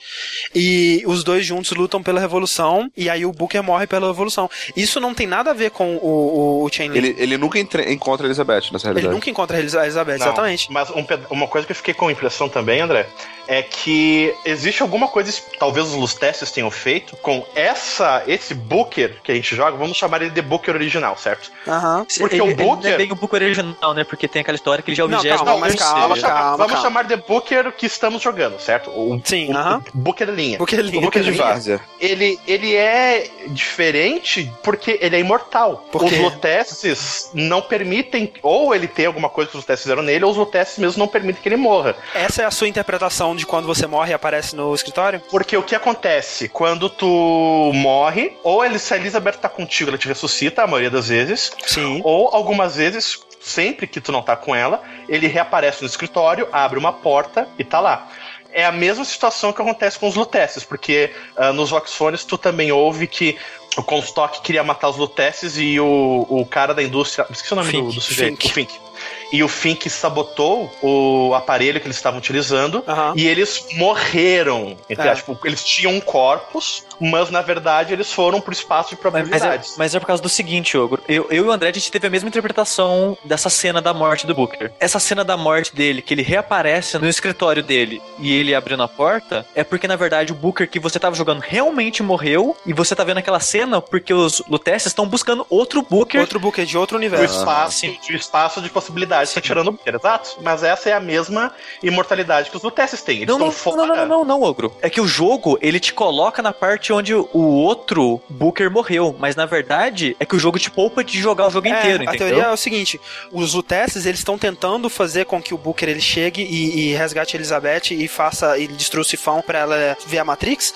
e 0.54 1.02
os 1.06 1.22
dois 1.24 1.44
juntos 1.44 1.72
lutam 1.72 2.02
pela 2.02 2.20
Revolução 2.20 2.90
e 2.96 3.08
aí 3.10 3.24
o 3.24 3.32
Booker 3.32 3.62
morre 3.62 3.86
pela 3.86 4.06
Revolução. 4.08 4.48
Isso 4.76 5.00
não 5.00 5.14
tem 5.14 5.26
nada 5.26 5.50
a 5.50 5.54
ver 5.54 5.70
com 5.70 5.96
o, 5.96 6.06
o, 6.06 6.64
o 6.64 6.68
Chainlin. 6.72 6.96
Ele, 6.98 7.16
ele 7.18 7.36
nunca 7.36 7.58
entre- 7.58 7.92
encontra 7.92 8.26
a 8.26 8.28
Elizabeth 8.28 8.70
nessa 8.72 8.86
Ele 8.88 8.94
realidade. 8.94 9.14
nunca 9.14 9.30
encontra 9.30 9.56
a 9.56 9.60
Elizabeth, 9.60 10.18
Não, 10.18 10.26
exatamente. 10.26 10.70
Mas 10.72 10.90
um 10.90 11.04
uma 11.30 11.46
coisa 11.48 11.66
que 11.66 11.72
eu 11.72 11.76
fiquei 11.76 11.94
com 11.94 12.10
impressão 12.10 12.48
também, 12.48 12.80
André, 12.80 13.06
é 13.46 13.62
que 13.62 14.34
existe 14.44 14.82
alguma 14.82 15.08
coisa, 15.08 15.32
talvez 15.58 15.86
os 15.86 15.94
Lustesses 15.94 16.50
tenham 16.52 16.70
feito, 16.70 17.16
com 17.16 17.46
essa 17.54 18.22
esse 18.26 18.52
Booker 18.54 19.16
que 19.24 19.32
a 19.32 19.34
gente 19.34 19.56
joga, 19.56 19.76
vamos 19.76 19.96
chamar 19.96 20.20
ele 20.20 20.30
de 20.30 20.42
Booker 20.42 20.74
original, 20.74 21.16
certo? 21.16 21.50
Aham. 21.66 22.06
Porque 22.18 22.34
ele, 22.36 22.42
o 22.42 22.46
ele 22.48 22.54
Booker- 22.54 22.92
é 22.92 22.96
bem 22.96 23.10
o 23.10 23.14
Booker 23.14 23.42
original, 23.42 23.94
né? 23.94 24.04
Porque 24.04 24.28
tem 24.28 24.40
aquela 24.48 24.56
história 24.56 24.82
que 24.82 24.90
ele 24.90 24.96
já 24.96 25.02
é 25.02 25.06
o 25.06 25.08
Não, 25.08 25.18
vigésimo. 25.18 25.44
calma, 25.44 25.60
mas 25.60 25.74
calma, 25.74 26.00
vamos 26.00 26.20
chamar, 26.20 26.34
calma, 26.34 26.56
vamos 26.56 26.72
calma. 26.72 26.82
chamar 26.88 27.04
de 27.04 27.16
Booker 27.16 27.72
que 27.72 27.84
estamos 27.86 28.22
jogando, 28.22 28.58
certo? 28.58 28.88
O, 28.90 29.20
Sim, 29.22 29.52
o, 29.52 29.56
aham. 29.56 29.82
o 29.94 29.98
Booker 29.98 30.30
linha. 30.30 30.56
Booker 30.56 30.80
linha. 30.80 30.98
O 30.98 31.02
Booker 31.02 31.22
de 31.22 31.30
várzea. 31.32 31.80
ele, 32.00 32.38
ele 32.46 32.74
é 32.74 33.30
diferente 33.48 34.50
porque 34.62 34.98
ele 35.02 35.16
é 35.16 35.20
imortal. 35.20 35.84
Por 35.92 36.02
os? 36.02 36.12
Lutesses 36.18 37.30
não 37.34 37.60
permitem, 37.60 38.32
ou 38.42 38.74
ele 38.74 38.88
tem 38.88 39.04
alguma 39.06 39.28
coisa 39.28 39.50
que 39.50 39.56
os 39.56 39.62
Lutesses 39.62 39.82
fizeram 39.82 40.02
nele, 40.02 40.24
ou 40.24 40.30
os 40.30 40.36
Lutesses 40.36 40.78
mesmo 40.78 40.98
não 40.98 41.08
permitem 41.08 41.42
que 41.42 41.48
ele 41.48 41.56
morra. 41.56 41.94
Essa 42.14 42.42
é 42.42 42.44
a 42.46 42.50
sua 42.50 42.68
interpretação 42.68 43.36
de 43.36 43.44
quando 43.44 43.66
você 43.66 43.86
morre 43.86 44.12
e 44.12 44.14
aparece 44.14 44.56
no 44.56 44.74
escritório? 44.74 45.20
Porque 45.30 45.56
o 45.56 45.62
que 45.62 45.74
acontece? 45.74 46.48
Quando 46.48 46.88
tu 46.88 47.70
morre, 47.74 48.32
ou 48.42 48.64
ele, 48.64 48.78
se 48.78 48.94
a 48.94 48.96
Elizabeth 48.96 49.32
tá 49.34 49.48
contigo, 49.48 49.90
ela 49.90 49.98
te 49.98 50.08
ressuscita, 50.08 50.62
a 50.62 50.66
maioria 50.66 50.90
das 50.90 51.08
vezes, 51.08 51.52
Sim. 51.66 52.00
ou 52.04 52.28
algumas 52.34 52.76
vezes, 52.76 53.20
sempre 53.40 53.86
que 53.86 54.00
tu 54.00 54.12
não 54.12 54.22
tá 54.22 54.36
com 54.36 54.54
ela, 54.54 54.82
ele 55.08 55.26
reaparece 55.26 55.82
no 55.82 55.88
escritório, 55.88 56.48
abre 56.52 56.78
uma 56.78 56.92
porta 56.92 57.48
e 57.58 57.64
tá 57.64 57.80
lá. 57.80 58.08
É 58.50 58.64
a 58.64 58.72
mesma 58.72 59.04
situação 59.04 59.52
que 59.52 59.60
acontece 59.60 59.98
com 59.98 60.08
os 60.08 60.14
Lutesses, 60.14 60.64
porque 60.64 61.12
ah, 61.36 61.52
nos 61.52 61.70
Voxfones 61.70 62.24
tu 62.24 62.38
também 62.38 62.72
ouve 62.72 63.06
que 63.06 63.36
o 63.76 63.82
Comstock 63.82 64.40
queria 64.40 64.64
matar 64.64 64.88
os 64.88 64.96
Lutesses 64.96 65.58
e 65.58 65.78
o, 65.78 66.26
o 66.28 66.46
cara 66.46 66.74
da 66.74 66.82
indústria. 66.82 67.26
Esqueci 67.30 67.52
o 67.52 67.56
nome 67.56 67.70
do, 67.70 67.78
Fink, 67.78 67.94
do 67.94 68.00
sujeito. 68.00 68.36
Fink. 68.36 68.46
O 68.46 68.54
Fink. 68.54 68.87
E 69.32 69.42
o 69.42 69.48
Fink 69.48 69.88
sabotou 69.90 70.70
o 70.82 71.34
aparelho 71.34 71.80
que 71.80 71.86
eles 71.86 71.96
estavam 71.96 72.18
utilizando 72.18 72.82
Aham. 72.86 73.12
e 73.16 73.26
eles 73.26 73.66
morreram. 73.74 74.76
Entre 74.88 75.06
É. 75.06 75.10
aspas, 75.10 75.36
eles 75.44 75.62
tinham 75.64 76.00
corpos, 76.00 76.84
mas 77.00 77.30
na 77.30 77.42
verdade 77.42 77.92
eles 77.92 78.12
foram 78.12 78.40
pro 78.40 78.52
espaço 78.52 78.90
de 78.90 78.96
Mas, 78.96 79.12
mas, 79.12 79.14
é, 79.14 79.22
probabilidades. 79.24 79.74
mas 79.76 79.94
é 79.94 80.00
por 80.00 80.06
causa 80.06 80.22
do 80.22 80.28
seguinte, 80.28 80.76
Ogro. 80.76 81.02
Eu, 81.08 81.26
eu 81.30 81.44
e 81.44 81.48
o 81.48 81.50
André, 81.52 81.68
a 81.68 81.72
gente 81.72 81.90
teve 81.90 82.06
a 82.06 82.10
mesma 82.10 82.28
interpretação 82.28 83.16
dessa 83.24 83.50
cena 83.50 83.80
da 83.82 83.92
morte 83.92 84.26
do 84.26 84.34
Booker. 84.34 84.72
Essa 84.80 84.98
cena 84.98 85.24
da 85.24 85.36
morte 85.36 85.74
dele, 85.74 86.00
que 86.02 86.14
ele 86.14 86.22
reaparece 86.22 86.98
no 86.98 87.08
escritório 87.08 87.62
dele 87.62 88.00
e 88.18 88.32
ele 88.34 88.54
abrindo 88.54 88.82
a 88.82 88.88
porta, 88.88 89.46
é 89.54 89.62
porque, 89.64 89.86
na 89.88 89.96
verdade, 89.96 90.32
o 90.32 90.34
Booker 90.36 90.68
que 90.68 90.78
você 90.80 90.98
tava 90.98 91.14
jogando 91.14 91.40
realmente 91.40 92.02
morreu 92.02 92.56
e 92.64 92.72
você 92.72 92.94
tá 92.94 93.04
vendo 93.04 93.18
aquela 93.18 93.40
cena 93.40 93.80
porque 93.80 94.12
os 94.14 94.42
Lutesses 94.48 94.86
estão 94.88 95.06
buscando 95.06 95.46
outro 95.50 95.82
Booker. 95.82 96.20
Outro 96.20 96.40
Booker 96.40 96.64
de 96.64 96.76
outro 96.78 96.96
O 96.96 96.98
universo. 96.98 97.38
espaço, 97.38 97.78
sim. 97.78 97.98
de 98.06 98.16
espaço 98.16 98.60
de 98.62 98.68
possibilidades 98.70 99.17
tá 99.26 99.40
tirando 99.40 99.68
o 99.68 99.72
Booker, 99.72 99.94
exato. 99.94 100.36
Mas 100.42 100.62
essa 100.62 100.88
é 100.90 100.92
a 100.92 101.00
mesma 101.00 101.52
imortalidade 101.82 102.50
que 102.50 102.56
os 102.56 102.62
Lutesses 102.62 103.02
têm. 103.02 103.18
Eles 103.18 103.28
Não, 103.28 103.38
não, 103.38 103.48
estão 103.48 103.76
não, 103.76 103.86
fora. 103.86 103.96
não, 103.96 104.06
não, 104.06 104.18
não, 104.24 104.40
não, 104.40 104.42
Ogro. 104.42 104.74
É 104.82 104.88
que 104.90 105.00
o 105.00 105.06
jogo, 105.06 105.58
ele 105.60 105.80
te 105.80 105.92
coloca 105.92 106.42
na 106.42 106.52
parte 106.52 106.92
onde 106.92 107.14
o 107.14 107.28
outro 107.32 108.20
Booker 108.28 108.70
morreu. 108.70 109.14
Mas 109.18 109.34
na 109.36 109.46
verdade, 109.46 110.16
é 110.20 110.24
que 110.26 110.36
o 110.36 110.38
jogo 110.38 110.58
te 110.58 110.70
poupa 110.70 111.02
de 111.02 111.18
jogar 111.20 111.46
o 111.48 111.50
jogo 111.50 111.66
É, 111.68 111.70
inteiro, 111.70 112.02
a 112.02 112.04
entendeu? 112.14 112.28
teoria 112.28 112.44
é 112.44 112.52
o 112.52 112.56
seguinte: 112.56 113.00
os 113.32 113.54
Lutesses 113.54 114.06
eles 114.06 114.20
estão 114.20 114.38
tentando 114.38 114.88
fazer 114.88 115.24
com 115.26 115.40
que 115.42 115.54
o 115.54 115.58
Booker 115.58 115.88
ele 115.88 116.00
chegue 116.00 116.42
e, 116.42 116.90
e 116.90 116.94
resgate 116.94 117.36
a 117.36 117.38
Elizabeth 117.38 117.90
e 117.92 118.06
faça 118.08 118.58
e 118.58 118.66
destrua 118.68 119.02
o 119.02 119.04
sifão 119.04 119.40
pra 119.42 119.58
ela 119.60 119.96
ver 120.06 120.18
a 120.18 120.24
Matrix 120.24 120.74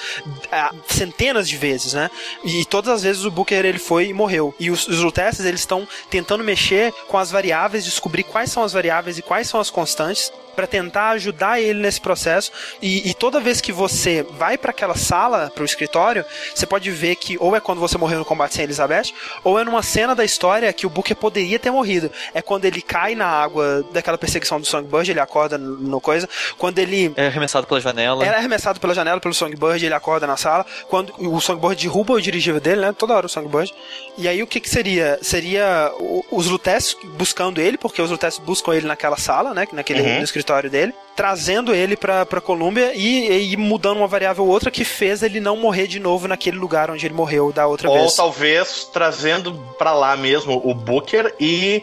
ah, 0.50 0.72
centenas 0.86 1.48
de 1.48 1.56
vezes, 1.56 1.92
né? 1.94 2.10
E 2.44 2.64
todas 2.64 2.92
as 2.92 3.02
vezes 3.02 3.24
o 3.24 3.30
Booker 3.30 3.64
ele 3.64 3.78
foi 3.78 4.06
e 4.08 4.12
morreu. 4.14 4.54
E 4.58 4.70
os, 4.70 4.86
os 4.88 5.00
Lutesses 5.00 5.44
eles 5.44 5.60
estão 5.60 5.86
tentando 6.10 6.42
mexer 6.44 6.92
com 7.08 7.18
as 7.18 7.30
variáveis, 7.30 7.84
descobrir 7.84 8.22
quais 8.32 8.50
são 8.50 8.64
as 8.64 8.72
variáveis 8.72 9.18
e 9.18 9.22
quais 9.22 9.46
são 9.46 9.60
as 9.60 9.70
constantes 9.70 10.32
pra 10.54 10.66
tentar 10.66 11.10
ajudar 11.10 11.60
ele 11.60 11.80
nesse 11.80 12.00
processo. 12.00 12.50
E, 12.80 13.08
e 13.10 13.14
toda 13.14 13.40
vez 13.40 13.60
que 13.60 13.72
você 13.72 14.22
vai 14.38 14.56
pra 14.58 14.70
aquela 14.70 14.94
sala, 14.96 15.50
pro 15.54 15.64
escritório, 15.64 16.24
você 16.54 16.66
pode 16.66 16.90
ver 16.90 17.16
que 17.16 17.36
ou 17.40 17.54
é 17.56 17.60
quando 17.60 17.78
você 17.80 17.96
morreu 17.98 18.18
no 18.18 18.24
combate 18.24 18.54
sem 18.54 18.64
Elizabeth, 18.64 19.12
ou 19.44 19.58
é 19.58 19.64
numa 19.64 19.82
cena 19.82 20.14
da 20.14 20.24
história 20.24 20.72
que 20.72 20.86
o 20.86 20.90
Booker 20.90 21.16
poderia 21.16 21.58
ter 21.58 21.70
morrido. 21.70 22.10
É 22.34 22.42
quando 22.42 22.64
ele 22.64 22.82
cai 22.82 23.14
na 23.14 23.26
água 23.26 23.84
daquela 23.92 24.18
perseguição 24.18 24.60
do 24.60 24.66
Songbird, 24.66 25.10
ele 25.10 25.20
acorda 25.20 25.56
no 25.58 26.00
coisa. 26.00 26.28
Quando 26.58 26.78
ele 26.78 27.12
É 27.16 27.26
arremessado 27.26 27.66
pela 27.66 27.80
janela. 27.80 28.24
era 28.24 28.36
arremessado 28.38 28.80
pela 28.80 28.94
janela 28.94 29.20
pelo 29.20 29.34
Songbird, 29.34 29.84
ele 29.84 29.94
acorda 29.94 30.26
na 30.26 30.36
sala. 30.36 30.64
Quando 30.88 31.12
o 31.18 31.40
Songbird 31.40 31.80
derruba 31.82 32.14
o 32.14 32.20
dirigível 32.20 32.60
dele, 32.60 32.80
né? 32.80 32.94
Toda 32.96 33.14
hora 33.14 33.26
o 33.26 33.28
Songbird. 33.28 33.72
E 34.18 34.28
aí 34.28 34.42
o 34.42 34.46
que 34.46 34.60
que 34.60 34.68
seria? 34.68 35.18
Seria 35.22 35.90
o- 35.98 36.24
os 36.30 36.46
Lutesses 36.46 36.96
buscando 37.16 37.60
ele, 37.60 37.78
porque 37.78 38.00
os 38.02 38.10
Lutesses 38.10 38.38
buscam 38.38 38.74
ele 38.74 38.86
naquela 38.86 39.16
sala, 39.16 39.54
né? 39.54 39.66
Naquele 39.72 40.00
Uhum. 40.02 40.18
no 40.18 40.24
escritório 40.42 40.68
dele. 40.68 40.92
Trazendo 41.14 41.74
ele 41.74 41.96
pra, 41.96 42.26
pra 42.26 42.40
Colômbia 42.40 42.92
e, 42.94 43.52
e 43.52 43.56
mudando 43.56 43.98
uma 43.98 44.06
variável 44.06 44.44
ou 44.44 44.50
outra 44.50 44.70
que 44.70 44.84
fez 44.84 45.22
ele 45.22 45.40
não 45.40 45.56
morrer 45.56 45.86
de 45.86 45.98
novo 45.98 46.26
naquele 46.26 46.56
lugar 46.56 46.90
onde 46.90 47.06
ele 47.06 47.14
morreu 47.14 47.52
da 47.52 47.66
outra 47.66 47.88
Ou 47.88 47.98
vez. 47.98 48.14
talvez 48.14 48.84
trazendo 48.92 49.54
pra 49.78 49.92
lá 49.92 50.16
mesmo 50.16 50.60
o 50.64 50.74
Booker 50.74 51.34
e 51.38 51.82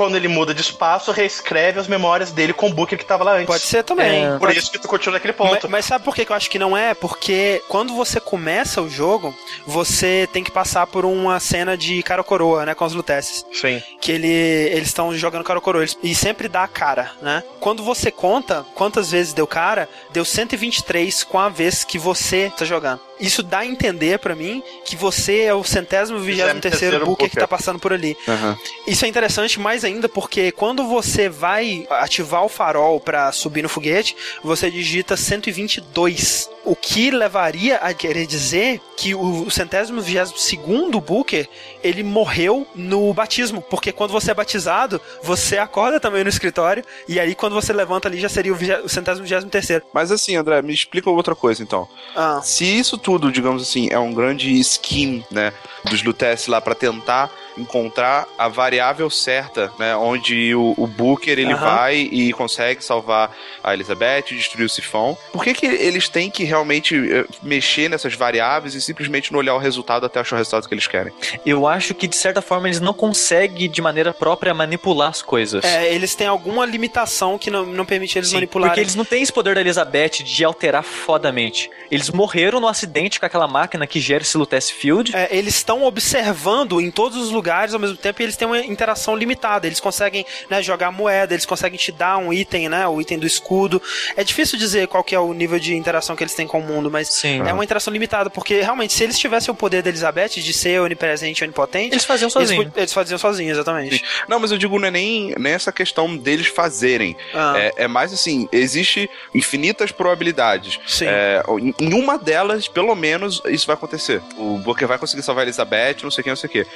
quando 0.00 0.16
ele 0.16 0.28
muda 0.28 0.54
de 0.54 0.62
espaço, 0.62 1.12
reescreve 1.12 1.78
as 1.78 1.86
memórias 1.86 2.32
dele 2.32 2.54
com 2.54 2.68
o 2.68 2.72
Booker 2.72 2.96
que 2.98 3.04
tava 3.04 3.22
lá 3.22 3.34
antes. 3.34 3.46
Pode 3.46 3.64
ser 3.64 3.82
também. 3.84 4.24
É. 4.24 4.30
Por 4.32 4.40
Pode- 4.46 4.58
isso 4.58 4.70
que 4.72 4.78
tu 4.78 4.88
continua 4.88 5.14
naquele 5.18 5.34
Mas, 5.38 5.50
ponto. 5.50 5.68
mas 5.68 5.84
sabe 5.84 6.02
por 6.04 6.14
que 6.14 6.24
que 6.24 6.32
eu 6.32 6.36
acho 6.36 6.48
que 6.48 6.58
não 6.58 6.74
é? 6.74 6.94
Porque 6.94 7.62
quando 7.68 7.94
você 7.94 8.18
começa 8.18 8.80
o 8.80 8.88
jogo, 8.88 9.34
você 9.66 10.26
tem 10.32 10.42
que 10.42 10.50
passar 10.50 10.86
por 10.86 11.04
uma 11.04 11.38
cena 11.38 11.76
de 11.76 12.02
cara 12.02 12.22
ou 12.22 12.24
coroa, 12.24 12.64
né? 12.64 12.74
Com 12.74 12.86
os 12.86 12.94
Lutesses. 12.94 13.44
Sim. 13.52 13.82
que 14.00 14.10
ele, 14.12 14.26
eles 14.26 14.88
estão 14.88 15.14
jogando 15.14 15.44
cara 15.44 15.58
ou 15.58 15.62
coroa, 15.62 15.82
eles- 15.82 15.98
e 16.02 16.14
sempre 16.14 16.48
dá 16.48 16.66
cara, 16.66 17.10
né? 17.20 17.42
Quando 17.60 17.82
você 17.82 18.10
conta 18.10 18.64
quantas 18.74 19.10
vezes 19.10 19.34
deu 19.34 19.46
cara, 19.46 19.86
deu 20.12 20.24
123 20.24 21.22
com 21.24 21.38
a 21.38 21.50
vez 21.50 21.84
que 21.84 21.98
você 21.98 22.50
tá 22.56 22.64
jogando. 22.64 23.00
Isso 23.20 23.42
dá 23.42 23.60
a 23.60 23.66
entender 23.66 24.18
pra 24.18 24.34
mim 24.34 24.62
que 24.84 24.96
você 24.96 25.42
é 25.42 25.54
o 25.54 25.62
centésimo 25.62 26.18
vigésimo 26.18 26.60
terceiro 26.60 26.80
terceiro 26.80 27.06
Booker 27.06 27.28
que 27.30 27.36
tá 27.36 27.46
passando 27.46 27.78
por 27.78 27.92
ali. 27.92 28.16
Aham. 28.26 28.56
Isso 28.86 29.04
é 29.04 29.08
interessante 29.08 29.60
mais 29.60 29.84
ainda 29.84 30.08
porque 30.08 30.52
quando 30.52 30.84
você 30.86 31.28
vai 31.28 31.86
ativar 31.90 32.44
o 32.44 32.48
farol 32.48 33.00
pra 33.00 33.30
subir 33.32 33.62
no 33.62 33.68
foguete, 33.68 34.16
você 34.42 34.70
digita 34.70 35.16
122. 35.16 36.48
O 36.64 36.76
que 36.76 37.10
levaria 37.10 37.76
a 37.76 37.92
querer 37.94 38.26
dizer 38.26 38.80
que 38.96 39.14
o 39.14 39.50
centésimo 39.50 40.00
vigésimo 40.00 40.38
segundo 40.38 41.00
Booker, 41.00 41.48
ele 41.82 42.02
morreu 42.02 42.66
no 42.74 43.12
batismo. 43.14 43.62
Porque 43.62 43.92
quando 43.92 44.10
você 44.10 44.30
é 44.30 44.34
batizado, 44.34 45.00
você 45.22 45.56
acorda 45.58 45.98
também 45.98 46.22
no 46.22 46.28
escritório, 46.28 46.84
e 47.08 47.18
aí 47.18 47.34
quando 47.34 47.54
você 47.54 47.72
levanta 47.72 48.08
ali 48.08 48.20
já 48.20 48.28
seria 48.28 48.52
o 48.52 48.88
centésimo 48.88 49.24
vigésimo 49.24 49.50
terceiro. 49.50 49.84
Mas 49.92 50.12
assim, 50.12 50.36
André, 50.36 50.60
me 50.62 50.72
explica 50.74 51.10
outra 51.10 51.34
coisa 51.34 51.62
então. 51.62 51.88
Ah, 52.14 52.40
Se 52.42 52.64
isso 52.64 52.98
tudo, 52.98 53.09
digamos 53.18 53.62
assim, 53.62 53.88
é 53.90 53.98
um 53.98 54.12
grande 54.12 54.62
scheme, 54.62 55.24
né, 55.30 55.52
dos 55.84 56.02
Lutece 56.02 56.50
lá 56.50 56.60
pra 56.60 56.74
tentar 56.74 57.30
encontrar 57.60 58.26
a 58.38 58.48
variável 58.48 59.08
certa, 59.10 59.70
né? 59.78 59.94
Onde 59.96 60.54
o, 60.54 60.74
o 60.76 60.86
Booker 60.86 61.38
ele 61.38 61.52
Aham. 61.52 61.64
vai 61.64 61.96
e 61.96 62.32
consegue 62.32 62.82
salvar 62.84 63.34
a 63.62 63.74
Elizabeth, 63.74 64.22
destruir 64.30 64.64
o 64.64 64.68
sifão. 64.68 65.16
Por 65.32 65.44
que, 65.44 65.54
que 65.54 65.66
eles 65.66 66.08
têm 66.08 66.30
que 66.30 66.44
realmente 66.44 66.94
eh, 66.96 67.24
mexer 67.42 67.88
nessas 67.88 68.14
variáveis 68.14 68.74
e 68.74 68.80
simplesmente 68.80 69.32
não 69.32 69.38
olhar 69.38 69.54
o 69.54 69.58
resultado 69.58 70.06
até 70.06 70.20
achar 70.20 70.36
o 70.36 70.38
resultado 70.38 70.68
que 70.68 70.74
eles 70.74 70.86
querem? 70.86 71.12
Eu 71.44 71.66
acho 71.66 71.94
que, 71.94 72.08
de 72.08 72.16
certa 72.16 72.40
forma, 72.40 72.68
eles 72.68 72.80
não 72.80 72.92
conseguem, 72.92 73.70
de 73.70 73.82
maneira 73.82 74.12
própria, 74.12 74.54
manipular 74.54 75.08
as 75.08 75.22
coisas. 75.22 75.64
É, 75.64 75.92
eles 75.92 76.14
têm 76.14 76.26
alguma 76.26 76.64
limitação 76.64 77.38
que 77.38 77.50
não, 77.50 77.66
não 77.66 77.84
permite 77.84 78.18
eles 78.18 78.28
Sim, 78.28 78.36
manipularem. 78.36 78.70
Porque 78.70 78.80
eles 78.80 78.94
não 78.94 79.04
têm 79.04 79.22
esse 79.22 79.32
poder 79.32 79.54
da 79.54 79.60
Elizabeth 79.60 80.22
de 80.24 80.44
alterar 80.44 80.82
fodamente. 80.82 81.70
Eles 81.90 82.10
morreram 82.10 82.60
no 82.60 82.68
acidente 82.68 83.18
com 83.18 83.26
aquela 83.26 83.48
máquina 83.48 83.86
que 83.86 84.00
gera 84.00 84.22
esse 84.22 84.36
Lutece 84.36 84.72
Field. 84.72 85.14
É, 85.14 85.28
eles 85.30 85.56
estão 85.56 85.84
observando 85.84 86.80
em 86.80 86.90
todos 86.90 87.18
os 87.18 87.30
lugares 87.30 87.49
ao 87.74 87.80
mesmo 87.80 87.96
tempo 87.96 88.20
e 88.20 88.24
eles 88.24 88.36
têm 88.36 88.46
uma 88.46 88.58
interação 88.58 89.16
limitada. 89.16 89.66
Eles 89.66 89.80
conseguem 89.80 90.24
né, 90.48 90.62
jogar 90.62 90.90
moeda, 90.90 91.34
eles 91.34 91.46
conseguem 91.46 91.78
te 91.78 91.90
dar 91.92 92.16
um 92.18 92.32
item, 92.32 92.68
né? 92.68 92.86
O 92.86 93.00
item 93.00 93.18
do 93.18 93.26
escudo. 93.26 93.80
É 94.16 94.22
difícil 94.24 94.58
dizer 94.58 94.88
qual 94.88 95.02
que 95.04 95.14
é 95.14 95.18
o 95.20 95.32
nível 95.32 95.58
de 95.58 95.74
interação 95.74 96.14
que 96.16 96.22
eles 96.22 96.34
têm 96.34 96.46
com 96.46 96.60
o 96.60 96.62
mundo, 96.62 96.90
mas 96.90 97.08
Sim. 97.08 97.40
é 97.46 97.52
uma 97.52 97.64
interação 97.64 97.92
limitada, 97.92 98.30
porque 98.30 98.60
realmente, 98.60 98.92
se 98.92 99.04
eles 99.04 99.18
tivessem 99.18 99.50
o 99.52 99.54
poder 99.54 99.82
da 99.82 99.88
Elizabeth 99.90 100.28
de 100.30 100.52
ser 100.52 100.80
onipresente 100.80 101.42
e 101.42 101.44
onipotente, 101.44 101.94
Eles 101.94 102.04
faziam 102.04 102.26
eles, 102.26 102.32
sozinho. 102.32 102.70
pu- 102.70 102.78
eles 102.78 102.92
faziam 102.92 103.18
sozinhos, 103.18 103.56
exatamente. 103.56 104.02
Não, 104.28 104.38
mas 104.38 104.50
eu 104.52 104.58
digo 104.58 104.78
não 104.78 104.88
é 104.88 104.90
nem 104.90 105.34
nessa 105.38 105.72
questão 105.72 106.16
deles 106.16 106.46
fazerem. 106.46 107.16
Ah. 107.34 107.54
É, 107.56 107.84
é 107.84 107.88
mais 107.88 108.12
assim, 108.12 108.48
existe 108.52 109.08
infinitas 109.34 109.90
probabilidades. 109.92 110.78
Sim. 110.86 111.06
É, 111.08 111.42
em, 111.80 111.94
uma 111.94 112.18
delas, 112.18 112.68
pelo 112.68 112.94
menos, 112.94 113.40
isso 113.48 113.66
vai 113.66 113.74
acontecer. 113.74 114.20
O 114.36 114.58
Booker 114.58 114.86
vai 114.86 114.98
conseguir 114.98 115.22
salvar 115.22 115.42
a 115.42 115.46
Elizabeth, 115.46 115.96
não 116.02 116.10
sei 116.10 116.20
o 116.20 116.24
que, 116.24 116.28
não 116.30 116.36
sei 116.36 116.48
o 116.48 116.52
que. 116.52 116.66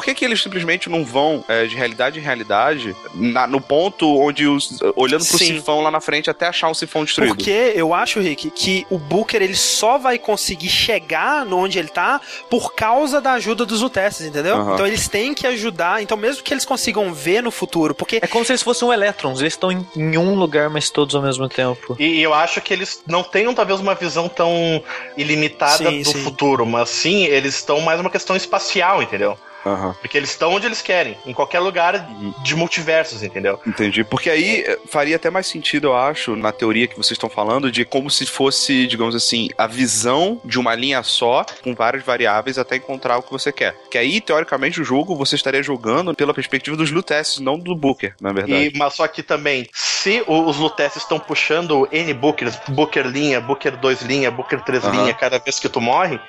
Por 0.00 0.04
que, 0.06 0.14
que 0.14 0.24
eles 0.24 0.42
simplesmente 0.42 0.88
não 0.88 1.04
vão 1.04 1.44
é, 1.46 1.66
de 1.66 1.76
realidade 1.76 2.18
em 2.18 2.22
realidade 2.22 2.96
na- 3.14 3.46
no 3.46 3.60
ponto 3.60 4.18
onde 4.18 4.46
os. 4.46 4.80
olhando 4.96 5.26
pro 5.26 5.36
Sim. 5.36 5.56
sifão 5.58 5.82
lá 5.82 5.90
na 5.90 6.00
frente 6.00 6.30
até 6.30 6.46
achar 6.46 6.70
um 6.70 6.74
sifão 6.74 7.04
destruído? 7.04 7.34
Porque 7.36 7.72
eu 7.74 7.92
acho, 7.92 8.18
Rick, 8.18 8.50
que 8.50 8.86
o 8.88 8.96
Booker 8.96 9.42
ele 9.42 9.54
só 9.54 9.98
vai 9.98 10.18
conseguir 10.18 10.70
chegar 10.70 11.44
no 11.44 11.58
onde 11.58 11.78
ele 11.78 11.88
tá 11.88 12.18
por 12.48 12.72
causa 12.74 13.20
da 13.20 13.32
ajuda 13.32 13.66
dos 13.66 13.82
UTSs, 13.82 14.22
entendeu? 14.26 14.56
Aham. 14.56 14.72
Então 14.72 14.86
eles 14.86 15.06
têm 15.06 15.34
que 15.34 15.46
ajudar. 15.46 16.02
Então, 16.02 16.16
mesmo 16.16 16.42
que 16.42 16.54
eles 16.54 16.64
consigam 16.64 17.12
ver 17.12 17.42
no 17.42 17.50
futuro, 17.50 17.94
porque 17.94 18.20
É 18.22 18.26
como 18.26 18.42
se 18.42 18.52
eles 18.52 18.62
fossem 18.62 18.88
um 18.88 18.92
Electrons. 18.94 19.40
Eles 19.42 19.52
estão 19.52 19.70
em, 19.70 19.86
em 19.94 20.16
um 20.16 20.34
lugar, 20.34 20.70
mas 20.70 20.88
todos 20.88 21.14
ao 21.14 21.20
mesmo 21.20 21.46
tempo. 21.46 21.94
E, 21.98 22.06
e 22.06 22.22
eu 22.22 22.32
acho 22.32 22.58
que 22.62 22.72
eles 22.72 23.02
não 23.06 23.22
tenham 23.22 23.52
talvez 23.52 23.78
uma 23.80 23.94
visão 23.94 24.30
tão 24.30 24.82
ilimitada 25.14 25.90
Sim, 25.90 26.00
do 26.02 26.10
sim. 26.12 26.22
futuro, 26.24 26.64
mas 26.64 26.88
sim, 26.88 27.24
eles 27.24 27.54
estão 27.56 27.82
mais 27.82 28.00
uma 28.00 28.08
questão 28.08 28.34
espacial, 28.34 29.02
entendeu? 29.02 29.36
Aham. 29.64 29.94
Porque 30.00 30.16
eles 30.16 30.30
estão 30.30 30.52
onde 30.52 30.66
eles 30.66 30.82
querem, 30.82 31.16
em 31.26 31.32
qualquer 31.32 31.60
lugar 31.60 32.06
de 32.42 32.54
multiversos, 32.54 33.22
entendeu? 33.22 33.60
Entendi. 33.66 34.02
Porque 34.04 34.30
aí 34.30 34.64
eh, 34.66 34.78
faria 34.86 35.16
até 35.16 35.30
mais 35.30 35.46
sentido, 35.46 35.88
eu 35.88 35.96
acho, 35.96 36.36
na 36.36 36.52
teoria 36.52 36.86
que 36.86 36.96
vocês 36.96 37.12
estão 37.12 37.28
falando, 37.28 37.70
de 37.70 37.84
como 37.84 38.10
se 38.10 38.26
fosse, 38.26 38.86
digamos 38.86 39.14
assim, 39.14 39.48
a 39.56 39.66
visão 39.66 40.40
de 40.44 40.58
uma 40.58 40.74
linha 40.74 41.02
só, 41.02 41.44
com 41.62 41.74
várias 41.74 42.04
variáveis, 42.04 42.58
até 42.58 42.76
encontrar 42.76 43.18
o 43.18 43.22
que 43.22 43.30
você 43.30 43.52
quer. 43.52 43.74
Que 43.90 43.98
aí, 43.98 44.20
teoricamente, 44.20 44.80
o 44.80 44.84
jogo 44.84 45.16
você 45.16 45.34
estaria 45.34 45.62
jogando 45.62 46.14
pela 46.14 46.34
perspectiva 46.34 46.76
dos 46.76 46.90
Lutesses, 46.90 47.38
não 47.38 47.58
do 47.58 47.74
Booker, 47.74 48.14
na 48.20 48.32
verdade. 48.32 48.70
E, 48.74 48.78
mas 48.78 48.94
só 48.94 49.06
que 49.06 49.22
também, 49.22 49.68
se 49.72 50.22
os 50.26 50.56
Lutesses 50.56 51.02
estão 51.02 51.18
puxando 51.18 51.88
N 51.92 52.14
Bookers, 52.14 52.58
Booker 52.68 53.06
linha, 53.06 53.40
Booker 53.40 53.76
2 53.76 54.02
linha, 54.02 54.30
Booker 54.30 54.60
3 54.62 54.84
Aham. 54.84 54.96
linha, 54.96 55.14
cada 55.14 55.38
vez 55.38 55.58
que 55.58 55.68
tu 55.68 55.80
morre, 55.80 56.20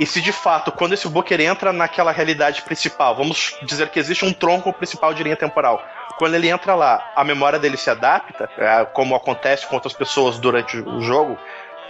e 0.00 0.06
se 0.06 0.18
de 0.18 0.32
fato, 0.32 0.72
quando 0.72 0.94
esse 0.94 1.06
Booker 1.06 1.38
entra 1.42 1.74
naquela 1.74 2.10
realidade 2.10 2.62
principal, 2.62 3.14
vamos 3.14 3.54
dizer 3.62 3.90
que 3.90 3.98
existe 3.98 4.24
um 4.24 4.32
tronco 4.32 4.72
principal 4.72 5.12
de 5.12 5.22
linha 5.22 5.36
temporal. 5.36 5.84
Quando 6.16 6.34
ele 6.34 6.48
entra 6.48 6.74
lá, 6.74 7.12
a 7.14 7.22
memória 7.22 7.58
dele 7.58 7.76
se 7.76 7.90
adapta, 7.90 8.48
é, 8.56 8.86
como 8.86 9.14
acontece 9.14 9.66
com 9.66 9.74
outras 9.74 9.92
pessoas 9.92 10.38
durante 10.38 10.78
o 10.78 11.02
jogo, 11.02 11.38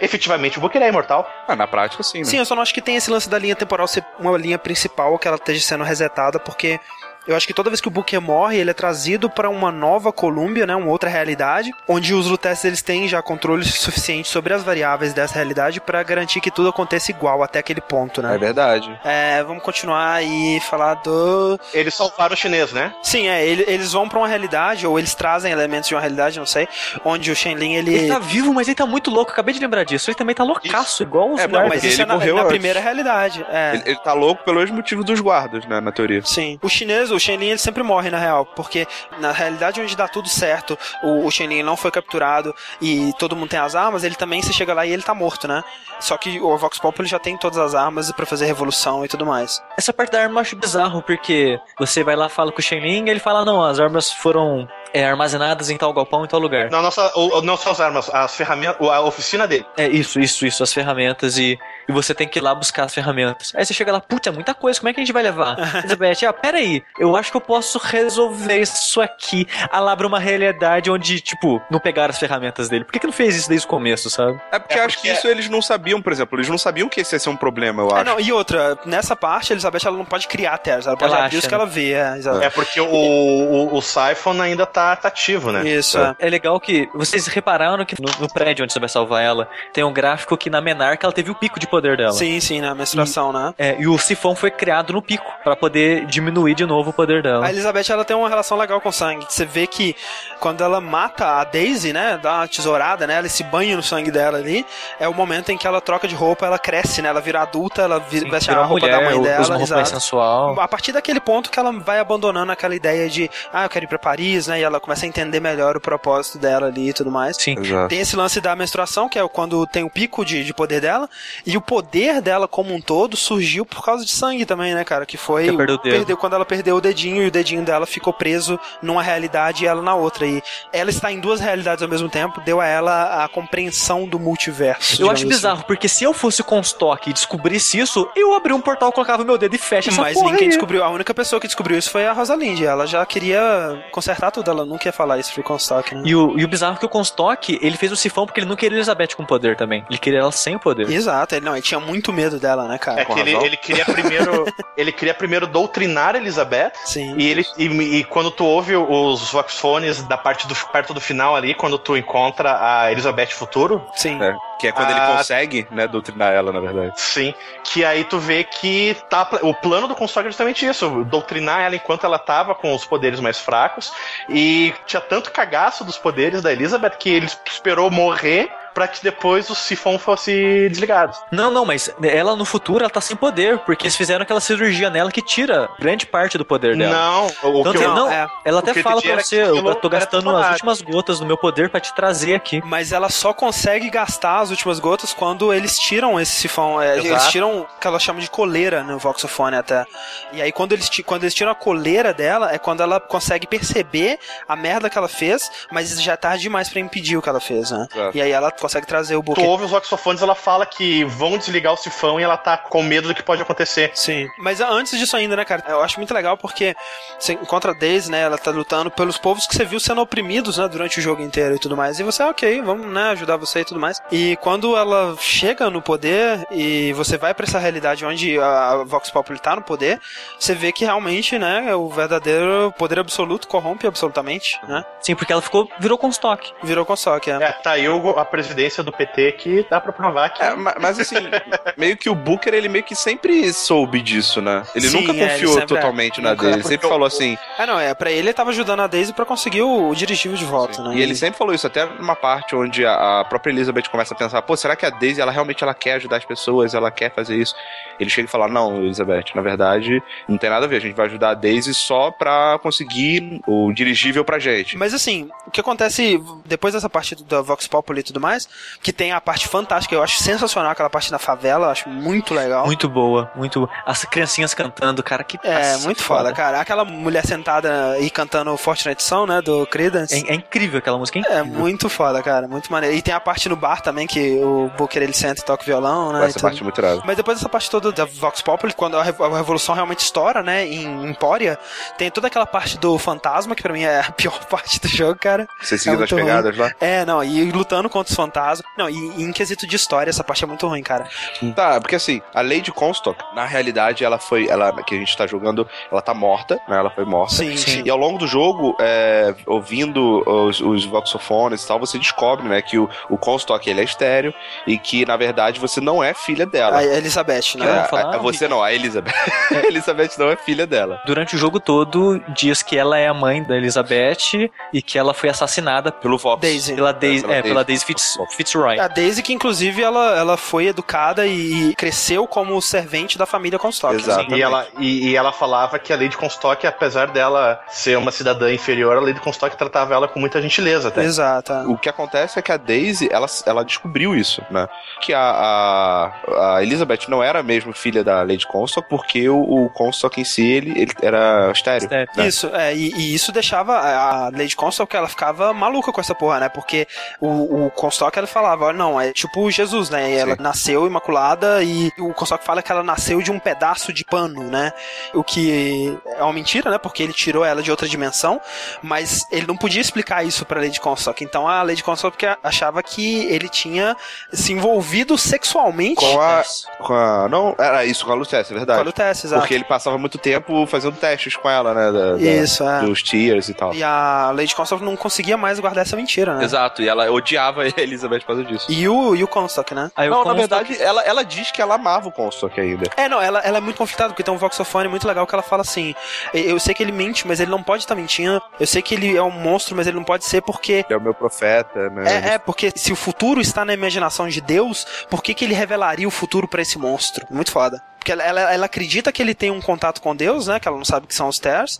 efetivamente 0.01 0.57
o 0.57 0.61
Booker 0.61 0.81
é 0.81 0.89
imortal. 0.89 1.25
Ah, 1.47 1.55
na 1.55 1.65
prática, 1.67 2.03
sim, 2.03 2.19
né? 2.19 2.23
Sim, 2.25 2.39
eu 2.39 2.45
só 2.45 2.53
não 2.53 2.61
acho 2.61 2.73
que 2.73 2.81
tem 2.81 2.97
esse 2.97 3.09
lance 3.09 3.29
da 3.29 3.39
linha 3.39 3.55
temporal 3.55 3.87
ser 3.87 4.05
uma 4.19 4.37
linha 4.37 4.59
principal 4.59 5.17
que 5.17 5.25
ela 5.25 5.37
esteja 5.37 5.61
sendo 5.61 5.85
resetada, 5.85 6.37
porque 6.37 6.81
eu 7.27 7.35
acho 7.35 7.45
que 7.47 7.53
toda 7.53 7.69
vez 7.69 7.79
que 7.81 7.87
o 7.87 7.91
Booker 7.91 8.19
morre, 8.19 8.57
ele 8.57 8.69
é 8.69 8.73
trazido 8.73 9.29
para 9.29 9.49
uma 9.49 9.71
nova 9.71 10.11
Colômbia, 10.11 10.65
né, 10.65 10.75
uma 10.75 10.87
outra 10.89 11.09
realidade, 11.09 11.71
onde 11.87 12.13
os 12.13 12.27
Lutesses 12.27 12.65
eles 12.65 12.81
têm 12.81 13.07
já 13.07 13.21
controle 13.21 13.63
suficiente 13.65 14.27
sobre 14.27 14.53
as 14.53 14.63
variáveis 14.63 15.13
dessa 15.13 15.35
realidade 15.35 15.79
para 15.81 16.01
garantir 16.03 16.41
que 16.41 16.51
tudo 16.51 16.69
aconteça 16.69 17.11
igual 17.11 17.43
até 17.43 17.59
aquele 17.59 17.81
ponto, 17.81 18.21
É 18.21 18.23
né? 18.23 18.37
verdade. 18.37 18.99
É, 19.03 19.43
vamos 19.43 19.63
continuar 19.63 20.23
e 20.23 20.59
falar 20.61 20.95
do 20.95 21.59
Eles 21.73 21.93
salvaram 21.93 22.33
o 22.33 22.37
chinês, 22.37 22.71
né? 22.71 22.93
Sim, 23.03 23.27
é, 23.27 23.45
ele- 23.45 23.65
eles 23.67 23.91
vão 23.93 24.07
pra 24.09 24.19
uma 24.19 24.27
realidade 24.27 24.85
ou 24.87 24.97
eles 24.97 25.13
trazem 25.15 25.51
elementos 25.51 25.87
de 25.87 25.95
uma 25.95 26.01
realidade, 26.01 26.39
não 26.39 26.45
sei, 26.45 26.67
onde 27.05 27.31
o 27.31 27.35
Shenlin 27.35 27.73
ele 27.75 27.93
Ele 27.93 28.07
tá 28.07 28.19
vivo, 28.19 28.53
mas 28.53 28.67
ele 28.67 28.75
tá 28.75 28.85
muito 28.85 29.11
louco. 29.11 29.31
Acabei 29.31 29.53
de 29.53 29.59
lembrar 29.59 29.83
disso. 29.83 30.09
Ele 30.09 30.15
também 30.15 30.33
tá 30.35 30.43
loucaço, 30.43 31.03
igual 31.03 31.31
os 31.31 31.39
É, 31.39 31.43
Não, 31.43 31.51
guardas. 31.51 31.69
mas 31.69 31.83
isso 31.83 32.01
ele 32.01 32.03
é 32.03 32.05
na, 32.33 32.33
na 32.43 32.45
primeira 32.45 32.79
realidade. 32.79 33.45
É. 33.49 33.75
Ele, 33.75 33.83
ele 33.85 33.99
tá 33.99 34.13
louco 34.13 34.43
pelo 34.43 34.59
mesmo 34.59 34.75
motivo 34.77 35.03
dos 35.03 35.19
guardas, 35.19 35.65
né, 35.65 35.79
na 35.79 35.91
teoria. 35.91 36.21
Sim. 36.23 36.57
O 36.61 36.69
chinês, 36.69 37.10
o 37.11 37.19
Shenlin, 37.19 37.47
ele 37.49 37.57
sempre 37.57 37.83
morre, 37.83 38.09
na 38.09 38.17
real. 38.17 38.45
Porque 38.45 38.87
na 39.19 39.31
realidade 39.31 39.79
onde 39.81 39.95
dá 39.95 40.07
tudo 40.07 40.27
certo, 40.29 40.77
o, 41.03 41.25
o 41.25 41.31
Shenlin 41.31 41.63
não 41.63 41.75
foi 41.77 41.91
capturado 41.91 42.53
e 42.81 43.11
todo 43.19 43.35
mundo 43.35 43.49
tem 43.49 43.59
as 43.59 43.75
armas, 43.75 44.03
ele 44.03 44.15
também, 44.15 44.41
você 44.41 44.53
chega 44.53 44.73
lá 44.73 44.85
e 44.85 44.91
ele 44.91 45.03
tá 45.03 45.13
morto, 45.13 45.47
né? 45.47 45.63
Só 45.99 46.17
que 46.17 46.39
o 46.39 46.57
Vox 46.57 46.79
Pop 46.79 46.99
ele 46.99 47.07
já 47.07 47.19
tem 47.19 47.37
todas 47.37 47.57
as 47.59 47.75
armas 47.75 48.11
pra 48.11 48.25
fazer 48.25 48.45
revolução 48.45 49.05
e 49.05 49.07
tudo 49.07 49.25
mais. 49.25 49.61
Essa 49.77 49.93
parte 49.93 50.11
da 50.11 50.21
arma 50.21 50.35
eu 50.37 50.41
acho 50.41 50.55
bizarro, 50.55 51.01
porque 51.01 51.59
você 51.77 52.03
vai 52.03 52.15
lá, 52.15 52.27
fala 52.29 52.51
com 52.51 52.59
o 52.59 52.61
Shenling, 52.61 53.09
ele 53.09 53.19
fala, 53.19 53.45
não, 53.45 53.63
as 53.63 53.79
armas 53.79 54.11
foram 54.11 54.67
é, 54.93 55.05
armazenadas 55.05 55.69
em 55.69 55.77
tal 55.77 55.93
galpão, 55.93 56.25
em 56.25 56.27
tal 56.27 56.39
lugar. 56.39 56.69
Não, 56.71 56.81
não 56.81 56.91
só, 56.91 57.11
o- 57.15 57.41
não 57.41 57.55
só 57.55 57.71
as 57.71 57.79
armas, 57.81 58.09
as 58.13 58.35
ferramentas, 58.35 58.75
a 58.87 59.01
oficina 59.01 59.47
dele. 59.47 59.65
É 59.77 59.87
isso, 59.87 60.19
isso, 60.19 60.45
isso, 60.45 60.63
as 60.63 60.73
ferramentas 60.73 61.37
e, 61.37 61.57
e 61.91 61.93
você 61.93 62.13
tem 62.13 62.27
que 62.27 62.39
ir 62.39 62.41
lá 62.41 62.53
buscar 62.55 62.85
as 62.85 62.93
ferramentas. 62.93 63.53
Aí 63.55 63.65
você 63.65 63.73
chega 63.73 63.91
lá, 63.91 63.99
putz, 63.99 64.27
é 64.27 64.31
muita 64.31 64.53
coisa, 64.53 64.79
como 64.79 64.89
é 64.89 64.93
que 64.93 64.99
a 64.99 65.03
gente 65.03 65.13
vai 65.13 65.23
levar? 65.23 65.57
Elizabeth, 65.79 66.25
ah, 66.27 66.33
peraí, 66.33 66.83
eu 66.99 67.15
acho 67.15 67.31
que 67.31 67.37
eu 67.37 67.41
posso 67.41 67.77
resolver 67.77 68.59
isso 68.61 69.01
aqui. 69.01 69.47
Ela 69.71 69.91
abre 69.91 70.07
uma 70.07 70.19
realidade 70.19 70.89
onde, 70.89 71.19
tipo, 71.19 71.61
não 71.69 71.79
pegaram 71.79 72.11
as 72.11 72.19
ferramentas 72.19 72.69
dele. 72.69 72.85
Por 72.85 72.91
que, 72.93 72.99
que 72.99 73.05
não 73.07 73.13
fez 73.13 73.35
isso 73.35 73.49
desde 73.49 73.65
o 73.65 73.69
começo, 73.69 74.09
sabe? 74.09 74.39
É 74.51 74.59
porque 74.59 74.73
É 74.75 74.83
acho 74.83 74.97
que 75.01 75.07
porque- 75.07 75.17
isso 75.19 75.27
eles 75.27 75.49
não 75.49 75.61
sabiam, 75.61 76.01
por 76.01 76.11
exemplo, 76.11 76.37
eles 76.37 76.49
não 76.49 76.57
sabiam 76.57 76.87
que 76.89 77.01
esse 77.01 77.15
ia 77.15 77.19
ser 77.19 77.29
um 77.29 77.35
problema, 77.35 77.81
eu 77.83 77.89
É, 77.89 77.93
acho. 77.95 78.03
não, 78.05 78.19
e 78.19 78.31
outra, 78.31 78.77
nessa 78.85 79.15
parte, 79.15 79.51
a 79.51 79.53
Elizabeth 79.53 79.81
ela 79.85 79.97
não 79.97 80.05
pode 80.05 80.27
criar 80.27 80.57
terras, 80.57 80.87
ela 80.87 80.95
pode 80.97 81.11
Ela 81.13 81.25
abrir 81.25 81.37
acha, 81.37 81.45
os 81.45 81.45
que 81.45 81.51
né? 81.51 81.61
ela 81.61 81.65
vê. 81.69 81.91
É, 81.93 82.17
exato. 82.17 82.41
É 82.41 82.49
porque 82.49 82.79
o, 82.79 82.85
o, 82.87 83.75
o 83.77 83.81
Siphon 83.81 84.39
ainda 84.41 84.65
tá, 84.65 84.95
tá 84.95 85.07
ativo, 85.07 85.51
né? 85.51 85.67
Isso, 85.67 85.97
é. 85.97 86.15
É 86.19 86.29
legal 86.29 86.59
que 86.59 86.87
vocês 86.93 87.27
repararam 87.27 87.83
que 87.85 87.95
no, 88.01 88.09
no 88.19 88.31
prédio 88.31 88.63
onde 88.63 88.71
você 88.73 88.79
vai 88.79 88.89
salvar 88.89 89.23
ela, 89.23 89.49
tem 89.73 89.83
um 89.83 89.91
gráfico 89.91 90.37
que 90.37 90.49
na 90.49 90.61
Menarca 90.61 91.05
ela 91.05 91.13
teve 91.13 91.31
o 91.31 91.35
pico 91.35 91.59
de 91.59 91.67
poder 91.67 91.80
dela. 91.81 92.13
Sim, 92.13 92.39
sim, 92.39 92.61
na 92.61 92.73
menstruação, 92.75 93.31
né? 93.33 93.53
É, 93.57 93.75
e 93.79 93.87
o 93.87 93.97
sifão 93.97 94.35
foi 94.35 94.51
criado 94.51 94.93
no 94.93 95.01
pico, 95.01 95.31
pra 95.43 95.55
poder 95.55 96.05
diminuir 96.05 96.55
de 96.55 96.65
novo 96.65 96.91
o 96.91 96.93
poder 96.93 97.21
dela. 97.23 97.45
A 97.45 97.49
Elizabeth 97.49 97.85
ela 97.89 98.05
tem 98.05 98.15
uma 98.15 98.29
relação 98.29 98.57
legal 98.57 98.79
com 98.81 98.89
o 98.89 98.93
sangue. 98.93 99.25
Você 99.27 99.45
vê 99.45 99.65
que 99.67 99.95
quando 100.39 100.63
ela 100.63 100.79
mata 100.81 101.25
a 101.39 101.43
Daisy, 101.43 101.93
né, 101.93 102.19
dá 102.21 102.37
uma 102.37 102.47
tesourada 102.47 103.05
nela 103.07 103.27
e 103.27 103.29
se 103.29 103.43
banha 103.43 103.75
no 103.75 103.83
sangue 103.83 104.11
dela 104.11 104.37
ali, 104.37 104.65
é 104.99 105.07
o 105.07 105.13
momento 105.13 105.51
em 105.51 105.57
que 105.57 105.67
ela 105.67 105.81
troca 105.81 106.07
de 106.07 106.15
roupa, 106.15 106.45
ela 106.45 106.59
cresce, 106.59 107.01
né, 107.01 107.09
ela 107.09 107.21
vira 107.21 107.41
adulta, 107.41 107.81
ela 107.81 107.99
vi- 107.99 108.29
veste 108.29 108.49
a 108.51 108.63
roupa 108.63 108.87
da 108.87 109.01
mãe 109.01 109.13
usa 109.13 109.21
dela, 109.29 109.45
uma 109.47 109.57
roupa 109.57 109.85
sensual. 109.85 110.59
A 110.59 110.67
partir 110.67 110.91
daquele 110.91 111.19
ponto 111.19 111.49
que 111.49 111.59
ela 111.59 111.71
vai 111.71 111.99
abandonando 111.99 112.51
aquela 112.51 112.75
ideia 112.75 113.09
de, 113.09 113.29
ah, 113.53 113.63
eu 113.63 113.69
quero 113.69 113.85
ir 113.85 113.87
pra 113.87 113.99
Paris, 113.99 114.47
né, 114.47 114.59
e 114.59 114.63
ela 114.63 114.79
começa 114.79 115.05
a 115.05 115.07
entender 115.07 115.39
melhor 115.39 115.75
o 115.77 115.79
propósito 115.81 116.37
dela 116.37 116.67
ali 116.67 116.89
e 116.89 116.93
tudo 116.93 117.11
mais. 117.11 117.37
Sim. 117.37 117.55
Exato. 117.59 117.87
Tem 117.89 117.99
esse 117.99 118.15
lance 118.15 118.41
da 118.41 118.55
menstruação, 118.55 119.07
que 119.07 119.17
é 119.19 119.27
quando 119.27 119.65
tem 119.67 119.83
o 119.83 119.89
pico 119.89 120.25
de, 120.25 120.43
de 120.43 120.53
poder 120.53 120.81
dela, 120.81 121.09
e 121.45 121.55
o 121.57 121.60
poder 121.61 122.21
dela 122.21 122.47
como 122.47 122.73
um 122.73 122.81
todo 122.81 123.15
surgiu 123.15 123.65
por 123.65 123.83
causa 123.83 124.03
de 124.05 124.11
sangue 124.11 124.45
também, 124.45 124.73
né, 124.73 124.83
cara? 124.83 125.05
Que 125.05 125.17
foi 125.17 125.45
Que 125.45 125.57
perdeu 125.57 125.75
o 125.75 125.79
perdeu 125.79 126.17
quando 126.17 126.33
ela 126.33 126.45
perdeu 126.45 126.75
o 126.75 126.81
dedinho 126.81 127.23
e 127.23 127.27
o 127.27 127.31
dedinho 127.31 127.63
dela 127.63 127.85
ficou 127.85 128.13
preso 128.13 128.59
numa 128.81 129.01
realidade 129.01 129.63
e 129.63 129.67
ela 129.67 129.81
na 129.81 129.95
outra. 129.95 130.25
E 130.25 130.41
ela 130.73 130.89
está 130.89 131.11
em 131.11 131.19
duas 131.19 131.39
realidades 131.39 131.81
ao 131.81 131.89
mesmo 131.89 132.09
tempo, 132.09 132.41
deu 132.41 132.59
a 132.59 132.65
ela 132.65 133.23
a 133.23 133.27
compreensão 133.27 134.05
do 134.05 134.19
multiverso. 134.19 135.01
Eu 135.01 135.07
acho 135.07 135.23
assim. 135.23 135.27
bizarro, 135.27 135.63
porque 135.65 135.87
se 135.87 136.03
eu 136.03 136.13
fosse 136.13 136.43
Comstock 136.43 137.09
e 137.09 137.13
descobrisse 137.13 137.79
isso, 137.79 138.09
eu 138.15 138.33
abri 138.33 138.53
um 138.53 138.61
portal, 138.61 138.91
colocava 138.91 139.23
meu 139.23 139.37
dedo 139.37 139.55
e 139.55 139.57
fecha 139.57 139.89
essa 139.89 140.01
Mas 140.01 140.15
ninguém 140.17 140.43
aí. 140.43 140.47
descobriu. 140.49 140.83
A 140.83 140.89
única 140.89 141.13
pessoa 141.13 141.39
que 141.39 141.47
descobriu 141.47 141.77
isso 141.77 141.89
foi 141.89 142.05
a 142.05 142.13
Rosalind. 142.13 142.61
Ela 142.61 142.85
já 142.85 143.05
queria 143.05 143.85
consertar 143.91 144.31
tudo. 144.31 144.49
Ela 144.49 144.65
não 144.65 144.77
quer 144.77 144.91
falar 144.91 145.19
isso 145.19 145.33
pro 145.33 145.43
Comstock, 145.43 145.95
né? 145.95 146.03
E 146.05 146.15
o, 146.15 146.37
e 146.37 146.43
o 146.43 146.47
bizarro 146.47 146.75
é 146.75 146.79
que 146.79 146.85
o 146.85 146.89
Comstock, 146.89 147.59
ele 147.61 147.77
fez 147.77 147.91
o 147.91 147.95
sifão 147.95 148.25
porque 148.25 148.39
ele 148.39 148.47
não 148.47 148.55
queria 148.55 148.77
Elizabeth 148.77 149.15
com 149.15 149.25
poder 149.25 149.55
também. 149.55 149.85
Ele 149.89 149.99
queria 149.99 150.19
ela 150.19 150.31
sem 150.31 150.55
o 150.55 150.59
poder. 150.59 150.89
Exato, 150.89 151.35
ele 151.35 151.45
Não, 151.45 151.50
ele 151.53 151.61
tinha 151.61 151.79
muito 151.79 152.11
medo 152.13 152.39
dela, 152.39 152.67
né, 152.67 152.77
cara? 152.77 153.01
É 153.01 153.05
que 153.05 153.19
ele, 153.19 153.35
ele 153.35 153.57
queria 153.57 153.85
primeiro. 153.85 154.45
ele 154.77 154.91
queria 154.91 155.13
primeiro 155.13 155.47
doutrinar 155.47 156.15
a 156.15 156.17
Elizabeth. 156.17 156.71
Sim. 156.85 157.15
E, 157.17 157.29
ele, 157.29 157.45
e, 157.57 157.65
e 157.99 158.03
quando 158.03 158.31
tu 158.31 158.45
ouve 158.45 158.75
os 158.75 159.31
Voxphones 159.31 160.03
da 160.03 160.17
parte 160.17 160.47
do, 160.47 160.55
perto 160.55 160.93
do 160.93 161.01
final 161.01 161.35
ali, 161.35 161.53
quando 161.53 161.77
tu 161.77 161.95
encontra 161.97 162.57
a 162.61 162.91
Elizabeth 162.91 163.27
Futuro, 163.27 163.85
Sim. 163.95 164.21
É, 164.21 164.35
que 164.59 164.67
é 164.67 164.71
quando 164.71 164.89
ele 164.91 164.99
Ah. 164.99 165.17
consegue, 165.17 165.67
né, 165.71 165.87
doutrinar 165.87 166.31
ela, 166.33 166.51
na 166.51 166.59
verdade. 166.59 166.93
sim, 166.95 167.33
que 167.63 167.83
aí 167.83 168.03
tu 168.03 168.19
vê 168.19 168.43
que 168.43 168.95
tá, 169.09 169.27
o 169.41 169.53
plano 169.53 169.87
do 169.87 169.95
Constog 169.95 170.27
é 170.27 170.29
justamente 170.29 170.65
isso, 170.65 171.03
doutrinar 171.05 171.61
ela 171.61 171.75
enquanto 171.75 172.05
ela 172.05 172.19
tava 172.19 172.53
com 172.53 172.73
os 172.73 172.85
poderes 172.85 173.19
mais 173.19 173.39
fracos, 173.39 173.91
e 174.29 174.73
tinha 174.85 175.01
tanto 175.01 175.31
cagaço 175.31 175.83
dos 175.83 175.97
poderes 175.97 176.41
da 176.41 176.51
Elizabeth 176.51 176.91
que 176.99 177.09
ele 177.09 177.27
esperou 177.45 177.89
morrer 177.89 178.51
pra 178.73 178.87
que 178.87 179.03
depois 179.03 179.49
o 179.49 179.55
sifão 179.55 179.97
fosse 179.99 180.67
desligado. 180.69 181.15
Não, 181.31 181.51
não, 181.51 181.65
mas 181.65 181.93
ela 182.03 182.35
no 182.35 182.45
futuro 182.45 182.79
ela 182.83 182.89
tá 182.89 183.01
sem 183.01 183.15
poder, 183.15 183.59
porque 183.59 183.83
eles 183.85 183.95
fizeram 183.95 184.23
aquela 184.23 184.39
cirurgia 184.39 184.89
nela 184.89 185.11
que 185.11 185.21
tira 185.21 185.69
grande 185.79 186.05
parte 186.05 186.37
do 186.37 186.45
poder 186.45 186.75
dela. 186.77 186.93
Não, 186.93 187.27
o 187.43 187.59
Então, 187.61 187.73
que 187.73 187.77
eu, 187.83 187.93
não, 187.95 188.11
é. 188.11 188.27
ela 188.45 188.57
o 188.57 188.59
até 188.59 188.81
fala 188.81 189.01
pra 189.01 189.15
você, 189.23 189.41
eu 189.41 189.75
tô 189.75 189.89
gastando 189.89 190.35
as 190.35 190.51
últimas 190.51 190.81
gotas 190.81 191.19
do 191.19 191.25
meu 191.25 191.37
poder 191.37 191.69
pra 191.69 191.79
te 191.79 191.93
trazer 191.93 192.35
aqui. 192.35 192.61
Mas 192.65 192.91
ela 192.91 193.09
só 193.09 193.33
consegue 193.33 193.89
gastar 193.89 194.39
as 194.39 194.49
últimas 194.49 194.79
gotas 194.79 195.13
quando 195.13 195.53
eles 195.53 195.77
tiram 195.77 196.19
esse 196.19 196.31
sifão. 196.33 196.81
é, 196.81 196.97
eles 196.97 197.27
tiram 197.27 197.61
o 197.61 197.67
que 197.79 197.87
ela 197.87 197.99
chama 197.99 198.19
de 198.21 198.29
coleira 198.29 198.83
no 198.83 198.97
Voxophone 198.97 199.55
até. 199.55 199.85
E 200.31 200.41
aí 200.41 200.51
quando 200.51 200.73
eles, 200.73 200.89
quando 201.05 201.23
eles 201.23 201.33
tiram 201.33 201.51
a 201.51 201.55
coleira 201.55 202.13
dela, 202.13 202.51
é 202.53 202.57
quando 202.57 202.81
ela 202.81 202.99
consegue 202.99 203.47
perceber 203.47 204.19
a 204.47 204.55
merda 204.55 204.89
que 204.89 204.97
ela 204.97 205.07
fez, 205.07 205.49
mas 205.71 206.01
já 206.01 206.13
é 206.13 206.17
tarde 206.17 206.43
demais 206.43 206.69
pra 206.69 206.79
impedir 206.79 207.17
o 207.17 207.21
que 207.21 207.29
ela 207.29 207.39
fez, 207.39 207.71
né? 207.71 207.87
Exato. 207.93 208.17
E 208.17 208.21
aí 208.21 208.31
ela 208.31 208.51
consegue 208.61 208.85
trazer 208.87 209.15
o 209.15 209.19
tu 209.21 209.25
buquê. 209.25 209.41
ouve 209.41 209.65
os 209.65 209.71
Voxophones, 209.71 210.21
ela 210.21 210.35
fala 210.35 210.65
que 210.65 211.03
vão 211.05 211.37
desligar 211.37 211.73
o 211.73 211.77
sifão 211.77 212.19
e 212.19 212.23
ela 212.23 212.37
tá 212.37 212.57
com 212.57 212.81
medo 212.83 213.07
do 213.09 213.15
que 213.15 213.23
pode 213.23 213.41
acontecer. 213.41 213.91
Sim. 213.93 214.27
Mas 214.37 214.61
antes 214.61 214.97
disso 214.97 215.17
ainda, 215.17 215.35
né, 215.35 215.43
cara? 215.43 215.63
Eu 215.67 215.81
acho 215.81 215.97
muito 215.99 216.13
legal 216.13 216.37
porque 216.37 216.75
você 217.19 217.33
encontra 217.33 217.71
a 217.71 217.73
Daisy, 217.73 218.09
né? 218.11 218.21
Ela 218.21 218.37
tá 218.37 218.51
lutando 218.51 218.89
pelos 218.91 219.17
povos 219.17 219.47
que 219.47 219.55
você 219.55 219.65
viu 219.65 219.79
sendo 219.79 220.01
oprimidos, 220.01 220.57
né? 220.57 220.67
Durante 220.67 220.99
o 220.99 221.01
jogo 221.01 221.21
inteiro 221.21 221.55
e 221.55 221.59
tudo 221.59 221.75
mais. 221.75 221.99
E 221.99 222.03
você, 222.03 222.23
ah, 222.23 222.29
ok, 222.29 222.61
vamos, 222.61 222.87
né? 222.87 223.09
Ajudar 223.11 223.37
você 223.37 223.61
e 223.61 223.65
tudo 223.65 223.79
mais. 223.79 224.01
E 224.11 224.37
quando 224.37 224.77
ela 224.77 225.15
chega 225.19 225.69
no 225.69 225.81
poder 225.81 226.45
e 226.51 226.93
você 226.93 227.17
vai 227.17 227.33
pra 227.33 227.45
essa 227.45 227.59
realidade 227.59 228.05
onde 228.05 228.39
a 228.39 228.83
Vox 228.85 229.09
Populi 229.09 229.39
tá 229.39 229.55
no 229.55 229.61
poder, 229.61 229.99
você 230.39 230.53
vê 230.53 230.71
que 230.71 230.85
realmente, 230.85 231.37
né? 231.39 231.73
O 231.75 231.89
verdadeiro 231.89 232.73
poder 232.77 232.99
absoluto 232.99 233.47
corrompe 233.47 233.87
absolutamente, 233.87 234.59
né? 234.67 234.83
Sim, 235.01 235.15
porque 235.15 235.31
ela 235.33 235.41
ficou, 235.41 235.69
virou 235.79 235.97
com 235.97 236.09
estoque. 236.09 236.53
Virou 236.63 236.85
console, 236.85 237.21
é. 237.27 237.31
É, 237.31 237.51
tá 237.51 237.71
aí 237.71 237.87
o- 237.89 238.17
a 238.19 238.25
presidência 238.53 238.83
do 238.83 238.91
PT 238.91 239.31
que 239.33 239.65
dá 239.69 239.79
pra 239.79 239.91
provar 239.91 240.29
que. 240.29 240.41
É, 240.43 240.55
ma- 240.55 240.75
mas 240.79 240.99
assim, 240.99 241.15
meio 241.77 241.95
que 241.97 242.09
o 242.09 242.15
Booker, 242.15 242.53
ele 242.53 242.67
meio 242.69 242.83
que 242.83 242.95
sempre 242.95 243.51
soube 243.53 244.01
disso, 244.01 244.41
né? 244.41 244.63
Ele 244.75 244.87
Sim, 244.87 245.01
nunca 245.01 245.11
é, 245.13 245.15
ele 245.15 245.29
confiou 245.31 245.53
sempre- 245.53 245.67
totalmente 245.75 246.21
na 246.21 246.31
nunca- 246.31 246.43
dele. 246.43 246.55
Ele 246.57 246.63
sempre 246.63 246.87
falou 246.87 247.05
assim. 247.05 247.37
Ah, 247.57 247.65
não, 247.65 247.79
é. 247.79 247.93
Pra 247.93 248.09
ele, 248.11 248.19
ele 248.21 248.33
tava 248.33 248.49
ajudando 248.51 248.81
a 248.81 248.87
Daisy 248.87 249.13
pra 249.13 249.25
conseguir 249.25 249.61
o, 249.61 249.89
o 249.89 249.95
dirigível 249.95 250.37
de 250.37 250.45
volta, 250.45 250.81
né? 250.83 250.95
E 250.95 251.01
ele 251.01 251.15
sempre 251.15 251.37
falou 251.37 251.53
isso, 251.53 251.67
até 251.67 251.85
numa 251.85 252.15
parte 252.15 252.55
onde 252.55 252.85
a, 252.85 253.21
a 253.21 253.25
própria 253.25 253.51
Elizabeth 253.51 253.83
começa 253.89 254.13
a 254.13 254.17
pensar, 254.17 254.41
pô, 254.41 254.55
será 254.55 254.75
que 254.75 254.85
a 254.85 254.89
Daisy, 254.89 255.21
ela 255.21 255.31
realmente 255.31 255.63
ela 255.63 255.73
quer 255.73 255.93
ajudar 255.93 256.17
as 256.17 256.25
pessoas, 256.25 256.73
ela 256.73 256.91
quer 256.91 257.11
fazer 257.13 257.35
isso? 257.37 257.55
Ele 257.99 258.09
chega 258.09 258.27
e 258.27 258.31
fala, 258.31 258.47
não, 258.47 258.77
Elizabeth, 258.83 259.25
na 259.35 259.41
verdade, 259.41 260.01
não 260.27 260.37
tem 260.37 260.49
nada 260.49 260.65
a 260.65 260.69
ver, 260.69 260.77
a 260.77 260.79
gente 260.79 260.95
vai 260.95 261.05
ajudar 261.05 261.31
a 261.31 261.33
Daisy 261.33 261.73
só 261.73 262.09
pra 262.11 262.57
conseguir 262.61 263.41
o 263.47 263.71
dirigível 263.71 264.23
pra 264.25 264.39
gente. 264.39 264.77
Mas 264.77 264.93
assim, 264.93 265.29
o 265.45 265.51
que 265.51 265.59
acontece 265.61 266.21
depois 266.45 266.73
dessa 266.73 266.89
parte 266.89 267.15
do- 267.15 267.23
da 267.23 267.41
Vox 267.41 267.67
Populi 267.67 267.99
e 267.99 268.03
tudo 268.03 268.19
mais, 268.19 268.40
que 268.81 268.91
tem 268.93 269.11
a 269.11 269.21
parte 269.21 269.47
fantástica, 269.47 269.93
eu 269.95 270.03
acho 270.03 270.17
sensacional 270.21 270.71
aquela 270.71 270.89
parte 270.89 271.11
na 271.11 271.19
favela, 271.19 271.67
eu 271.67 271.71
acho 271.71 271.89
muito 271.89 272.33
legal. 272.33 272.65
Muito 272.65 272.87
boa, 272.89 273.31
muito 273.35 273.59
boa. 273.61 273.71
As 273.85 274.03
criancinhas 274.05 274.53
cantando, 274.53 275.01
cara, 275.03 275.23
que 275.23 275.37
é, 275.43 275.77
muito 275.77 276.03
foda, 276.03 276.31
cara. 276.33 276.59
Aquela 276.59 276.83
mulher 276.85 277.25
sentada 277.25 277.97
e 277.99 278.09
cantando 278.09 278.55
Fortnite 278.57 279.03
Song, 279.03 279.27
né, 279.31 279.41
do 279.41 279.65
Credence. 279.67 280.15
É, 280.27 280.31
é 280.31 280.35
incrível 280.35 280.79
aquela 280.79 280.97
música, 280.97 281.19
é 281.19 281.37
É 281.39 281.43
muito 281.43 281.89
foda, 281.89 282.21
cara, 282.21 282.47
muito 282.47 282.71
maneiro. 282.71 282.95
E 282.95 283.01
tem 283.01 283.13
a 283.13 283.19
parte 283.19 283.47
no 283.49 283.55
bar 283.55 283.81
também, 283.81 284.07
que 284.07 284.39
o 284.43 284.69
Booker 284.77 285.01
ele 285.01 285.13
senta 285.13 285.41
e 285.41 285.45
toca 285.45 285.63
violão, 285.63 286.11
né? 286.13 286.25
Essa 286.25 286.39
parte 286.39 286.59
é 286.61 286.63
muito 286.63 286.79
irada. 286.79 287.01
Mas 287.05 287.15
depois 287.17 287.37
dessa 287.37 287.49
parte 287.49 287.69
toda 287.69 287.91
da 287.91 288.05
Vox 288.05 288.41
Populi, 288.41 288.73
quando 288.73 288.97
a, 288.97 289.03
revo- 289.03 289.23
a 289.23 289.37
revolução 289.37 289.73
realmente 289.75 289.99
estoura, 289.99 290.41
né, 290.43 290.65
em 290.65 291.09
Empória, 291.09 291.57
tem 291.97 292.09
toda 292.11 292.27
aquela 292.27 292.45
parte 292.45 292.77
do 292.77 292.97
fantasma, 292.97 293.55
que 293.55 293.61
pra 293.63 293.73
mim 293.73 293.83
é 293.83 293.99
a 293.99 294.11
pior 294.11 294.37
parte 294.45 294.79
do 294.79 294.87
jogo, 294.87 295.17
cara. 295.19 295.47
Você 295.61 295.75
É 295.75 295.77
seguindo 295.77 296.03
as 296.03 296.11
muito 296.11 296.15
ruim. 296.15 296.25
pegadas 296.25 296.57
lá? 296.57 296.71
É, 296.79 297.05
não, 297.05 297.23
e 297.23 297.51
lutando 297.51 297.89
contra 297.89 298.09
os 298.11 298.15
fantasmas. 298.15 298.30
Não, 298.77 298.89
e, 298.89 298.93
e 299.17 299.23
em 299.23 299.31
quesito 299.31 299.67
de 299.67 299.75
história, 299.75 300.09
essa 300.09 300.23
parte 300.23 300.43
é 300.43 300.47
muito 300.47 300.67
ruim, 300.67 300.81
cara. 300.81 301.07
Tá, 301.55 301.79
porque 301.79 301.95
assim, 301.95 302.21
a 302.33 302.41
Lady 302.41 302.71
Comstock, 302.71 303.23
na 303.35 303.45
realidade, 303.45 304.03
ela 304.03 304.17
foi. 304.17 304.47
Ela 304.47 304.71
que 304.83 304.95
a 304.95 304.97
gente 304.97 305.15
tá 305.15 305.27
jogando, 305.27 305.67
ela 305.91 306.01
tá 306.01 306.13
morta, 306.13 306.59
né? 306.67 306.77
Ela 306.77 306.89
foi 306.89 307.05
morta. 307.05 307.33
Sim, 307.35 307.55
sim. 307.57 307.83
E 307.85 307.89
ao 307.89 307.97
longo 307.97 308.17
do 308.17 308.27
jogo, 308.27 308.75
é, 308.79 309.35
ouvindo 309.45 310.23
os, 310.27 310.59
os 310.61 310.85
voxofones 310.85 311.63
e 311.63 311.67
tal, 311.67 311.79
você 311.79 311.97
descobre, 311.97 312.47
né, 312.47 312.61
que 312.61 312.77
o, 312.77 312.89
o 313.09 313.17
Comstock 313.17 313.69
ele 313.69 313.81
é 313.81 313.83
estéreo 313.83 314.33
e 314.65 314.77
que, 314.77 315.05
na 315.05 315.15
verdade, 315.17 315.59
você 315.59 315.79
não 315.81 316.03
é 316.03 316.13
filha 316.13 316.45
dela. 316.45 316.77
A 316.77 316.83
Elizabeth, 316.83 317.55
É, 317.55 317.57
né? 317.59 317.83
falar? 317.89 318.13
a- 318.13 318.15
a- 318.15 318.17
você 318.17 318.47
não, 318.47 318.63
a 318.63 318.73
Elizabeth. 318.73 319.11
a 319.51 319.67
Elizabeth 319.67 320.11
não 320.17 320.29
é 320.29 320.35
filha 320.35 320.65
dela. 320.65 321.01
Durante 321.05 321.35
o 321.35 321.37
jogo 321.37 321.59
todo, 321.59 322.21
diz 322.29 322.61
que 322.63 322.77
ela 322.77 322.97
é 322.97 323.07
a 323.07 323.13
mãe 323.13 323.43
da 323.43 323.55
Elizabeth 323.57 324.49
e 324.73 324.81
que 324.81 324.97
ela 324.97 325.13
foi 325.13 325.29
assassinada 325.29 325.91
Pelo 325.91 326.17
Vox. 326.17 326.41
Daisy. 326.41 326.73
pela 326.75 326.91
Daisy, 326.93 327.21
pela 327.21 327.33
é, 327.35 327.41
pela 327.41 327.63
Daisy. 327.63 327.67
Daisy 327.67 327.85
Fitz, 327.85 328.17
Fitzroy. 328.29 328.79
A 328.79 328.87
Daisy, 328.87 329.21
que 329.21 329.33
inclusive 329.33 329.81
ela, 329.81 330.17
ela 330.17 330.37
foi 330.37 330.67
educada 330.67 331.25
e 331.25 331.73
cresceu 331.75 332.27
como 332.27 332.61
servente 332.61 333.17
da 333.17 333.25
família 333.25 333.59
Comstock. 333.59 333.95
Exato. 333.95 334.35
E, 334.35 334.41
ela, 334.41 334.67
e, 334.79 335.09
e 335.09 335.15
ela 335.15 335.31
falava 335.31 335.77
que 335.79 335.91
a 335.93 335.95
Lady 335.95 336.17
Comstock, 336.17 336.65
apesar 336.65 337.07
dela 337.07 337.59
ser 337.69 337.97
uma 337.97 338.11
cidadã 338.11 338.51
inferior, 338.51 338.97
a 338.97 339.01
Lady 339.01 339.19
Comstock 339.19 339.55
tratava 339.57 339.93
ela 339.93 340.07
com 340.07 340.19
muita 340.19 340.41
gentileza 340.41 340.89
até. 340.89 341.03
Exato. 341.03 341.53
é. 341.53 341.63
O 341.67 341.77
que 341.77 341.89
acontece 341.89 342.39
é 342.39 342.41
que 342.41 342.51
a 342.51 342.57
Daisy, 342.57 343.09
ela, 343.11 343.27
ela 343.45 343.63
descobriu 343.63 344.15
isso, 344.15 344.41
né? 344.49 344.67
Que 345.01 345.13
a, 345.13 345.21
a, 345.21 346.55
a 346.55 346.63
Elizabeth 346.63 347.07
não 347.07 347.23
era 347.23 347.41
mesmo 347.43 347.73
filha 347.73 348.03
da 348.03 348.21
Lady 348.21 348.45
Comstock, 348.47 348.87
porque 348.89 349.27
o, 349.29 349.39
o 349.39 349.69
Comstock 349.69 350.19
em 350.19 350.23
si, 350.23 350.43
ele, 350.43 350.79
ele 350.79 350.91
era 351.01 351.51
estéreo. 351.51 351.89
Né? 351.89 352.05
Isso, 352.27 352.47
é, 352.53 352.75
e, 352.75 352.93
e 352.95 353.13
isso 353.13 353.31
deixava 353.31 353.77
a 353.77 354.29
Lady 354.29 354.55
Comstock, 354.55 354.89
que 354.89 354.97
ela 354.97 355.07
ficava 355.07 355.53
maluca 355.53 355.91
com 355.91 356.01
essa 356.01 356.15
porra, 356.15 356.39
né? 356.39 356.49
Porque 356.49 356.87
o, 357.19 357.65
o 357.65 357.71
Comstock, 357.71 358.10
ela 358.19 358.27
falava, 358.27 358.65
olha, 358.65 358.77
não, 358.77 358.99
é 358.99 359.11
tipo 359.11 359.49
Jesus, 359.51 359.89
né? 359.89 360.11
E 360.11 360.15
ela 360.17 360.35
Sim. 360.35 360.41
nasceu 360.41 360.87
imaculada 360.87 361.63
e 361.63 361.91
o 361.99 362.13
Comstock 362.13 362.43
fala 362.43 362.61
que 362.61 362.71
ela 362.71 362.83
nasceu 362.83 363.21
de 363.21 363.31
um 363.31 363.39
pedaço 363.39 363.91
de 363.93 364.03
pano, 364.05 364.43
né? 364.43 364.71
O 365.13 365.23
que 365.23 365.97
é 366.05 366.23
uma 366.23 366.33
mentira, 366.33 366.69
né? 366.71 366.77
Porque 366.77 367.03
ele 367.03 367.13
tirou 367.13 367.43
ela 367.45 367.61
de 367.61 367.71
outra 367.71 367.87
dimensão, 367.87 368.39
mas 368.81 369.25
ele 369.31 369.47
não 369.47 369.57
podia 369.57 369.81
explicar 369.81 370.25
isso 370.25 370.45
pra 370.45 370.59
Lady 370.61 370.79
Comstock. 370.79 371.23
Então 371.23 371.47
a 371.47 371.61
Lady 371.63 371.83
Comstock 371.83 372.17
achava 372.43 372.81
que 372.83 373.25
ele 373.25 373.49
tinha 373.49 373.95
se 374.31 374.53
envolvido 374.53 375.17
sexualmente 375.17 375.95
Com 375.95 376.21
a, 376.21 376.43
com 376.79 376.93
a. 376.93 377.27
Não, 377.29 377.55
era 377.59 377.85
isso, 377.85 378.05
com 378.05 378.11
a 378.11 378.15
Luciana, 378.15 378.43
é 378.43 378.47
com 378.47 378.53
a 378.53 378.57
verdade. 378.57 378.83
Lutece, 378.83 379.27
exato. 379.27 379.41
Porque 379.41 379.53
ele 379.53 379.63
passava 379.63 379.97
muito 379.97 380.17
tempo 380.17 380.65
fazendo 380.65 380.95
testes 380.95 381.35
com 381.35 381.49
ela, 381.49 381.73
né? 381.73 381.91
da- 381.91 382.11
da- 382.13 382.21
Isso, 382.21 382.63
é. 382.67 382.81
Dos 382.81 383.01
tears 383.03 383.49
e 383.49 383.53
tal. 383.53 383.73
E 383.73 383.83
a 383.83 384.31
Lady 384.35 384.55
Comstock 384.55 384.83
não 384.83 384.95
conseguia 384.95 385.37
mais 385.37 385.59
guardar 385.59 385.83
essa 385.83 385.95
mentira, 385.95 386.35
né? 386.35 386.43
Exato, 386.43 386.81
e 386.81 386.87
ela 386.89 387.09
odiava 387.11 387.63
a 387.63 387.67
Elizabeth 388.01 388.19
por 388.19 388.27
causa 388.27 388.43
disso. 388.43 388.65
E 388.69 388.87
o, 388.87 389.15
e 389.15 389.23
o 389.23 389.27
Comstock, 389.27 389.73
né? 389.73 389.91
Aí 389.95 390.09
o 390.09 390.11
não, 390.11 390.25
na 390.25 390.33
verdade, 390.33 390.81
ela, 390.81 391.01
ela 391.03 391.23
diz 391.23 391.51
que 391.51 391.61
ela 391.61 391.75
amava 391.75 392.09
o 392.09 392.11
Comstock 392.11 392.59
ainda. 392.59 392.89
É, 392.97 393.07
não, 393.07 393.21
ela, 393.21 393.39
ela 393.39 393.57
é 393.57 393.61
muito 393.61 393.77
confitada, 393.77 394.09
porque 394.09 394.23
tem 394.23 394.33
um 394.33 394.37
voxofone 394.37 394.87
muito 394.87 395.07
legal 395.07 395.25
que 395.27 395.33
ela 395.33 395.43
fala 395.43 395.61
assim: 395.61 395.93
Eu 396.33 396.59
sei 396.59 396.73
que 396.73 396.83
ele 396.83 396.91
mente, 396.91 397.27
mas 397.27 397.39
ele 397.39 397.51
não 397.51 397.63
pode 397.63 397.83
estar 397.83 397.95
mentindo. 397.95 398.41
Eu 398.59 398.67
sei 398.67 398.81
que 398.81 398.95
ele 398.95 399.15
é 399.15 399.23
um 399.23 399.31
monstro, 399.31 399.75
mas 399.75 399.87
ele 399.87 399.97
não 399.97 400.03
pode 400.03 400.25
ser 400.25 400.41
porque. 400.41 400.83
Ele 400.85 400.85
é 400.93 400.97
o 400.97 401.01
meu 401.01 401.13
profeta, 401.13 401.89
né? 401.89 402.29
É, 402.29 402.33
é, 402.33 402.37
porque 402.37 402.71
se 402.75 402.91
o 402.91 402.95
futuro 402.95 403.39
está 403.41 403.63
na 403.63 403.73
imaginação 403.73 404.27
de 404.27 404.41
Deus, 404.41 404.85
por 405.09 405.21
que, 405.21 405.33
que 405.33 405.45
ele 405.45 405.53
revelaria 405.53 406.07
o 406.07 406.11
futuro 406.11 406.47
pra 406.47 406.61
esse 406.61 406.77
monstro? 406.77 407.25
Muito 407.29 407.51
foda. 407.51 407.81
Porque 408.01 408.11
ela, 408.11 408.23
ela, 408.23 408.41
ela 408.53 408.65
acredita 408.65 409.11
que 409.11 409.21
ele 409.21 409.35
tem 409.35 409.51
um 409.51 409.61
contato 409.61 410.01
com 410.01 410.15
Deus, 410.15 410.47
né? 410.47 410.59
Que 410.59 410.67
ela 410.67 410.75
não 410.75 410.83
sabe 410.83 411.05
que 411.05 411.13
são 411.13 411.27
os 411.27 411.37
Terres, 411.37 411.79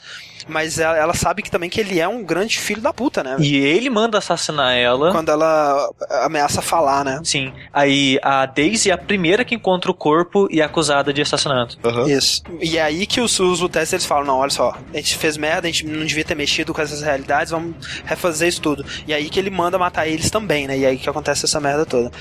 mas 0.52 0.80
ela, 0.80 0.98
ela 0.98 1.14
sabe 1.14 1.42
que 1.42 1.52
também 1.52 1.70
que 1.70 1.80
ele 1.80 2.00
é 2.00 2.08
um 2.08 2.24
grande 2.24 2.60
filho 2.60 2.82
da 2.82 2.92
puta, 2.92 3.24
né? 3.24 3.38
E 3.40 3.56
ele 3.56 3.90
manda 3.90 4.18
assassinar 4.18 4.74
ela. 4.74 5.12
Quando 5.12 5.30
ela 5.30 5.90
ameaça 6.24 6.62
falar, 6.62 7.06
né? 7.06 7.22
Sim. 7.24 7.54
Aí 7.72 8.20
a 8.22 8.46
Daisy 8.46 8.90
é 8.90 8.94
a 8.94 8.98
primeira 8.98 9.46
que 9.46 9.56
encontra 9.56 9.90
o 9.90 9.94
corpo 9.94 10.48
e 10.52 10.62
é 10.62 10.64
acusada 10.64 11.14
de 11.14 11.22
assassinato. 11.22 11.78
Aham. 11.84 12.08
Isso. 12.08 12.44
E 12.60 12.78
é 12.78 12.82
aí 12.82 13.06
que 13.06 13.22
os, 13.22 13.40
os 13.40 13.60
Lutestes 13.62 13.94
eles 13.94 14.06
falam: 14.06 14.26
não, 14.26 14.38
olha 14.38 14.50
só, 14.50 14.76
a 14.94 14.98
gente 14.98 15.16
fez 15.16 15.38
merda, 15.38 15.68
a 15.68 15.72
gente 15.72 15.86
não 15.86 16.06
devia 16.06 16.26
ter 16.26 16.36
mexido 16.36 16.74
com 16.74 16.82
essas 16.82 17.02
realidades, 17.02 17.52
vamos 17.52 17.76
refazer 18.04 18.50
isso 18.50 18.62
tudo. 18.62 18.86
E 19.08 19.14
aí 19.14 19.30
que 19.30 19.40
ele 19.40 19.50
manda 19.50 19.78
matar 19.78 20.08
eles 20.08 20.30
também, 20.30 20.68
né? 20.68 20.78
E 20.78 20.86
aí 20.86 20.98
que 20.98 21.10
acontece 21.10 21.46
essa 21.46 21.60
merda 21.60 21.86
toda. 21.86 22.12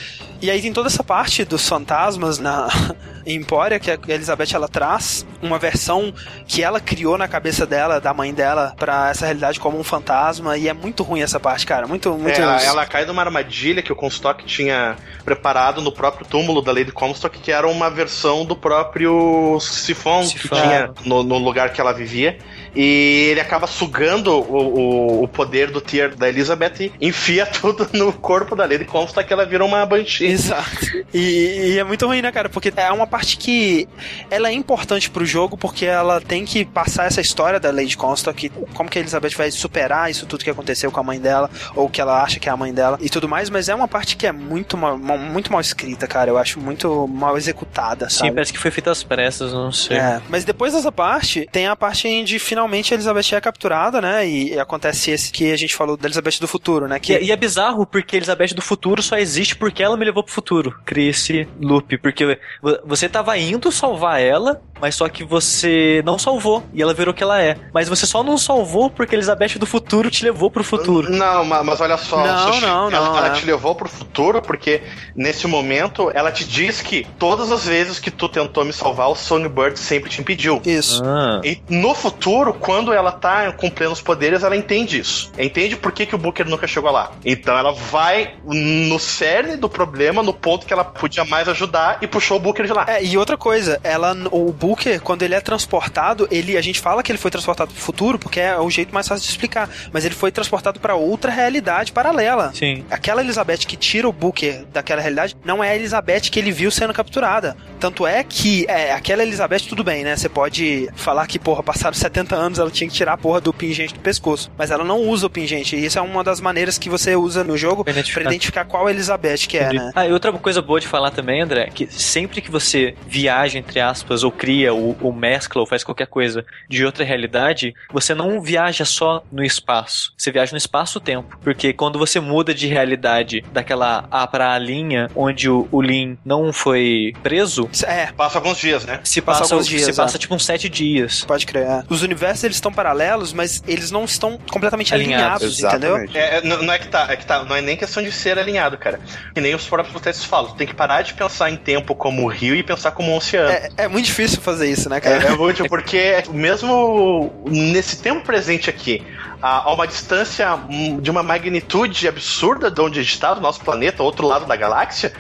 E 0.41 0.51
aí 0.51 0.63
tem 0.63 0.73
toda 0.73 0.89
essa 0.89 1.03
parte 1.03 1.45
dos 1.45 1.69
fantasmas 1.69 2.39
na 2.39 2.69
em 3.27 3.41
Empória, 3.41 3.79
que 3.79 3.91
a 3.91 3.99
Elizabeth 4.09 4.55
ela 4.55 4.69
traz 4.69 5.27
uma 5.43 5.59
versão 5.59 6.13
que 6.47 6.63
ela 6.63 6.81
criou 6.81 7.17
na 7.17 7.27
cabeça 7.27 7.67
dela 7.67 8.01
da 8.01 8.11
da 8.11 8.15
mãe 8.21 8.35
dela 8.35 8.75
pra 8.77 9.11
essa 9.11 9.25
realidade 9.25 9.59
como 9.59 9.79
um 9.79 9.85
fantasma. 9.85 10.57
E 10.57 10.69
é 10.69 10.73
muito 10.73 11.03
ruim 11.03 11.23
essa 11.23 11.41
parte, 11.41 11.67
cara. 11.67 11.87
Muito, 11.87 12.13
muito. 12.13 12.39
É, 12.39 12.43
ela, 12.43 12.63
ela 12.63 12.87
cai 12.87 13.05
numa 13.07 13.23
armadilha 13.23 13.83
que 13.83 13.93
o 13.93 13.97
Comstock 13.97 14.45
tinha 14.45 14.97
preparado 15.25 15.81
no 15.81 15.91
próprio 15.91 16.27
túmulo 16.27 16.61
da 16.61 16.73
Lady 16.73 16.93
Comstock, 16.93 17.39
que 17.39 17.51
era 17.51 17.67
uma 17.67 17.91
versão 17.91 18.45
do 18.45 18.55
próprio 18.55 19.59
sifão, 19.61 20.21
que 20.21 20.39
Sifão. 20.39 20.61
tinha 20.61 20.91
no, 21.05 21.23
no 21.23 21.39
lugar 21.39 21.73
que 21.73 21.81
ela 21.81 21.93
vivia. 21.93 22.39
E 22.75 23.29
ele 23.31 23.41
acaba 23.41 23.67
sugando 23.67 24.33
o, 24.33 25.21
o, 25.21 25.23
o 25.25 25.29
poder 25.29 25.71
do 25.71 25.81
Tier 25.81 26.15
da 26.15 26.29
Elizabeth 26.29 26.75
e 26.81 26.93
enfia 27.01 27.47
tudo 27.47 27.89
no 27.93 28.13
corpo 28.13 28.55
da 28.55 28.65
Lady 28.65 28.85
Comstock 28.85 29.27
que 29.27 29.33
ela 29.33 29.47
vira 29.47 29.65
uma 29.65 29.85
banshee. 29.87 30.27
Exato. 30.27 31.05
E, 31.13 31.73
e 31.75 31.79
é 31.79 31.85
muito 31.85 32.07
ruim, 32.07 32.23
né, 32.23 32.31
cara? 32.33 32.49
Porque 32.49 32.73
é 32.77 32.91
uma 32.91 33.07
parte 33.07 33.37
que 33.37 33.89
ela 34.31 34.49
é 34.49 34.53
importante 34.53 35.11
pro 35.11 35.25
jogo 35.25 35.57
porque 35.57 35.87
ela 35.87 36.21
tem 36.21 36.45
que 36.45 36.65
passar 36.65 37.07
essa 37.07 37.21
história 37.21 37.59
da 37.59 37.71
Lady 37.71 37.97
Comstock, 37.97 38.51
como 38.75 38.89
que 38.89 38.99
a 38.99 39.01
Elizabeth 39.01 39.37
vai 39.37 39.51
superar 39.51 40.11
isso 40.11 40.27
tudo 40.27 40.45
que 40.45 40.51
aconteceu 40.51 40.91
com 40.91 41.01
a 41.01 41.03
mãe 41.03 41.21
dela, 41.21 41.51
ou 41.75 41.89
que 41.89 42.01
ela 42.01 42.23
acha 42.23 42.39
que 42.39 42.49
é 42.49 42.53
a 42.53 42.57
mãe 42.57 42.73
dela 42.73 42.99
e 43.01 43.09
tudo 43.09 43.29
mais, 43.29 43.51
mas 43.51 43.69
é 43.69 43.75
uma 43.75 43.89
parte 43.89 44.17
que 44.17 44.27
é 44.27 44.33
muito 44.33 44.77
mal, 44.77 44.97
muito 44.97 45.51
mal 45.53 45.61
escrita, 45.61 46.07
cara. 46.07 46.31
Eu 46.31 46.39
acho 46.39 46.61
muito 46.61 47.07
mal 47.09 47.37
executada, 47.37 48.09
Sim, 48.09 48.19
sabe? 48.19 48.33
parece 48.33 48.53
que 48.53 48.59
foi 48.59 48.71
feito 48.71 48.91
às 48.91 49.03
pressas, 49.03 49.53
não 49.53 49.73
sei. 49.73 49.97
É, 49.97 50.21
mas 50.29 50.45
depois 50.45 50.73
dessa 50.73 50.93
parte, 50.93 51.49
tem 51.51 51.67
a 51.67 51.77
parte 51.77 52.09
onde 52.09 52.39
finalmente 52.61 52.93
a 52.93 52.97
Elizabeth 52.97 53.33
é 53.35 53.41
capturada, 53.41 54.01
né? 54.01 54.27
E, 54.29 54.53
e 54.55 54.59
acontece 54.59 55.11
esse 55.11 55.33
que 55.33 55.51
a 55.51 55.57
gente 55.57 55.75
falou 55.75 55.97
da 55.97 56.07
Elizabeth 56.07 56.39
do 56.41 56.47
futuro, 56.47 56.87
né? 56.87 56.99
Que, 57.01 57.19
Que 57.19 57.25
e 57.25 57.33
é 57.33 57.37
bizarro 57.37 57.87
porque 57.87 58.17
Elizabeth 58.17 58.49
do 58.55 58.61
futuro 58.61 59.03
só 59.03 59.17
existe 59.17 59.57
porque 59.57 59.83
ela 59.83 59.97
me 59.97 60.05
levou 60.05 60.23
pro 60.23 60.33
futuro. 60.33 60.75
Cria 60.85 61.11
esse 61.11 61.49
loop. 61.61 61.97
Porque 61.99 62.39
vo- 62.63 62.79
você 62.85 63.09
tava 63.09 63.37
indo 63.39 63.73
salvar 63.73 64.21
ela, 64.21 64.61
mas 64.81 64.95
só 64.95 65.09
que 65.09 65.25
você 65.25 66.03
não 66.05 66.19
salvou. 66.19 66.63
E 66.75 66.83
ela 66.83 66.93
virou 66.93 67.13
o 67.13 67.17
que 67.17 67.23
ela 67.23 67.41
é. 67.41 67.57
Mas 67.73 67.89
você 67.89 68.07
só 68.07 68.23
não 68.23 68.37
salvou 68.37 68.91
porque 68.91 69.15
Elizabeth 69.15 69.59
do 69.59 69.67
futuro 69.67 70.11
te 70.11 70.23
levou 70.25 70.51
pro 70.51 70.63
futuro. 70.63 71.11
Não, 71.11 71.45
ma- 71.45 71.63
mas 71.65 71.81
olha 71.81 71.97
só, 71.97 72.27
Não, 72.27 72.53
Sushi, 72.53 72.61
não, 72.67 72.91
ela, 72.91 73.07
não, 73.07 73.17
ela 73.19 73.29
é. 73.29 73.33
te 73.33 73.47
levou 73.47 73.75
pro 73.75 73.89
futuro 73.89 74.43
porque 74.43 74.83
nesse 75.17 75.47
momento 75.47 76.11
ela 76.15 76.31
te 76.31 76.45
diz 76.45 76.83
que 76.83 77.07
todas 77.19 77.51
as 77.51 77.65
vezes 77.67 77.99
que 77.99 78.11
tu 78.11 78.29
tentou 78.29 78.65
me 78.67 78.73
salvar, 78.73 79.09
o 79.09 79.15
Songbird 79.15 79.79
sempre 79.79 80.11
te 80.11 80.21
impediu. 80.21 80.61
isso. 80.67 81.03
Ah. 81.05 81.41
E 81.45 81.59
no 81.71 81.95
futuro, 81.95 82.50
quando 82.53 82.93
ela 82.93 83.13
tá 83.13 83.53
com 83.53 83.71
plenos 83.71 84.01
poderes, 84.01 84.43
ela 84.43 84.57
entende 84.57 84.99
isso. 84.99 85.31
Entende 85.39 85.77
por 85.77 85.93
que, 85.93 86.07
que 86.07 86.15
o 86.15 86.19
Booker 86.19 86.49
nunca 86.49 86.67
chegou 86.67 86.91
lá. 86.91 87.13
Então 87.25 87.57
ela 87.57 87.73
vai 87.73 88.35
no 88.45 88.99
cerne 88.99 89.57
do 89.57 89.69
problema, 89.69 90.23
no 90.23 90.33
ponto 90.33 90.67
que 90.67 90.73
ela 90.73 90.85
podia 90.85 91.25
mais 91.25 91.49
ajudar 91.49 91.99
e 92.01 92.07
puxou 92.07 92.37
o 92.37 92.41
Booker 92.41 92.67
de 92.67 92.73
lá. 92.73 92.85
É, 92.89 93.03
e 93.03 93.17
outra 93.17 93.37
coisa, 93.37 93.81
ela, 93.83 94.17
o 94.31 94.53
Booker, 94.53 95.01
quando 95.01 95.23
ele 95.23 95.35
é 95.35 95.41
transportado, 95.41 96.29
ele, 96.31 96.57
a 96.57 96.63
gente 96.63 96.81
fala 96.81 97.03
que 97.03 97.11
ele 97.11 97.19
foi 97.19 97.31
transportado 97.31 97.73
pro 97.73 97.81
futuro 97.81 98.19
porque 98.19 98.41
é 98.41 98.59
o 98.59 98.71
jeito 98.71 98.93
mais 98.93 99.07
fácil 99.07 99.25
de 99.25 99.31
explicar, 99.31 99.69
mas 99.93 100.05
ele 100.05 100.15
foi 100.15 100.31
transportado 100.31 100.81
pra 100.81 100.95
outra 100.95 101.31
realidade 101.31 101.93
paralela. 101.93 102.53
Sim. 102.55 102.85
Aquela 102.91 103.23
Elizabeth 103.23 103.59
que 103.59 103.77
tira 103.77 104.09
o 104.09 104.13
Booker 104.13 104.65
daquela 104.73 105.01
realidade 105.01 105.37
não 105.45 105.63
é 105.63 105.71
a 105.71 105.77
Elizabeth 105.77 106.23
que 106.31 106.39
ele 106.39 106.53
viu 106.53 106.71
sendo 106.71 106.93
capturada. 106.93 107.57
Tanto 107.81 108.07
é 108.07 108.23
que 108.23 108.67
é, 108.69 108.93
aquela 108.93 109.23
Elizabeth, 109.23 109.61
tudo 109.69 109.83
bem, 109.83 110.05
né? 110.05 110.15
Você 110.17 110.29
pode 110.29 110.89
falar 110.95 111.27
que, 111.27 111.39
porra, 111.39 111.63
passaram 111.63 111.95
70 111.95 112.37
anos, 112.37 112.59
ela 112.59 112.71
tinha 112.71 112.89
que 112.89 112.95
tirar 112.95 113.15
a 113.15 113.17
porra 113.17 113.41
do 113.41 113.53
pingente 113.53 113.95
do 113.95 114.01
pescoço. 114.01 114.51
Mas 114.57 114.71
ela 114.71 114.85
não 114.85 115.01
usa 115.01 115.27
o 115.27 115.31
pingente. 115.31 115.75
E 115.77 115.85
isso 115.85 115.99
é 115.99 116.03
uma 116.03 116.23
das 116.23 116.41
maneiras 116.41 116.79
que 116.79 116.89
você 116.91 117.17
usa 117.17 117.43
no 117.43 117.57
jogo 117.57 117.83
Pra 117.83 117.93
pra 117.93 118.01
identificar. 118.01 118.21
identificar, 118.23 118.65
qual 118.67 118.89
Elizabeth 118.89 119.39
que 119.49 119.57
é, 119.59 119.73
né? 119.73 119.93
Ah, 119.95 120.07
e 120.07 120.13
outra 120.13 120.31
coisa 120.33 120.61
boa 120.61 120.79
de 120.79 120.87
falar 120.87 121.11
também, 121.11 121.41
André, 121.41 121.71
que 121.75 121.87
sempre 121.91 122.41
que 122.41 122.51
você 122.51 122.95
viaja, 123.07 123.59
entre 123.59 123.81
aspas, 123.81 124.23
ou 124.23 124.31
cria, 124.31 124.73
ou, 124.75 124.97
ou 125.01 125.13
mescla, 125.13 125.61
ou 125.61 125.67
faz 125.67 125.83
qualquer 125.83 126.07
coisa 126.07 126.45
de 126.69 126.85
outra 126.85 127.05
realidade, 127.05 127.75
você 127.91 128.15
não 128.15 128.43
viaja 128.43 128.85
só 128.85 129.25
no 129.33 129.43
espaço. 129.43 130.13
Você 130.17 130.31
viaja 130.31 130.53
no 130.53 130.59
espaço-tempo. 130.59 131.39
Porque 131.43 131.73
quando 131.73 131.99
você 131.99 132.21
muda 132.21 132.53
de 132.53 132.67
realidade 132.67 133.43
daquela 133.53 134.05
A 134.11 134.27
pra 134.27 134.53
A 134.53 134.59
linha, 134.59 135.09
onde 135.15 135.49
o, 135.49 135.67
o 135.73 135.81
Lin 135.81 136.19
não 136.25 136.53
foi 136.53 137.15
preso, 137.23 137.69
É, 137.87 138.13
Passa 138.13 138.39
alguns 138.39 138.59
dias, 138.59 138.85
né? 138.85 139.01
se 139.05 139.21
Passa 139.21 139.41
passa, 139.41 139.55
alguns 139.55 139.69
dias, 139.69 139.85
se 139.85 139.93
passa 139.93 140.17
é. 140.17 140.19
tipo 140.19 140.35
uns 140.35 140.45
sete 140.45 140.69
dias. 140.69 141.25
Pode 141.25 141.47
crer. 141.47 141.65
é. 141.65 141.83
Os 141.89 142.03
universos 142.03 142.45
eles 142.45 142.57
estão 142.57 142.73
paralelos, 142.73 143.33
mas 143.33 143.63
eles 143.67 143.91
não 143.91 144.05
estão 144.05 144.39
completamente 144.51 144.93
Alinhados, 144.95 145.63
alinhados, 145.63 145.63
entendeu? 145.63 145.97
É, 146.15 146.39
é, 146.39 146.43
não 146.43 146.63
não 146.63 146.75
é 146.75 146.79
que 146.79 146.89
tá, 146.89 147.07
é 147.11 147.17
que 147.17 147.25
tá, 147.27 147.45
não 147.45 147.57
é 147.57 147.61
nem 147.61 147.77
questão 147.77 148.03
de 148.03 148.13
ser 148.13 148.39
alinhado, 148.39 148.77
cara. 148.79 149.01
Que 149.35 149.41
nem 149.41 149.55
os 149.55 149.67
próprios 149.67 150.01
testes 150.01 150.25
falam. 150.25 150.51
Tu 150.53 150.57
tem 150.57 150.67
que 150.67 150.75
parar 150.75 151.03
de 151.03 151.15
pensar 151.15 151.51
em 151.51 151.57
tempo 151.57 151.95
como 151.95 152.27
rio 152.29 152.55
e 152.55 152.63
pensar 152.63 152.93
como 152.93 153.13
um 153.13 153.17
oceano. 153.17 153.51
É, 153.51 153.69
é 153.77 153.89
muito 153.89 154.07
difícil 154.07 154.41
fazer 154.41 154.71
isso, 154.71 154.89
né, 154.89 155.01
cara? 155.01 155.25
É, 155.25 155.29
é 155.29 155.33
útil 155.33 155.69
porque 155.69 156.23
mesmo 156.31 157.33
nesse 157.47 157.99
tempo 157.99 158.25
presente 158.25 158.69
aqui, 158.71 159.05
a, 159.43 159.69
a 159.69 159.73
uma 159.73 159.87
distância 159.87 160.55
hum, 160.55 161.01
de 161.01 161.11
uma 161.11 161.23
magnitude 161.23 162.07
absurda 162.09 162.71
de 162.71 162.81
onde 162.81 163.01
está 163.01 163.33
o 163.33 163.41
nosso 163.41 163.61
planeta, 163.61 164.03
outro 164.03 164.27
lado 164.27 164.47
da 164.47 164.57
galáxia, 164.57 165.13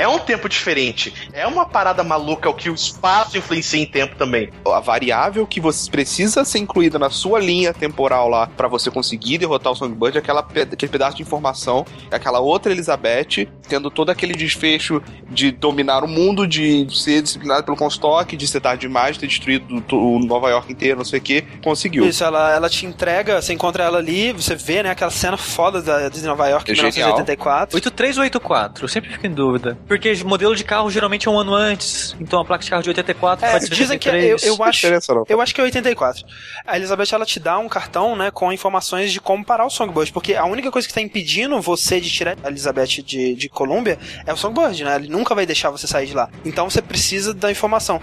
é 0.00 0.08
um 0.08 0.18
tempo 0.18 0.48
diferente. 0.48 1.12
É 1.32 1.46
uma 1.46 1.66
parada 1.66 2.02
maluca 2.02 2.48
o 2.48 2.54
que 2.54 2.70
o 2.70 2.74
espaço 2.74 3.36
influencia 3.36 3.80
em 3.80 3.86
tempo 3.86 4.16
também. 4.16 4.50
A 4.66 4.80
variável 4.80 5.46
que 5.46 5.60
você 5.60 5.90
precisa 5.90 6.44
ser 6.44 6.58
incluída 6.58 6.98
na 6.98 7.10
sua 7.10 7.38
linha 7.38 7.74
temporal 7.74 8.28
lá 8.28 8.46
pra 8.46 8.68
você 8.68 8.90
conseguir 8.90 9.38
derrotar 9.38 9.72
o 9.72 9.76
Songbird 9.76 10.16
é 10.16 10.20
aquela, 10.20 10.40
aquele 10.40 10.90
pedaço 10.90 11.16
de 11.16 11.22
informação, 11.22 11.84
é 12.10 12.16
aquela 12.16 12.40
outra 12.40 12.72
Elizabeth 12.72 13.48
tendo 13.68 13.90
todo 13.90 14.10
aquele 14.10 14.34
desfecho 14.34 15.02
de 15.30 15.52
dominar 15.52 16.02
o 16.02 16.08
mundo, 16.08 16.46
de 16.46 16.86
ser 16.90 17.22
disciplinado 17.22 17.64
pelo 17.64 17.76
Comstock, 17.76 18.36
de 18.36 18.46
ser 18.46 18.60
tarde 18.60 18.80
demais, 18.80 19.16
ter 19.16 19.26
destruído 19.26 19.82
o 19.92 20.18
Nova 20.18 20.50
York 20.50 20.72
inteiro, 20.72 20.98
não 20.98 21.04
sei 21.04 21.20
o 21.20 21.22
que, 21.22 21.42
conseguiu. 21.62 22.06
Isso, 22.06 22.24
ela, 22.24 22.52
ela 22.52 22.68
te 22.68 22.84
entrega, 22.84 23.40
você 23.40 23.52
encontra 23.52 23.84
ela 23.84 23.98
ali, 23.98 24.32
você 24.32 24.56
vê, 24.56 24.82
né, 24.82 24.90
aquela 24.90 25.10
cena 25.10 25.36
foda 25.36 25.80
da, 25.80 26.08
de 26.08 26.22
Nova 26.22 26.48
York 26.48 26.68
É 26.68 26.72
em 26.72 26.76
genial. 26.76 27.10
1984. 27.18 27.76
83 27.76 28.16
ou 28.16 28.22
84? 28.24 28.84
Eu 28.84 28.88
sempre 28.88 29.10
fico 29.10 29.26
em 29.26 29.32
dúvida. 29.32 29.78
Porque 29.90 30.14
modelo 30.22 30.54
de 30.54 30.62
carro 30.62 30.88
geralmente 30.88 31.26
é 31.26 31.30
um 31.32 31.36
ano 31.36 31.52
antes. 31.52 32.14
Então 32.20 32.38
a 32.38 32.44
placa 32.44 32.62
de 32.62 32.70
carro 32.70 32.80
de 32.80 32.90
84 32.90 33.44
É, 33.44 33.50
pode 33.50 33.64
ser 33.66 33.74
dizem 33.74 33.98
que 33.98 34.08
é- 34.08 34.12
83. 34.12 34.46
eu, 34.46 34.54
eu 34.54 34.62
acho. 34.64 34.86
não. 34.88 35.24
Eu 35.28 35.40
acho 35.40 35.52
que 35.52 35.60
é 35.60 35.64
84. 35.64 36.24
A 36.64 36.76
Elizabeth 36.76 37.08
ela 37.12 37.26
te 37.26 37.40
dá 37.40 37.58
um 37.58 37.68
cartão, 37.68 38.14
né, 38.14 38.30
com 38.30 38.52
informações 38.52 39.10
de 39.10 39.20
como 39.20 39.44
parar 39.44 39.66
o 39.66 39.68
Songbird, 39.70 40.12
porque 40.12 40.36
a 40.36 40.44
única 40.44 40.70
coisa 40.70 40.86
que 40.86 40.94
tá 40.94 41.00
impedindo 41.00 41.60
você 41.60 42.00
de 42.00 42.08
tirar 42.08 42.36
a 42.44 42.46
Elizabeth 42.48 43.02
de, 43.04 43.34
de 43.34 43.48
Colômbia 43.48 43.98
é 44.24 44.32
o 44.32 44.36
Songbird, 44.36 44.84
né? 44.84 44.94
Ele 44.94 45.08
nunca 45.08 45.34
vai 45.34 45.44
deixar 45.44 45.70
você 45.70 45.88
sair 45.88 46.06
de 46.06 46.14
lá. 46.14 46.30
Então 46.44 46.70
você 46.70 46.80
precisa 46.80 47.34
da 47.34 47.50
informação. 47.50 48.00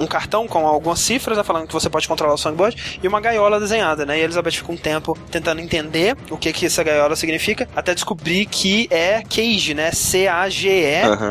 Um 0.00 0.06
cartão 0.06 0.48
com 0.48 0.66
algumas 0.66 1.00
cifras, 1.00 1.36
né, 1.36 1.44
falando 1.44 1.66
que 1.66 1.74
você 1.74 1.90
pode 1.90 2.08
controlar 2.08 2.32
o 2.32 2.38
Songbird 2.38 2.98
e 3.02 3.06
uma 3.06 3.20
gaiola 3.20 3.60
desenhada, 3.60 4.06
né? 4.06 4.16
E 4.16 4.22
a 4.22 4.24
Elizabeth 4.24 4.52
fica 4.52 4.72
um 4.72 4.76
tempo 4.78 5.18
tentando 5.30 5.60
entender 5.60 6.16
o 6.30 6.38
que 6.38 6.50
que 6.50 6.64
essa 6.64 6.82
gaiola 6.82 7.14
significa, 7.14 7.68
até 7.76 7.92
descobrir 7.92 8.46
que 8.46 8.88
é 8.90 9.22
Cage, 9.28 9.74
né? 9.74 9.92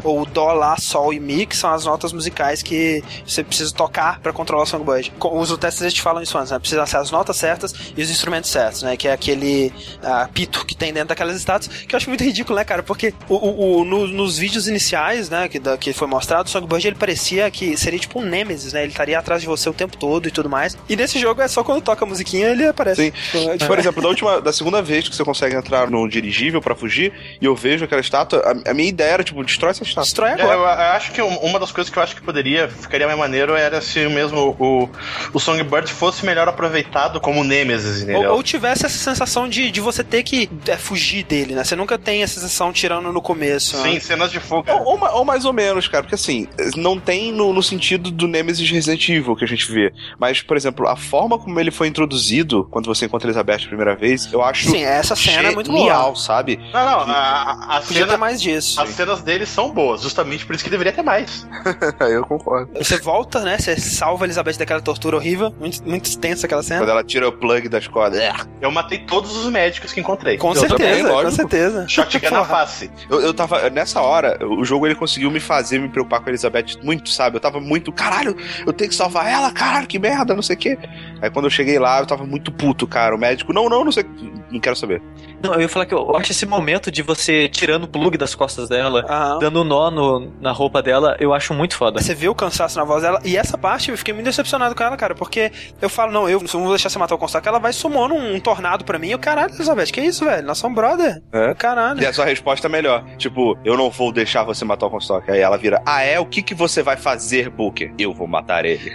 Ou 0.04 0.26
Dó, 0.26 0.52
Lá, 0.54 0.78
Sol 0.78 1.14
e 1.14 1.20
Mi, 1.20 1.46
que 1.46 1.56
são 1.56 1.72
as 1.74 1.86
notas 1.86 2.12
musicais 2.14 2.62
que 2.62 3.04
você 3.26 3.44
precisa 3.44 3.74
tocar 3.74 4.20
pra 4.20 4.32
controlar 4.34 4.64
o 4.64 4.66
Songbird. 4.66 5.12
Com- 5.20 5.38
Os 5.40 5.56
testes 5.58 5.82
eles 5.82 5.94
te 5.94 6.02
falam 6.02 6.22
isso 6.22 6.38
antes, 6.38 6.52
né? 6.52 6.60
Precisa 6.60 6.86
ser 6.86 6.98
as 6.98 7.12
notas 7.12 7.38
certas 7.38 7.74
e 7.96 8.02
os 8.02 8.10
instrumentos 8.10 8.50
certos, 8.50 8.84
né? 8.84 8.96
Que 8.98 9.08
é 9.08 9.12
aquele 9.14 9.74
ah, 10.04 10.30
pito 10.34 10.66
que 10.66 10.76
tem 10.76 10.94
dentro 10.94 11.10
daquelas 11.10 11.36
estátuas, 11.36 11.68
que 11.84 11.94
eu 11.94 11.98
acho 11.98 12.10
muito 12.10 12.24
ridículo, 12.26 12.58
né, 12.58 12.64
cara? 12.64 12.84
Porque 12.84 13.14
o, 13.28 13.36
o- 13.36 13.80
o- 13.82 13.86
no- 13.86 14.08
nos 14.08 14.38
vídeos 14.38 14.68
iniciais, 14.68 15.30
né, 15.30 15.48
que, 15.48 15.60
da- 15.60 15.78
que 15.78 15.94
foi 15.94 16.08
mostrado, 16.08 16.48
o 16.48 16.50
Songbird 16.52 16.88
ele 16.88 16.96
parecia 16.96 17.50
que 17.52 17.76
seria 17.78 18.00
tipo 18.00 18.20
um 18.20 18.24
Nemesis, 18.26 18.74
né? 18.74 18.82
Ele 18.84 18.92
estaria 18.92 19.18
atrás 19.18 19.42
de 19.42 19.48
você 19.48 19.70
o 19.70 19.74
tempo 19.74 19.98
todo 19.98 20.28
e 20.28 20.32
tudo 20.32 20.50
mais. 20.50 20.78
E 20.88 20.96
nesse 20.96 21.20
jogo 21.20 21.42
é 21.42 21.48
só 21.48 21.64
quando 21.64 21.82
toca 21.82 22.04
a 22.06 22.08
musiquinha 22.08 22.48
ele 22.50 22.66
aparece. 22.68 23.06
Sim. 23.06 23.12
Tipo, 23.12 23.38
é, 23.38 23.52
tipo, 23.54 23.68
Por 23.68 23.80
exemplo, 23.80 24.02
da 24.02 24.08
última, 24.10 24.42
da 24.42 24.52
segunda 24.54 24.82
vez 24.82 25.08
que 25.08 25.16
você 25.16 25.24
consegue 25.24 25.56
entrar 25.56 25.90
no 25.90 26.08
dirigível 26.08 26.62
pra 26.62 26.76
fugir, 26.76 27.14
e 27.42 27.46
eu 27.46 27.56
vejo 27.56 27.86
aquela 27.86 28.02
estátua, 28.02 28.40
a, 28.66 28.72
a 28.72 28.74
minha 28.74 28.90
ideia 28.90 29.12
era, 29.12 29.24
tipo, 29.24 29.44
destrói 29.60 29.72
essa 29.72 29.84
estátua. 29.84 30.04
destrói 30.04 30.30
É, 30.30 30.34
agora. 30.34 30.54
eu, 30.54 30.62
eu 30.62 30.92
acho 30.94 31.12
que 31.12 31.22
um- 31.22 31.38
uma 31.40 31.60
das 31.60 31.72
coisas 31.72 31.92
que 31.92 32.00
eu 32.00 32.04
acho 32.04 32.16
que 32.16 32.22
poderia, 32.22 32.70
ficaria 32.70 33.06
mais 33.08 33.20
maneiro 33.20 33.56
era 33.56 33.82
se 33.82 34.08
mesmo 34.08 34.56
o, 34.60 34.90
o 35.34 35.40
Songbird 35.40 35.92
fosse 35.92 36.26
melhor 36.26 36.48
aproveitado 36.48 37.20
como 37.20 37.44
Nemesis, 37.44 38.04
Ou, 38.04 38.10
entendeu? 38.10 38.34
ou 38.34 38.44
tivesse 38.44 38.86
essa 38.86 38.98
sensação 38.98 39.48
de, 39.50 39.70
de 39.72 39.82
você 39.82 40.04
ter 40.04 40.24
que 40.24 40.50
é, 40.68 40.78
fugir 40.78 41.24
dele, 41.24 41.54
né? 41.56 41.64
Você 41.64 41.76
nunca 41.76 41.98
tem 41.98 42.24
essa 42.24 42.36
sensação 42.40 42.72
tirando 42.72 43.12
no 43.12 43.22
começo. 43.22 43.78
né? 43.78 43.92
Sim, 43.92 44.00
cenas 44.00 44.32
de 44.32 44.40
fuga. 44.40 44.74
Ou, 44.74 44.94
ou 44.94 45.00
ou 45.20 45.26
mais 45.26 45.44
ou 45.46 45.52
menos, 45.54 45.88
cara, 45.88 46.04
porque 46.04 46.16
assim, 46.16 46.48
não 46.76 47.00
tem 47.00 47.32
no, 47.32 47.52
no 47.54 47.64
sentido 47.64 48.12
do 48.12 48.28
Nemesis 48.28 48.70
Resident 48.70 49.08
Evil 49.10 49.36
que 49.36 49.44
a 49.44 49.48
gente 49.48 49.70
vê. 49.72 49.92
Mas, 50.20 50.42
por 50.42 50.56
exemplo, 50.56 50.88
a 50.88 50.96
forma 50.96 51.38
como 51.38 51.60
ele 51.60 51.72
foi 51.72 51.88
introduzido 51.88 52.68
quando 52.72 52.86
você 52.86 53.06
encontra 53.06 53.28
Elizabeth 53.28 53.64
a 53.66 53.68
primeira 53.68 53.96
vez, 53.96 54.32
eu 54.32 54.44
acho 54.44 54.70
Sim, 54.70 54.84
essa 54.84 55.16
cena 55.16 55.50
é 55.50 55.52
muito 55.52 55.72
genial, 55.72 56.04
boa. 56.14 56.16
sabe? 56.16 56.58
Não, 56.74 56.86
não, 56.86 57.00
a, 57.14 57.78
a, 57.78 57.82
cena, 57.82 58.18
mais 58.18 58.42
disso. 58.42 58.80
as 58.82 58.90
cenas 58.90 59.22
dele 59.22 59.46
são 59.50 59.72
boas, 59.72 60.02
justamente 60.02 60.46
por 60.46 60.56
isso 60.56 60.64
que 60.64 60.70
deveria 60.70 60.92
ter 60.94 61.02
mais. 61.02 61.48
Eu 62.00 62.26
concordo. 62.26 62.72
Você 62.78 62.98
volta, 62.98 63.42
né? 63.42 63.58
Você 63.58 63.76
salva 63.80 64.24
a 64.24 64.28
Elizabeth 64.28 64.54
daquela 64.58 64.82
tortura 64.82 65.18
horrível. 65.18 65.54
Muito, 65.60 65.84
muito 65.84 66.18
tensa 66.18 66.46
aquela 66.46 66.64
cena. 66.64 66.82
Quando 66.82 66.90
ela 66.90 67.04
tira 67.04 67.28
o 67.28 67.32
plug 67.32 67.68
das 67.70 67.88
cordas. 67.88 68.20
É. 68.20 68.34
Eu 68.62 68.72
matei 68.72 69.00
todos 69.00 69.36
os 69.36 69.52
médicos 69.52 69.92
que 69.94 70.00
encontrei. 70.00 70.38
Com 70.38 70.50
Eu 70.54 70.68
também, 70.68 70.78
certeza, 70.78 71.08
com 71.08 71.14
lógico. 71.14 71.36
certeza. 71.36 71.88
Shotgun 71.88 72.30
na 72.32 72.46
face. 72.46 72.92
Eu, 73.10 73.22
eu 73.22 73.34
tava. 73.34 73.70
Nessa 73.70 74.02
hora, 74.02 74.38
o 74.46 74.64
jogo 74.64 74.86
ele 74.88 74.96
conseguiu 74.96 75.30
me 75.32 75.40
fazer 75.40 75.80
me 75.80 75.90
preocupar 75.90 76.20
com 76.20 76.28
a 76.28 76.30
Elizabeth 76.30 76.78
muito, 76.84 77.10
sabe? 77.10 77.38
Eu 77.38 77.42
tava 77.42 77.60
muito. 77.60 77.92
Caralho, 77.92 78.36
eu 78.66 78.74
tenho 78.74 78.90
que 78.90 78.96
salvar 78.96 79.28
ela, 79.28 79.52
caralho, 79.52 79.88
que 79.88 80.00
merda, 80.00 80.36
não 80.36 80.42
sei 80.42 80.56
o 80.56 80.60
quê. 80.60 80.78
Aí 81.22 81.30
quando 81.30 81.46
eu 81.46 81.52
cheguei 81.52 81.80
lá, 81.80 82.00
eu 82.00 82.06
tava 82.06 82.26
muito 82.26 82.52
puto, 82.52 82.88
cara. 82.88 83.16
O 83.16 83.20
médico, 83.20 83.54
não, 83.54 83.70
não, 83.70 83.84
não 83.84 83.92
sei. 83.92 84.06
Não 84.52 84.60
quero 84.60 84.76
saber. 84.76 85.02
Não, 85.42 85.54
eu 85.54 85.62
ia 85.62 85.70
falar 85.70 85.86
que 85.86 85.94
eu 85.94 86.16
acho 86.16 86.32
esse 86.32 86.46
momento 86.46 86.92
de 86.92 87.02
você 87.02 87.48
tirando 87.48 87.84
o 87.86 87.88
plug 87.88 88.18
das 88.18 88.36
costas 88.36 88.68
dela, 88.70 89.06
Aham. 89.10 89.40
dando 89.40 89.62
um 89.62 89.64
nó 89.64 89.90
no- 89.92 90.32
na 90.42 90.52
roupa 90.52 90.82
dela, 90.82 91.16
eu 91.20 91.34
acho 91.34 91.54
muito 91.54 91.76
foda. 91.76 92.02
Você 92.02 92.14
vê 92.14 92.28
o 92.28 92.36
cansaço 92.36 92.78
na 92.78 92.84
voz 92.84 93.02
dela. 93.04 93.20
E 93.24 93.38
essa 93.38 93.58
parte 93.58 93.92
eu 93.92 93.98
fiquei 93.98 94.14
muito 94.14 94.26
decepcionado 94.26 94.76
com 94.76 94.84
ela, 94.84 94.98
cara. 94.98 95.16
Porque 95.16 95.52
eu 95.82 95.90
falo, 95.90 96.12
não, 96.12 96.30
eu 96.30 96.40
não 96.40 96.48
vou 96.62 96.70
deixar 96.70 96.90
você 96.90 97.00
matar 97.00 97.16
o 97.16 97.18
Constac. 97.18 97.48
Ela 97.48 97.60
vai 97.60 97.74
sumando 97.74 98.14
um, 98.14 98.36
um 98.36 98.40
tornado 98.40 98.84
pra 98.84 99.00
mim. 99.00 99.10
Eu, 99.10 99.20
caralho, 99.20 99.54
Elizabeth, 99.54 99.88
que 99.88 100.02
isso, 100.02 100.26
velho? 100.26 100.46
Nós 100.46 100.58
somos 100.58 100.76
brother. 100.76 101.22
É. 101.32 101.54
Caralho. 101.54 102.02
E 102.02 102.06
a 102.06 102.14
sua 102.14 102.26
resposta 102.26 102.68
é 102.68 102.70
melhor. 102.70 103.04
Tipo, 103.18 103.58
eu 103.64 103.76
não 103.78 103.90
vou 103.90 104.12
deixar 104.12 104.44
você 104.44 104.64
matar 104.66 104.86
o 104.86 104.90
Comstock. 104.90 105.30
Aí 105.32 105.40
ela 105.40 105.58
vira, 105.58 105.82
ah, 105.86 106.02
é? 106.02 106.20
O 106.20 106.26
que, 106.26 106.42
que 106.42 106.54
você 106.54 106.82
vai 106.84 106.98
fazer, 106.98 107.50
Booker? 107.50 107.94
Eu 107.98 108.14
vou 108.14 108.28
matar 108.28 108.66
ele. 108.66 108.90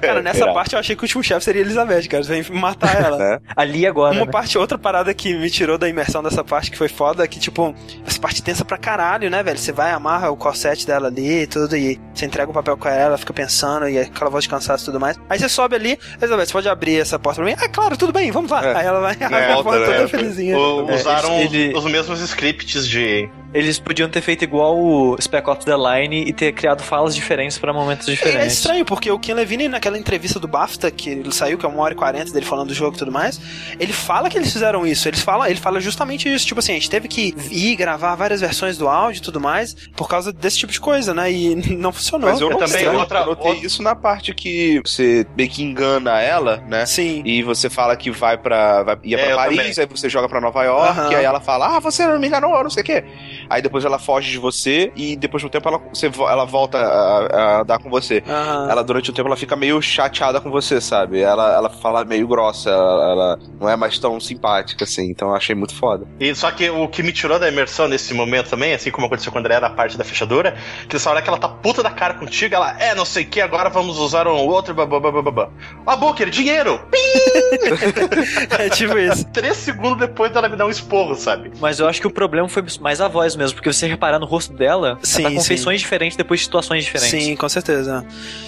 Cara, 0.00 0.22
nessa 0.22 0.52
parte 0.52 0.74
eu 0.74 0.78
achei 0.78 0.94
que 0.96 1.02
o 1.02 1.04
último 1.04 1.22
chefe 1.22 1.44
seria 1.44 1.62
Elizabeth, 1.62 2.08
cara. 2.08 2.22
Você 2.22 2.42
vem 2.42 2.60
matar 2.60 2.94
ela. 3.02 3.14
É. 3.24 3.38
Ali 3.56 3.86
agora, 3.86 4.14
Uma 4.14 4.26
né? 4.26 4.30
parte, 4.30 4.58
outra 4.58 4.76
parada 4.76 5.14
que 5.14 5.34
me 5.34 5.48
tirou 5.48 5.78
da 5.78 5.83
imersão 5.88 6.22
dessa 6.22 6.42
parte 6.44 6.70
que 6.70 6.76
foi 6.78 6.88
foda, 6.88 7.26
que 7.26 7.38
tipo, 7.38 7.74
essa 8.06 8.18
parte 8.20 8.42
tensa 8.42 8.64
pra 8.64 8.76
caralho, 8.78 9.30
né, 9.30 9.42
velho? 9.42 9.58
Você 9.58 9.72
vai, 9.72 9.92
amarra 9.92 10.30
o 10.30 10.36
corsete 10.36 10.86
dela 10.86 11.08
ali 11.08 11.42
e 11.42 11.46
tudo, 11.46 11.76
e 11.76 12.00
você 12.14 12.26
entrega 12.26 12.50
o 12.50 12.54
papel 12.54 12.76
com 12.76 12.88
ela, 12.88 13.00
ela 13.00 13.18
fica 13.18 13.32
pensando, 13.32 13.88
e 13.88 13.98
aquela 13.98 14.30
voz 14.30 14.44
de 14.44 14.50
cansaço 14.50 14.84
e 14.84 14.86
tudo 14.86 15.00
mais. 15.00 15.18
Aí 15.28 15.38
você 15.38 15.48
sobe 15.48 15.76
ali, 15.76 15.98
Elizabeth, 16.20 16.46
você 16.46 16.52
pode 16.52 16.68
abrir 16.68 17.00
essa 17.00 17.18
porta 17.18 17.42
pra 17.42 17.50
mim? 17.50 17.56
Ah, 17.58 17.68
claro, 17.68 17.96
tudo 17.96 18.12
bem, 18.12 18.30
vamos 18.30 18.50
lá. 18.50 18.64
É. 18.64 18.76
Aí 18.76 18.86
ela 18.86 19.00
vai, 19.00 19.12
abre 19.12 19.24
a 19.52 19.62
porta 19.62 19.80
né? 19.80 19.86
toda 19.96 20.08
felizinha. 20.08 20.58
O- 20.58 20.90
É, 20.90 20.94
usaram 20.94 21.40
ele- 21.40 21.72
os 21.76 21.84
mesmos 21.84 22.20
scripts 22.20 22.86
de. 22.88 23.28
Eles 23.54 23.78
podiam 23.78 24.08
ter 24.08 24.20
feito 24.20 24.42
igual 24.42 24.76
o 24.76 25.16
Spec 25.20 25.48
Ops 25.48 25.64
The 25.64 25.76
Line 25.76 26.24
e 26.28 26.32
ter 26.32 26.52
criado 26.52 26.82
falas 26.82 27.14
diferentes 27.14 27.56
pra 27.56 27.72
momentos 27.72 28.08
É 28.08 28.10
diferentes. 28.10 28.54
estranho, 28.54 28.84
porque 28.84 29.10
o 29.10 29.18
Ken 29.18 29.32
Levine, 29.34 29.68
naquela 29.68 29.96
entrevista 29.96 30.40
do 30.40 30.48
BAFTA, 30.48 30.90
que 30.90 31.08
ele 31.10 31.32
saiu, 31.32 31.56
que 31.56 31.64
é 31.64 31.68
uma 31.68 31.80
hora 31.82 31.94
e 31.94 31.96
quarenta 31.96 32.32
dele 32.32 32.44
falando 32.44 32.68
do 32.68 32.74
jogo 32.74 32.96
e 32.96 32.98
tudo 32.98 33.12
mais, 33.12 33.40
ele 33.78 33.92
fala 33.92 34.28
que 34.28 34.36
eles 34.36 34.52
fizeram 34.52 34.84
isso. 34.86 35.06
Eles 35.08 35.20
falam, 35.22 35.46
ele 35.46 35.60
fala 35.60 35.80
justamente 35.80 36.28
isso. 36.32 36.44
Tipo 36.46 36.58
assim, 36.58 36.72
a 36.72 36.74
gente 36.74 36.90
teve 36.90 37.06
que 37.06 37.32
ir 37.50 37.76
gravar 37.76 38.14
várias 38.16 38.40
versões 38.40 38.76
do 38.76 38.88
áudio 38.88 39.20
e 39.20 39.22
tudo 39.22 39.40
mais, 39.40 39.74
por 39.96 40.08
causa 40.08 40.32
desse 40.32 40.58
tipo 40.58 40.72
de 40.72 40.80
coisa, 40.80 41.14
né? 41.14 41.30
E 41.30 41.54
não 41.76 41.92
funcionou. 41.92 42.30
Mas 42.30 42.40
eu, 42.40 42.50
não 42.50 42.58
também, 42.58 42.88
outra- 42.88 43.24
notei 43.24 43.50
outra- 43.52 43.66
isso 43.66 43.82
na 43.84 43.94
parte 43.94 44.34
que 44.34 44.80
você 44.84 45.24
meio 45.36 45.48
que 45.48 45.62
engana 45.62 46.20
ela, 46.20 46.56
né? 46.68 46.86
Sim. 46.86 47.22
E 47.24 47.40
você 47.44 47.70
fala 47.70 47.96
que 47.96 48.10
vai 48.10 48.36
pra. 48.36 48.82
Vai, 48.82 48.98
ia 49.04 49.16
É, 49.16 49.22
pra 49.22 49.30
eu 49.30 49.36
Paris, 49.36 49.78
aí 49.78 49.86
você 49.86 50.08
joga 50.08 50.28
pra 50.28 50.40
Nova 50.40 50.62
York, 50.64 50.98
Aham. 50.98 51.16
aí 51.16 51.24
ela 51.24 51.40
fala, 51.40 51.76
ah, 51.76 51.80
você 51.80 52.04
não 52.06 52.18
me 52.18 52.26
enganou, 52.26 52.60
não 52.62 52.70
sei 52.70 52.82
o 52.82 52.86
quê. 52.86 53.04
Aí 53.48 53.60
depois 53.62 53.84
ela 53.84 53.98
foge 53.98 54.30
de 54.30 54.38
você 54.38 54.92
e 54.96 55.16
depois 55.16 55.40
de 55.40 55.46
um 55.46 55.50
tempo 55.50 55.68
ela, 55.68 55.78
você, 55.92 56.08
vo- 56.08 56.28
ela 56.28 56.44
volta 56.44 56.78
a, 56.78 57.60
a 57.60 57.62
dar 57.62 57.78
com 57.78 57.90
você. 57.90 58.22
Aham. 58.28 58.68
Ela, 58.70 58.82
durante 58.84 59.10
o 59.10 59.12
tempo, 59.12 59.28
ela 59.28 59.36
fica 59.36 59.54
meio 59.56 59.80
chateada 59.82 60.40
com 60.40 60.50
você, 60.50 60.80
sabe? 60.80 61.20
Ela, 61.20 61.52
ela 61.54 61.70
fala 61.70 62.04
meio 62.04 62.26
grossa, 62.26 62.70
ela, 62.70 63.10
ela 63.12 63.38
não 63.60 63.68
é 63.68 63.76
mais 63.76 63.98
tão 63.98 64.18
simpática, 64.20 64.84
assim. 64.84 65.10
Então 65.10 65.28
eu 65.28 65.34
achei 65.34 65.54
muito 65.54 65.74
foda. 65.74 66.06
E 66.18 66.34
só 66.34 66.50
que 66.50 66.68
o 66.70 66.88
que 66.88 67.02
me 67.02 67.12
tirou 67.12 67.38
da 67.38 67.48
imersão 67.48 67.88
nesse 67.88 68.12
momento 68.14 68.50
também, 68.50 68.74
assim 68.74 68.90
como 68.90 69.06
aconteceu 69.06 69.32
quando 69.32 69.46
ela 69.46 69.54
era 69.54 69.66
a 69.66 69.70
parte 69.70 69.96
da 69.98 70.04
fechadura, 70.04 70.56
que 70.88 70.96
essa 70.96 71.10
hora 71.10 71.20
que 71.22 71.28
ela 71.28 71.38
tá 71.38 71.48
puta 71.48 71.82
da 71.82 71.90
cara 71.90 72.14
contigo, 72.14 72.54
ela 72.54 72.76
é 72.80 72.94
não 72.94 73.04
sei 73.04 73.24
o 73.24 73.26
que, 73.26 73.40
agora 73.40 73.68
vamos 73.70 73.98
usar 73.98 74.26
um 74.28 74.46
outro 74.46 74.74
babá. 74.74 75.48
Ó, 75.86 75.96
Booker, 75.96 76.30
dinheiro! 76.30 76.80
É 78.58 78.68
tipo 78.68 78.96
isso. 78.98 79.24
Três 79.32 79.56
segundos 79.56 79.98
depois 79.98 80.30
dela 80.32 80.48
me 80.48 80.56
dar 80.56 80.66
um 80.66 80.70
esporro, 80.70 81.14
sabe? 81.14 81.52
Mas 81.60 81.78
eu 81.78 81.88
acho 81.88 82.00
que 82.00 82.06
o 82.06 82.10
problema 82.10 82.48
foi 82.48 82.64
mais 82.80 83.00
a 83.00 83.08
voz 83.08 83.33
mesmo, 83.36 83.54
porque 83.56 83.72
você 83.72 83.86
reparar 83.86 84.18
no 84.18 84.26
rosto 84.26 84.52
dela, 84.52 84.98
Sim, 85.02 85.22
ela 85.22 85.30
tá 85.30 85.36
com 85.36 85.42
sim. 85.42 85.48
feições 85.48 85.80
diferentes 85.80 86.16
depois 86.16 86.40
de 86.40 86.46
situações 86.46 86.84
diferentes. 86.84 87.24
Sim, 87.24 87.36
com 87.36 87.48
certeza. 87.48 88.04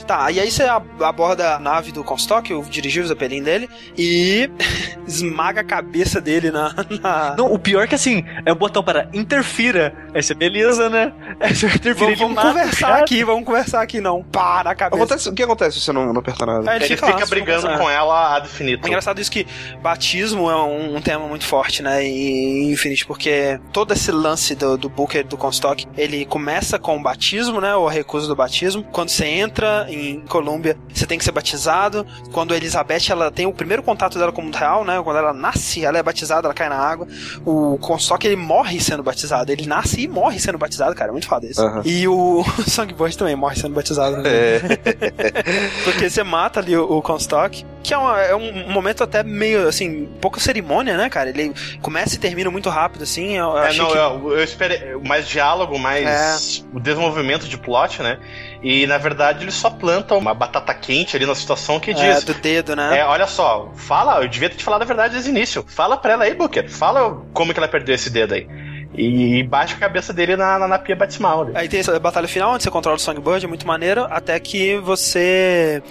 Tá, 0.07 0.31
e 0.31 0.39
aí 0.41 0.51
você 0.51 0.65
ab- 0.65 1.03
aborda 1.03 1.55
a 1.57 1.59
nave 1.59 1.93
do 1.93 2.05
Comstock, 2.05 2.51
eu 2.51 2.63
dirigi 2.63 3.01
o 3.01 3.07
Zeppelin 3.07 3.43
dele, 3.43 3.69
e 3.97 4.49
esmaga 5.07 5.61
a 5.61 5.65
cabeça 5.65 6.21
dele 6.21 6.51
na. 6.51 6.75
na... 7.03 7.35
Não, 7.37 7.53
o 7.53 7.59
pior 7.59 7.83
é 7.85 7.87
que 7.87 7.95
assim, 7.95 8.25
é 8.45 8.53
um 8.53 8.57
botão 8.57 8.83
para 8.83 9.09
interfira. 9.13 9.95
Aí 10.15 10.23
você, 10.23 10.35
beleza, 10.35 10.89
né? 10.89 11.13
Aí 11.41 11.55
você 11.55 11.67
interfira 11.67 11.95
Vamos, 11.95 12.11
ele 12.13 12.35
vamos 12.35 12.39
o 12.39 12.47
conversar 12.47 12.87
cara. 12.89 13.01
aqui, 13.03 13.25
vamos 13.25 13.45
conversar 13.45 13.83
aqui, 13.83 14.01
não. 14.01 14.23
Pá, 14.23 14.63
na 14.65 14.75
cabeça. 14.75 14.97
Acontece, 15.03 15.29
o 15.29 15.35
que 15.35 15.43
acontece 15.43 15.79
se 15.79 15.85
você 15.85 15.93
não, 15.93 16.13
não 16.13 16.21
aperta 16.21 16.47
nada? 16.47 16.71
Aí 16.71 16.77
Ele 16.79 16.89
lá, 16.89 16.97
fica 16.97 17.13
vocês 17.19 17.31
brigando 17.31 17.63
vão 17.69 17.79
com 17.79 17.91
ela 17.91 18.37
ad 18.37 18.47
infinito. 18.47 18.85
É 18.85 18.89
engraçado 18.89 19.21
isso 19.21 19.31
que 19.31 19.47
batismo 19.83 20.51
é 20.51 20.57
um, 20.57 20.97
um 20.97 21.01
tema 21.01 21.27
muito 21.27 21.45
forte, 21.45 21.83
né, 21.83 22.03
em 22.05 22.71
Infinite, 22.73 23.07
porque 23.07 23.59
todo 23.73 23.93
esse 23.93 24.11
lance 24.11 24.55
do, 24.55 24.76
do 24.77 24.89
Booker 24.89 25.25
do 25.25 25.37
Comstock, 25.37 25.87
ele 25.97 26.25
começa 26.27 26.79
com 26.79 26.97
o 26.97 27.03
batismo, 27.03 27.61
né, 27.61 27.75
ou 27.75 27.89
a 27.89 27.91
recusa 27.91 28.27
do 28.27 28.37
batismo. 28.37 28.83
Quando 28.93 29.09
você 29.09 29.25
entra 29.27 29.87
em 29.89 30.21
Colômbia, 30.29 30.77
você 30.93 31.07
tem 31.07 31.19
que 31.19 31.25
ser 31.25 31.33
batizado. 31.33 32.07
Quando 32.33 32.53
a 32.55 32.57
Elizabeth, 32.57 33.11
ela 33.11 33.31
tem 33.31 33.47
o 33.47 33.53
primeiro 33.53 33.83
contato 33.83 34.19
dela 34.19 34.33
com 34.33 34.41
o 34.41 34.45
mundo 34.45 34.57
real, 34.57 34.85
né, 34.85 35.01
quando 35.03 35.17
ela 35.19 35.33
nasce, 35.33 35.85
ela 35.85 35.99
é 35.99 36.03
batizada, 36.03 36.47
ela 36.47 36.55
cai 36.55 36.69
na 36.69 36.77
água. 36.77 37.07
O 37.45 37.79
Comstock, 37.79 38.27
ele 38.27 38.37
morre 38.37 38.81
sendo 38.81 39.03
batizado. 39.03 39.51
Ele 39.53 39.67
nasce 39.67 40.01
e 40.03 40.09
morre 40.09 40.39
sendo 40.39 40.59
batizado, 40.59 40.95
cara, 40.95 41.11
é 41.11 41.13
muito 41.13 41.27
foda 41.29 41.47
isso. 41.47 41.61
Aham. 41.61 41.83
E 41.85 42.07
o 42.09 42.45
Songbird 42.69 43.17
também 43.17 43.37
morre 43.37 43.57
sendo 43.57 43.75
batizado, 43.75 44.17
né? 44.19 44.31
Porque 45.85 46.09
você 46.11 46.23
mata 46.23 46.61
ali 46.61 46.77
o, 46.77 46.85
o 46.99 47.03
Comstock, 47.03 47.65
que 47.83 47.95
é, 47.95 47.99
uma- 47.99 48.21
é 48.21 48.35
um 48.35 48.69
momento 48.71 49.03
até 49.05 49.23
meio, 49.23 49.67
assim, 49.69 50.09
pouca 50.21 50.41
cerimônia, 50.41 50.97
né, 50.97 51.09
cara? 51.09 51.29
Ele 51.31 51.53
começa 51.81 52.15
e 52.15 52.19
termina 52.19 52.51
muito 52.51 52.69
rápido, 52.69 53.03
assim. 53.03 53.37
Eu, 53.37 53.51
eu 53.51 53.59
É, 53.59 53.67
achei 53.69 53.83
não, 53.83 53.91
que... 53.91 53.97
eu, 53.97 54.33
eu 54.33 54.43
esperei 54.67 54.97
mais 54.97 55.29
diálogo, 55.29 55.79
mais 55.79 56.65
o 56.73 56.81
desenvolvimento 56.81 57.47
de 57.49 57.57
plot, 57.57 58.03
né? 58.03 58.19
E 58.63 58.87
na 58.87 58.99
verdade 58.99 59.45
eles 59.45 59.55
só 59.55 59.71
plantam 59.71 60.19
uma 60.19 60.35
batata 60.35 60.73
quente 60.75 61.17
ali 61.17 61.27
na 61.27 61.35
situação 61.35 61.79
que 61.79 61.91
É, 61.91 61.95
diz. 61.95 62.25
do 62.25 62.35
dedo, 62.35 62.75
né? 62.75 62.99
É, 62.99 63.05
olha 63.05 63.27
só, 63.27 63.71
fala, 63.77 64.23
eu 64.23 64.29
devia 64.29 64.51
ter 64.51 64.57
te 64.57 64.65
falado 64.65 64.83
a 64.83 64.87
verdade 64.87 65.15
desde 65.15 65.31
o 65.31 65.33
início. 65.33 65.65
Fala 65.69 65.97
pra 65.97 66.13
ela 66.15 66.25
aí, 66.25 66.35
Booker. 66.35 66.69
Fala 66.71 67.23
como 67.33 67.53
que 67.53 67.61
ela 67.61 67.69
perdeu 67.69 67.95
esse 67.95 68.11
dedo 68.11 68.35
aí. 68.35 68.47
E, 68.95 69.43
baixa 69.43 69.75
a 69.77 69.79
cabeça 69.79 70.11
dele 70.13 70.37
na, 70.37 70.59
na, 70.59 70.67
na 70.69 70.79
pia 70.79 70.97
batismal. 70.97 71.49
Aí 71.55 71.69
tem 71.69 71.81
essa 71.81 71.99
batalha 72.01 72.27
final, 72.27 72.55
onde 72.55 72.63
você 72.63 72.71
controla 72.71 72.97
o 72.97 73.01
Songbird, 73.01 73.45
é 73.45 73.49
muito 73.49 73.67
maneiro, 73.67 74.07
até 74.09 74.41
que 74.41 74.79
você 74.79 75.83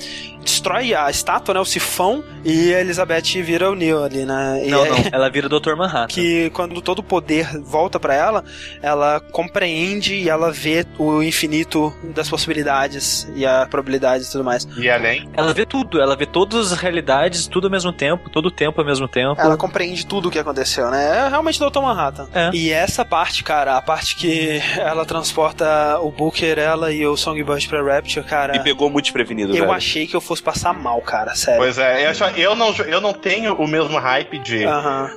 destrói 0.46 0.94
a 0.94 1.10
estátua, 1.10 1.56
né, 1.56 1.60
o 1.60 1.66
sifão, 1.66 2.24
e 2.46 2.74
a 2.74 2.80
Elizabeth 2.80 3.42
vira 3.44 3.70
o 3.70 3.76
Neo 3.76 4.04
ali, 4.04 4.24
né? 4.26 4.62
E 4.66 4.70
Não, 4.70 4.86
é- 4.86 4.90
não. 4.90 4.98
Ela 5.12 5.30
vira 5.30 5.50
Dr. 5.50 5.76
Manhattan. 5.76 6.08
que 6.08 6.50
quando 6.52 6.80
todo 6.82 7.00
o 7.00 7.04
poder 7.04 7.60
volta 7.62 8.00
pra 8.00 8.14
ela, 8.14 8.44
ela 8.82 9.20
compreende 9.32 10.16
e 10.16 10.30
ela 10.30 10.52
vê 10.52 10.86
o 10.98 11.22
infinito 11.24 11.94
das 12.14 12.30
possibilidades 12.30 13.28
e 13.36 13.46
a 13.46 13.66
probabilidade 13.70 14.24
e 14.26 14.32
tudo 14.32 14.44
mais. 14.44 14.68
E 14.78 14.90
além. 14.90 15.28
Ela 15.34 15.54
vê 15.54 15.66
tudo, 15.66 16.00
ela 16.00 16.16
vê 16.16 16.26
todas 16.26 16.72
as 16.72 16.78
realidades, 16.80 17.48
tudo 17.48 17.66
ao 17.68 17.72
mesmo 17.72 17.92
tempo, 17.92 18.30
todo 18.30 18.46
o 18.48 18.52
tempo 18.52 18.80
ao 18.80 18.86
mesmo 18.88 19.08
tempo. 19.08 19.40
Ela 19.42 19.58
compreende 19.58 20.06
tudo 20.06 20.28
o 20.30 20.32
que 20.32 20.40
aconteceu, 20.40 20.90
né? 20.92 21.26
É 21.26 21.30
realmente 21.30 21.60
Dr. 21.60 21.80
Manhattan. 21.82 22.28
É. 22.34 22.52
E 22.54 22.72
essa 22.72 23.04
parte, 23.04 23.44
cara, 23.44 23.78
a 23.78 23.82
parte 23.82 24.16
que 24.16 24.62
ela 24.78 25.06
transporta 25.06 26.00
o 26.02 26.12
Booker, 26.12 26.58
ela 26.60 26.92
e 26.92 27.06
o 27.06 27.18
Songbird 27.18 27.68
pra 27.68 27.82
Rapture, 27.84 28.26
cara. 28.26 28.54
Me 28.54 28.60
pegou 28.64 28.90
muito 28.90 29.06
desprevenido, 29.06 29.54
Eu 29.56 29.62
velho. 29.66 29.72
achei 29.72 30.06
que 30.08 30.16
eu 30.16 30.22
fosse 30.22 30.35
passar 30.42 30.74
mal, 30.74 31.02
cara, 31.02 31.36
sério. 31.36 31.60
Pois 31.60 31.78
é, 31.78 32.06
eu, 32.06 32.10
acho- 32.10 32.24
eu 32.38 32.56
não, 32.56 32.74
eu 32.88 33.02
não 33.02 33.14
tenho 33.14 33.54
o 33.56 33.68
mesmo 33.68 33.98
hype 33.98 34.38
de. 34.40 34.66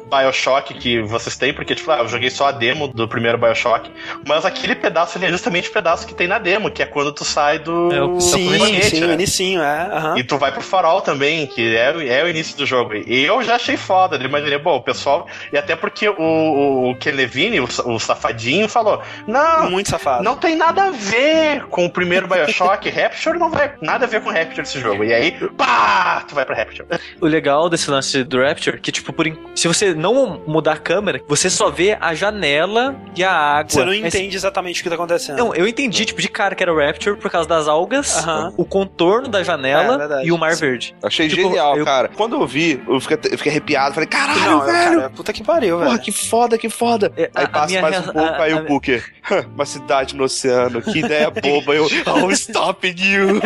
Bioshock 0.08 0.74
que 0.74 1.00
vocês 1.02 1.36
têm, 1.36 1.52
porque, 1.52 1.74
tipo, 1.74 1.90
ah, 1.90 1.98
eu 1.98 2.08
joguei 2.08 2.30
só 2.30 2.48
a 2.48 2.52
demo 2.52 2.88
do 2.88 3.06
primeiro 3.08 3.38
Bioshock, 3.38 3.90
mas 4.26 4.44
aquele 4.44 4.74
pedaço 4.74 5.18
ali 5.18 5.26
é 5.26 5.30
justamente 5.30 5.68
o 5.68 5.72
pedaço 5.72 6.06
que 6.06 6.14
tem 6.14 6.26
na 6.26 6.38
demo, 6.38 6.70
que 6.70 6.82
é 6.82 6.86
quando 6.86 7.12
tu 7.12 7.24
sai 7.24 7.58
do. 7.58 7.92
É 7.92 8.02
o- 8.02 8.08
do 8.14 8.20
Sim, 8.20 8.58
foguete, 8.58 8.90
sim, 8.90 9.00
né? 9.00 9.06
o 9.06 9.12
inicinho, 9.12 9.62
é. 9.62 9.88
E 10.16 10.24
tu 10.24 10.38
vai 10.38 10.52
pro 10.52 10.60
farol 10.62 11.00
também, 11.00 11.46
que 11.46 11.76
é, 11.76 11.92
o- 11.94 12.00
é 12.02 12.22
o 12.24 12.28
início 12.28 12.56
do 12.56 12.64
jogo. 12.66 12.94
E 12.94 13.24
eu 13.24 13.42
já 13.42 13.56
achei 13.56 13.76
foda. 13.76 14.16
Eu 14.16 14.22
imaginei, 14.22 14.58
bom, 14.58 14.76
o 14.76 14.82
pessoal. 14.82 15.26
E 15.52 15.58
até 15.58 15.76
porque 15.76 16.08
o, 16.08 16.14
o, 16.18 16.90
o 16.90 16.96
Ken 16.96 17.12
Levine, 17.12 17.60
o, 17.60 17.68
o 17.86 17.98
safadinho, 17.98 18.68
falou: 18.68 19.02
Não, 19.26 19.70
Muito 19.70 19.90
safado. 19.90 20.22
não 20.22 20.36
tem 20.36 20.56
nada 20.56 20.84
a 20.84 20.90
ver 20.90 21.64
com 21.66 21.84
o 21.86 21.90
primeiro 21.90 22.26
Bioshock. 22.26 22.88
Rapture 22.90 23.38
não 23.38 23.50
vai 23.50 23.72
nada 23.80 24.04
a 24.06 24.08
ver 24.08 24.20
com 24.22 24.30
Rapture 24.30 24.62
esse 24.62 24.80
jogo. 24.80 25.04
E 25.08 25.12
aí, 25.14 25.32
pá, 25.56 26.22
tu 26.28 26.34
vai 26.34 26.44
pra 26.44 26.54
Rapture. 26.54 26.86
O 27.18 27.26
legal 27.26 27.70
desse 27.70 27.90
lance 27.90 28.22
do 28.24 28.42
Rapture, 28.42 28.78
que 28.78 28.92
tipo, 28.92 29.10
por 29.10 29.26
in- 29.26 29.38
se 29.54 29.66
você 29.66 29.94
não 29.94 30.42
mudar 30.46 30.72
a 30.74 30.76
câmera, 30.76 31.18
você 31.26 31.48
só 31.48 31.70
vê 31.70 31.96
a 31.98 32.12
janela 32.14 32.94
e 33.16 33.24
a 33.24 33.32
água. 33.32 33.70
Você 33.70 33.80
não 33.80 33.86
Mas- 33.98 34.14
entende 34.14 34.36
exatamente 34.36 34.80
o 34.80 34.82
que 34.82 34.88
tá 34.90 34.96
acontecendo. 34.96 35.38
Não, 35.38 35.54
eu 35.54 35.66
entendi, 35.66 36.04
tipo, 36.04 36.20
de 36.20 36.28
cara 36.28 36.54
que 36.54 36.62
era 36.62 36.70
o 36.72 36.78
Rapture 36.78 37.16
por 37.16 37.30
causa 37.30 37.48
das 37.48 37.66
algas, 37.66 38.18
Aham. 38.18 38.52
o 38.58 38.66
contorno 38.66 39.28
da 39.28 39.40
É, 39.40 39.44
janela 39.44 39.96
verdade. 39.96 40.26
e 40.28 40.30
o 40.32 40.36
mar 40.36 40.54
verde. 40.56 40.94
Achei 41.02 41.26
Tipo, 41.26 41.42
genial, 41.42 41.78
eu- 41.78 41.84
cara. 41.86 42.08
Quando 42.08 42.36
eu 42.36 42.46
vi, 42.46 42.78
eu 42.86 43.00
fiquei, 43.00 43.18
eu 43.32 43.38
fiquei 43.38 43.50
arrepiado. 43.52 43.94
Falei, 43.94 44.08
caralho, 44.08 44.40
não, 44.44 44.60
velho. 44.60 44.96
cara, 44.98 45.10
puta 45.10 45.32
que 45.32 45.42
pariu, 45.42 45.78
Porra, 45.78 45.90
velho. 45.90 46.02
que 46.02 46.12
foda, 46.12 46.58
que 46.58 46.68
foda. 46.68 47.10
É, 47.16 47.30
Aí 47.34 47.44
a- 47.44 47.48
Passa 47.48 47.66
minha 47.68 47.80
mais 47.80 47.94
rea- 47.98 48.02
um 48.10 48.12
pouco, 48.12 48.28
a- 48.28 48.42
aí 48.42 48.52
a- 48.52 48.56
o 48.56 48.64
Booker. 48.66 49.04
"Hã, 49.30 49.46
Uma 49.54 49.64
cidade 49.64 50.14
no 50.14 50.24
oceano, 50.24 50.82
que 50.82 50.98
ideia 50.98 51.30
boba. 51.30 51.74
Eu, 51.74 51.86
oh, 52.24 52.30
stopping 52.32 52.94
you. 52.98 53.40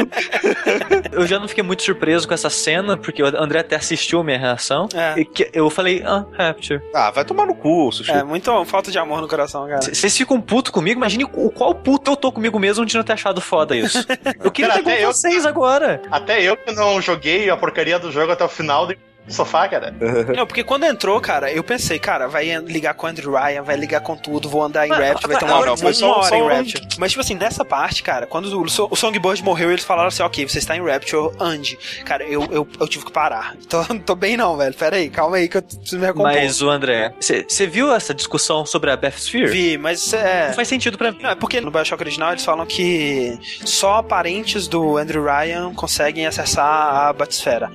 Eu 1.13 1.27
já 1.27 1.39
não 1.39 1.47
fiquei 1.53 1.63
muito 1.65 1.83
surpreso 1.83 2.27
com 2.27 2.35
essa 2.35 2.51
cena, 2.51 2.97
porque 2.97 3.23
o 3.23 3.27
André 3.27 3.61
até 3.61 3.77
assistiu 3.77 4.21
a 4.21 4.25
minha 4.25 4.39
reação. 4.39 4.89
É. 4.95 5.21
E 5.21 5.25
que 5.25 5.49
eu 5.53 5.69
falei, 5.71 6.03
ah, 6.05 6.25
Rapture. 6.33 6.81
Ah, 6.95 7.11
vai 7.11 7.25
tomar 7.25 7.47
no 7.47 7.55
cu, 7.55 7.91
Sushi. 7.93 8.11
É, 8.11 8.23
muito 8.25 8.65
falta 8.65 8.91
de 8.91 8.99
amor 8.99 9.21
no 9.21 9.29
coração, 9.29 9.67
cara. 9.69 9.83
Vocês 9.83 10.17
ficam 10.17 10.41
puto 10.41 10.73
comigo? 10.73 10.99
Imagine 10.99 11.25
o 11.25 11.51
qual 11.51 11.75
puto 11.75 12.11
eu 12.13 12.17
tô 12.17 12.33
comigo 12.33 12.59
mesmo 12.59 12.85
de 12.87 12.97
não 12.97 13.03
ter 13.05 13.13
achado 13.13 13.41
foda 13.41 13.77
isso. 13.77 14.05
Eu 14.43 14.51
queria 14.51 14.71
Cara, 14.73 14.83
ter 14.83 14.91
até 14.91 14.97
com 14.99 15.03
eu- 15.05 15.13
vocês 15.13 15.47
agora. 15.47 16.03
Até 16.11 16.43
eu 16.43 16.57
que 16.57 16.73
não 16.73 17.01
joguei 17.01 17.49
a 17.51 17.57
porcaria 17.57 17.99
do 17.99 18.11
jogo 18.11 18.33
até 18.33 18.45
o 18.45 18.49
final 18.49 18.87
do 18.87 18.95
sofá, 19.29 19.69
cara. 19.69 19.95
Não, 20.37 20.47
porque 20.47 20.63
quando 20.65 20.85
entrou, 20.85 21.21
cara, 21.21 21.51
eu 21.53 21.63
pensei, 21.63 21.99
cara, 21.99 22.27
vai 22.29 22.45
ligar 22.61 22.95
com 22.95 23.07
o 23.07 23.11
Andrew 23.11 23.33
Ryan, 23.33 23.63
vai 23.63 23.77
ligar 23.77 24.01
com 24.01 24.17
tudo, 24.17 24.49
vou 24.49 24.63
andar 24.63 24.87
em 24.87 24.91
Mas- 24.91 24.99
Rapture, 25.09 25.29
vai 25.33 25.39
ter 25.39 25.45
uma, 25.45 25.67
não, 25.67 25.77
foi 25.77 25.87
uma 25.87 25.95
só- 25.95 26.21
hora 26.21 26.37
em 26.37 26.49
Rapture. 26.49 26.89
Mas, 26.99 27.11
tipo 27.13 27.21
assim, 27.21 27.35
nessa 27.35 27.65
parte, 27.65 28.03
cara, 28.03 28.27
quando 28.27 28.47
o, 28.61 28.69
So- 28.69 28.89
o 28.91 28.97
Songbird 28.97 29.43
morreu, 29.43 29.71
eles 29.71 29.85
falaram 29.85 30.09
assim, 30.09 30.23
ok, 30.23 30.47
você 30.49 30.59
está 30.59 30.77
em 30.77 30.85
Rapture, 30.85 31.35
ande. 31.41 31.79
Cara, 32.05 32.25
eu, 32.25 32.43
eu, 32.51 32.69
eu 32.81 32.89
tive 32.89 33.05
que 33.05 33.13
parar. 33.13 33.55
Tô, 33.69 33.83
não 33.89 33.99
tô 33.99 34.15
bem 34.15 34.37
não, 34.37 34.57
velho. 34.57 34.75
Pera 34.75 34.97
aí, 34.97 35.09
calma 35.09 35.37
aí 35.37 35.49
que 35.49 35.57
eu 35.57 35.63
preciso 35.63 35.99
me 35.99 36.07
recompor. 36.07 36.33
Mas 36.33 36.61
o 36.61 36.69
André, 36.69 37.15
você 37.21 37.67
viu 37.67 37.93
essa 37.95 38.13
discussão 38.15 38.67
sobre 38.67 38.91
a 38.91 38.97
Beth 38.97 39.13
Sphere? 39.19 39.47
Vi, 39.47 39.79
mas 39.79 40.13
é... 40.13 40.49
Não 40.49 40.55
faz 40.55 40.69
sentido 40.69 40.99
pra 40.99 41.13
mim. 41.13 41.19
Não, 41.23 41.31
é 41.31 41.35
porque 41.35 41.61
no 41.61 41.71
Bioshock 41.71 42.03
original 42.03 42.33
eles 42.33 42.45
falam 42.45 42.67
que 42.67 43.39
só 43.65 44.03
parentes 44.03 44.67
do 44.69 44.97
Andrew 44.99 45.25
Ryan 45.25 45.73
conseguem 45.75 46.27
acessar 46.27 46.67
a 47.07 47.13
Batisfera, 47.13 47.71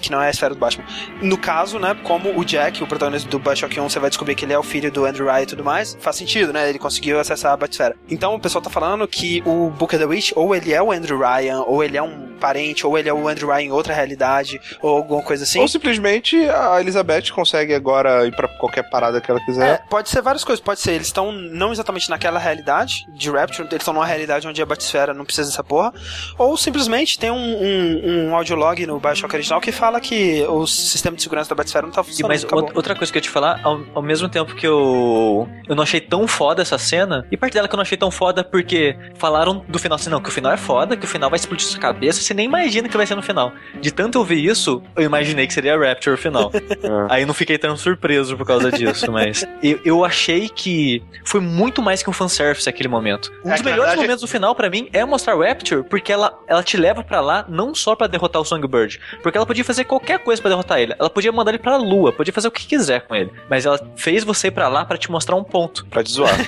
que 0.00 0.10
não 0.10 0.20
é 0.22 0.28
a 0.28 0.30
esfera 0.30 0.54
do 0.54 0.60
Batman. 0.60 0.84
No 1.22 1.36
caso, 1.38 1.78
né, 1.78 1.96
como 2.02 2.38
o 2.38 2.44
Jack, 2.44 2.82
o 2.82 2.86
protagonista 2.86 3.28
do 3.28 3.38
Bioshock 3.38 3.78
1, 3.78 3.88
você 3.88 3.98
vai 3.98 4.10
descobrir 4.10 4.34
que 4.34 4.44
ele 4.44 4.52
é 4.52 4.58
o 4.58 4.62
filho 4.62 4.90
do 4.90 5.04
Andrew 5.04 5.26
Ryan 5.26 5.42
e 5.42 5.46
tudo 5.46 5.64
mais, 5.64 5.96
faz 6.00 6.16
sentido, 6.16 6.52
né? 6.52 6.68
Ele 6.68 6.78
conseguiu 6.78 7.18
acessar 7.20 7.52
a 7.52 7.56
Batisfera. 7.56 7.94
Então 8.08 8.34
o 8.34 8.40
pessoal 8.40 8.62
tá 8.62 8.70
falando 8.70 9.06
que 9.06 9.42
o 9.46 9.70
Booker 9.70 9.98
the 9.98 10.04
Witch, 10.06 10.32
ou 10.34 10.54
ele 10.54 10.72
é 10.72 10.82
o 10.82 10.90
Andrew 10.92 11.18
Ryan, 11.18 11.62
ou 11.66 11.82
ele 11.84 11.96
é 11.96 12.02
um 12.02 12.30
parente, 12.40 12.86
ou 12.86 12.96
ele 12.98 13.08
é 13.08 13.12
o 13.12 13.28
Andrew 13.28 13.48
Ryan 13.50 13.62
em 13.66 13.72
outra 13.72 13.92
realidade, 13.92 14.58
ou 14.80 14.96
alguma 14.96 15.22
coisa 15.22 15.44
assim. 15.44 15.60
Ou 15.60 15.68
simplesmente 15.68 16.36
a 16.48 16.80
Elizabeth 16.80 17.30
consegue 17.34 17.74
agora 17.74 18.26
ir 18.26 18.34
pra 18.34 18.48
qualquer 18.48 18.88
parada 18.88 19.20
que 19.20 19.30
ela 19.30 19.40
É, 19.40 19.44
quiser. 19.44 19.84
pode 19.90 20.08
ser 20.08 20.22
várias 20.22 20.42
coisas. 20.44 20.62
Pode 20.64 20.80
ser, 20.80 20.92
eles 20.92 21.06
estão 21.08 21.30
não 21.32 21.72
exatamente 21.72 22.08
naquela 22.08 22.38
realidade 22.38 23.06
de 23.08 23.30
Rapture, 23.30 23.62
eles 23.68 23.74
estão 23.82 23.92
numa 23.94 24.06
realidade 24.06 24.48
onde 24.48 24.60
a 24.62 24.66
Batisfera 24.66 25.12
não 25.12 25.24
precisa 25.24 25.50
dessa 25.50 25.62
porra. 25.62 25.92
Ou 26.38 26.56
simplesmente 26.56 27.18
tem 27.18 27.30
um, 27.30 27.36
um, 27.36 28.28
um 28.30 28.34
audiolog 28.34 28.84
no 28.86 28.98
Bioshock 28.98 29.34
original 29.34 29.60
que 29.60 29.70
fala 29.72 30.00
que 30.00 30.44
o 30.48 30.66
sistema 30.86 31.16
de 31.16 31.22
segurança 31.22 31.48
da 31.50 31.54
Batisfera 31.54 31.86
não 31.86 31.92
tá 31.92 32.00
E, 32.02 32.04
funcionando. 32.04 32.30
mas 32.32 32.44
acabou. 32.44 32.70
outra- 32.74 32.94
coisa 32.94 33.12
que 33.12 33.18
eu 33.18 33.20
ia 33.20 33.22
te 33.22 33.30
falar, 33.30 33.60
ao, 33.62 33.80
ao 33.94 34.02
mesmo 34.02 34.28
tempo 34.28 34.54
que 34.54 34.66
eu, 34.66 35.48
eu 35.68 35.74
não 35.74 35.82
achei 35.82 36.00
tão 36.00 36.26
foda 36.26 36.62
essa 36.62 36.76
cena, 36.78 37.26
e 37.30 37.36
parte 37.36 37.54
dela 37.54 37.66
que 37.68 37.74
eu 37.74 37.76
não 37.76 37.82
achei 37.82 37.96
tão 37.96 38.10
foda 38.10 38.42
porque 38.44 38.96
falaram 39.16 39.64
do 39.68 39.78
final 39.78 39.96
assim, 39.96 40.10
não, 40.10 40.20
que 40.20 40.28
o 40.28 40.32
final 40.32 40.52
é 40.52 40.56
foda, 40.56 40.96
que 40.96 41.04
o 41.04 41.08
final 41.08 41.30
vai 41.30 41.38
explodir 41.38 41.66
sua 41.66 41.80
cabeça, 41.80 42.20
você 42.20 42.34
nem 42.34 42.46
imagina 42.46 42.88
que 42.88 42.96
vai 42.96 43.06
ser 43.06 43.14
no 43.14 43.22
final. 43.22 43.52
De 43.80 43.90
tanto 43.92 44.18
eu 44.18 44.24
ver 44.24 44.36
isso, 44.36 44.82
eu 44.96 45.02
imaginei 45.04 45.46
que 45.46 45.52
seria 45.54 45.78
Rapture 45.78 46.14
o 46.14 46.18
final. 46.18 46.50
Aí 47.08 47.22
eu 47.22 47.26
não 47.26 47.34
fiquei 47.34 47.56
tão 47.58 47.76
surpreso 47.76 48.36
por 48.36 48.46
causa 48.46 48.70
disso, 48.70 49.10
mas 49.12 49.44
eu, 49.62 49.80
eu 49.84 50.04
achei 50.04 50.48
que 50.48 51.02
foi 51.24 51.40
muito 51.40 51.80
mais 51.82 52.02
que 52.02 52.10
um 52.10 52.12
fanservice 52.12 52.68
aquele 52.68 52.88
momento. 52.88 53.30
Um 53.44 53.50
É, 53.50 53.52
dos 53.54 53.62
na 53.62 53.70
melhores 53.70 53.76
verdade- 53.90 54.00
momentos 54.02 54.20
do 54.22 54.28
final 54.28 54.54
pra 54.54 54.68
mim 54.68 54.88
é 54.92 55.04
mostrar 55.04 55.36
Rapture, 55.36 55.82
porque 55.84 56.12
ela, 56.12 56.38
ela 56.46 56.62
te 56.62 56.76
leva 56.76 57.02
pra 57.02 57.20
lá 57.20 57.44
não 57.48 57.74
só 57.74 57.94
pra 57.94 58.06
derrotar 58.06 58.40
o 58.42 58.44
Songbird, 58.44 59.00
porque 59.22 59.36
ela 59.38 59.46
podia 59.46 59.64
fazer 59.64 59.84
qualquer 59.84 60.18
coisa 60.20 60.40
pra 60.42 60.48
derrotar 60.50 60.69
ele. 60.78 60.94
Ela 60.98 61.08
podia 61.08 61.32
mandar 61.32 61.52
ele 61.52 61.58
pra 61.58 61.76
lua, 61.78 62.12
podia 62.12 62.32
fazer 62.34 62.48
o 62.48 62.50
que 62.50 62.66
quiser 62.66 63.00
com 63.06 63.14
ele, 63.16 63.32
mas 63.48 63.64
ela 63.64 63.80
fez 63.96 64.22
você 64.24 64.48
ir 64.48 64.50
pra 64.50 64.68
lá 64.68 64.84
pra 64.84 64.98
te 64.98 65.10
mostrar 65.10 65.36
um 65.36 65.42
ponto. 65.44 65.86
Pra 65.86 66.04
te 66.04 66.10
zoar. 66.12 66.34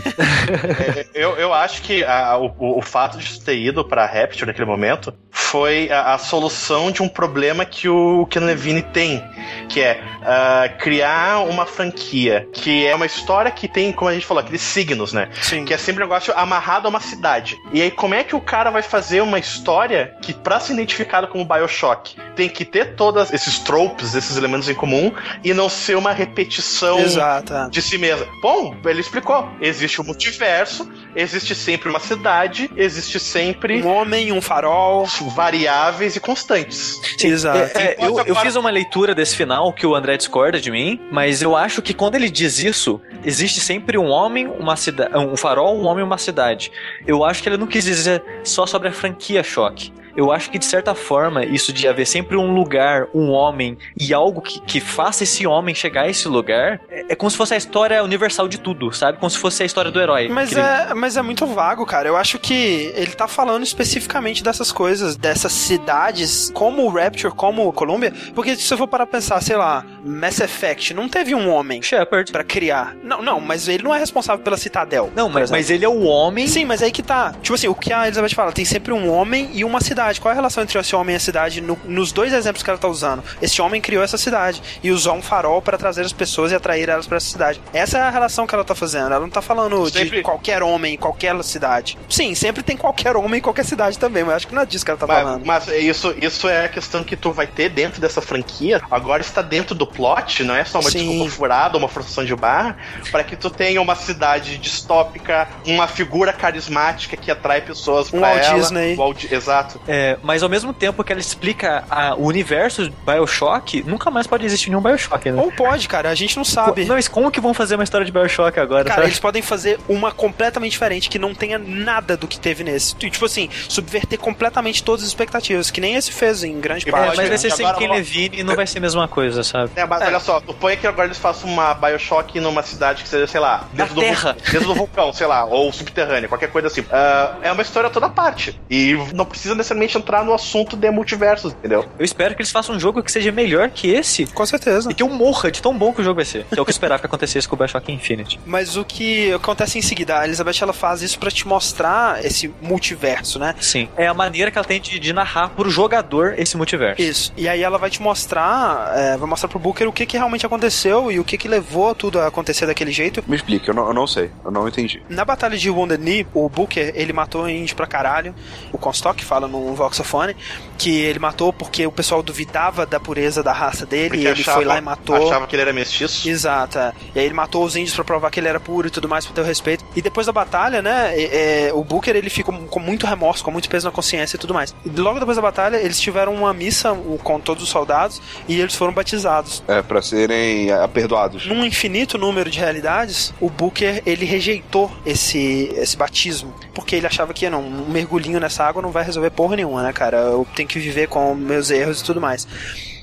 É, 0.52 1.06
eu, 1.14 1.30
eu 1.36 1.52
acho 1.54 1.82
que 1.82 2.04
a- 2.04 2.36
o, 2.36 2.78
o- 2.78 2.82
fato 2.82 3.16
de 3.18 3.40
ter 3.40 3.56
ido 3.56 3.84
pra 3.84 4.04
Rapture 4.06 4.46
naquele 4.46 4.66
momento 4.66 5.14
foi 5.30 5.90
a, 5.90 6.14
a 6.14 6.18
solução 6.18 6.90
de 6.90 7.02
um 7.02 7.08
problema 7.08 7.64
que 7.64 7.88
o 7.88 8.26
Ken 8.26 8.40
Levine 8.40 8.82
tem, 8.82 9.22
que 9.68 9.80
é 9.80 10.02
ah, 10.22 10.68
criar 10.78 11.40
uma 11.48 11.64
franquia, 11.64 12.46
que 12.52 12.86
é 12.86 12.94
uma 12.94 13.06
história 13.06 13.50
que 13.50 13.66
tem, 13.68 13.92
como 13.92 14.10
a 14.10 14.14
gente 14.14 14.26
falou, 14.26 14.42
aqueles 14.42 14.60
signos, 14.60 15.12
né? 15.12 15.28
Sim. 15.40 15.64
Que 15.64 15.72
é 15.74 15.78
sempre 15.78 16.02
um 16.02 16.06
negócio 16.06 16.36
amarrado 16.36 16.86
a 16.86 16.90
uma 16.90 17.00
cidade. 17.00 17.56
E 17.72 17.80
aí, 17.80 17.90
como 17.90 18.14
é 18.14 18.24
que 18.24 18.34
o 18.36 18.40
cara 18.40 18.70
vai 18.70 18.82
fazer 18.82 19.20
uma 19.22 19.38
história 19.38 20.14
que, 20.20 20.34
pra 20.34 20.60
ser 20.60 20.74
identificado 20.74 21.28
como 21.28 21.44
Bioshock, 21.44 22.16
tem 22.36 22.48
que 22.48 22.64
ter 22.64 22.94
todos 22.94 23.32
esses 23.32 23.58
tropes, 23.60 24.11
esses 24.14 24.36
elementos 24.36 24.68
em 24.68 24.74
comum, 24.74 25.12
e 25.44 25.52
não 25.54 25.68
ser 25.68 25.96
uma 25.96 26.12
repetição 26.12 26.98
Exato. 27.00 27.52
é. 27.54 27.68
de 27.70 27.80
si 27.82 27.98
mesma. 27.98 28.26
Bom, 28.42 28.74
ele 28.84 29.00
explicou. 29.00 29.48
Existe 29.60 30.00
o 30.00 30.04
multiverso, 30.04 30.88
existe 31.14 31.54
sempre 31.54 31.88
uma 31.88 32.00
cidade, 32.00 32.70
existe 32.76 33.18
sempre 33.20 33.82
Um 33.82 33.88
homem, 33.88 34.32
um 34.32 34.40
farol. 34.40 35.06
variáveis 35.34 36.16
e 36.16 36.20
constantes. 36.20 37.00
Exato. 37.22 37.78
É, 37.78 37.96
eu, 37.98 38.10
Enquanto 38.10 38.26
eu 38.28 38.32
agora- 38.34 38.40
fiz 38.46 38.56
uma 38.56 38.70
leitura 38.70 39.14
desse 39.14 39.36
final 39.36 39.72
que 39.72 39.86
o 39.86 39.94
André 39.94 40.16
discorda 40.16 40.60
de 40.60 40.70
mim, 40.70 41.00
mas 41.10 41.42
eu 41.42 41.56
acho 41.56 41.80
que 41.82 41.92
quando 41.94 42.14
ele 42.14 42.30
diz 42.30 42.58
isso, 42.58 43.00
existe 43.24 43.60
sempre 43.60 43.98
um 43.98 44.08
homem, 44.08 44.46
uma 44.46 44.76
cidade, 44.76 45.16
um 45.16 45.36
farol, 45.36 45.78
um 45.78 45.86
homem, 45.86 46.04
uma 46.04 46.18
cidade. 46.18 46.70
Eu 47.06 47.24
acho 47.24 47.42
que 47.42 47.48
ele 47.48 47.56
não 47.56 47.66
quis 47.66 47.84
dizer 47.84 48.22
só 48.44 48.66
sobre 48.66 48.88
a 48.88 48.92
franquia 48.92 49.42
Choque. 49.42 49.92
Eu 50.16 50.32
acho 50.32 50.50
que 50.50 50.58
de 50.58 50.64
certa 50.64 50.94
forma 50.94 51.44
isso 51.44 51.72
de 51.72 51.86
haver 51.88 52.06
sempre 52.06 52.36
um 52.36 52.54
lugar, 52.54 53.06
um 53.14 53.30
homem 53.30 53.78
e 53.98 54.12
algo 54.12 54.40
que, 54.40 54.60
que 54.60 54.80
faça 54.80 55.24
esse 55.24 55.46
homem 55.46 55.74
chegar 55.74 56.02
a 56.02 56.08
esse 56.08 56.28
lugar 56.28 56.80
é, 56.90 57.06
é 57.10 57.14
como 57.14 57.30
se 57.30 57.36
fosse 57.36 57.54
a 57.54 57.56
história 57.56 58.02
universal 58.02 58.48
de 58.48 58.58
tudo, 58.58 58.92
sabe? 58.92 59.18
Como 59.18 59.30
se 59.30 59.38
fosse 59.38 59.62
a 59.62 59.66
história 59.66 59.90
do 59.90 60.00
herói. 60.00 60.28
Mas 60.28 60.50
Que 60.50 60.60
é, 60.60 60.94
mas 60.94 61.16
é 61.16 61.22
muito 61.22 61.46
vago, 61.46 61.84
cara. 61.86 62.08
Eu 62.08 62.16
acho 62.16 62.38
que 62.38 62.92
ele 62.94 63.12
tá 63.12 63.26
falando 63.26 63.62
especificamente 63.62 64.42
dessas 64.42 64.70
coisas, 64.72 65.16
dessas 65.16 65.52
cidades, 65.52 66.50
como 66.54 66.84
o 66.84 66.88
Rapture, 66.88 67.34
como 67.34 67.66
o 67.66 67.72
Columbia. 67.72 68.12
Porque 68.34 68.56
se 68.56 68.72
eu 68.72 68.78
for 68.78 68.86
parar 68.86 69.06
pra 69.06 69.18
pensar, 69.18 69.40
sei 69.42 69.56
lá, 69.56 69.84
Mass 70.04 70.40
Effect, 70.40 70.92
não 70.94 71.08
teve 71.08 71.34
um 71.34 71.48
homem 71.48 71.80
Shepard. 71.82 72.30
pra 72.32 72.42
criar. 72.44 72.96
Não, 73.02 73.22
não, 73.22 73.40
mas 73.40 73.68
ele 73.68 73.82
não 73.84 73.94
é 73.94 73.98
responsável 73.98 74.42
pela 74.42 74.56
Citadel. 74.56 75.10
Não, 75.14 75.28
mas, 75.28 75.50
mas 75.50 75.70
ele 75.70 75.84
é 75.84 75.88
o 75.88 76.02
homem. 76.02 76.46
Sim, 76.48 76.64
mas 76.64 76.82
aí 76.82 76.90
que 76.90 77.02
tá. 77.02 77.34
Tipo 77.42 77.54
assim, 77.54 77.68
o 77.68 77.74
que 77.74 77.92
a 77.92 78.06
Elizabeth 78.06 78.34
fala, 78.34 78.52
tem 78.52 78.64
sempre 78.64 78.92
um 78.92 79.08
homem 79.10 79.50
e 79.52 79.64
uma 79.64 79.80
cidade. 79.80 80.20
Qual 80.20 80.30
é 80.30 80.32
a 80.32 80.36
relação 80.36 80.62
entre 80.62 80.78
esse 80.78 80.94
homem 80.96 81.14
e 81.14 81.16
a 81.16 81.20
cidade 81.20 81.60
no- 81.60 81.78
nos 81.84 82.10
dois 82.12 82.32
exemplos 82.32 82.62
que 82.62 82.70
ela 82.70 82.78
tá 82.78 82.88
usando? 82.88 83.22
Esse 83.40 83.60
homem 83.62 83.80
criou 83.80 84.02
essa 84.02 84.18
cidade 84.18 84.62
e 84.82 84.90
usou 84.90 85.14
um 85.14 85.22
farol 85.22 85.62
para 85.62 85.78
trazer 85.78 86.02
as 86.02 86.12
pessoas 86.12 86.52
e 86.52 86.54
atrair 86.54 86.88
elas 86.88 87.06
pra 87.06 87.16
essa 87.18 87.26
cidade. 87.30 87.60
Essa 87.72 87.98
é 87.98 88.00
a 88.02 88.10
relação 88.10 88.46
que 88.46 88.54
ela 88.54 88.64
tá 88.64 88.74
fazendo. 88.74 89.06
Ela 89.06 89.20
não 89.20 89.30
tá 89.30 89.40
falando 89.42 89.90
de 89.90 89.98
Sempre- 89.98 90.22
qualquer 90.22 90.62
homem 90.62 90.94
em 90.94 90.98
qualquer 90.98 91.32
cidade. 91.44 91.96
Sim, 92.08 92.34
sempre 92.34 92.62
tem 92.62 92.76
qualquer 92.76 93.16
homem 93.16 93.38
em 93.38 93.42
qualquer 93.42 93.64
cidade 93.64 93.98
também, 93.98 94.24
mas 94.24 94.36
acho 94.36 94.48
que 94.48 94.54
não 94.54 94.62
é 94.62 94.66
disso 94.66 94.84
que 94.84 94.90
ela 94.90 94.98
tá 95.00 95.06
Mas, 95.06 95.22
falando. 95.22 95.46
mas 95.46 95.68
isso, 95.68 96.14
isso 96.20 96.48
é 96.48 96.64
a 96.66 96.68
questão 96.68 97.02
que 97.04 97.16
tu 97.16 97.32
vai 97.32 97.46
ter 97.46 97.68
dentro 97.68 98.00
dessa 98.00 98.20
franquia. 98.20 98.80
Agora 98.90 99.22
está 99.22 99.40
dentro 99.42 99.74
do 99.74 99.86
plot, 99.94 100.42
não 100.44 100.54
é 100.54 100.64
só 100.64 100.80
uma 100.80 100.90
Sim. 100.90 100.98
desculpa 101.08 101.30
furada, 101.30 101.78
uma 101.78 101.88
forçação 101.88 102.24
de 102.24 102.34
barra, 102.34 102.76
para 103.10 103.22
que 103.24 103.36
tu 103.36 103.50
tenha 103.50 103.80
uma 103.80 103.94
cidade 103.94 104.58
distópica, 104.58 105.48
uma 105.66 105.86
figura 105.86 106.32
carismática 106.32 107.16
que 107.16 107.30
atrai 107.30 107.60
pessoas 107.60 108.08
Um 108.12 108.18
pra 108.20 108.28
Walt 108.30 108.44
ela. 108.44 108.58
Disney. 108.60 108.96
Walt- 108.96 109.30
Exato. 109.32 109.80
É, 109.86 110.18
mas 110.22 110.42
ao 110.42 110.48
mesmo 110.48 110.72
tempo 110.72 111.02
que 111.04 111.12
ela 111.12 111.20
explica 111.20 111.84
a- 111.90 112.14
o 112.14 112.26
universo 112.26 112.84
de 112.88 112.94
Bioshock, 113.04 113.82
nunca 113.86 114.10
mais 114.10 114.26
pode 114.26 114.44
existir 114.44 114.70
nenhum 114.70 114.82
Bioshock, 114.82 115.30
né? 115.30 115.40
Ou 115.40 115.50
pode, 115.52 115.88
cara, 115.88 116.10
a 116.10 116.14
gente 116.14 116.36
não 116.36 116.44
sabe. 116.44 116.84
Não, 116.84 116.94
mas 116.96 117.08
como 117.08 117.30
que 117.30 117.40
vão 117.40 117.54
fazer 117.54 117.74
uma 117.76 117.84
história 117.84 118.04
de 118.04 118.12
Bioshock 118.12 118.58
agora? 118.58 118.84
Cara, 118.84 118.96
sabe? 118.96 119.06
eles 119.08 119.18
podem 119.18 119.42
fazer 119.42 119.78
uma 119.88 120.10
completamente 120.12 120.72
diferente, 120.72 121.08
que 121.08 121.18
não 121.18 121.34
tenha 121.34 121.58
nada 121.58 122.16
do 122.16 122.26
que 122.26 122.38
teve 122.38 122.64
nesse. 122.64 122.94
E, 123.00 123.10
Tipo 123.10 123.26
assim, 123.26 123.48
subverter 123.68 124.18
completamente 124.18 124.82
todas 124.82 125.02
as 125.02 125.08
expectativas, 125.08 125.70
que 125.70 125.80
nem 125.80 125.94
esse 125.94 126.10
fez 126.10 126.42
em 126.42 126.58
grande 126.60 126.86
E 126.86 126.88
É, 126.88 126.92
parte. 126.92 127.16
mas 127.16 127.28
vai 127.28 127.38
ser 127.38 127.48
né? 127.50 127.54
sem 127.56 127.72
Ken 127.74 127.88
Levine 127.90 128.40
e 128.40 128.42
não 128.42 128.56
vai 128.56 128.66
ser 128.66 128.78
a 128.78 128.80
mesma 128.80 129.06
coisa, 129.06 129.42
sabe? 129.42 129.70
É, 129.76 129.81
mas 129.86 130.02
É. 130.02 130.06
olha 130.06 130.20
só, 130.20 130.40
suponha 130.40 130.76
que 130.76 130.86
agora 130.86 131.06
eles 131.08 131.18
façam 131.18 131.48
uma 131.48 131.74
Bioshock 131.74 132.38
numa 132.40 132.62
cidade 132.62 133.02
que 133.02 133.08
seja, 133.08 133.26
sei 133.26 133.40
lá, 133.40 133.64
dentro, 133.72 133.94
do, 133.94 134.00
Terra. 134.00 134.32
vul- 134.34 134.52
dentro 134.52 134.68
do 134.68 134.74
vulcão, 134.74 135.12
sei 135.12 135.26
lá, 135.26 135.44
ou 135.44 135.72
subterrânea, 135.72 136.28
qualquer 136.28 136.50
coisa 136.50 136.68
assim. 136.68 136.84
Ah, 136.90 137.36
é 137.42 137.52
uma 137.52 137.62
história 137.62 137.90
toda 137.90 138.08
parte. 138.08 138.58
E 138.70 138.94
não 139.14 139.24
precisa 139.24 139.54
necessariamente 139.54 139.96
entrar 139.96 140.24
no 140.24 140.32
assunto 140.34 140.76
de 140.76 140.90
multiversos, 140.90 141.52
entendeu? 141.52 141.84
Eu 141.98 142.04
espero 142.04 142.34
que 142.34 142.42
eles 142.42 142.50
façam 142.52 142.74
um 142.74 142.80
jogo 142.80 143.02
que 143.02 143.10
seja 143.12 143.30
melhor 143.32 143.68
que 143.70 143.90
esse 143.90 144.26
Com 144.26 144.44
certeza. 144.46 144.90
e 144.90 144.94
que 144.94 145.02
eu 145.02 145.08
morra 145.08 145.50
de 145.50 145.60
tão 145.62 145.76
bom 145.76 145.92
que 145.92 146.00
o 146.00 146.04
jogo 146.04 146.16
vai 146.16 146.24
ser. 146.24 146.44
Que 146.44 146.58
é 146.58 146.62
o 146.62 146.64
que 146.64 146.70
eu 146.70 146.72
esperava 146.72 147.00
que 147.00 147.06
acontecesse 147.06 147.48
com 147.48 147.54
o 147.54 147.58
Bioshock 147.58 147.90
Infinite. 147.92 148.38
Mas 148.46 148.76
o 148.76 148.84
que 148.84 149.32
acontece 149.32 149.78
em 149.78 149.82
seguida, 149.82 150.18
a 150.18 150.24
Elizabeth 150.24 150.58
ela 150.62 150.72
faz 150.72 151.02
isso 151.02 151.18
pra 151.18 151.30
te 151.30 151.46
mostrar 151.46 152.24
esse 152.24 152.52
multiverso, 152.60 153.38
né? 153.38 153.54
Sim. 153.60 153.88
É 153.96 154.06
a 154.06 154.14
maneira 154.14 154.50
que 154.50 154.58
ela 154.58 154.66
tem 154.66 154.80
de, 154.80 154.98
de 154.98 155.12
narrar 155.12 155.50
pro 155.50 155.68
jogador 155.70 156.34
esse 156.38 156.56
multiverso. 156.56 157.00
Isso. 157.00 157.32
E 157.36 157.48
aí 157.48 157.62
ela 157.62 157.78
vai 157.78 157.90
te 157.90 158.00
mostrar, 158.02 158.92
é, 158.96 159.16
vai 159.16 159.28
mostrar 159.28 159.48
pro 159.48 159.58
Booker 159.72 159.88
o 159.88 159.92
que, 159.92 160.04
que 160.04 160.16
realmente 160.18 160.44
aconteceu 160.44 161.10
e 161.10 161.18
o 161.18 161.24
que, 161.24 161.38
que 161.38 161.48
levou 161.48 161.94
tudo 161.94 162.20
a 162.20 162.26
acontecer 162.26 162.66
daquele 162.66 162.92
jeito. 162.92 163.24
Me 163.26 163.34
explique, 163.36 163.66
eu 163.68 163.74
não, 163.74 163.86
eu 163.86 163.94
não 163.94 164.06
sei, 164.06 164.30
eu 164.44 164.50
não 164.50 164.68
entendi. 164.68 165.02
Na 165.08 165.24
batalha 165.24 165.56
de 165.56 165.70
Wounded 165.70 165.98
Knee, 166.02 166.26
o 166.34 166.46
Booker, 166.48 166.92
ele 166.94 167.12
matou 167.12 167.48
índio 167.48 167.74
pra 167.74 167.86
caralho. 167.86 168.34
O 168.70 168.76
Comstock 168.76 169.24
fala 169.24 169.48
no 169.48 169.74
Voxophone 169.74 170.36
que 170.76 171.00
ele 171.00 171.18
matou 171.18 171.52
porque 171.52 171.86
o 171.86 171.92
pessoal 171.92 172.22
duvidava 172.22 172.84
da 172.84 173.00
pureza 173.00 173.42
da 173.42 173.52
raça 173.52 173.86
dele 173.86 174.08
Porque 174.10 174.24
e 174.24 174.26
ele 174.26 174.40
achava- 174.42 174.56
foi 174.58 174.64
lá 174.66 174.76
e 174.78 174.80
matou. 174.82 175.16
Achava 175.28 175.46
que 175.46 175.54
ele 175.56 175.62
era 175.62 175.72
mestiço. 175.72 176.28
Exato. 176.28 176.78
é. 176.78 176.92
E 177.14 177.18
aí 177.20 177.24
ele 177.24 177.34
matou 177.34 177.64
os 177.64 177.74
índios 177.74 177.94
pra 177.94 178.04
provar 178.04 178.30
que 178.30 178.40
ele 178.40 178.48
era 178.48 178.60
puro 178.60 178.88
e 178.88 178.90
tudo 178.90 179.08
mais, 179.08 179.24
pra 179.24 179.34
ter 179.34 179.40
o 179.40 179.44
respeito. 179.44 179.84
E 179.96 180.02
depois 180.02 180.26
da 180.26 180.32
batalha, 180.32 180.82
né, 180.82 181.12
é, 181.16 181.68
é, 181.68 181.72
o 181.72 181.82
Booker 181.82 182.14
ele 182.14 182.28
fica 182.28 182.52
com 182.52 182.80
muito 182.80 183.06
remorso, 183.06 183.42
com 183.42 183.50
muito 183.50 183.68
peso 183.70 183.86
na 183.86 183.92
consciência 183.92 184.36
e 184.36 184.38
tudo 184.38 184.52
mais. 184.52 184.74
E 184.84 184.90
logo 184.90 185.18
depois 185.18 185.36
da 185.36 185.42
batalha, 185.42 185.76
eles 185.76 185.98
tiveram 186.00 186.34
uma 186.34 186.52
missa 186.52 186.92
com 187.22 187.40
todos 187.40 187.62
os 187.62 187.68
soldados 187.70 188.20
e 188.48 188.60
eles 188.60 188.74
foram 188.74 188.92
batizados. 188.92 189.61
É, 189.68 189.80
pra 189.80 190.02
serem 190.02 190.70
é, 190.70 190.88
perdoados. 190.88 191.46
Num 191.46 191.64
infinito 191.64 192.18
número 192.18 192.50
de 192.50 192.58
realidades, 192.58 193.32
o 193.40 193.48
Booker 193.48 194.02
ele 194.04 194.24
rejeitou 194.24 194.90
esse, 195.06 195.72
esse 195.76 195.96
batismo. 195.96 196.52
Porque 196.74 196.96
ele 196.96 197.06
achava 197.06 197.32
que 197.32 197.48
não, 197.48 197.62
um 197.62 197.88
mergulhinho 197.90 198.40
nessa 198.40 198.64
água 198.64 198.82
não 198.82 198.90
vai 198.90 199.04
resolver 199.04 199.30
porra 199.30 199.56
nenhuma, 199.56 199.82
né, 199.82 199.92
cara? 199.92 200.18
Eu 200.18 200.46
tenho 200.54 200.68
que 200.68 200.78
viver 200.78 201.08
com 201.08 201.34
meus 201.34 201.70
erros 201.70 202.00
e 202.00 202.04
tudo 202.04 202.20
mais. 202.20 202.46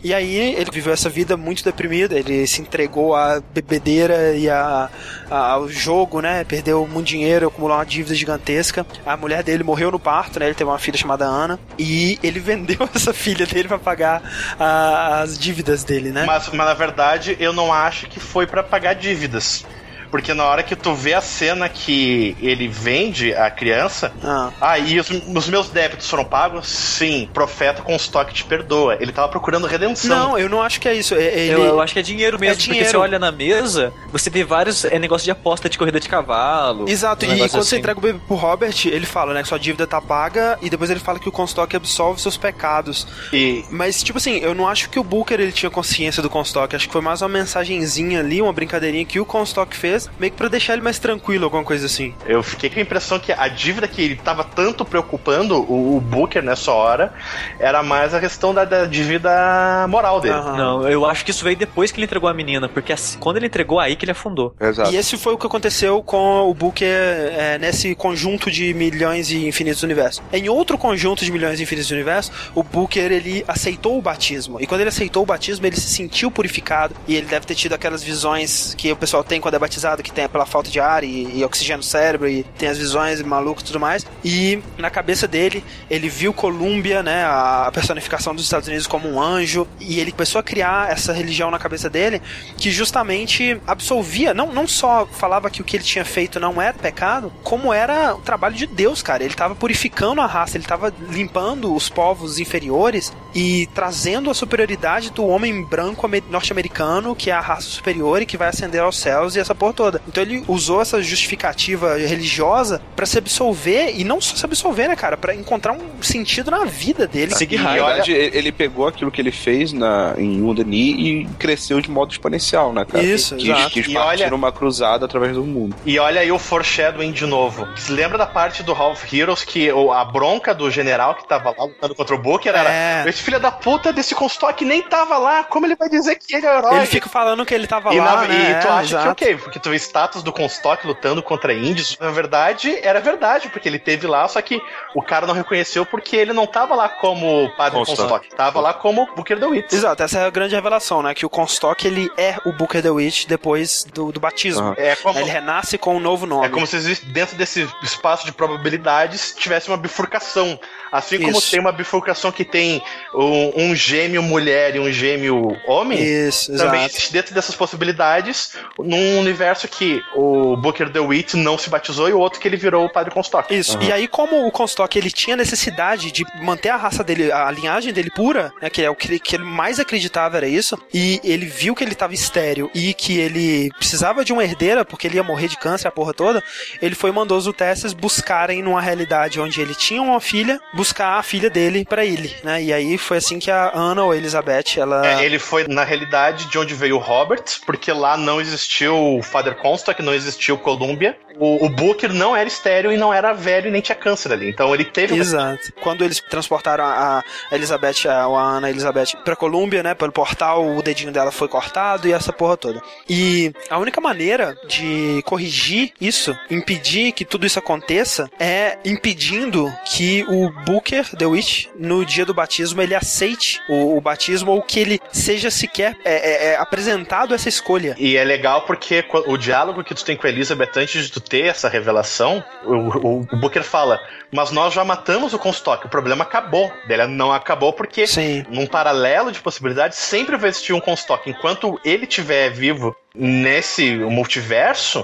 E 0.03 0.13
aí 0.13 0.35
ele 0.37 0.71
viveu 0.71 0.93
essa 0.93 1.09
vida 1.09 1.35
muito 1.35 1.63
deprimida, 1.63 2.17
ele 2.17 2.47
se 2.47 2.61
entregou 2.61 3.15
à 3.15 3.41
bebedeira 3.53 4.33
e 4.35 4.49
a, 4.49 4.89
a- 5.29 5.51
ao 5.51 5.67
jogo, 5.67 6.21
né? 6.21 6.43
Perdeu 6.45 6.87
muito 6.87 7.07
dinheiro, 7.07 7.47
acumulou 7.47 7.75
uma 7.77 7.85
dívida 7.85 8.15
gigantesca. 8.15 8.85
A 9.05 9.17
mulher 9.17 9.43
dele 9.43 9.63
morreu 9.63 9.91
no 9.91 9.99
parto, 9.99 10.39
né? 10.39 10.45
Ele 10.45 10.55
teve 10.55 10.69
uma 10.69 10.79
filha 10.79 10.97
chamada 10.97 11.25
Ana. 11.25 11.59
E 11.77 12.17
ele 12.23 12.39
vendeu 12.39 12.87
essa 12.95 13.13
filha 13.13 13.45
dele 13.45 13.67
pra 13.67 13.77
pagar 13.77 14.21
a- 14.57 15.19
as 15.21 15.37
dívidas 15.37 15.83
dele, 15.83 16.11
né? 16.11 16.23
Mas, 16.25 16.47
mas 16.47 16.67
na 16.67 16.73
verdade, 16.73 17.35
eu 17.39 17.51
não 17.51 17.73
acho 17.73 18.07
que 18.07 18.19
foi 18.19 18.47
pra 18.47 18.63
pagar 18.63 18.93
dívidas. 18.95 19.65
Porque 20.11 20.33
na 20.33 20.43
hora 20.45 20.63
que 20.63 20.75
tu 20.75 20.93
vê 20.93 21.13
a 21.13 21.21
cena 21.21 21.69
que 21.69 22.35
ele 22.41 22.67
vende 22.67 23.33
a 23.33 23.49
criança, 23.51 24.11
Ah. 24.23 24.51
ah, 24.59 24.79
e 24.79 24.99
os, 24.99 25.09
os 25.09 25.47
meus 25.49 25.69
débitos 25.69 26.09
foram 26.09 26.25
pagos? 26.25 26.67
Sim, 26.67 27.29
profeta 27.33 27.81
com 27.81 27.95
estoque 27.95 28.33
te 28.33 28.43
perdoa. 28.43 28.97
Ele 28.99 29.11
tava 29.11 29.29
procurando 29.29 29.67
redenção. 29.67 30.09
Não, 30.29 30.37
eu 30.37 30.49
não 30.49 30.61
acho 30.61 30.79
que 30.79 30.87
é 30.87 30.93
isso. 30.95 31.13
É- 31.15 31.39
Ele... 31.39 31.53
Eu, 31.53 31.63
eu 31.65 31.81
acho 31.81 31.93
que 31.93 31.99
é 31.99 32.01
dinheiro 32.03 32.39
mesmo, 32.39 32.53
É 32.53 32.55
porque 32.55 32.71
dinheiro. 32.71 32.89
você 32.89 32.97
olha 32.97 33.19
na 33.19 33.31
mesa, 33.31 33.93
você 34.11 34.29
vê 34.29 34.43
vários 34.43 34.83
é, 34.85 34.97
negócios 34.99 35.25
de 35.25 35.31
aposta 35.31 35.69
de 35.69 35.77
corrida 35.77 35.99
de 35.99 36.09
cavalo. 36.09 36.89
Exato, 36.89 37.25
um 37.25 37.33
e 37.33 37.37
quando 37.37 37.49
você 37.51 37.57
assim. 37.59 37.77
entrega 37.77 37.99
o 37.99 38.01
bebê 38.01 38.19
pro 38.27 38.35
Robert, 38.35 38.73
ele 38.85 39.05
fala, 39.05 39.33
né, 39.33 39.41
que 39.43 39.47
sua 39.47 39.59
dívida 39.59 39.85
tá 39.85 40.01
paga, 40.01 40.57
e 40.61 40.69
depois 40.69 40.89
ele 40.89 40.99
fala 40.99 41.19
que 41.19 41.29
o 41.29 41.31
Comstock 41.31 41.75
absolve 41.75 42.19
seus 42.21 42.37
pecados. 42.37 43.07
E 43.31 43.63
Mas, 43.69 44.01
tipo 44.03 44.17
assim, 44.17 44.37
eu 44.37 44.53
não 44.55 44.67
acho 44.67 44.89
que 44.89 44.99
o 44.99 45.03
Booker 45.03 45.39
ele 45.39 45.51
tinha 45.51 45.69
consciência 45.69 46.21
do 46.23 46.29
Comstock, 46.29 46.75
acho 46.75 46.87
que 46.87 46.93
foi 46.93 47.01
mais 47.01 47.21
uma 47.21 47.29
mensagenzinha 47.29 48.19
ali, 48.19 48.41
uma 48.41 48.53
brincadeirinha 48.53 49.05
que 49.05 49.19
o 49.19 49.25
Comstock 49.25 49.75
fez, 49.75 49.98
meio 50.19 50.31
que 50.31 50.37
pra 50.37 50.47
deixar 50.47 50.73
ele 50.73 50.81
mais 50.81 50.99
tranquilo, 50.99 51.45
alguma 51.45 51.63
coisa 51.63 51.85
assim. 51.85 52.13
eu 52.25 52.41
fiquei 52.43 52.69
com 52.69 52.79
a 52.79 52.81
impressão 52.83 53.19
que 53.19 53.31
a 53.31 53.47
dívida 53.47 53.87
que 53.87 54.01
ele 54.01 54.15
tava 54.15 54.43
tanto 54.43 54.85
preocupando 54.85 55.55
o, 55.61 55.97
o 55.97 56.01
Booker 56.01 56.41
nessa 56.41 56.71
hora 56.71 57.13
era 57.59 57.81
mais 57.83 58.13
a 58.13 58.19
questão 58.19 58.53
da, 58.53 58.65
da 58.65 58.85
dívida 58.85 59.85
moral 59.87 60.19
dele. 60.21 60.35
Aham. 60.35 60.57
Não, 60.57 60.89
eu 60.89 61.05
acho 61.05 61.23
que 61.25 61.31
isso 61.31 61.43
veio 61.43 61.57
depois 61.57 61.91
que 61.91 61.99
ele 61.99 62.05
entregou 62.05 62.29
a 62.29 62.33
menina, 62.33 62.69
porque 62.69 62.93
assim, 62.93 63.17
quando 63.19 63.37
ele 63.37 63.47
entregou 63.47 63.79
aí 63.79 63.95
que 63.95 64.05
ele 64.05 64.11
afundou. 64.11 64.53
Exato. 64.59 64.91
E 64.91 64.95
esse 64.95 65.17
foi 65.17 65.33
o 65.33 65.37
que 65.37 65.45
aconteceu 65.45 66.01
com 66.03 66.49
o 66.49 66.53
Booker 66.53 66.87
é, 66.87 67.57
nesse 67.59 67.95
conjunto 67.95 68.51
de 68.51 68.73
milhões 68.73 69.31
e 69.31 69.47
infinitos 69.47 69.83
universos. 69.83 70.21
Em 70.31 70.49
outro 70.49 70.77
conjunto 70.77 71.23
de 71.23 71.31
milhões 71.31 71.59
e 71.59 71.63
infinitos 71.63 71.91
universos, 71.91 72.31
o 72.55 72.63
Booker 72.63 73.11
ele 73.11 73.43
aceitou 73.47 73.97
o 73.97 74.01
batismo. 74.01 74.59
E 74.61 74.67
quando 74.67 74.81
ele 74.81 74.89
aceitou 74.89 75.23
o 75.23 75.25
batismo, 75.25 75.65
ele 75.65 75.75
se 75.75 75.89
sentiu 75.89 76.29
purificado. 76.31 76.95
E 77.07 77.15
ele 77.15 77.25
deve 77.25 77.45
ter 77.45 77.55
tido 77.55 77.73
aquelas 77.73 78.03
visões 78.03 78.73
que 78.77 78.91
o 78.91 78.95
pessoal 78.95 79.23
tem 79.23 79.41
quando 79.41 79.55
é 79.55 79.59
batizado, 79.59 79.88
que 79.97 80.11
tem 80.11 80.27
pela 80.27 80.45
falta 80.45 80.69
de 80.69 80.79
ar 80.79 81.03
e, 81.03 81.39
e 81.39 81.43
oxigênio 81.43 81.77
no 81.77 81.83
cérebro, 81.83 82.27
e 82.27 82.43
tem 82.57 82.69
as 82.69 82.77
visões 82.77 83.21
malucas 83.21 83.63
e 83.63 83.65
tudo 83.67 83.79
mais. 83.79 84.05
E 84.23 84.61
na 84.77 84.89
cabeça 84.89 85.27
dele, 85.27 85.63
ele 85.89 86.09
viu 86.09 86.33
Columbia, 86.33 87.01
né, 87.01 87.23
a 87.25 87.69
personificação 87.73 88.33
dos 88.33 88.43
Estados 88.43 88.67
Unidos 88.67 88.87
como 88.87 89.09
um 89.09 89.21
anjo. 89.21 89.67
E 89.79 89.99
ele 89.99 90.11
começou 90.11 90.39
a 90.39 90.43
criar 90.43 90.91
essa 90.91 91.13
religião 91.13 91.51
na 91.51 91.59
cabeça 91.59 91.89
dele 91.89 92.21
que 92.57 92.71
justamente 92.71 93.59
absolvia, 93.65 94.33
não, 94.33 94.51
não 94.51 94.67
só 94.67 95.05
falava 95.05 95.49
que 95.49 95.61
o 95.61 95.65
que 95.65 95.77
ele 95.77 95.83
tinha 95.83 96.05
feito 96.05 96.39
não 96.39 96.61
era 96.61 96.73
pecado, 96.73 97.31
como 97.43 97.73
era 97.73 98.15
o 98.15 98.21
trabalho 98.21 98.55
de 98.55 98.67
Deus, 98.67 99.01
cara. 99.01 99.23
Ele 99.23 99.33
estava 99.33 99.55
purificando 99.55 100.21
a 100.21 100.25
raça, 100.25 100.57
ele 100.57 100.63
estava 100.63 100.93
limpando 101.09 101.73
os 101.73 101.89
povos 101.89 102.39
inferiores 102.39 103.11
e 103.33 103.67
trazendo 103.73 104.29
a 104.29 104.33
superioridade 104.33 105.09
do 105.11 105.25
homem 105.25 105.63
branco 105.63 106.05
ame- 106.05 106.23
norte-americano, 106.29 107.15
que 107.15 107.29
é 107.29 107.33
a 107.33 107.39
raça 107.39 107.67
superior 107.69 108.21
e 108.21 108.25
que 108.25 108.37
vai 108.37 108.49
ascender 108.49 108.81
aos 108.81 108.97
céus 108.97 109.35
e 109.35 109.39
essa 109.39 109.53
porra 109.55 109.73
toda. 109.73 110.01
Então 110.07 110.23
ele 110.23 110.43
usou 110.47 110.81
essa 110.81 111.01
justificativa 111.01 111.97
religiosa 111.97 112.81
pra 112.95 113.05
se 113.05 113.17
absolver 113.17 113.93
e 113.97 114.03
não 114.03 114.19
só 114.21 114.35
se 114.35 114.45
absolver, 114.45 114.87
né, 114.87 114.95
cara, 114.95 115.17
Pra 115.19 115.35
encontrar 115.35 115.73
um 115.73 116.01
sentido 116.01 116.49
na 116.51 116.65
vida 116.65 117.05
dele. 117.07 117.33
Seguir 117.35 117.57
Na 117.57 117.69
raiva. 117.71 117.85
verdade, 117.87 118.11
ele 118.13 118.37
ele 118.39 118.51
pegou 118.53 118.87
aquilo 118.87 119.11
que 119.11 119.19
ele 119.21 119.31
fez 119.31 119.73
na, 119.73 120.13
em 120.17 120.41
Undani 120.41 120.91
e 121.21 121.25
cresceu 121.37 121.81
de 121.81 121.89
modo 121.91 122.11
exponencial, 122.11 122.71
né, 122.71 122.85
cara? 122.85 123.03
Isso, 123.03 123.35
quis, 123.35 123.49
exato. 123.49 123.69
quis 123.71 123.87
E 123.87 123.93
partir 123.93 124.23
olha- 124.23 124.33
uma 124.35 124.51
cruzada 124.51 125.05
através 125.05 125.33
do 125.35 125.43
mundo. 125.43 125.75
E 125.85 125.99
olha 125.99 126.21
aí 126.21 126.31
o 126.31 126.39
foreshadowing 126.39 127.11
de 127.11 127.25
novo. 127.25 127.67
Se 127.75 127.91
lembra 127.91 128.17
da 128.17 128.25
parte 128.25 128.63
do 128.63 128.71
Half 128.71 129.11
Heroes 129.13 129.43
que 129.43 129.71
o- 129.71 129.91
a 129.91 130.05
bronca 130.05 130.55
do 130.55 130.71
general 130.71 131.15
que 131.15 131.27
tava 131.27 131.53
lá 131.57 131.65
lutando 131.65 131.93
contra 131.95 132.15
o 132.15 132.17
Booker 132.17 132.49
era 132.55 132.69
É. 132.71 133.03
esse 133.19 133.23
filho 133.25 133.39
da 133.39 133.51
puta 133.51 133.91
desse 133.91 134.15
Comstock 134.15 134.63
nem 134.63 134.81
tava 134.81 135.17
lá, 135.17 135.43
como 135.43 135.65
ele 135.65 135.75
vai 135.75 135.89
dizer 135.89 136.15
que 136.15 136.35
ele 136.35 136.45
é 136.45 136.57
herói? 136.57 136.77
Ele 136.77 136.85
fica 136.85 137.09
falando 137.09 137.45
que 137.45 137.53
ele 137.53 137.67
tava 137.67 137.93
E, 137.93 137.99
lá, 137.99 138.15
na- 138.21 138.27
né? 138.27 138.51
e 138.51 138.61
tu 138.61 138.67
É, 138.67 138.71
acha 138.71 138.83
exato. 138.83 139.15
que 139.15 139.25
ok, 139.25 139.37
porque 139.37 139.59
tu 139.59 139.69
vê 139.69 139.75
status 139.75 140.23
do 140.23 140.31
Comstock 140.31 140.85
lutando 140.87 141.21
contra 141.21 141.53
índios, 141.53 141.97
na 141.99 142.09
verdade 142.11 142.79
era 142.81 142.99
verdade, 143.01 143.49
porque 143.49 143.67
ele 143.67 143.77
teve 143.79 144.07
lá, 144.07 144.27
só 144.27 144.41
que 144.41 144.61
o 144.95 145.01
cara 145.01 145.27
não 145.27 145.33
reconheceu 145.33 145.85
porque 145.85 146.15
ele 146.15 146.31
não 146.33 146.47
tava 146.47 146.75
lá 146.75 146.87
como 146.87 147.49
padre. 147.57 147.77
Comstock, 147.79 148.29
tava 148.35 148.59
lá 148.61 148.73
como 148.73 149.05
Booker 149.15 149.37
DeWitt. 149.39 149.73
Exato, 149.75 150.01
essa 150.03 150.19
é 150.19 150.25
a 150.25 150.29
grande 150.29 150.55
revelação, 150.55 151.01
né? 151.03 151.13
Que 151.13 151.25
o 151.25 151.29
Comstock 151.29 151.85
ele 151.85 152.09
é 152.17 152.35
o 152.45 152.53
Booker 152.53 152.81
the 152.81 152.89
Witch 152.89 153.25
depois 153.25 153.83
do, 153.83 154.11
do 154.11 154.19
batismo. 154.19 154.61
Aham. 154.67 154.75
É 154.77 154.95
como, 154.95 155.19
Ele 155.19 155.29
renasce 155.29 155.77
com 155.77 155.95
um 155.95 155.99
novo 155.99 156.25
nome. 156.25 156.45
é 156.45 156.49
como 156.49 156.65
se 156.65 156.75
existe- 156.75 157.05
dentro 157.07 157.35
desse 157.37 157.67
espaço 157.83 158.25
de 158.25 158.31
probabilidades 158.31 159.33
tivesse 159.37 159.67
uma 159.67 159.77
bifurcação. 159.77 160.59
Assim 160.91 161.19
como 161.19 161.37
Isso. 161.37 161.51
tem 161.51 161.59
uma 161.59 161.71
bifurcação 161.71 162.31
que 162.31 162.43
tem 162.43 162.81
um, 163.13 163.69
um 163.69 163.75
gêmeo 163.75 164.21
mulher 164.21 164.75
e 164.75 164.79
um 164.79 164.91
gêmeo 164.91 165.57
homem, 165.67 166.01
Isso, 166.01 166.51
também 166.55 166.81
exato. 166.81 166.95
existe 166.95 167.13
dentro 167.13 167.33
dessas 167.33 167.55
possibilidades 167.55 168.53
num 168.77 169.19
universo 169.19 169.67
que 169.67 170.01
o 170.15 170.55
Booker 170.57 170.89
DeWitt 170.89 171.35
não 171.37 171.57
se 171.57 171.69
batizou 171.69 172.09
e 172.09 172.13
o 172.13 172.19
outro 172.19 172.39
que 172.39 172.47
ele 172.47 172.57
virou 172.57 172.85
o 172.85 172.89
Padre 172.89 173.13
Comstock. 173.13 173.53
Isso. 173.53 173.77
E 173.81 173.91
aí, 173.91 174.07
como 174.07 174.45
o 174.45 174.51
Comstock 174.51 174.97
ele 174.97 175.11
tinha 175.11 175.35
necessidade 175.35 176.11
de 176.11 176.25
manter 176.41 176.69
a 176.69 176.77
raça 176.77 177.03
dele, 177.03 177.31
a 177.31 177.49
linhagem 177.51 177.93
dele 177.93 178.09
pura, 178.09 178.51
né? 178.61 178.69
Que 178.69 178.83
é 178.83 178.89
o 178.89 178.95
que 178.95 179.07
ele, 179.07 179.19
que 179.19 179.35
ele 179.35 179.43
mais 179.43 179.79
acreditava 179.79 180.37
era 180.37 180.47
isso. 180.47 180.77
E 180.93 181.19
ele 181.23 181.45
viu 181.45 181.75
que 181.75 181.83
ele 181.83 181.95
tava 181.95 182.13
estéreo 182.13 182.69
e 182.73 182.93
que 182.93 183.17
ele 183.17 183.69
precisava 183.77 184.23
de 184.23 184.31
uma 184.31 184.43
herdeira, 184.43 184.85
porque 184.85 185.07
ele 185.07 185.15
ia 185.15 185.23
morrer 185.23 185.47
de 185.47 185.57
câncer, 185.57 185.87
a 185.87 185.91
porra 185.91 186.13
toda. 186.13 186.43
Ele 186.81 186.95
foi 186.95 187.09
e 187.09 187.13
mandou 187.13 187.37
os 187.37 187.47
Utesses 187.47 187.93
buscarem 187.93 188.61
numa 188.61 188.81
realidade 188.81 189.39
onde 189.39 189.59
ele 189.59 189.73
tinha 189.73 190.01
uma 190.01 190.21
filha, 190.21 190.59
buscar 190.73 191.17
a 191.17 191.23
filha 191.23 191.49
dele 191.49 191.83
pra 191.83 192.05
ele, 192.05 192.35
né? 192.43 192.61
E 192.61 192.71
aí 192.71 192.98
foi 192.99 193.17
assim 193.17 193.39
que 193.39 193.51
a 193.51 193.71
Ana 193.73 194.03
ou 194.03 194.13
Elizabeth, 194.13 194.77
ela. 194.77 195.05
É, 195.05 195.25
ele 195.25 195.39
foi 195.39 195.67
na 195.67 195.83
realidade 195.83 196.45
de 196.45 196.57
onde 196.57 196.73
veio 196.73 196.95
o 196.95 196.99
Robert, 196.99 197.43
porque 197.65 197.91
lá 197.91 198.17
não 198.17 198.39
existiu 198.39 199.17
o 199.17 199.23
Father 199.23 199.55
Comstock, 199.55 200.01
não 200.01 200.13
existiu 200.13 200.57
Columbia. 200.57 201.17
O, 201.37 201.65
o 201.65 201.69
Booker 201.69 202.11
não 202.11 202.35
era 202.35 202.47
estéreo 202.47 202.91
e 202.91 202.97
não 202.97 203.13
era 203.13 203.31
velho 203.33 203.67
e 203.67 203.71
nem 203.71 203.81
tinha 203.81 203.95
câncer 203.95 204.31
ali. 204.33 204.49
Então 204.49 204.73
ele 204.73 204.83
teve 204.83 205.13
uma 205.13 205.21
Exato. 205.21 205.71
Quando 205.81 206.03
eles 206.03 206.19
transportaram 206.19 206.83
a 206.83 207.09
a 207.09 207.55
Elizabeth, 207.55 208.07
a, 208.07 208.25
a 208.25 208.41
Ana 208.57 208.69
Elizabeth 208.69 209.17
pra 209.23 209.35
Colômbia, 209.35 209.83
né, 209.83 209.93
pelo 209.93 210.11
portal, 210.11 210.75
o 210.75 210.81
dedinho 210.81 211.11
dela 211.11 211.31
foi 211.31 211.47
cortado 211.47 212.07
e 212.07 212.13
essa 212.13 212.31
porra 212.31 212.57
toda. 212.57 212.81
E 213.07 213.53
a 213.69 213.77
única 213.77 214.01
maneira 214.01 214.57
de 214.67 215.21
corrigir 215.25 215.93
isso, 215.99 216.37
impedir 216.49 217.11
que 217.11 217.25
tudo 217.25 217.45
isso 217.45 217.59
aconteça, 217.59 218.29
é 218.39 218.77
impedindo 218.85 219.71
que 219.85 220.25
o 220.27 220.49
Booker, 220.65 221.05
The 221.15 221.25
Witch, 221.25 221.67
no 221.75 222.05
dia 222.05 222.25
do 222.25 222.33
batismo, 222.33 222.81
ele 222.81 222.88
aceite 222.95 223.61
o, 223.69 223.97
o 223.97 224.01
batismo 224.01 224.51
ou 224.51 224.61
que 224.61 224.79
ele 224.79 224.99
seja 225.11 225.49
sequer 225.51 225.95
é, 226.03 226.13
é, 226.13 226.45
é, 226.51 226.55
apresentado 226.57 227.33
essa 227.33 227.49
escolha. 227.49 227.95
E 227.97 228.15
é 228.17 228.23
legal 228.23 228.63
porque 228.63 229.03
qu- 229.03 229.23
o 229.27 229.37
diálogo 229.37 229.83
que 229.83 229.93
tu 229.95 230.03
tem 230.05 230.15
com 230.15 230.27
Elizabeth 230.27 230.71
antes 230.77 231.05
de 231.05 231.11
tu 231.11 231.19
ter 231.21 231.45
essa 231.45 231.67
revelação, 231.69 232.43
o, 232.63 232.73
o- 232.75 233.27
o 233.31 233.35
Booker 233.37 233.63
fala, 233.63 233.99
mas 234.31 234.51
nós 234.51 234.73
já 234.73 234.83
matamos 234.83 235.33
o 235.33 235.39
Comstock, 235.39 235.85
o 235.85 235.89
problema 235.89 236.23
acabou. 236.23 236.71
Ele 236.87 237.07
não 237.07 237.31
acabou 237.31 237.73
porque 237.73 238.05
Sim. 238.07 238.45
num 238.49 238.67
paralelo 238.67 239.31
de 239.31 239.39
possibilidades 239.39 239.97
sempre 239.97 240.37
vai 240.37 240.49
existir 240.49 240.73
um 240.73 240.79
Comstock. 240.79 241.29
Enquanto 241.29 241.79
ele 241.83 242.05
estiver 242.05 242.49
vivo 242.51 242.95
nesse 243.15 243.95
multiverso, 243.95 245.03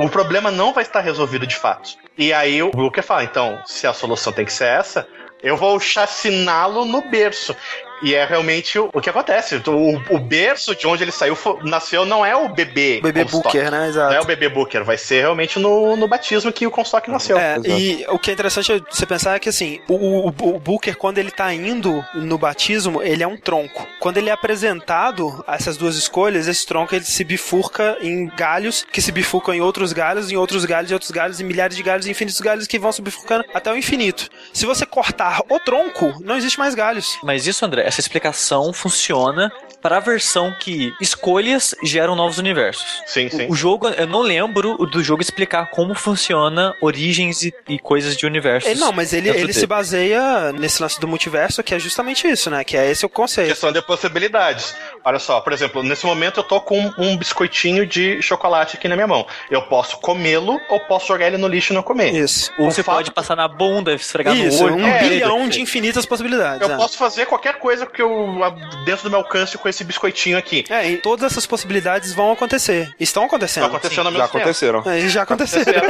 o 0.00 0.08
problema 0.08 0.50
não 0.50 0.72
vai 0.72 0.82
estar 0.84 1.00
resolvido 1.00 1.46
de 1.46 1.56
fato. 1.56 1.90
E 2.16 2.32
aí 2.32 2.62
o 2.62 2.70
Booker 2.70 3.02
fala, 3.02 3.24
então, 3.24 3.58
se 3.66 3.86
a 3.86 3.92
solução 3.92 4.32
tem 4.32 4.44
que 4.44 4.52
ser 4.52 4.66
essa, 4.66 5.06
eu 5.42 5.56
vou 5.56 5.78
chaciná-lo 5.78 6.84
no 6.84 7.02
berço. 7.02 7.54
E 8.02 8.14
é 8.14 8.24
realmente 8.24 8.78
o, 8.78 8.90
o 8.92 9.00
que 9.00 9.10
acontece. 9.10 9.60
O, 9.66 10.14
o 10.14 10.18
berço 10.18 10.74
de 10.74 10.86
onde 10.86 11.04
ele 11.04 11.12
saiu 11.12 11.36
nasceu 11.62 12.04
não 12.04 12.24
é 12.24 12.34
o 12.34 12.48
bebê. 12.48 12.98
O 12.98 13.02
bebê 13.02 13.22
Comstock. 13.22 13.44
Booker, 13.44 13.70
né? 13.70 13.88
Exato. 13.88 14.10
Não 14.10 14.16
é 14.16 14.20
o 14.20 14.26
bebê 14.26 14.48
Booker, 14.48 14.84
vai 14.84 14.98
ser 14.98 15.20
realmente 15.20 15.58
no, 15.58 15.96
no 15.96 16.08
batismo 16.08 16.52
que 16.52 16.66
o 16.66 16.70
Comstock 16.70 17.10
nasceu. 17.10 17.38
É, 17.38 17.58
e 17.64 18.04
o 18.08 18.18
que 18.18 18.30
é 18.30 18.34
interessante 18.34 18.82
você 18.90 19.06
pensar 19.06 19.36
é 19.36 19.38
que 19.38 19.48
assim, 19.48 19.80
o, 19.88 19.94
o, 19.94 20.28
o 20.28 20.58
Booker, 20.58 20.96
quando 20.96 21.18
ele 21.18 21.30
tá 21.30 21.52
indo 21.52 22.04
no 22.14 22.38
batismo, 22.38 23.02
ele 23.02 23.22
é 23.22 23.26
um 23.26 23.36
tronco. 23.36 23.86
Quando 24.00 24.18
ele 24.18 24.28
é 24.30 24.32
apresentado 24.32 25.44
a 25.46 25.54
essas 25.54 25.76
duas 25.76 25.96
escolhas, 25.96 26.48
esse 26.48 26.66
tronco 26.66 26.94
ele 26.94 27.04
se 27.04 27.24
bifurca 27.24 27.96
em 28.00 28.26
galhos, 28.26 28.86
que 28.90 29.02
se 29.02 29.12
bifurcam 29.12 29.54
em 29.54 29.60
outros 29.60 29.92
galhos, 29.92 30.30
em 30.30 30.36
outros 30.36 30.64
galhos, 30.64 30.90
em 30.90 30.94
outros 30.94 31.10
galhos, 31.10 31.40
em 31.40 31.44
milhares 31.44 31.76
de 31.76 31.82
galhos, 31.82 32.06
infinitos 32.06 32.40
galhos 32.40 32.66
que 32.66 32.78
vão 32.78 32.92
se 32.92 33.02
bifurcando 33.02 33.44
até 33.52 33.72
o 33.72 33.76
infinito. 33.76 34.28
Se 34.52 34.66
você 34.66 34.86
cortar 34.86 35.40
o 35.48 35.58
tronco, 35.60 36.14
não 36.20 36.36
existe 36.36 36.58
mais 36.58 36.74
galhos. 36.74 37.18
Mas 37.22 37.46
isso, 37.46 37.64
André, 37.64 37.87
essa 37.88 38.00
explicação 38.00 38.70
funciona 38.70 39.50
para 39.80 39.98
a 39.98 40.00
versão 40.00 40.52
que 40.60 40.92
escolhas 41.00 41.74
geram 41.84 42.14
novos 42.16 42.38
universos. 42.38 43.02
Sim, 43.06 43.28
sim. 43.28 43.46
O 43.48 43.54
jogo, 43.54 43.88
eu 43.88 44.06
não 44.06 44.20
lembro 44.22 44.76
do 44.86 45.02
jogo 45.02 45.22
explicar 45.22 45.70
como 45.70 45.94
funciona 45.94 46.74
origens 46.80 47.42
e, 47.42 47.54
e 47.68 47.78
coisas 47.78 48.16
de 48.16 48.26
universos. 48.26 48.70
Ele, 48.70 48.80
não, 48.80 48.92
mas 48.92 49.12
ele, 49.12 49.28
ele 49.28 49.38
dele. 49.38 49.52
se 49.52 49.66
baseia 49.66 50.52
nesse 50.52 50.82
lance 50.82 51.00
do 51.00 51.06
multiverso, 51.06 51.62
que 51.62 51.74
é 51.74 51.78
justamente 51.78 52.26
isso, 52.26 52.50
né? 52.50 52.64
Que 52.64 52.76
é 52.76 52.90
esse 52.90 53.06
o 53.06 53.08
conceito. 53.08 53.48
Questão 53.50 53.72
de 53.72 53.80
possibilidades. 53.82 54.74
Olha 55.04 55.18
só, 55.18 55.40
por 55.40 55.52
exemplo, 55.52 55.82
nesse 55.82 56.04
momento 56.04 56.40
eu 56.40 56.44
tô 56.44 56.60
com 56.60 56.92
um 56.98 57.16
biscoitinho 57.16 57.86
de 57.86 58.20
chocolate 58.20 58.76
aqui 58.76 58.88
na 58.88 58.94
minha 58.96 59.06
mão. 59.06 59.26
Eu 59.50 59.62
posso 59.62 59.98
comê-lo 59.98 60.60
ou 60.68 60.80
posso 60.80 61.06
jogar 61.06 61.26
ele 61.28 61.38
no 61.38 61.46
lixo 61.48 61.72
e 61.72 61.74
não 61.76 61.82
comer. 61.82 62.12
Isso. 62.14 62.50
Ou 62.58 62.66
o 62.66 62.70
você 62.70 62.82
fato- 62.82 62.96
pode 62.96 63.10
passar 63.12 63.36
na 63.36 63.46
bunda, 63.48 63.92
esfregar 63.94 64.36
Isso, 64.36 64.58
no 64.58 64.64
olho. 64.74 64.76
um 64.76 64.86
É, 64.86 65.00
bilhão 65.08 65.48
de 65.48 65.60
infinitas 65.60 66.04
possibilidades. 66.04 66.66
Eu 66.66 66.74
é. 66.74 66.76
posso 66.76 66.96
fazer 66.98 67.26
qualquer 67.26 67.58
coisa 67.58 67.86
que 67.86 68.02
eu 68.02 68.38
dentro 68.84 69.04
do 69.04 69.10
meu 69.10 69.20
alcance 69.20 69.56
com 69.68 69.70
esse 69.70 69.84
biscoitinho 69.84 70.38
aqui. 70.38 70.64
É, 70.70 70.88
e 70.90 70.96
todas 70.96 71.30
essas 71.30 71.46
possibilidades 71.46 72.12
vão 72.14 72.32
acontecer. 72.32 72.90
Estão 72.98 73.24
acontecendo. 73.24 73.64
Tá 73.64 73.68
acontecendo 73.68 74.06
ao 74.06 74.12
Já 74.12 74.18
mesmo 74.18 74.26
tempo. 74.26 74.38
aconteceram. 74.38 74.82
É, 74.86 75.08
já 75.08 75.22
aconteceram. 75.22 75.82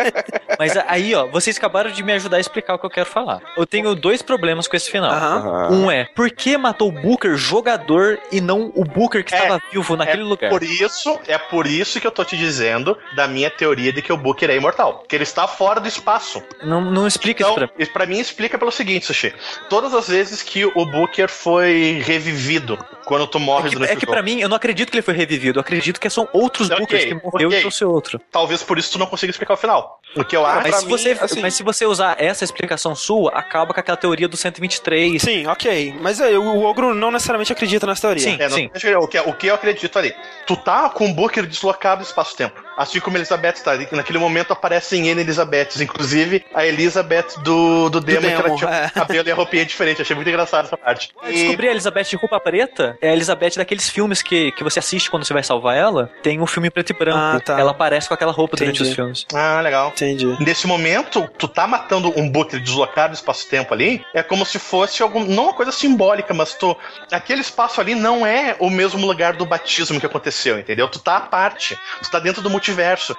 Mas 0.58 0.74
aí, 0.88 1.14
ó, 1.14 1.26
vocês 1.26 1.56
acabaram 1.58 1.90
de 1.90 2.02
me 2.02 2.12
ajudar 2.14 2.38
a 2.38 2.40
explicar 2.40 2.74
o 2.74 2.78
que 2.78 2.86
eu 2.86 2.90
quero 2.90 3.06
falar. 3.06 3.40
Eu 3.56 3.66
tenho 3.66 3.94
dois 3.94 4.22
problemas 4.22 4.66
com 4.66 4.76
esse 4.76 4.90
final. 4.90 5.10
Aham. 5.10 5.68
Um 5.70 5.90
é, 5.90 6.04
por 6.14 6.30
que 6.30 6.56
matou 6.56 6.88
o 6.88 6.92
Booker 6.92 7.36
jogador 7.36 8.18
e 8.32 8.40
não 8.40 8.72
o 8.74 8.84
Booker 8.84 9.22
que 9.22 9.34
É, 9.34 9.38
estava 9.38 9.60
vivo 9.70 9.96
naquele 9.96 10.22
é 10.22 10.24
lugar? 10.24 10.50
Por 10.50 10.62
isso, 10.62 11.18
é 11.26 11.36
por 11.36 11.66
isso 11.66 12.00
que 12.00 12.06
eu 12.06 12.10
tô 12.10 12.24
te 12.24 12.36
dizendo 12.36 12.96
da 13.14 13.28
minha 13.28 13.50
teoria 13.50 13.92
de 13.92 14.00
que 14.00 14.12
o 14.12 14.16
Booker 14.16 14.48
é 14.50 14.56
imortal. 14.56 15.04
Que 15.06 15.14
ele 15.16 15.24
está 15.24 15.46
fora 15.46 15.78
do 15.80 15.88
espaço. 15.88 16.42
Não, 16.62 16.80
não 16.80 17.06
explica 17.06 17.42
Então, 17.42 17.50
isso 17.54 17.58
pra 17.58 17.66
mim. 17.66 17.82
isso 17.82 17.92
pra 17.92 18.06
mim 18.06 18.18
explica 18.18 18.58
pelo 18.58 18.70
seguinte, 18.70 19.04
Sushi. 19.06 19.34
Todas 19.68 19.92
as 19.92 20.08
vezes 20.08 20.42
que 20.42 20.64
o 20.64 20.86
Booker 20.86 21.28
foi 21.28 22.02
revivido 22.04 22.78
quando 23.04 23.25
tu 23.26 23.38
morre 23.40 23.66
É 23.66 23.68
que, 23.70 23.74
durante 23.76 23.92
é 23.92 23.96
que 23.96 24.06
pra 24.06 24.22
mim, 24.22 24.40
eu 24.40 24.48
não 24.48 24.56
acredito 24.56 24.90
que 24.90 24.96
ele 24.96 25.02
foi 25.02 25.14
revivido. 25.14 25.58
Eu 25.58 25.60
acredito 25.60 26.00
que 26.00 26.08
são 26.10 26.28
outros 26.32 26.70
Ok, 26.70 26.80
Bookers 26.80 27.04
que 27.04 27.14
morreu 27.14 27.48
ok. 27.48 27.58
e 27.58 27.60
trouxe 27.62 27.84
outro. 27.84 28.20
talvez 28.30 28.62
por 28.62 28.78
isso 28.78 28.92
tu 28.92 28.98
não 28.98 29.06
consiga 29.06 29.30
explicar 29.30 29.54
o 29.54 29.56
final. 29.56 30.00
O 30.16 30.24
que 30.24 30.36
eu 30.36 30.46
acho. 30.46 30.62
Mas 30.62 30.70
pra 30.70 30.78
se, 30.80 30.84
mim, 30.86 30.90
você, 30.92 31.10
assim- 31.20 31.40
mas 31.42 31.54
se 31.54 31.62
você 31.62 31.84
usar 31.86 32.16
essa 32.18 32.44
explicação 32.44 32.94
sua, 32.94 33.30
acaba 33.32 33.74
com 33.74 33.80
aquela 33.80 33.96
teoria 33.96 34.28
do 34.28 34.36
123. 34.36 35.20
Sim, 35.20 35.46
ok. 35.46 35.94
Mas 36.00 36.20
é, 36.20 36.36
o 36.38 36.62
ogro 36.64 36.94
não 36.94 37.10
necessariamente 37.10 37.52
acredita 37.52 37.86
nessa 37.86 38.02
teoria. 38.02 38.22
Sim. 38.24 38.36
É, 38.40 38.48
não- 38.48 39.02
o, 39.02 39.08
que, 39.08 39.18
o 39.20 39.32
que 39.34 39.46
eu 39.48 39.54
acredito 39.54 39.98
ali. 39.98 40.14
Tu 40.46 40.56
tá 40.56 40.88
com 40.88 41.10
o 41.10 41.14
Booker 41.14 41.44
deslocado 41.46 42.00
no 42.00 42.06
espaço-tempo. 42.06 42.65
Assim 42.76 43.00
como 43.00 43.16
Elizabeth 43.16 43.54
tá. 43.64 43.72
Naquele 43.92 44.18
momento 44.18 44.52
aparecem 44.52 45.08
N 45.08 45.20
Elizabeths. 45.20 45.80
Inclusive 45.80 46.44
a 46.54 46.66
Elizabeth 46.66 47.26
do, 47.42 47.88
do 47.88 48.00
demo, 48.00 48.20
que 48.20 48.26
ela 48.26 48.56
tinha 48.56 48.70
é. 48.70 48.88
cabelo 48.90 49.28
e 49.28 49.32
a 49.32 49.34
roupinha 49.34 49.64
diferente. 49.64 50.02
Achei 50.02 50.14
muito 50.14 50.28
engraçado 50.28 50.66
essa 50.66 50.76
parte. 50.76 51.10
Eu 51.22 51.30
E- 51.30 51.34
descobri 51.34 51.68
a 51.68 51.70
Elizabeth 51.70 52.04
de 52.04 52.16
roupa 52.16 52.38
preta. 52.40 52.96
É 53.00 53.10
a 53.10 53.12
Elizabeth 53.12 53.52
daqueles 53.56 53.88
filmes 53.88 54.22
que, 54.22 54.52
que 54.52 54.62
você 54.62 54.78
assiste 54.78 55.10
quando 55.10 55.24
você 55.24 55.32
vai 55.32 55.42
salvar 55.42 55.76
ela. 55.76 56.10
Tem 56.22 56.40
um 56.40 56.46
filme 56.46 56.70
preto 56.70 56.90
e 56.90 56.94
branco. 56.94 57.18
Ah, 57.18 57.40
tá. 57.40 57.58
Ela 57.58 57.70
aparece 57.70 58.08
com 58.08 58.14
aquela 58.14 58.32
roupa 58.32 58.56
durante 58.56 58.76
Entendi. 58.76 58.90
os 58.90 58.94
filmes. 58.94 59.26
Ah, 59.34 59.60
legal. 59.60 59.88
Entendi. 59.88 60.26
Nesse 60.40 60.66
momento, 60.66 61.28
tu 61.38 61.48
tá 61.48 61.66
matando 61.66 62.12
um 62.18 62.28
Booker 62.28 62.60
deslocado 62.60 63.08
no 63.08 63.14
espaço-tempo 63.14 63.72
ali, 63.72 64.04
é 64.12 64.22
como 64.22 64.44
se 64.44 64.58
fosse 64.58 65.02
algum, 65.02 65.24
não 65.24 65.44
uma 65.44 65.54
coisa 65.54 65.72
simbólica, 65.72 66.34
mas 66.34 66.54
tu, 66.54 66.76
aquele 67.10 67.40
espaço 67.40 67.80
ali 67.80 67.94
não 67.94 68.26
é 68.26 68.56
o 68.58 68.68
mesmo 68.68 69.06
lugar 69.06 69.34
do 69.34 69.46
batismo 69.46 69.98
que 70.00 70.06
aconteceu, 70.06 70.58
entendeu? 70.58 70.88
Tu 70.88 70.98
tá 70.98 71.16
à 71.16 71.20
parte, 71.20 71.78
tu 72.02 72.10
tá 72.10 72.18
dentro 72.18 72.42
do 72.42 72.50
multiverso. 72.50 72.65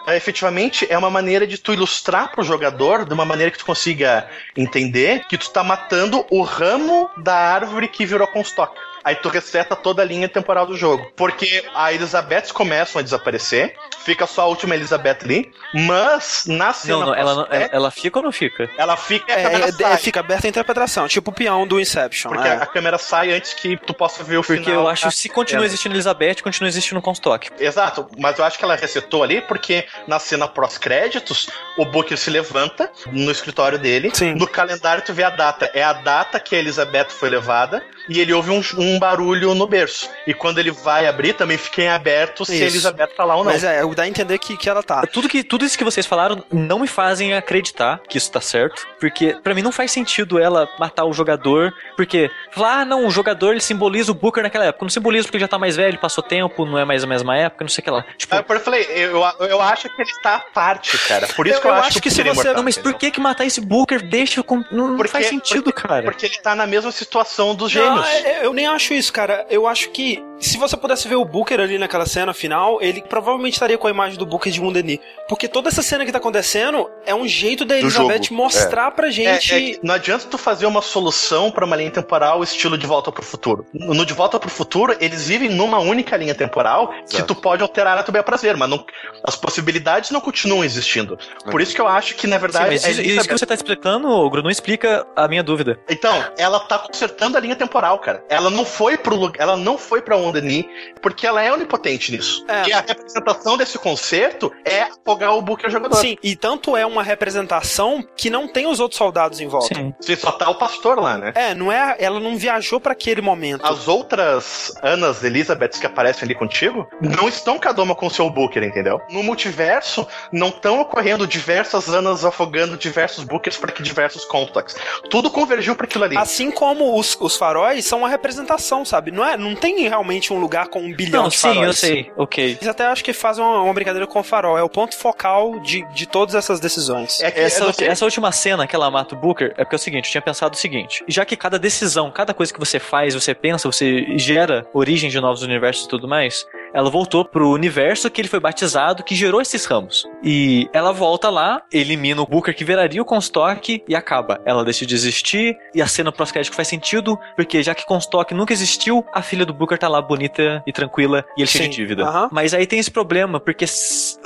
É, 0.06 0.16
efetivamente, 0.16 0.86
é 0.90 0.98
uma 0.98 1.10
maneira 1.10 1.46
de 1.46 1.58
tu 1.58 1.74
ilustrar 1.74 2.32
pro 2.32 2.44
jogador, 2.44 3.06
de 3.06 3.14
uma 3.14 3.26
maneira 3.26 3.52
que 3.52 3.58
tu 3.58 3.66
consiga 3.66 4.28
entender 4.56 5.26
que 5.28 5.38
tu 5.38 5.50
tá 5.50 5.64
matando 5.64 6.26
o 6.30 6.42
ramo 6.42 7.10
da 7.18 7.36
árvore 7.36 7.88
que 7.88 8.06
virou 8.06 8.28
Comstock. 8.28 8.78
Aí 9.04 9.16
tu 9.16 9.30
reseta 9.30 9.76
toda 9.76 10.02
a 10.02 10.06
linha 10.06 10.28
temporal 10.28 10.66
do 10.66 10.76
jogo. 10.76 11.12
Porque 11.16 11.64
a 11.74 11.94
Elizabeth 11.94 12.52
começam 12.54 13.00
a 13.00 13.04
desaparecer, 13.04 13.76
fica 14.04 14.26
só 14.28 14.42
a 14.42 14.46
última 14.46 14.76
Elizabeth 14.76 15.18
ali, 15.24 15.52
mas 15.74 16.44
na 16.48 16.74
cena 16.74 16.98
Não, 17.00 17.06
não, 17.08 17.16
ela, 17.16 17.36
não- 17.36 17.42
pós-crédito, 17.44 17.74
ela, 17.76 17.92
fica 17.92 18.20
ou 18.20 18.24
não 18.26 18.32
fica? 18.32 18.70
ela 18.78 18.98
fica. 18.98 19.32
É, 19.32 19.44
é, 19.44 19.72
sai, 19.72 19.94
é, 19.94 19.98
fica 19.98 20.20
aberta 20.20 20.48
a 20.48 20.50
interpretação, 20.50 21.08
tipo 21.08 21.32
o 21.32 21.34
peão 21.34 21.66
do 21.68 21.80
Inception. 21.80 22.32
porque 22.32 22.48
é. 22.48 22.52
a 22.54 22.66
câmera 22.66 22.98
sai 22.98 23.32
antes 23.32 23.54
que 23.54 23.78
tu 23.78 23.94
possa 23.94 24.24
ver 24.24 24.38
o 24.38 24.44
Porque 24.44 24.64
final. 24.64 24.82
eu 24.84 24.88
acho 24.88 25.08
que 25.08 25.16
se 25.16 25.30
continua 25.30 25.66
existindo 25.66 25.96
Elizabeth, 25.96 26.36
continua 26.44 26.68
existindo 26.68 27.02
Comstock. 27.02 27.50
Exato, 27.60 28.08
mas 28.18 28.38
eu 28.40 28.46
acho 28.46 28.58
que 28.58 28.64
ela 28.66 28.76
resetou 28.76 29.24
ali 29.24 29.42
porque 29.42 29.86
na 30.08 30.20
cena 30.20 30.48
pós-créditos, 30.48 31.50
o 31.78 31.86
Booker 31.86 32.18
se 32.18 32.30
levanta 32.30 32.92
no 33.12 33.32
escritório 33.32 33.78
dele. 33.78 34.12
Sim. 34.14 34.34
No 34.36 34.48
calendário 34.48 35.04
tu 35.04 35.14
vê 35.14 35.24
a 35.24 35.30
data. 35.30 35.70
É 35.74 35.84
a 35.84 35.94
data 35.94 36.40
que 36.40 36.56
a 36.56 36.60
Elizabeth 36.60 37.10
foi 37.10 37.30
levada 37.30 37.84
e 38.10 38.20
ele 38.20 38.34
ouve 38.34 38.52
um, 38.52 38.62
um 38.78 38.97
barulho 39.00 39.54
no 39.56 39.68
berço. 39.68 40.10
E 40.26 40.34
quando 40.34 40.60
ele 40.60 40.72
vai 40.72 41.08
abrir, 41.08 41.34
também 41.34 41.58
fica 41.58 41.82
em 41.82 41.88
aberto 41.90 42.46
se 42.46 42.52
a 42.52 42.56
Isso. 42.56 42.64
Elizabeth 42.66 43.08
tá 43.16 43.24
lá 43.24 43.36
ou 43.36 43.44
não. 43.44 43.52
Mas 43.52 43.64
é, 43.64 43.82
dá 43.96 44.04
a 44.04 44.08
entender 44.08 44.38
que, 44.38 44.56
que 44.58 44.70
ela 44.70 44.84
tá. 44.84 45.06
Tudo, 45.08 45.28
que, 45.30 45.44
tudo 45.44 45.66
isso 45.66 45.78
que 45.78 45.84
vocês 45.84 46.06
falaram 46.06 46.44
não 46.52 46.80
me 46.80 46.88
fazem 46.88 47.34
acreditar 47.34 48.00
que 48.08 48.18
isso 48.18 48.32
tá 48.32 48.42
certo. 48.42 48.86
Porque 49.00 49.36
pra 49.44 49.54
mim 49.54 49.62
não 49.62 49.72
faz 49.72 49.92
sentido 49.92 50.40
ela 50.40 50.68
matar 50.80 51.06
o 51.06 51.14
jogador. 51.14 51.74
Porque 51.96 52.30
falar, 52.52 52.82
ah, 52.82 52.86
não, 52.86 53.06
o 53.06 53.12
jogador 53.12 53.52
ele 53.52 53.62
simboliza 53.62 54.12
o 54.12 54.16
Booker 54.16 54.44
naquela 54.44 54.66
época. 54.66 54.84
Não 54.86 54.90
simboliza 54.90 55.26
porque 55.26 55.38
ele 55.38 55.44
já 55.44 55.48
tá 55.48 55.58
mais 55.60 55.76
velho, 55.76 55.98
passou 56.00 56.24
tempo, 56.24 56.66
não 56.66 56.78
é 56.78 56.86
mais 56.86 57.04
a 57.04 57.08
mesma 57.08 57.36
época, 57.38 57.64
não 57.64 57.70
sei 57.70 57.82
o 57.82 57.86
que 57.86 57.92
lá. 57.92 58.06
Tipo, 58.18 58.36
É, 58.36 58.42
por 58.42 58.56
isso 58.56 58.62
eu 58.62 58.66
falei, 58.66 58.88
eu, 58.96 59.48
eu 59.48 59.62
acho 59.62 59.90
que 59.90 60.02
ele 60.02 60.12
tá 60.22 60.36
à 60.36 60.40
parte, 60.40 60.98
cara. 61.08 61.28
Por 61.28 61.48
isso 61.48 61.58
Eu- 61.58 61.62
que 61.62 61.68
eu, 61.68 61.72
eu 61.72 61.78
acho, 61.78 61.88
acho 61.90 62.02
que 62.02 62.08
o 62.08 62.12
se 62.12 62.22
é 62.22 62.24
você- 62.24 62.30
imortal, 62.32 62.54
não, 62.56 62.64
mas 62.64 62.78
por 62.78 62.94
que 62.94 63.12
que 63.12 63.20
matar 63.20 63.46
esse 63.46 63.62
Booker 63.62 64.02
deixa 64.02 64.44
com. 64.44 64.58
Não, 64.72 64.88
não 64.90 64.98
Porque- 64.98 65.12
faz 65.12 65.28
sentido, 65.28 65.64
porque- 65.72 65.82
cara. 65.88 66.04
Porque 66.04 66.26
ele 66.26 66.38
tá 66.38 66.56
na 66.56 66.66
mesma 66.68 66.92
situação 66.92 67.56
dos 67.56 67.74
Não, 67.74 67.82
gêmeos. 67.84 68.08
é- 68.26 68.46
eu 68.46 68.54
nem 68.54 68.68
acho 68.68 68.77
isso, 68.78 69.12
cara. 69.14 69.46
Eu 69.50 69.68
acho 69.68 69.90
que 69.92 70.24
se 70.40 70.58
você 70.58 70.78
pudesse 70.78 71.08
ver 71.08 71.16
o 71.16 71.26
Booker 71.26 71.60
ali 71.60 71.78
naquela 71.80 72.06
cena 72.06 72.34
final, 72.34 72.80
ele 72.82 73.02
provavelmente 73.02 73.54
estaria 73.54 73.78
com 73.78 73.88
a 73.88 73.90
imagem 73.90 74.18
do 74.18 74.26
Booker 74.26 74.52
de 74.52 74.62
Mundeni. 74.62 75.00
Porque 75.28 75.48
toda 75.48 75.68
essa 75.70 75.82
cena 75.82 76.06
que 76.06 76.12
tá 76.12 76.20
acontecendo 76.20 76.90
é 77.06 77.14
um 77.16 77.28
jeito 77.28 77.66
da 77.66 77.78
Elizabeth 77.78 78.24
jogo, 78.24 78.36
mostrar 78.36 78.92
pra 78.92 79.08
É, 79.08 79.12
gente. 79.12 79.54
é 79.54 79.60
que 79.60 79.80
não 79.82 79.96
adianta 79.96 80.26
tu 80.30 80.38
fazer 80.38 80.66
uma 80.68 80.82
solução 80.82 81.50
pra 81.52 81.66
uma 81.66 81.76
linha 81.76 81.90
temporal 81.92 82.44
estilo 82.44 82.78
De 82.78 82.86
Volta 82.86 83.12
pro 83.12 83.24
Futuro. 83.24 83.66
No 83.74 84.06
De 84.06 84.14
Volta 84.14 84.40
pro 84.40 84.50
Futuro, 84.50 84.96
eles 85.00 85.28
vivem 85.28 85.50
numa 85.50 85.80
única 85.80 86.16
linha 86.16 86.36
temporal 86.36 86.94
que 87.10 87.24
tu 87.24 87.34
pode 87.34 87.64
alterar 87.64 87.98
a 87.98 88.04
teu 88.04 88.12
bel 88.14 88.24
prazer, 88.24 88.56
mas 88.56 88.70
não- 88.70 88.86
as 89.24 89.36
possibilidades 89.36 90.12
não 90.12 90.22
continuam 90.22 90.64
existindo. 90.64 91.18
Por 91.50 91.62
isso 91.62 91.74
que 91.74 91.82
eu 91.82 91.88
acho 91.88 92.16
que, 92.16 92.28
na 92.28 92.36
Sim, 92.36 92.42
verdade, 92.42 92.66
mas 92.68 92.86
a 92.86 92.90
isso, 92.90 93.02
isso 93.02 93.10
Elizabeth- 93.10 93.28
que 93.28 93.38
você 93.40 93.46
tá 93.46 93.54
explicando, 93.56 94.08
Ogro, 94.10 94.44
não 94.44 94.52
explica 94.52 95.06
a 95.16 95.28
minha 95.28 95.42
dúvida. 95.42 95.80
Então, 95.90 96.24
ela 96.38 96.60
tá 96.60 96.78
consertando 96.78 97.38
a 97.38 97.40
linha 97.40 97.56
temporal, 97.56 97.98
cara. 98.00 98.24
Ela 98.30 98.50
não 98.52 98.64
foi 98.68 98.98
pro 98.98 99.16
lugar, 99.16 99.42
ela 99.42 99.58
não 99.58 99.78
foi 99.78 100.02
pra 100.02 100.18
Ondeni, 100.18 100.70
porque 101.02 101.26
ela 101.26 101.42
é 101.42 101.52
onipotente 101.52 102.12
nisso. 102.12 102.46
É. 102.48 102.70
E 102.70 102.74
a 102.74 102.82
representação 102.82 103.58
desse 103.58 103.80
concerto 103.80 104.52
é 104.64 104.84
afogar 104.84 105.36
o 105.36 105.42
Booker 105.42 105.70
jogador. 105.70 105.96
Sim, 105.96 106.18
e 106.22 106.36
tanto 106.36 106.76
é 106.76 106.86
uma 106.86 107.02
representação 107.02 108.04
que 108.16 108.30
não 108.30 108.48
tem 108.48 108.68
os 108.68 108.80
outros 108.80 108.98
soldados 108.98 109.40
em 109.40 109.48
volta. 109.48 109.74
Sim. 109.74 109.94
Você 110.00 110.16
só 110.16 110.32
tá 110.32 110.50
o 110.50 110.56
pastor 110.56 111.00
lá, 111.00 111.18
né? 111.18 111.32
É, 111.36 111.56
não 111.56 111.72
é, 111.72 111.96
ela 112.00 112.20
não 112.20 112.38
viajou 112.38 112.80
pra 112.80 112.92
aquele 112.92 113.22
momento. 113.22 113.66
As 113.66 113.88
outras 113.88 114.74
Anas 114.84 115.24
Elizabeths 115.24 115.80
que 115.80 115.86
aparecem 115.86 116.26
ali 116.26 116.36
contigo 116.36 116.88
não 117.02 117.28
estão 117.28 117.58
cada 117.58 117.82
uma 117.82 117.96
com 117.96 118.08
o 118.08 118.12
seu 118.12 118.30
Booker, 118.30 118.64
entendeu? 118.64 119.00
No 119.10 119.24
multiverso, 119.24 120.08
não 120.32 120.50
estão 120.50 120.82
ocorrendo 120.82 121.26
diversas 121.26 121.90
Anas 121.90 122.26
afogando 122.26 122.78
diversos 122.78 123.24
Bookers 123.24 123.58
para 123.58 123.72
que 123.72 123.82
diversos 123.82 124.26
Complex. 124.26 124.76
Tudo 125.10 125.30
convergiu 125.30 125.76
para 125.76 125.86
aquilo 125.86 126.04
ali. 126.04 126.18
Assim 126.18 126.52
como 126.52 126.98
os, 126.98 127.18
os 127.20 127.38
faróis 127.38 127.86
são 127.86 128.00
uma 128.00 128.10
representação, 128.10 128.57
sabe? 128.86 129.12
Não, 129.12 129.24
é, 129.26 129.38
não 129.38 129.56
tem 129.56 129.88
realmente 129.88 130.32
um 130.34 130.40
lugar 130.40 130.68
com 130.68 130.80
um 130.80 130.94
bilhão 130.94 131.24
Não, 131.24 131.30
de 131.30 131.38
sim, 131.38 131.48
faróis. 131.48 131.68
eu 131.68 131.74
sei, 131.74 132.12
ok. 132.16 132.44
Eles 132.46 132.68
até 132.68 132.86
acho 132.86 133.04
que 133.04 133.14
fazem 133.14 133.44
uma, 133.44 133.62
uma 133.62 133.74
brincadeira 133.74 134.08
com 134.08 134.20
o 134.20 134.24
farol. 134.24 134.58
É 134.58 134.64
o 134.64 134.70
ponto 134.70 134.96
focal 134.96 135.60
de, 135.60 135.84
de 135.94 136.06
todas 136.08 136.36
essas 136.36 136.60
decisões. 136.60 137.20
É 137.22 137.32
que 137.32 137.40
Essa, 137.40 137.66
é 137.84 137.86
essa 137.88 138.06
última 138.06 138.32
cena 138.32 138.68
que 138.68 138.76
ela 138.76 138.90
mata 138.90 139.16
o 139.16 139.18
Booker 139.18 139.54
é 139.58 139.64
porque 139.64 139.76
é 139.76 139.78
o 139.78 139.80
seguinte, 139.80 140.06
eu 140.06 140.12
tinha 140.12 140.22
pensado 140.22 140.56
o 140.56 140.58
seguinte, 140.58 141.04
já 141.08 141.26
que 141.26 141.36
cada 141.36 141.58
decisão, 141.60 142.12
cada 142.12 142.34
coisa 142.34 142.54
que 142.54 142.60
você 142.60 142.80
faz, 142.80 143.14
você 143.14 143.34
pensa, 143.34 143.70
você 143.72 144.06
gera 144.18 144.66
origem 144.74 145.10
de 145.10 145.20
novos 145.20 145.42
universos 145.42 145.86
e 145.86 145.90
tudo 145.90 146.08
mais, 146.08 146.46
ela 146.74 146.90
voltou 146.90 147.24
pro 147.26 147.50
universo 147.52 148.10
que 148.10 148.22
ele 148.22 148.28
foi 148.28 148.40
batizado, 148.40 149.04
que 149.04 149.16
gerou 149.16 149.42
esses 149.42 149.66
ramos. 149.66 150.06
E 150.24 150.70
ela 150.74 150.92
volta 150.92 151.30
lá, 151.30 151.62
elimina 151.72 152.22
o 152.22 152.26
Booker 152.26 152.56
que 152.56 152.64
viraria 152.64 153.02
o 153.02 153.06
Comstock 153.06 153.84
e 153.88 153.96
acaba. 153.96 154.40
Ela 154.46 154.64
deixa 154.64 154.86
de 154.86 154.94
existir 154.96 155.56
e 155.74 155.82
a 155.82 155.88
cena 155.88 156.12
pós-crédito 156.12 156.56
faz 156.56 156.68
sentido, 156.68 157.18
porque 157.36 157.62
já 157.64 157.74
que 157.76 157.86
Comstock 157.86 158.34
nunca 158.34 158.54
existiu, 158.54 159.06
a 159.14 159.22
filha 159.22 159.46
do 159.46 159.54
Booker 159.54 159.78
tá 159.78 159.88
lá 159.88 160.02
bonita 160.02 160.64
e 160.66 160.72
tranquila 160.74 161.24
e 161.38 161.42
ele 161.42 161.48
cheio 161.48 161.66
Sim, 161.66 161.70
de 161.70 161.76
dívida. 161.78 162.30
Mas 162.32 162.54
aí 162.54 162.66
tem 162.66 162.80
esse 162.80 162.92
problema, 162.92 163.40
porque 163.40 163.66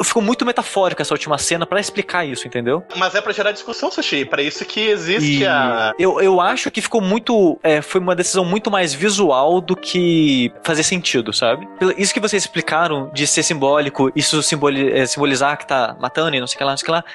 ficou 0.04 0.22
muito 0.22 0.46
metafórica 0.46 1.02
essa 1.02 1.14
última 1.14 1.38
cena 1.38 1.66
pra 1.66 1.80
explicar 1.80 2.26
isso, 2.26 2.48
entendeu? 2.48 2.84
Mas 2.96 3.16
é 3.16 3.22
pra 3.22 3.34
gerar 3.34 3.52
discussão, 3.52 3.92
Sushi. 3.92 4.26
Pra 4.26 4.42
isso 4.42 4.64
que 4.66 4.80
existe 4.82 5.40
E 5.40 5.46
a. 5.46 5.94
eu, 6.00 6.22
eu 6.22 6.40
acho 6.42 6.70
que 6.72 6.82
ficou 6.82 7.02
muito. 7.02 7.60
é, 7.64 7.82
foi 7.82 8.00
uma 8.02 8.16
decisão 8.16 8.46
muito 8.46 8.70
mais 8.72 8.94
visual 8.94 9.60
do 9.62 9.76
que 9.76 10.52
fazer 10.64 10.84
sentido, 10.84 11.34
sabe? 11.34 11.68
Isso 11.98 12.14
que 12.14 12.20
vocês 12.32 12.44
explicaram 12.44 13.10
de 13.14 13.28
ser 13.28 13.44
simbólico, 13.44 14.12
isso 14.16 14.40
é, 14.40 15.06
simbolizar 15.06 15.58
que 15.58 15.68
tá 15.68 15.96
matando 16.00 16.36
e 16.36 16.40
não 16.40 16.48
sei 16.48 16.56
o 16.56 16.58
que 16.58 16.64
lá, 16.64 16.72
não 16.72 16.78
sei 16.78 16.84
o 16.84 16.86
que 16.86 16.92
lá, 16.92 17.06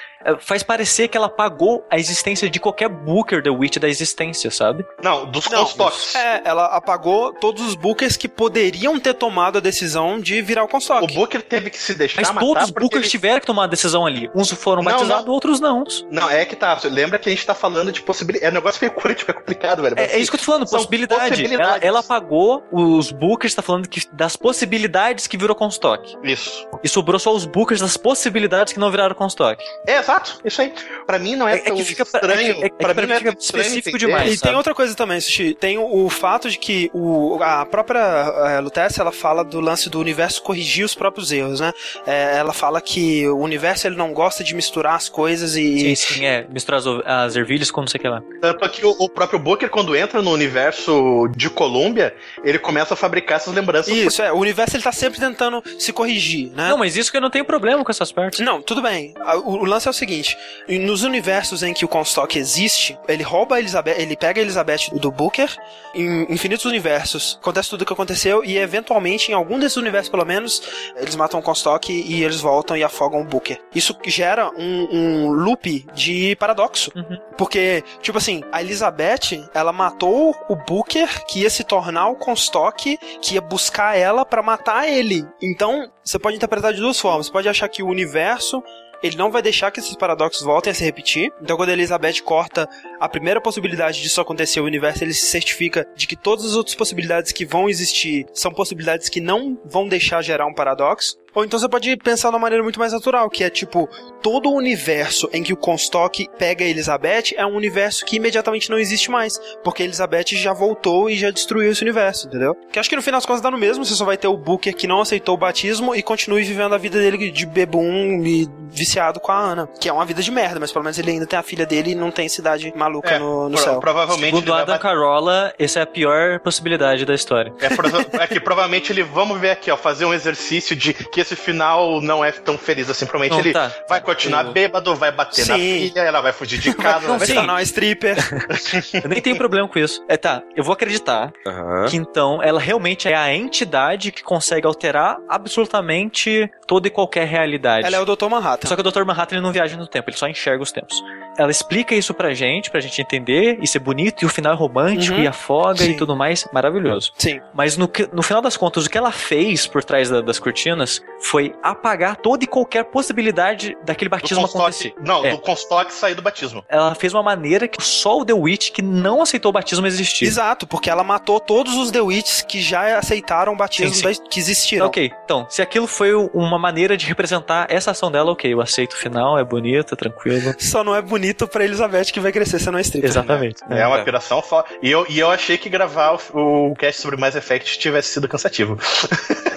faz 0.41 0.63
parecer 0.63 1.09
que 1.09 1.17
ela 1.17 1.27
apagou 1.27 1.85
a 1.91 1.99
existência 1.99 2.49
de 2.51 2.59
qualquer 2.61 2.89
Booker 2.89 3.43
The 3.43 3.51
Witch 3.51 3.77
da 3.79 3.89
existência, 3.89 4.51
sabe? 4.51 4.85
Não, 5.03 5.27
dos 5.27 5.49
Não, 5.51 5.61
Comstocks. 5.65 6.15
É, 6.15 6.43
ela 6.45 6.67
apagou 6.67 7.33
todos 7.35 7.63
os 7.67 7.75
bookers 7.75 8.17
que 8.17 8.29
poderiam 8.29 8.99
ter 8.99 9.15
tomado 9.15 9.59
a 9.59 9.61
decisão 9.61 10.19
de 10.19 10.41
virar 10.43 10.63
o 10.63 10.67
O 10.67 10.69
Comstock. 10.69 11.15
Booker 11.15 11.43
teve 11.43 11.71
que 11.71 11.79
se 11.79 11.95
deixar 11.95 12.21
Mas 12.23 12.31
matar 12.31 12.41
todos 12.47 12.65
os 12.65 12.71
Bookers 12.71 13.03
ele- 13.05 13.11
tiveram 13.11 13.41
que 13.41 13.47
tomar 13.47 13.65
a 13.65 13.67
decisão 13.69 14.05
ali. 14.07 14.31
Uns 14.35 14.51
foram 14.53 14.83
Não, 14.83 14.93
batizados, 14.93 15.25
não. 15.27 15.33
outros 15.33 15.61
não. 15.61 15.85
Não, 16.11 16.31
é 16.31 16.45
que 16.45 16.57
tá. 16.57 16.79
Lembra 16.85 17.19
que 17.19 17.29
a 17.29 17.33
gente 17.33 17.45
tá 17.47 17.55
falando 17.55 17.93
de 17.93 18.03
possibilidade. 18.03 18.47
É 18.47 18.51
um 18.51 18.55
negócio 18.55 18.79
meio 18.81 18.93
quântico, 18.99 19.31
é 19.31 19.35
complicado, 19.35 19.83
velho. 19.83 19.95
É, 19.99 20.13
é 20.15 20.19
isso 20.19 20.31
que 20.31 20.37
eu 20.37 20.41
tô 20.41 20.47
falando, 20.47 20.69
possibilidade. 20.69 21.29
possibilidades. 21.31 21.69
Ela, 21.77 21.79
ela 21.85 22.01
apagou 22.01 22.65
os 22.73 23.11
Bookers, 23.13 23.55
tá 23.55 23.63
falando 23.63 23.89
que 23.89 24.01
das 24.13 24.37
possibilidades 24.37 25.27
que 25.27 25.37
virou 25.37 25.55
Comstock. 25.55 26.17
Isso. 26.23 26.67
E 26.83 26.89
sobrou 26.89 27.19
só 27.19 27.33
os 27.35 27.45
Bookers 27.45 27.81
das 27.81 27.97
possibilidades 27.97 28.73
que 28.73 28.79
não 28.79 28.91
viraram 28.91 29.15
Comstock. 29.15 29.63
É, 29.87 29.99
exato. 29.99 30.16
Isso 30.45 30.61
aí. 30.63 30.73
Pra 31.07 31.19
mim 31.19 31.37
não 31.37 31.49
é, 31.49 31.55
É- 31.55 31.59
é 31.59 31.61
tão 31.63 31.77
que 31.77 31.85
fica- 31.85 32.03
estranho. 32.03 32.63
é 32.63 32.67
é 32.67 32.69
que 32.71 32.77
pra 32.77 32.95
pra 32.95 33.07
mim 33.07 33.13
é 33.13 33.19
fica 33.19 33.37
estranho 33.39 33.63
específico 33.67 33.97
entender. 33.97 34.07
demais. 34.07 34.27
E 34.27 34.31
tem 34.31 34.37
sabe? 34.39 34.57
outra 34.57 34.75
coisa 34.75 34.95
também, 34.95 35.21
Sushi. 35.21 35.55
Tem 35.55 35.79
o, 35.79 36.05
o 36.07 36.11
fato 36.11 36.51
de 36.51 36.59
que 36.59 36.91
o, 36.95 37.39
a 37.43 37.65
própria 37.67 38.01
é, 38.01 38.61
Lutece, 38.61 39.01
ela 39.01 39.13
fala 39.13 39.45
do 39.45 39.61
lance 39.61 39.89
do 39.91 39.99
universo 40.01 40.43
corrigir 40.43 40.85
os 40.85 40.95
próprios 40.95 41.33
erros, 41.33 41.61
né? 41.61 41.73
É, 42.07 42.37
ela 42.39 42.53
fala 42.53 42.81
que 42.81 43.27
o 43.29 43.39
universo 43.39 43.87
ele 43.87 43.97
não 43.97 44.13
gosta 44.13 44.43
de 44.45 44.55
misturar 44.55 44.95
as 44.95 45.09
coisas 45.09 45.57
e... 45.57 45.79
Sim, 45.81 45.95
sim, 45.95 46.25
é. 46.27 46.47
Misturar 46.51 46.81
as, 46.81 46.87
as 47.05 47.37
ervilhas 47.37 47.71
com 47.71 47.81
não 47.81 47.89
sei 47.89 47.99
o 47.99 48.03
que 48.03 48.09
lá. 48.09 48.23
Tanto 48.41 48.69
que 48.71 48.85
o, 48.85 48.91
o 48.99 49.09
próprio 49.09 49.39
Booker, 49.39 49.69
quando 49.69 49.95
entra 49.97 50.23
no 50.23 50.31
universo 50.31 51.29
de 51.37 51.49
Columbia, 51.51 52.15
ele 52.43 52.59
começa 52.59 52.95
a 52.95 52.97
fabricar 52.97 53.37
essas 53.37 53.55
lembranças. 53.55 53.95
Isso, 53.95 54.23
é. 54.23 54.33
O 54.33 54.37
universo 54.39 54.77
ele 54.77 54.83
tá 54.83 54.93
sempre 54.93 55.19
tentando 55.21 55.63
se 55.79 55.93
corrigir, 55.93 56.51
né? 56.53 56.71
Não, 56.71 56.79
mas 56.79 56.97
isso 56.97 57.11
que 57.11 57.17
eu 57.17 57.21
não 57.21 57.31
tenho 57.31 57.45
problema 57.45 57.85
com 57.85 57.91
essas 57.91 58.11
partes. 58.13 58.41
Não, 58.41 58.61
tudo 58.63 58.83
bem. 58.83 59.15
O, 59.45 59.53
o 59.59 59.65
lance 59.65 59.87
é 59.87 59.91
o 59.91 59.95
seguinte: 59.97 60.37
nos 60.69 61.03
universos 61.03 61.63
em 61.63 61.73
que 61.73 61.85
o 61.85 61.89
Comstock 61.89 62.39
existe, 62.39 62.99
ele 63.09 63.23
rouba 63.23 63.57
a 63.57 63.59
Elizabeth, 63.59 63.97
ele 63.99 64.17
pega 64.17 64.41
a 64.41 64.43
Elizabeth 64.43 64.91
do 64.93 65.11
Booker, 65.11 65.51
em 65.95 66.33
infinitos 66.33 66.65
universos, 66.65 67.39
acontece 67.41 67.71
tudo 67.71 67.83
o 67.83 67.87
que 67.87 67.93
aconteceu, 67.93 68.45
e 68.45 68.59
eventualmente, 68.59 69.31
em 69.31 69.35
algum 69.35 69.59
desses 69.59 69.77
universos, 69.77 70.11
pelo 70.11 70.25
menos, 70.25 70.63
eles 70.97 71.17
matam 71.17 71.41
o 71.41 71.43
Comstock 71.43 71.91
e 71.93 72.23
eles 72.23 72.41
voltam 72.41 72.77
e 72.77 72.85
afogam 72.85 73.21
o 73.21 73.25
Booker. 73.25 73.59
Isso 73.75 73.97
gera 74.07 74.51
um, 74.51 74.89
um 74.93 75.29
loop 75.31 75.87
de 75.95 76.37
paradoxo. 76.37 76.93
Uhum. 76.95 77.19
Porque, 77.37 77.83
tipo 78.01 78.19
assim, 78.19 78.43
a 78.53 78.61
Elizabeth, 78.61 79.49
ela 79.55 79.73
matou 79.73 80.35
o 80.49 80.57
Booker, 80.57 81.25
que 81.27 81.41
ia 81.41 81.51
se 81.51 81.65
tornar 81.65 82.09
o 82.09 82.17
Comstock, 82.17 82.99
que 83.21 83.35
ia 83.35 83.41
buscar 83.41 83.97
ela 83.97 84.25
pra 84.25 84.43
matar 84.43 84.89
ele. 84.89 85.27
Então, 85.43 85.91
você 86.03 86.19
pode 86.19 86.37
interpretar 86.37 86.73
de 86.73 86.81
duas 86.81 87.01
formas. 87.01 87.27
Você 87.27 87.33
pode 87.33 87.49
achar 87.49 87.69
que 87.69 87.83
o 87.83 87.89
universo 87.89 88.63
ele 89.03 89.17
não 89.17 89.31
vai 89.31 89.43
deixar 89.43 89.71
que 89.71 89.81
esses 89.81 89.97
paradoxos 89.97 90.43
voltem 90.43 90.71
a 90.71 90.75
se 90.75 90.85
repetir. 90.85 91.33
Então, 91.41 91.57
quando 91.57 91.71
a 91.71 91.73
Elizabeth 91.73 92.23
corta 92.25 92.69
a 93.01 93.09
primeira 93.09 93.41
possibilidade 93.41 94.03
disso 94.03 94.21
acontecer, 94.21 94.61
o 94.61 94.65
universo 94.65 95.05
ele 95.05 95.15
se 95.15 95.27
certifica 95.27 95.87
de 95.95 96.07
que 96.07 96.17
todas 96.17 96.45
as 96.45 96.55
outras 96.55 96.75
possibilidades 96.75 97.33
que 97.33 97.45
vão 97.45 97.69
existir 97.69 98.27
são 98.33 98.53
possibilidades 98.53 99.09
que 99.09 99.21
não 99.21 99.59
vão 99.65 99.89
deixar 99.89 100.23
gerar 100.23 100.47
um 100.47 100.55
paradoxo. 100.55 101.17
Ou 101.37 101.45
então 101.45 101.59
você 101.61 101.69
pode 101.69 101.95
pensar 101.99 102.31
de 102.31 102.35
uma 102.35 102.41
maneira 102.41 102.63
muito 102.65 102.81
mais 102.81 102.93
natural, 102.93 103.29
que 103.31 103.45
é 103.45 103.51
tipo, 103.51 103.89
todo 104.23 104.49
o 104.49 104.55
universo 104.57 105.29
em 105.33 105.43
que 105.43 105.53
o 105.53 105.57
Comstock 105.57 106.27
pega 106.39 106.65
a 106.65 106.69
Elizabeth 106.69 107.35
é 107.37 107.45
um 107.47 107.55
universo 107.55 108.05
que 108.07 108.17
imediatamente 108.17 108.71
não 108.71 108.79
existe 108.79 109.11
mais. 109.11 109.39
Porque 109.63 109.83
a 109.83 109.85
Elizabeth 109.85 110.29
já 110.33 110.53
voltou 110.55 111.11
e 111.11 111.17
já 111.17 111.31
destruiu 111.31 111.71
esse 111.71 111.83
universo, 111.83 112.27
entendeu? 112.27 112.57
Que 112.73 112.79
acho 112.79 112.89
que 112.89 112.97
no 112.97 113.03
final 113.03 113.19
das 113.21 113.27
contas 113.27 113.43
dá 113.43 113.51
no 113.51 113.59
mesmo, 113.59 113.85
você 113.85 113.95
só 113.95 114.05
vai 114.07 114.17
ter 114.17 114.29
o 114.29 114.37
Booker 114.37 114.75
que 114.75 114.87
não 114.87 115.01
aceitou 115.03 115.35
o 115.35 115.39
batismo 115.39 115.95
e 115.95 116.03
continue 116.03 116.43
vivendo 116.43 116.75
a 116.75 116.79
vida 116.79 116.99
dele 116.99 117.31
de 117.31 117.45
bebum 117.45 118.25
e 118.25 118.49
viciado 118.71 119.21
com 119.21 119.31
a 119.31 119.39
Ana. 119.39 119.69
Que 119.79 119.89
é 119.91 119.93
uma 119.93 120.07
vida 120.07 120.23
de 120.23 120.31
merda, 120.31 120.59
mas 120.59 120.73
pelo 120.73 120.85
menos 120.85 120.99
ele 120.99 121.11
ainda 121.11 121.27
tem 121.27 121.39
a 121.39 121.43
filha 121.43 121.67
dele 121.67 121.91
e 121.91 121.95
não 121.95 122.11
tem 122.11 122.29
cidade 122.31 122.73
maluca 122.75 123.11
É, 123.11 123.19
no, 123.19 123.49
no 123.51 123.55
pro- 123.57 123.63
céu. 123.65 123.81
Provavelmente 123.81 124.25
Segundo 124.35 124.55
Adam 124.55 124.67
bater- 124.67 124.81
Carolla, 124.81 125.55
essa 125.59 125.81
é 125.81 125.83
a 125.83 125.87
pior 125.87 126.41
possibilidade 126.41 127.05
da 127.05 127.15
história. 127.15 127.53
É, 127.61 128.23
é 128.23 128.27
que 128.27 128.41
provavelmente 128.41 128.91
ele, 128.91 129.03
vamos 129.03 129.39
ver 129.39 129.51
aqui, 129.51 129.71
ó, 129.71 129.77
fazer 129.77 130.07
um 130.07 130.15
exercício 130.15 130.75
de 130.75 130.95
que 130.95 131.21
esse 131.27 131.37
final 131.37 132.01
não 132.01 132.25
é 132.25 132.31
tão 132.33 132.57
feliz 132.57 132.89
assim. 132.89 133.05
Provavelmente 133.07 133.33
Não, 133.55 133.63
ele 133.65 133.71
tá. 133.71 133.85
vai 133.89 134.01
continuar 134.01 134.45
Eu- 134.47 134.53
bêbado, 134.53 134.95
vai 134.95 135.11
bater 135.13 135.47
na 135.47 135.55
Sim. 135.57 135.61
filha, 135.89 136.01
ela 136.01 136.21
vai 136.21 136.33
fugir 136.33 136.59
de 136.59 136.73
casa, 136.75 137.07
Não 137.09 137.19
vai 137.19 137.27
tornar 137.27 137.55
uma 137.55 137.63
stripper. 137.63 138.17
Eu 139.03 139.09
nem 139.11 139.21
tenho 139.21 139.37
problema 139.37 139.69
com 139.69 139.79
isso. 139.79 140.05
É, 140.09 140.17
tá, 140.17 140.43
eu 140.57 140.63
vou 140.65 140.73
acreditar 140.73 141.33
Aham. 141.47 141.87
que 141.89 141.97
então 141.97 142.43
ela 142.43 142.61
realmente 142.61 143.09
é 143.09 143.15
a 143.15 143.35
entidade 143.35 144.13
que 144.13 144.23
consegue 144.23 144.67
alterar 144.67 145.19
absolutamente 145.29 146.51
toda 146.67 146.87
e 146.87 146.91
qualquer 146.91 147.27
realidade. 147.27 147.87
Ela 147.87 147.97
é 147.97 148.01
o 148.01 148.05
Dr. 148.05 148.29
Manhattan. 148.29 148.69
Só 148.69 148.75
que 148.77 148.81
o 148.81 148.85
Dr. 148.91 149.05
Manhattan 149.05 149.37
ele 149.37 149.43
não 149.43 149.53
viaja 149.53 149.77
no 149.77 149.87
tempo, 149.87 150.11
ele 150.11 150.17
só 150.17 150.29
enxerga 150.29 150.63
os 150.63 150.71
tempos. 150.73 151.03
Ela 151.39 151.51
explica 151.51 151.95
isso 151.95 152.13
pra 152.15 152.33
gente, 152.35 152.71
pra 152.71 152.81
gente 152.81 153.01
entender, 153.01 153.59
e 153.61 153.67
ser 153.67 153.79
bonito, 153.79 154.23
e 154.23 154.27
o 154.27 154.29
final 154.29 154.53
é 154.53 154.57
romântico, 154.57 155.17
Uhum. 155.17 155.23
e 155.23 155.27
afoga 155.27 155.79
Sim. 155.79 155.91
e 155.93 155.97
tudo 155.97 156.17
mais, 156.17 156.47
maravilhoso. 156.53 157.13
Sim. 157.17 157.41
Mas 157.55 157.77
no, 157.77 157.91
no 158.13 158.23
final 158.23 158.41
das 158.43 158.57
contas, 158.57 158.87
o 158.87 158.91
que 158.91 158.97
ela 158.99 159.13
fez 159.13 159.67
por 159.67 159.83
trás 159.85 160.09
da- 160.11 160.21
das 160.21 160.39
cortinas 160.39 161.01
foi 161.21 161.55
apagar 161.63 162.17
toda 162.17 162.45
e 162.45 162.47
qualquer 162.47 162.85
possibilidade 162.85 163.77
daquele 163.85 164.09
do 164.09 164.13
batismo 164.13 164.45
acontecer. 164.47 164.95
Não, 165.01 165.25
É. 165.25 165.31
do 165.31 165.39
Comstock 165.39 165.93
sair 165.93 166.15
do 166.15 166.23
batismo. 166.23 166.65
Ela 166.69 166.95
fez 166.95 167.13
uma 167.15 167.23
maneira 167.23 167.67
que 167.69 167.83
só 167.83 168.19
o 168.19 168.25
The 168.25 168.33
Witch, 168.33 168.71
que 168.71 168.83
não 168.83 169.23
aceitou 169.23 169.51
o 169.51 169.53
batismo, 169.53 169.87
existia. 169.87 170.27
Exato, 170.27 170.67
porque 170.67 170.89
ela 170.91 171.03
matou 171.05 171.39
todos 171.41 171.75
os 171.77 171.91
The 171.91 172.01
Witches 172.01 172.43
que 172.43 172.61
já 172.61 172.99
aceitaram 172.99 173.53
o 173.53 173.57
batismo 173.57 173.95
Sim, 173.95 174.13
sim. 174.15 174.23
da- 174.23 174.29
que 174.29 174.39
existiram. 174.41 174.87
Ok, 174.87 175.11
então, 175.25 175.47
se 175.49 175.63
aquilo 175.63 175.87
foi 175.87 176.15
uma 176.15 176.59
maneira 176.59 176.97
de 176.97 177.07
representar 177.07 177.67
essa 177.71 177.91
ação 177.91 178.11
dela, 178.11 178.33
ok, 178.33 178.53
eu 178.53 178.61
aceito 178.61 178.93
o 178.95 178.97
final, 178.97 179.39
é 179.39 179.45
bonito, 179.45 179.95
é 179.95 179.97
tranquilo. 179.97 180.55
Só 180.59 180.83
não 180.85 180.95
é 180.95 181.03
bonito 181.03 181.26
pra 181.35 181.65
Elizabeth 181.65 182.07
que 182.07 182.21
vai 182.21 182.33
crescer 182.33 182.59
sendo 182.59 182.75
uma 182.75 182.81
stripper. 182.81 183.11
Exatamente. 183.11 183.63
É, 183.71 183.87
uma 183.87 184.03
piração 184.05 184.43
foda. 184.43 184.69
E 184.83 184.91
eu, 184.91 185.07
e 185.09 185.19
eu 185.19 185.31
achei 185.31 185.57
que 185.59 185.69
gravar 185.69 186.19
o, 186.35 186.71
o 186.71 186.75
cast 186.75 187.01
sobre 187.01 187.17
Mass 187.17 187.35
Effect 187.35 187.79
tivesse 187.79 188.11
sido 188.11 188.29
cansativo. 188.29 188.79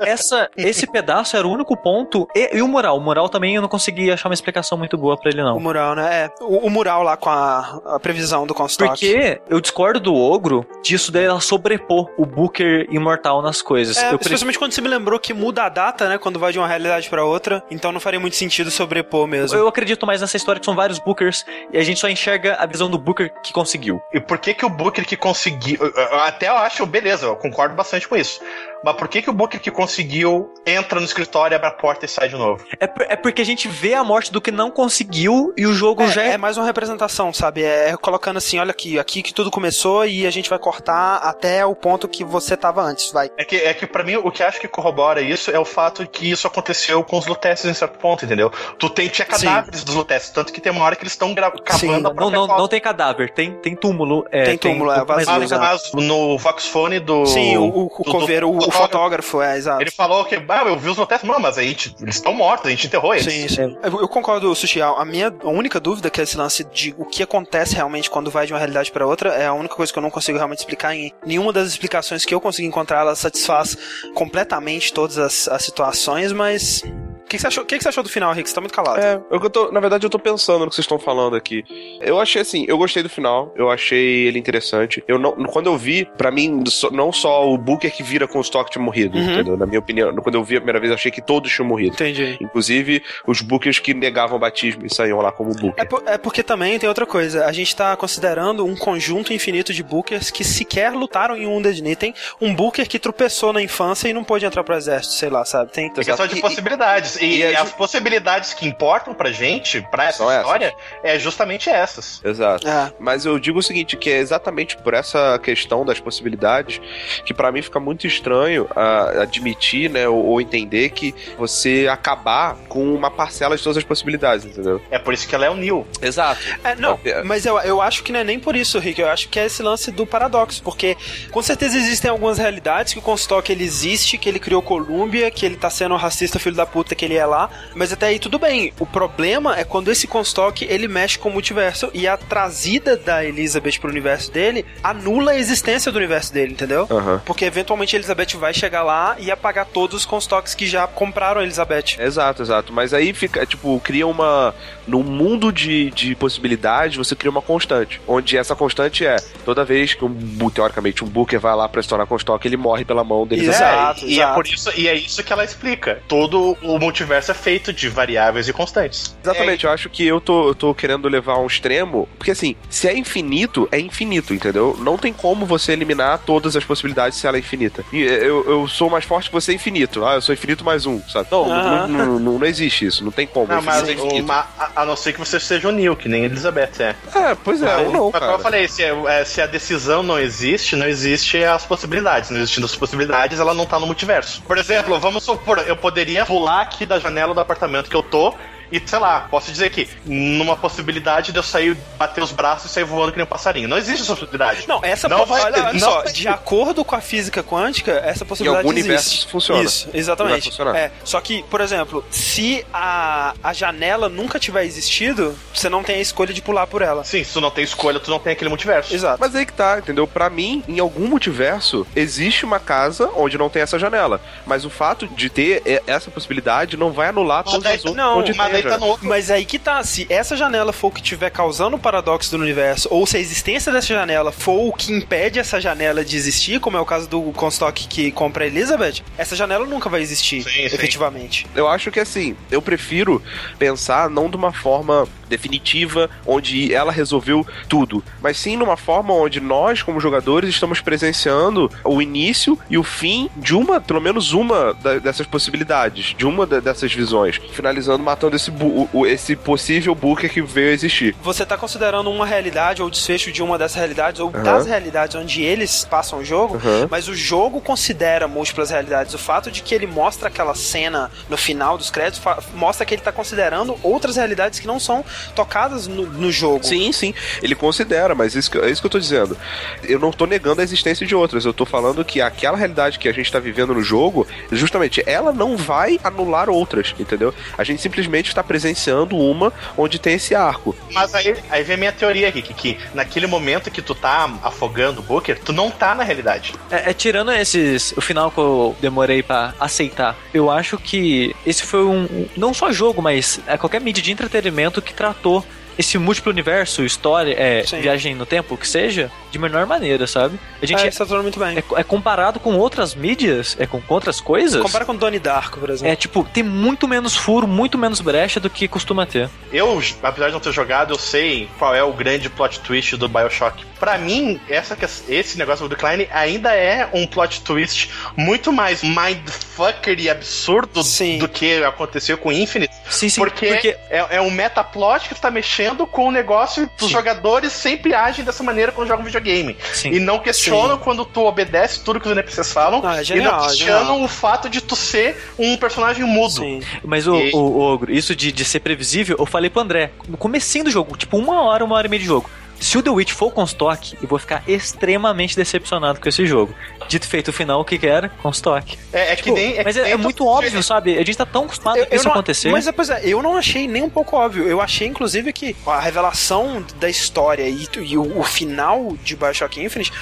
Essa, 0.00 0.50
esse 0.56 0.86
pedaço 0.86 1.36
era 1.36 1.46
o 1.46 1.50
único 1.50 1.76
ponto. 1.76 2.26
E, 2.34 2.56
e 2.56 2.62
o 2.62 2.68
mural? 2.68 2.96
O 2.96 3.00
mural 3.00 3.28
também 3.28 3.54
eu 3.56 3.62
não 3.62 3.68
consegui 3.68 4.10
achar 4.10 4.28
uma 4.28 4.34
explicação 4.34 4.76
muito 4.76 4.96
boa 4.96 5.16
pra 5.16 5.30
ele, 5.30 5.40
O 5.42 5.44
não. 5.44 5.60
mural, 5.60 5.94
né? 5.94 6.24
É. 6.24 6.30
O, 6.42 6.66
o 6.66 6.70
mural 6.70 7.02
lá 7.02 7.16
com 7.16 7.30
a, 7.30 7.80
a 7.86 8.00
previsão 8.00 8.46
do 8.46 8.54
Comstock. 8.54 8.88
Porque 8.90 9.40
eu 9.48 9.60
discordo 9.60 10.00
do 10.00 10.14
ogro 10.14 10.66
disso 10.82 11.12
dela 11.12 11.40
sobrepor 11.40 12.10
o 12.16 12.26
Booker 12.26 12.86
imortal 12.90 13.40
nas 13.42 13.62
coisas. 13.62 13.96
É, 13.96 14.12
eu 14.12 14.16
especialmente 14.16 14.58
quando 14.58 14.72
você 14.72 14.80
me 14.80 14.88
lembrou 14.88 15.18
que 15.18 15.32
muda 15.32 15.64
a 15.64 15.68
data, 15.68 16.08
né? 16.08 16.18
Quando 16.18 16.38
vai 16.38 16.52
de 16.52 16.58
uma 16.58 16.66
realidade 16.68 17.08
pra 17.08 17.24
outra. 17.24 17.62
Então 17.70 17.92
não 17.92 18.00
faria 18.00 18.18
muito 18.20 18.36
sentido 18.36 18.70
sobrepor 18.70 19.26
mesmo. 19.26 19.56
Eu 19.58 19.68
acredito 19.68 20.06
mais 20.06 20.20
nessa 20.20 20.36
história 20.36 20.58
que 20.60 20.64
são 20.66 20.74
vários 20.74 20.98
Bookers 20.98 21.44
e 21.72 21.78
a 21.78 21.82
gente 21.82 22.00
só 22.00 22.08
enxerga 22.08 22.56
a 22.58 22.66
visão 22.66 22.90
do 22.90 22.98
Booker 22.98 23.32
que 23.42 23.52
conseguiu. 23.52 24.00
E 24.12 24.20
por 24.20 24.38
que 24.38 24.54
que 24.54 24.64
o 24.66 24.68
Booker 24.70 25.04
que 25.06 25.16
conseguiu... 25.16 25.78
eu- 25.80 25.90
eu- 25.94 26.18
Até 26.20 26.48
eu 26.48 26.56
acho, 26.56 26.84
beleza, 26.86 27.26
eu 27.26 27.36
concordo 27.36 27.74
bastante 27.74 28.08
com 28.08 28.16
isso. 28.16 28.40
Mas 28.84 28.96
por 28.96 29.08
que 29.08 29.22
que 29.22 29.30
o 29.30 29.32
Booker 29.32 29.60
que 29.60 29.70
conseguiu 29.70 30.52
entra 30.66 30.98
no 30.98 31.06
escritório, 31.06 31.54
abre 31.56 31.68
a 31.68 31.72
porta 31.72 32.04
e 32.04 32.08
sai 32.08 32.28
de 32.28 32.36
novo? 32.36 32.64
É, 32.80 32.88
é 33.12 33.16
porque 33.16 33.42
a 33.42 33.44
gente 33.44 33.68
vê 33.68 33.94
a 33.94 34.02
morte 34.04 34.32
do 34.32 34.40
que 34.40 34.50
não 34.50 34.70
conseguiu 34.70 35.52
e 35.56 35.66
o 35.66 35.72
jogo 35.72 36.06
já 36.08 36.22
É, 36.22 36.28
é. 36.30 36.32
é 36.32 36.38
mais 36.38 36.56
uma 36.56 36.66
representação, 36.66 37.32
sabe? 37.32 37.62
É 37.62 37.96
colocando 37.96 38.36
assim, 38.38 38.58
olha 38.58 38.70
aqui, 38.70 38.98
aqui 38.98 39.22
que 39.22 39.32
tudo 39.32 39.50
começou 39.50 40.04
e 40.06 40.26
a 40.26 40.30
gente 40.30 40.50
vai 40.50 40.58
cortar 40.58 41.16
até 41.18 41.64
o 41.64 41.74
ponto 41.74 42.08
que 42.08 42.24
você 42.24 42.56
tava 42.56 42.82
antes, 42.82 43.10
vai. 43.12 43.30
É 43.36 43.44
que, 43.44 43.56
é 43.56 43.72
que 43.74 43.86
para 43.86 44.02
mim, 44.04 44.16
o 44.16 44.30
que 44.30 44.42
acho 44.42 44.60
que 44.60 44.68
corrobora 44.68 45.20
isso 45.20 45.50
é 45.50 45.58
o 45.58 45.64
fato 45.64 46.02
de 46.02 46.08
que 46.10 46.30
isso 46.30 46.46
aconteceu 46.46 47.02
com 47.04 47.18
os 47.18 47.26
Luteces 47.26 47.64
em 47.66 47.74
certo 47.74 47.98
ponto, 47.98 48.24
entendeu? 48.24 48.50
Tu 48.78 48.90
tem, 48.90 49.08
tinha 49.08 49.26
cadáveres 49.26 49.84
dos 49.84 49.94
Luteces, 49.94 50.30
tanto 50.30 50.52
que 50.52 50.60
tem 50.60 50.72
uma 50.72 50.84
hora 50.84 50.96
que 50.96 51.02
eles 51.02 51.12
estão 51.12 51.32
cavando 51.34 51.78
Sim, 51.78 51.94
a 51.94 52.00
Não, 52.14 52.30
não, 52.30 52.46
não 52.46 52.68
tem 52.68 52.80
cadáver, 52.80 53.30
tem, 53.32 53.52
tem 53.52 53.76
túmulo. 53.76 54.26
é, 54.30 54.44
Tem 54.44 54.58
túmulo, 54.58 54.90
é, 54.90 54.96
mas- 54.98 55.06
vazio, 55.26 55.32
Mas, 55.32 55.42
exato. 55.52 55.90
mas 55.94 56.04
no 56.06 56.36
Voxphone 56.38 56.98
do. 57.00 57.26
Sim, 57.26 57.56
o, 57.56 57.64
o, 57.64 57.86
o 57.86 58.02
do- 58.04 58.10
coveiro, 58.10 58.50
o, 58.50 58.58
do- 58.58 58.71
fotógrafo, 58.72 59.40
é, 59.42 59.56
exato. 59.56 59.82
Ele 59.82 59.90
falou 59.90 60.24
que, 60.24 60.34
ah, 60.34 60.64
eu 60.66 60.78
vi 60.78 60.88
os 60.88 60.96
notéis, 60.96 61.22
não, 61.22 61.38
mas 61.38 61.58
a 61.58 61.62
gente, 61.62 61.94
eles 62.00 62.16
estão 62.16 62.32
mortos, 62.32 62.66
a 62.66 62.70
gente 62.70 62.86
enterrou 62.86 63.14
eles. 63.14 63.32
Sim, 63.32 63.48
sim. 63.48 63.76
Eu, 63.82 64.00
eu 64.00 64.08
concordo, 64.08 64.54
Sushi. 64.54 64.80
A 64.80 65.04
minha 65.04 65.32
a 65.42 65.48
única 65.48 65.78
dúvida 65.80 66.10
que 66.10 66.20
é 66.20 66.24
esse 66.24 66.36
lance 66.36 66.64
de 66.64 66.94
o 66.98 67.04
que 67.04 67.22
acontece 67.22 67.74
realmente 67.74 68.10
quando 68.10 68.30
vai 68.30 68.46
de 68.46 68.52
uma 68.52 68.58
realidade 68.58 68.90
pra 68.90 69.06
outra 69.06 69.30
é 69.30 69.46
a 69.46 69.52
única 69.52 69.74
coisa 69.74 69.92
que 69.92 69.98
eu 69.98 70.02
não 70.02 70.10
consigo 70.10 70.38
realmente 70.38 70.60
explicar 70.60 70.94
em 70.94 71.12
nenhuma 71.24 71.52
das 71.52 71.68
explicações 71.68 72.24
que 72.24 72.34
eu 72.34 72.40
consegui 72.40 72.66
encontrar. 72.66 73.00
Ela 73.00 73.14
satisfaz 73.14 73.76
completamente 74.14 74.92
todas 74.92 75.18
as, 75.18 75.48
as 75.48 75.62
situações, 75.64 76.32
mas. 76.32 76.82
O 77.24 77.28
que, 77.32 77.36
que 77.36 77.38
você 77.40 77.46
achou, 77.46 77.62
o 77.62 77.66
que, 77.66 77.76
que 77.78 77.82
você 77.82 77.88
achou 77.88 78.02
do 78.02 78.08
final, 78.08 78.32
Rick? 78.32 78.48
Você 78.48 78.54
tá 78.54 78.60
muito 78.60 78.74
calado. 78.74 79.00
É, 79.00 79.20
eu 79.30 79.50
tô, 79.50 79.70
na 79.72 79.80
verdade 79.80 80.04
eu 80.04 80.10
tô 80.10 80.18
pensando 80.18 80.60
no 80.64 80.68
que 80.68 80.74
vocês 80.74 80.84
estão 80.84 80.98
falando 80.98 81.34
aqui. 81.36 81.64
Eu 82.00 82.20
achei 82.20 82.42
assim, 82.42 82.64
eu 82.68 82.76
gostei 82.76 83.02
do 83.02 83.08
final, 83.08 83.52
eu 83.56 83.70
achei 83.70 84.26
ele 84.26 84.38
interessante. 84.38 85.02
Eu 85.08 85.18
não, 85.18 85.32
quando 85.46 85.66
eu 85.68 85.76
vi, 85.78 86.04
pra 86.18 86.30
mim, 86.30 86.62
não 86.92 87.10
só 87.12 87.48
o 87.50 87.56
Booker 87.56 87.90
que 87.90 88.02
vira 88.02 88.28
com 88.28 88.38
o 88.38 88.42
Stock 88.42 88.70
tinha 88.70 88.82
morrido, 88.84 89.16
Uhum. 89.16 89.32
entendeu? 89.32 89.56
Na 89.56 89.66
minha 89.66 89.78
opinião, 89.78 90.14
quando 90.16 90.34
eu 90.34 90.44
vi 90.44 90.56
a 90.56 90.60
primeira 90.60 90.78
vez, 90.80 90.90
eu 90.90 90.94
achei 90.94 91.10
que 91.10 91.22
todos 91.22 91.50
tinham 91.50 91.66
morrido. 91.66 91.94
Entendi. 91.94 92.36
Inclusive 92.40 93.02
os 93.26 93.40
Bookers 93.40 93.78
que 93.78 93.94
negavam 93.94 94.38
batismo 94.38 94.84
e 94.84 94.94
saíam 94.94 95.18
lá 95.20 95.32
como 95.32 95.50
Booker. 95.54 95.74
É, 95.76 95.84
por- 95.84 96.02
é 96.06 96.18
porque 96.18 96.42
também 96.42 96.78
tem 96.78 96.88
outra 96.88 97.06
coisa. 97.06 97.46
A 97.46 97.52
gente 97.52 97.74
tá 97.74 97.96
considerando 97.96 98.64
um 98.66 98.76
conjunto 98.76 99.32
infinito 99.32 99.72
de 99.72 99.82
Bookers 99.82 100.30
que 100.30 100.44
sequer 100.44 100.92
lutaram 100.92 101.36
em 101.36 101.46
um 101.46 101.62
Disney. 101.62 101.96
Tem 101.96 102.14
um 102.40 102.54
Booker 102.54 102.86
que 102.86 102.98
tropeçou 102.98 103.52
na 103.52 103.62
infância 103.62 104.08
e 104.08 104.12
não 104.12 104.24
pôde 104.24 104.44
entrar 104.44 104.62
pro 104.64 104.74
exército, 104.74 105.14
sei 105.14 105.30
lá, 105.30 105.44
sabe? 105.44 105.72
Tem. 105.72 105.86
É 105.96 106.04
questão 106.04 106.26
de 106.26 106.38
E- 106.38 106.40
possibilidades. 106.40 107.11
E, 107.20 107.38
e 107.38 107.56
as 107.56 107.68
ju- 107.70 107.74
possibilidades 107.76 108.54
que 108.54 108.66
importam 108.66 109.14
pra 109.14 109.30
gente, 109.32 109.80
pra 109.90 110.04
essa 110.06 110.18
São 110.18 110.30
essas. 110.30 110.42
história, 110.44 110.74
é 111.02 111.18
justamente 111.18 111.68
essas. 111.70 112.20
Exato. 112.24 112.68
É. 112.68 112.92
Mas 112.98 113.24
eu 113.24 113.38
digo 113.38 113.58
o 113.58 113.62
seguinte, 113.62 113.96
que 113.96 114.10
é 114.10 114.18
exatamente 114.18 114.76
por 114.76 114.94
essa 114.94 115.38
questão 115.42 115.84
das 115.84 115.98
possibilidades 116.00 116.80
que 117.24 117.34
pra 117.34 117.50
mim 117.52 117.62
fica 117.62 117.80
muito 117.80 118.06
estranho 118.06 118.68
ah, 118.76 119.22
admitir, 119.22 119.90
né, 119.90 120.08
ou, 120.08 120.24
ou 120.24 120.40
entender 120.40 120.90
que 120.90 121.14
você 121.36 121.88
acabar 121.90 122.56
com 122.68 122.94
uma 122.94 123.10
parcela 123.10 123.56
de 123.56 123.62
todas 123.62 123.76
as 123.78 123.84
possibilidades, 123.84 124.44
entendeu? 124.46 124.80
É 124.90 124.98
por 124.98 125.12
isso 125.14 125.26
que 125.28 125.34
ela 125.34 125.46
é 125.46 125.50
o 125.50 125.54
Neil. 125.54 125.86
Exato. 126.00 126.40
É, 126.64 126.74
não, 126.74 126.98
mas 127.24 127.44
eu, 127.46 127.58
eu 127.60 127.80
acho 127.80 128.02
que 128.02 128.12
não 128.12 128.20
é 128.20 128.24
nem 128.24 128.38
por 128.38 128.54
isso, 128.56 128.78
Rick. 128.78 129.00
Eu 129.00 129.08
acho 129.08 129.28
que 129.28 129.38
é 129.38 129.46
esse 129.46 129.62
lance 129.62 129.90
do 129.90 130.06
paradoxo. 130.06 130.62
Porque 130.62 130.96
com 131.30 131.42
certeza 131.42 131.76
existem 131.76 132.10
algumas 132.10 132.38
realidades 132.38 132.92
que 132.92 132.98
o 132.98 133.02
Comstock 133.02 133.50
ele 133.50 133.64
existe, 133.64 134.16
que 134.18 134.28
ele 134.28 134.38
criou 134.38 134.62
Columbia, 134.62 135.30
que 135.30 135.44
ele 135.44 135.56
tá 135.56 135.70
sendo 135.70 135.94
o 135.94 135.98
racista 135.98 136.38
filho 136.38 136.54
da 136.56 136.66
puta 136.66 136.94
que 136.94 137.01
ele 137.04 137.14
é 137.16 137.24
lá. 137.26 137.50
Mas 137.74 137.92
até 137.92 138.06
aí 138.06 138.18
tudo 138.18 138.38
bem. 138.38 138.72
O 138.78 138.86
problema 138.86 139.58
é 139.58 139.64
quando 139.64 139.90
esse 139.90 140.06
Comstock 140.06 140.64
ele 140.68 140.88
mexe 140.88 141.18
com 141.18 141.28
o 141.28 141.32
multiverso 141.32 141.90
e 141.94 142.06
a 142.06 142.16
trazida 142.16 142.96
da 142.96 143.24
Elizabeth 143.24 143.78
pro 143.80 143.90
universo 143.90 144.30
dele 144.30 144.64
anula 144.82 145.32
a 145.32 145.38
existência 145.38 145.90
do 145.92 145.96
universo 145.98 146.32
dele, 146.32 146.52
entendeu? 146.52 146.86
Aham. 146.90 147.20
Porque 147.24 147.44
eventualmente 147.44 147.94
a 147.94 147.98
Elizabeth 147.98 148.36
vai 148.38 148.52
chegar 148.54 148.82
lá 148.82 149.16
e 149.18 149.30
apagar 149.30 149.66
todos 149.66 149.96
os 150.00 150.04
Comstocks 150.06 150.54
que 150.54 150.66
já 150.66 150.86
compraram 150.86 151.40
a 151.40 151.44
Elizabeth. 151.44 151.96
Exato, 151.98 152.42
exato. 152.42 152.72
Mas 152.72 152.92
aí 152.94 153.12
fica, 153.12 153.44
tipo, 153.46 153.80
cria 153.84 154.06
uma. 154.06 154.54
Num 154.86 155.02
mundo 155.02 155.52
de, 155.52 155.90
de 155.92 156.14
possibilidades, 156.16 156.96
você 156.96 157.14
cria 157.14 157.30
uma 157.30 157.42
constante. 157.42 158.00
Onde 158.06 158.36
essa 158.36 158.54
constante 158.56 159.06
é 159.06 159.16
toda 159.44 159.64
vez 159.64 159.94
que 159.94 160.04
um, 160.04 160.50
teoricamente, 160.52 161.04
um 161.04 161.06
Booker 161.06 161.38
vai 161.38 161.54
lá 161.54 161.68
pra 161.68 161.82
se 161.82 161.88
tornar 161.88 162.06
Comstock, 162.06 162.44
ele 162.46 162.56
morre 162.56 162.84
pela 162.84 163.04
mão 163.04 163.26
dele. 163.26 163.46
Exato, 163.46 164.04
É, 164.04 164.08
e, 164.08 164.10
e 164.10 164.14
exato. 164.14 164.30
é 164.32 164.34
por 164.34 164.46
isso, 164.46 164.70
e 164.76 164.88
é 164.88 164.94
isso 164.94 165.22
que 165.22 165.32
ela 165.32 165.44
explica. 165.44 166.02
Todo 166.08 166.56
o 166.62 166.78
multiverso 166.92 167.30
é 167.30 167.34
feito 167.34 167.72
de 167.72 167.88
variáveis 167.88 168.46
e 168.48 168.52
constantes. 168.52 169.16
Exatamente, 169.24 169.64
eu 169.64 169.70
acho 169.72 169.88
que 169.88 170.06
eu 170.06 170.20
tô, 170.20 170.48
eu 170.48 170.54
tô 170.54 170.74
querendo 170.74 171.08
levar 171.08 171.32
a 171.34 171.38
um 171.38 171.46
extremo, 171.46 172.06
porque 172.18 172.30
assim, 172.30 172.54
se 172.68 172.86
é 172.86 172.96
infinito, 172.96 173.66
é 173.72 173.80
infinito, 173.80 174.34
entendeu? 174.34 174.76
Não 174.78 174.98
tem 174.98 175.12
como 175.12 175.46
você 175.46 175.72
eliminar 175.72 176.18
todas 176.18 176.54
as 176.54 176.64
possibilidades 176.64 177.18
se 177.18 177.26
ela 177.26 177.38
é 177.38 177.40
infinita. 177.40 177.82
E 177.92 178.02
eu, 178.02 178.44
eu 178.48 178.68
sou 178.68 178.90
mais 178.90 179.04
forte 179.04 179.30
que 179.30 179.34
você 179.34 179.52
é 179.52 179.54
infinito. 179.54 180.04
Ah, 180.04 180.14
eu 180.16 180.20
sou 180.20 180.34
infinito 180.34 180.62
mais 180.64 180.84
um, 180.84 181.00
sabe? 181.08 181.28
Não, 181.30 181.50
Aham. 181.50 181.86
não, 181.88 182.06
não, 182.06 182.18
não- 182.18 182.38
não 182.38 182.46
existe 182.46 182.84
isso, 182.86 183.02
não 183.04 183.10
tem 183.10 183.26
como. 183.26 183.46
Não, 183.46 183.62
mas 183.62 183.88
é 183.88 183.94
uma- 183.94 184.46
a, 184.58 184.82
a 184.82 184.84
não 184.84 184.96
ser 184.96 185.12
que 185.14 185.18
você 185.18 185.40
seja 185.40 185.68
o 185.68 185.72
Neil, 185.72 185.96
que 185.96 186.08
nem 186.08 186.24
Elizabeth 186.24 186.72
é. 186.80 186.94
É, 187.14 187.34
pois 187.42 187.62
é, 187.62 187.76
ou 187.78 187.84
não, 187.92 188.10
Mas 188.10 188.12
como 188.12 188.12
cara. 188.12 188.32
eu 188.32 188.38
falei, 188.38 188.68
se, 188.68 188.82
é- 188.82 189.24
se 189.24 189.40
a 189.40 189.46
decisão 189.46 190.02
não 190.02 190.18
existe, 190.18 190.76
não 190.76 190.86
existe 190.86 191.42
as 191.42 191.64
possibilidades. 191.64 192.28
Não 192.30 192.38
existindo 192.38 192.66
as 192.66 192.74
possibilidades, 192.76 193.40
ela 193.40 193.54
não 193.54 193.64
tá 193.64 193.78
no 193.78 193.86
multiverso. 193.86 194.42
Por 194.42 194.58
exemplo, 194.58 194.98
vamos 195.00 195.22
supor, 195.24 195.58
eu 195.66 195.76
poderia 195.76 196.26
pular 196.26 196.68
da 196.86 196.98
janela 196.98 197.34
do 197.34 197.40
apartamento 197.40 197.88
que 197.88 197.96
eu 197.96 198.02
tô. 198.02 198.34
E, 198.72 198.82
sei 198.84 198.98
lá, 198.98 199.28
posso 199.30 199.50
dizer 199.52 199.70
que 199.70 199.86
numa 200.06 200.56
possibilidade 200.56 201.30
de 201.30 201.38
eu 201.38 201.42
sair, 201.42 201.76
bater 201.98 202.24
os 202.24 202.32
braços 202.32 202.70
e 202.70 202.74
sair 202.74 202.84
voando 202.84 203.12
que 203.12 203.18
nem 203.18 203.24
um 203.24 203.28
passarinho. 203.28 203.68
Não 203.68 203.76
existe 203.76 204.02
essa 204.02 204.16
possibilidade. 204.16 204.66
Não, 204.66 204.80
essa 204.82 205.08
Não 205.08 205.26
vai 205.26 205.42
olha, 205.42 205.52
ter, 205.52 205.60
olha 205.60 205.72
não 205.74 205.80
só, 205.80 206.02
vai 206.02 206.12
de 206.12 206.26
acordo 206.26 206.82
com 206.84 206.96
a 206.96 207.00
física 207.00 207.42
quântica, 207.42 207.92
essa 207.92 208.24
possibilidade 208.24 208.66
algum 208.66 208.70
universo 208.70 209.08
existe. 209.08 209.18
isso 209.18 209.28
funciona. 209.28 209.62
Isso, 209.62 209.90
exatamente. 209.92 210.50
É, 210.74 210.90
só 211.04 211.20
que, 211.20 211.42
por 211.44 211.60
exemplo, 211.60 212.02
se 212.10 212.64
a, 212.72 213.34
a 213.42 213.52
janela 213.52 214.08
nunca 214.08 214.38
tiver 214.38 214.64
existido, 214.64 215.36
você 215.52 215.68
não 215.68 215.82
tem 215.82 215.96
a 215.96 216.00
escolha 216.00 216.32
de 216.32 216.40
pular 216.40 216.66
por 216.66 216.80
ela. 216.80 217.04
Sim, 217.04 217.22
se 217.22 217.34
tu 217.34 217.40
não 217.40 217.50
tem 217.50 217.64
escolha, 217.64 218.00
tu 218.00 218.10
não 218.10 218.18
tem 218.18 218.32
aquele 218.32 218.48
multiverso. 218.48 218.94
Exato. 218.94 219.18
Mas 219.20 219.34
aí 219.34 219.44
que 219.44 219.52
tá, 219.52 219.78
entendeu? 219.78 220.06
Pra 220.06 220.30
mim, 220.30 220.64
em 220.66 220.78
algum 220.78 221.06
multiverso, 221.06 221.86
existe 221.94 222.44
uma 222.44 222.58
casa 222.58 223.10
onde 223.14 223.36
não 223.36 223.50
tem 223.50 223.60
essa 223.60 223.78
janela. 223.78 224.20
Mas 224.46 224.64
o 224.64 224.70
fato 224.70 225.06
de 225.06 225.28
ter 225.28 225.82
essa 225.86 226.10
possibilidade 226.10 226.76
não 226.76 226.90
vai 226.90 227.08
anular 227.08 227.44
todas 227.44 227.66
as 227.66 227.84
outras 227.84 227.94
não, 227.94 228.24
mas 228.36 228.61
tem 228.62 228.70
daí 228.70 228.76
a 228.76 228.78
tá 228.78 228.84
no 228.84 228.90
outro. 228.90 229.06
Mas 229.06 229.30
aí 229.30 229.44
que 229.44 229.58
tá, 229.58 229.82
se 229.84 230.06
essa 230.08 230.36
janela 230.36 230.72
for 230.72 230.88
o 230.88 230.90
que 230.90 231.00
estiver 231.00 231.30
causando 231.30 231.76
o 231.76 231.78
paradoxo 231.78 232.30
do 232.30 232.42
universo, 232.42 232.88
ou 232.90 233.06
se 233.06 233.16
a 233.16 233.20
existência 233.20 233.72
dessa 233.72 233.88
janela 233.88 234.32
for 234.32 234.68
o 234.68 234.72
que 234.72 234.92
impede 234.92 235.38
essa 235.38 235.60
janela 235.60 236.04
de 236.04 236.16
existir, 236.16 236.60
como 236.60 236.76
é 236.76 236.80
o 236.80 236.86
caso 236.86 237.08
do 237.08 237.20
Comstock 237.32 237.86
que 237.88 238.10
compra 238.12 238.44
a 238.44 238.46
Elizabeth, 238.46 239.02
essa 239.16 239.36
janela 239.36 239.66
nunca 239.66 239.88
vai 239.88 240.00
existir, 240.00 240.42
Sim, 240.42 240.50
sim. 240.50 240.62
efetivamente. 240.62 241.46
Eu 241.54 241.68
acho 241.68 241.90
que 241.90 242.00
assim, 242.00 242.36
eu 242.50 242.62
prefiro 242.62 243.22
pensar 243.58 244.08
não 244.10 244.28
de 244.28 244.36
uma 244.36 244.52
forma 244.52 245.06
definitiva, 245.36 246.08
onde 246.26 246.72
ela 246.74 246.92
resolveu 246.92 247.46
tudo, 247.68 248.04
mas 248.20 248.36
sim 248.38 248.56
numa 248.56 248.76
forma 248.76 249.12
onde 249.14 249.40
nós, 249.40 249.82
como 249.82 249.98
jogadores, 249.98 250.50
estamos 250.50 250.80
presenciando 250.80 251.70
o 251.84 252.00
início 252.02 252.58
e 252.70 252.76
o 252.78 252.82
fim 252.82 253.30
de 253.36 253.54
uma, 253.54 253.80
pelo 253.80 254.00
menos 254.00 254.32
uma 254.32 254.74
da- 254.74 254.98
dessas 254.98 255.26
possibilidades, 255.26 256.14
de 256.16 256.26
uma 256.26 256.46
da- 256.46 256.60
dessas 256.60 256.92
visões, 256.92 257.40
finalizando 257.52 258.02
matando 258.04 258.36
esse, 258.36 258.50
o- 258.92 259.06
esse 259.06 259.34
possível 259.34 259.94
Booker 259.94 260.30
que 260.32 260.42
veio 260.42 260.70
a 260.70 260.72
existir. 260.72 261.14
Você 261.22 261.44
tá 261.46 261.56
considerando 261.56 262.10
uma 262.10 262.26
realidade 262.26 262.82
ou 262.82 262.90
desfecho 262.90 263.32
de 263.32 263.42
uma 263.42 263.56
dessas 263.58 263.76
realidades, 263.76 264.20
ou 264.20 264.28
Aham. 264.34 264.42
das 264.42 264.66
realidades 264.66 265.16
onde 265.16 265.42
eles 265.42 265.84
passam 265.84 266.18
o 266.20 266.24
jogo, 266.24 266.56
Aham. 266.56 266.88
mas 266.90 267.08
o 267.08 267.14
jogo 267.14 267.60
considera 267.60 268.28
múltiplas 268.28 268.70
realidades. 268.70 269.14
O 269.14 269.18
fato 269.18 269.50
de 269.50 269.62
que 269.62 269.74
ele 269.74 269.86
mostra 269.86 270.28
aquela 270.28 270.54
cena 270.54 271.10
no 271.28 271.36
final 271.36 271.78
dos 271.78 271.90
créditos 271.90 272.20
mostra 272.54 272.84
que 272.84 272.94
ele 272.94 273.02
tá 273.02 273.12
considerando 273.12 273.76
outras 273.82 274.16
realidades 274.16 274.58
que 274.60 274.66
não 274.66 274.78
são 274.78 275.04
tocadas 275.34 275.86
no, 275.86 276.06
no 276.06 276.30
jogo. 276.32 276.64
Sim, 276.64 276.92
sim, 276.92 277.14
ele 277.42 277.54
considera, 277.54 278.14
mas 278.14 278.34
isso, 278.34 278.50
que- 278.50 278.58
é 278.58 278.70
isso 278.70 278.80
que 278.80 278.86
eu 278.86 278.90
tô 278.90 278.98
dizendo. 278.98 279.36
Eu 279.84 279.98
não 279.98 280.10
tô 280.10 280.26
negando 280.26 280.60
a 280.60 280.64
existência 280.64 281.06
de 281.06 281.14
outras, 281.14 281.44
eu 281.44 281.52
tô 281.52 281.64
falando 281.64 282.04
que 282.04 282.20
aquela 282.20 282.56
realidade 282.56 282.98
que 282.98 283.08
a 283.08 283.12
gente 283.12 283.30
tá 283.30 283.38
vivendo 283.38 283.74
no 283.74 283.82
jogo, 283.82 284.26
justamente, 284.50 285.02
ela 285.06 285.32
não 285.32 285.56
vai 285.56 285.98
anular 286.02 286.48
outras, 286.50 286.94
entendeu? 286.98 287.34
A 287.56 287.64
gente 287.64 287.80
simplesmente 287.82 288.28
está 288.28 288.42
presenciando 288.42 289.16
uma 289.16 289.52
onde 289.76 289.98
tem 289.98 290.14
esse 290.14 290.34
arco. 290.34 290.74
Mas 290.90 291.14
aí, 291.14 291.34
aí 291.50 291.62
vem 291.62 291.74
a 291.74 291.78
minha 291.78 291.92
teoria, 291.92 292.30
Rick, 292.30 292.52
que 292.54 292.78
naquele 292.94 293.26
momento 293.26 293.70
que 293.70 293.82
tu 293.82 293.94
tá 293.94 294.30
afogando 294.42 295.00
o 295.00 295.02
Booker, 295.02 295.38
tu 295.44 295.52
não 295.52 295.70
tá 295.70 295.94
na 295.94 296.02
realidade. 296.04 296.54
É, 296.70 296.90
é, 296.90 296.94
tirando 296.94 297.32
esses. 297.32 297.92
O 297.96 298.00
final 298.00 298.30
que 298.30 298.38
eu 298.38 298.76
demorei 298.80 299.22
pra 299.22 299.54
aceitar, 299.58 300.16
eu 300.32 300.50
acho 300.50 300.78
que 300.78 301.34
esse 301.46 301.62
foi 301.62 301.84
um. 301.84 302.26
Não 302.36 302.52
só 302.54 302.72
jogo, 302.72 303.00
mas 303.02 303.40
é 303.46 303.56
qualquer 303.56 303.80
mídia 303.80 304.02
de 304.02 304.12
entretenimento 304.12 304.80
que 304.82 304.92
tratou 305.12 305.44
esse 305.82 305.98
múltiplo 305.98 306.30
universo, 306.32 306.82
história, 306.84 307.34
é, 307.38 307.64
Sim. 307.66 307.80
viagem 307.80 308.14
no 308.14 308.24
tempo, 308.24 308.54
o 308.54 308.58
que 308.58 308.66
seja, 308.66 309.10
de 309.30 309.38
menor 309.38 309.66
maneira, 309.66 310.06
sabe? 310.06 310.38
A 310.62 310.66
gente 310.66 310.82
É, 310.82 310.86
é, 310.86 310.90
tá 310.90 311.04
muito 311.22 311.38
bem. 311.38 311.58
é 311.76 311.82
comparado 311.84 312.38
com 312.40 312.54
outras 312.56 312.94
mídias, 312.94 313.56
é 313.58 313.66
com, 313.66 313.80
com 313.80 313.94
outras 313.94 314.20
coisas. 314.20 314.62
Compara 314.62 314.84
com 314.84 314.94
Donnie 314.94 315.18
Darko, 315.18 315.58
por 315.58 315.68
exemplo. 315.70 315.92
É 315.92 315.96
tipo, 315.96 316.24
tem 316.32 316.42
muito 316.42 316.86
menos 316.88 317.16
furo, 317.16 317.46
muito 317.46 317.76
menos 317.76 318.00
brecha 318.00 318.38
do 318.40 318.48
que 318.48 318.66
costuma 318.68 319.04
ter. 319.04 319.28
Eu, 319.52 319.82
apesar 320.02 320.28
de 320.28 320.32
não 320.32 320.40
ter 320.40 320.52
jogado, 320.52 320.92
eu 320.94 320.98
sei 320.98 321.48
qual 321.58 321.74
é 321.74 321.82
o 321.82 321.92
grande 321.92 322.28
plot 322.30 322.60
twist 322.60 322.96
do 322.96 323.08
Bioshock. 323.08 323.64
Pra 323.80 323.98
mim, 323.98 324.40
essa, 324.48 324.76
que- 324.76 324.86
esse 325.12 325.36
negócio 325.36 325.68
do 325.68 325.74
Decline 325.74 326.08
ainda 326.12 326.54
é 326.54 326.88
um 326.92 327.06
plot 327.06 327.40
twist 327.42 327.90
muito 328.16 328.52
mais 328.52 328.82
mindfucker 328.82 329.98
e 329.98 330.08
absurdo 330.08 330.82
Sim. 330.82 331.18
do 331.18 331.28
que 331.28 331.62
aconteceu 331.64 332.16
com 332.16 332.30
Infinite. 332.32 332.72
Sim, 332.88 333.08
sim, 333.08 333.20
porque, 333.20 333.46
porque 333.46 333.76
é, 333.90 334.06
é 334.16 334.20
um 334.20 334.30
metaplot 334.30 335.08
que 335.08 335.14
tu 335.14 335.20
tá 335.20 335.30
mexendo 335.72 335.86
com 335.86 336.08
o 336.08 336.10
negócio 336.12 336.68
dos 336.78 336.88
Sim. 336.88 336.92
jogadores 336.92 337.52
sempre 337.52 337.94
agem 337.94 338.24
dessa 338.24 338.42
maneira 338.42 338.72
quando 338.72 338.88
jogam 338.88 339.04
videogame. 339.04 339.56
Sim. 339.72 339.90
E 339.90 339.98
não 340.00 340.18
questionam 340.18 340.78
quando 340.78 341.04
tu 341.04 341.24
obedece 341.24 341.80
tudo 341.80 342.00
que 342.00 342.06
os 342.06 342.12
NPCs 342.12 342.52
falam. 342.52 342.80
Ah, 342.84 342.98
é 342.98 343.00
e 343.00 343.04
genial, 343.04 343.32
não 343.38 343.44
é 343.44 343.46
questionam 343.48 343.80
genial. 343.86 344.02
o 344.04 344.08
fato 344.08 344.48
de 344.48 344.60
tu 344.60 344.76
ser 344.76 345.16
um 345.38 345.56
personagem 345.56 346.04
mudo. 346.04 346.34
Sim. 346.34 346.60
Mas 346.84 347.06
o, 347.06 347.16
E- 347.16 347.32
o, 347.32 347.38
o 347.38 347.60
Ogro, 347.60 347.92
isso 347.92 348.14
de, 348.14 348.30
de 348.30 348.44
ser 348.44 348.60
previsível, 348.60 349.16
eu 349.18 349.26
falei 349.26 349.50
pro 349.50 349.60
André, 349.62 349.90
no 350.08 350.16
comecinho 350.16 350.64
do 350.64 350.70
jogo, 350.70 350.96
tipo 350.96 351.16
uma 351.16 351.42
hora, 351.42 351.64
uma 351.64 351.76
hora 351.76 351.86
e 351.86 351.90
meia 351.90 352.00
de 352.00 352.06
jogo. 352.06 352.28
Se 352.62 352.78
o 352.78 352.82
The 352.82 352.90
Witch 352.90 353.10
for 353.12 353.32
com 353.32 353.42
estoque, 353.42 353.96
eu 354.00 354.06
vou 354.08 354.18
ficar 354.20 354.42
extremamente 354.46 355.34
decepcionado 355.36 356.00
com 356.00 356.08
esse 356.08 356.24
jogo. 356.26 356.54
Dito 356.88 357.06
feito 357.08 357.28
o 357.28 357.32
final, 357.32 357.60
o 357.60 357.64
que 357.64 357.76
que 357.76 357.86
era? 357.86 358.08
Com 358.08 358.30
estoque. 358.30 358.78
É, 358.92 359.12
é 359.12 359.16
que 359.16 359.30
nem. 359.32 359.56
É 359.58 359.64
Mas 359.64 359.74
que 359.74 359.80
é, 359.80 359.84
nem 359.84 359.92
é 359.92 359.96
tô- 359.96 360.02
muito 360.02 360.26
óbvio, 360.26 360.62
sabe? 360.62 360.94
A 360.96 360.98
gente 361.04 361.16
tá 361.16 361.26
tão 361.26 361.44
acostumado 361.44 361.78
Eu- 361.78 361.86
com 361.86 361.94
isso 361.96 362.04
não- 362.04 362.12
acontecer. 362.12 362.50
Mas 362.52 362.66
é, 362.66 362.72
pois 362.72 362.88
é, 362.88 363.00
eu 363.04 363.20
não 363.22 363.36
achei 363.36 363.66
nem 363.66 363.82
um 363.82 363.90
pouco 363.90 364.16
óbvio. 364.16 364.44
Eu 364.46 364.60
achei, 364.60 364.86
inclusive, 364.86 365.32
que 365.32 365.56
a 365.66 365.80
revelação 365.80 366.64
da 366.78 366.88
história 366.88 367.48
e, 367.48 367.66
e 367.80 367.98
o, 367.98 368.20
o 368.20 368.22
final 368.22 368.96
de 369.02 369.16
Bioshock 369.16 369.60
Infinite. 369.60 369.92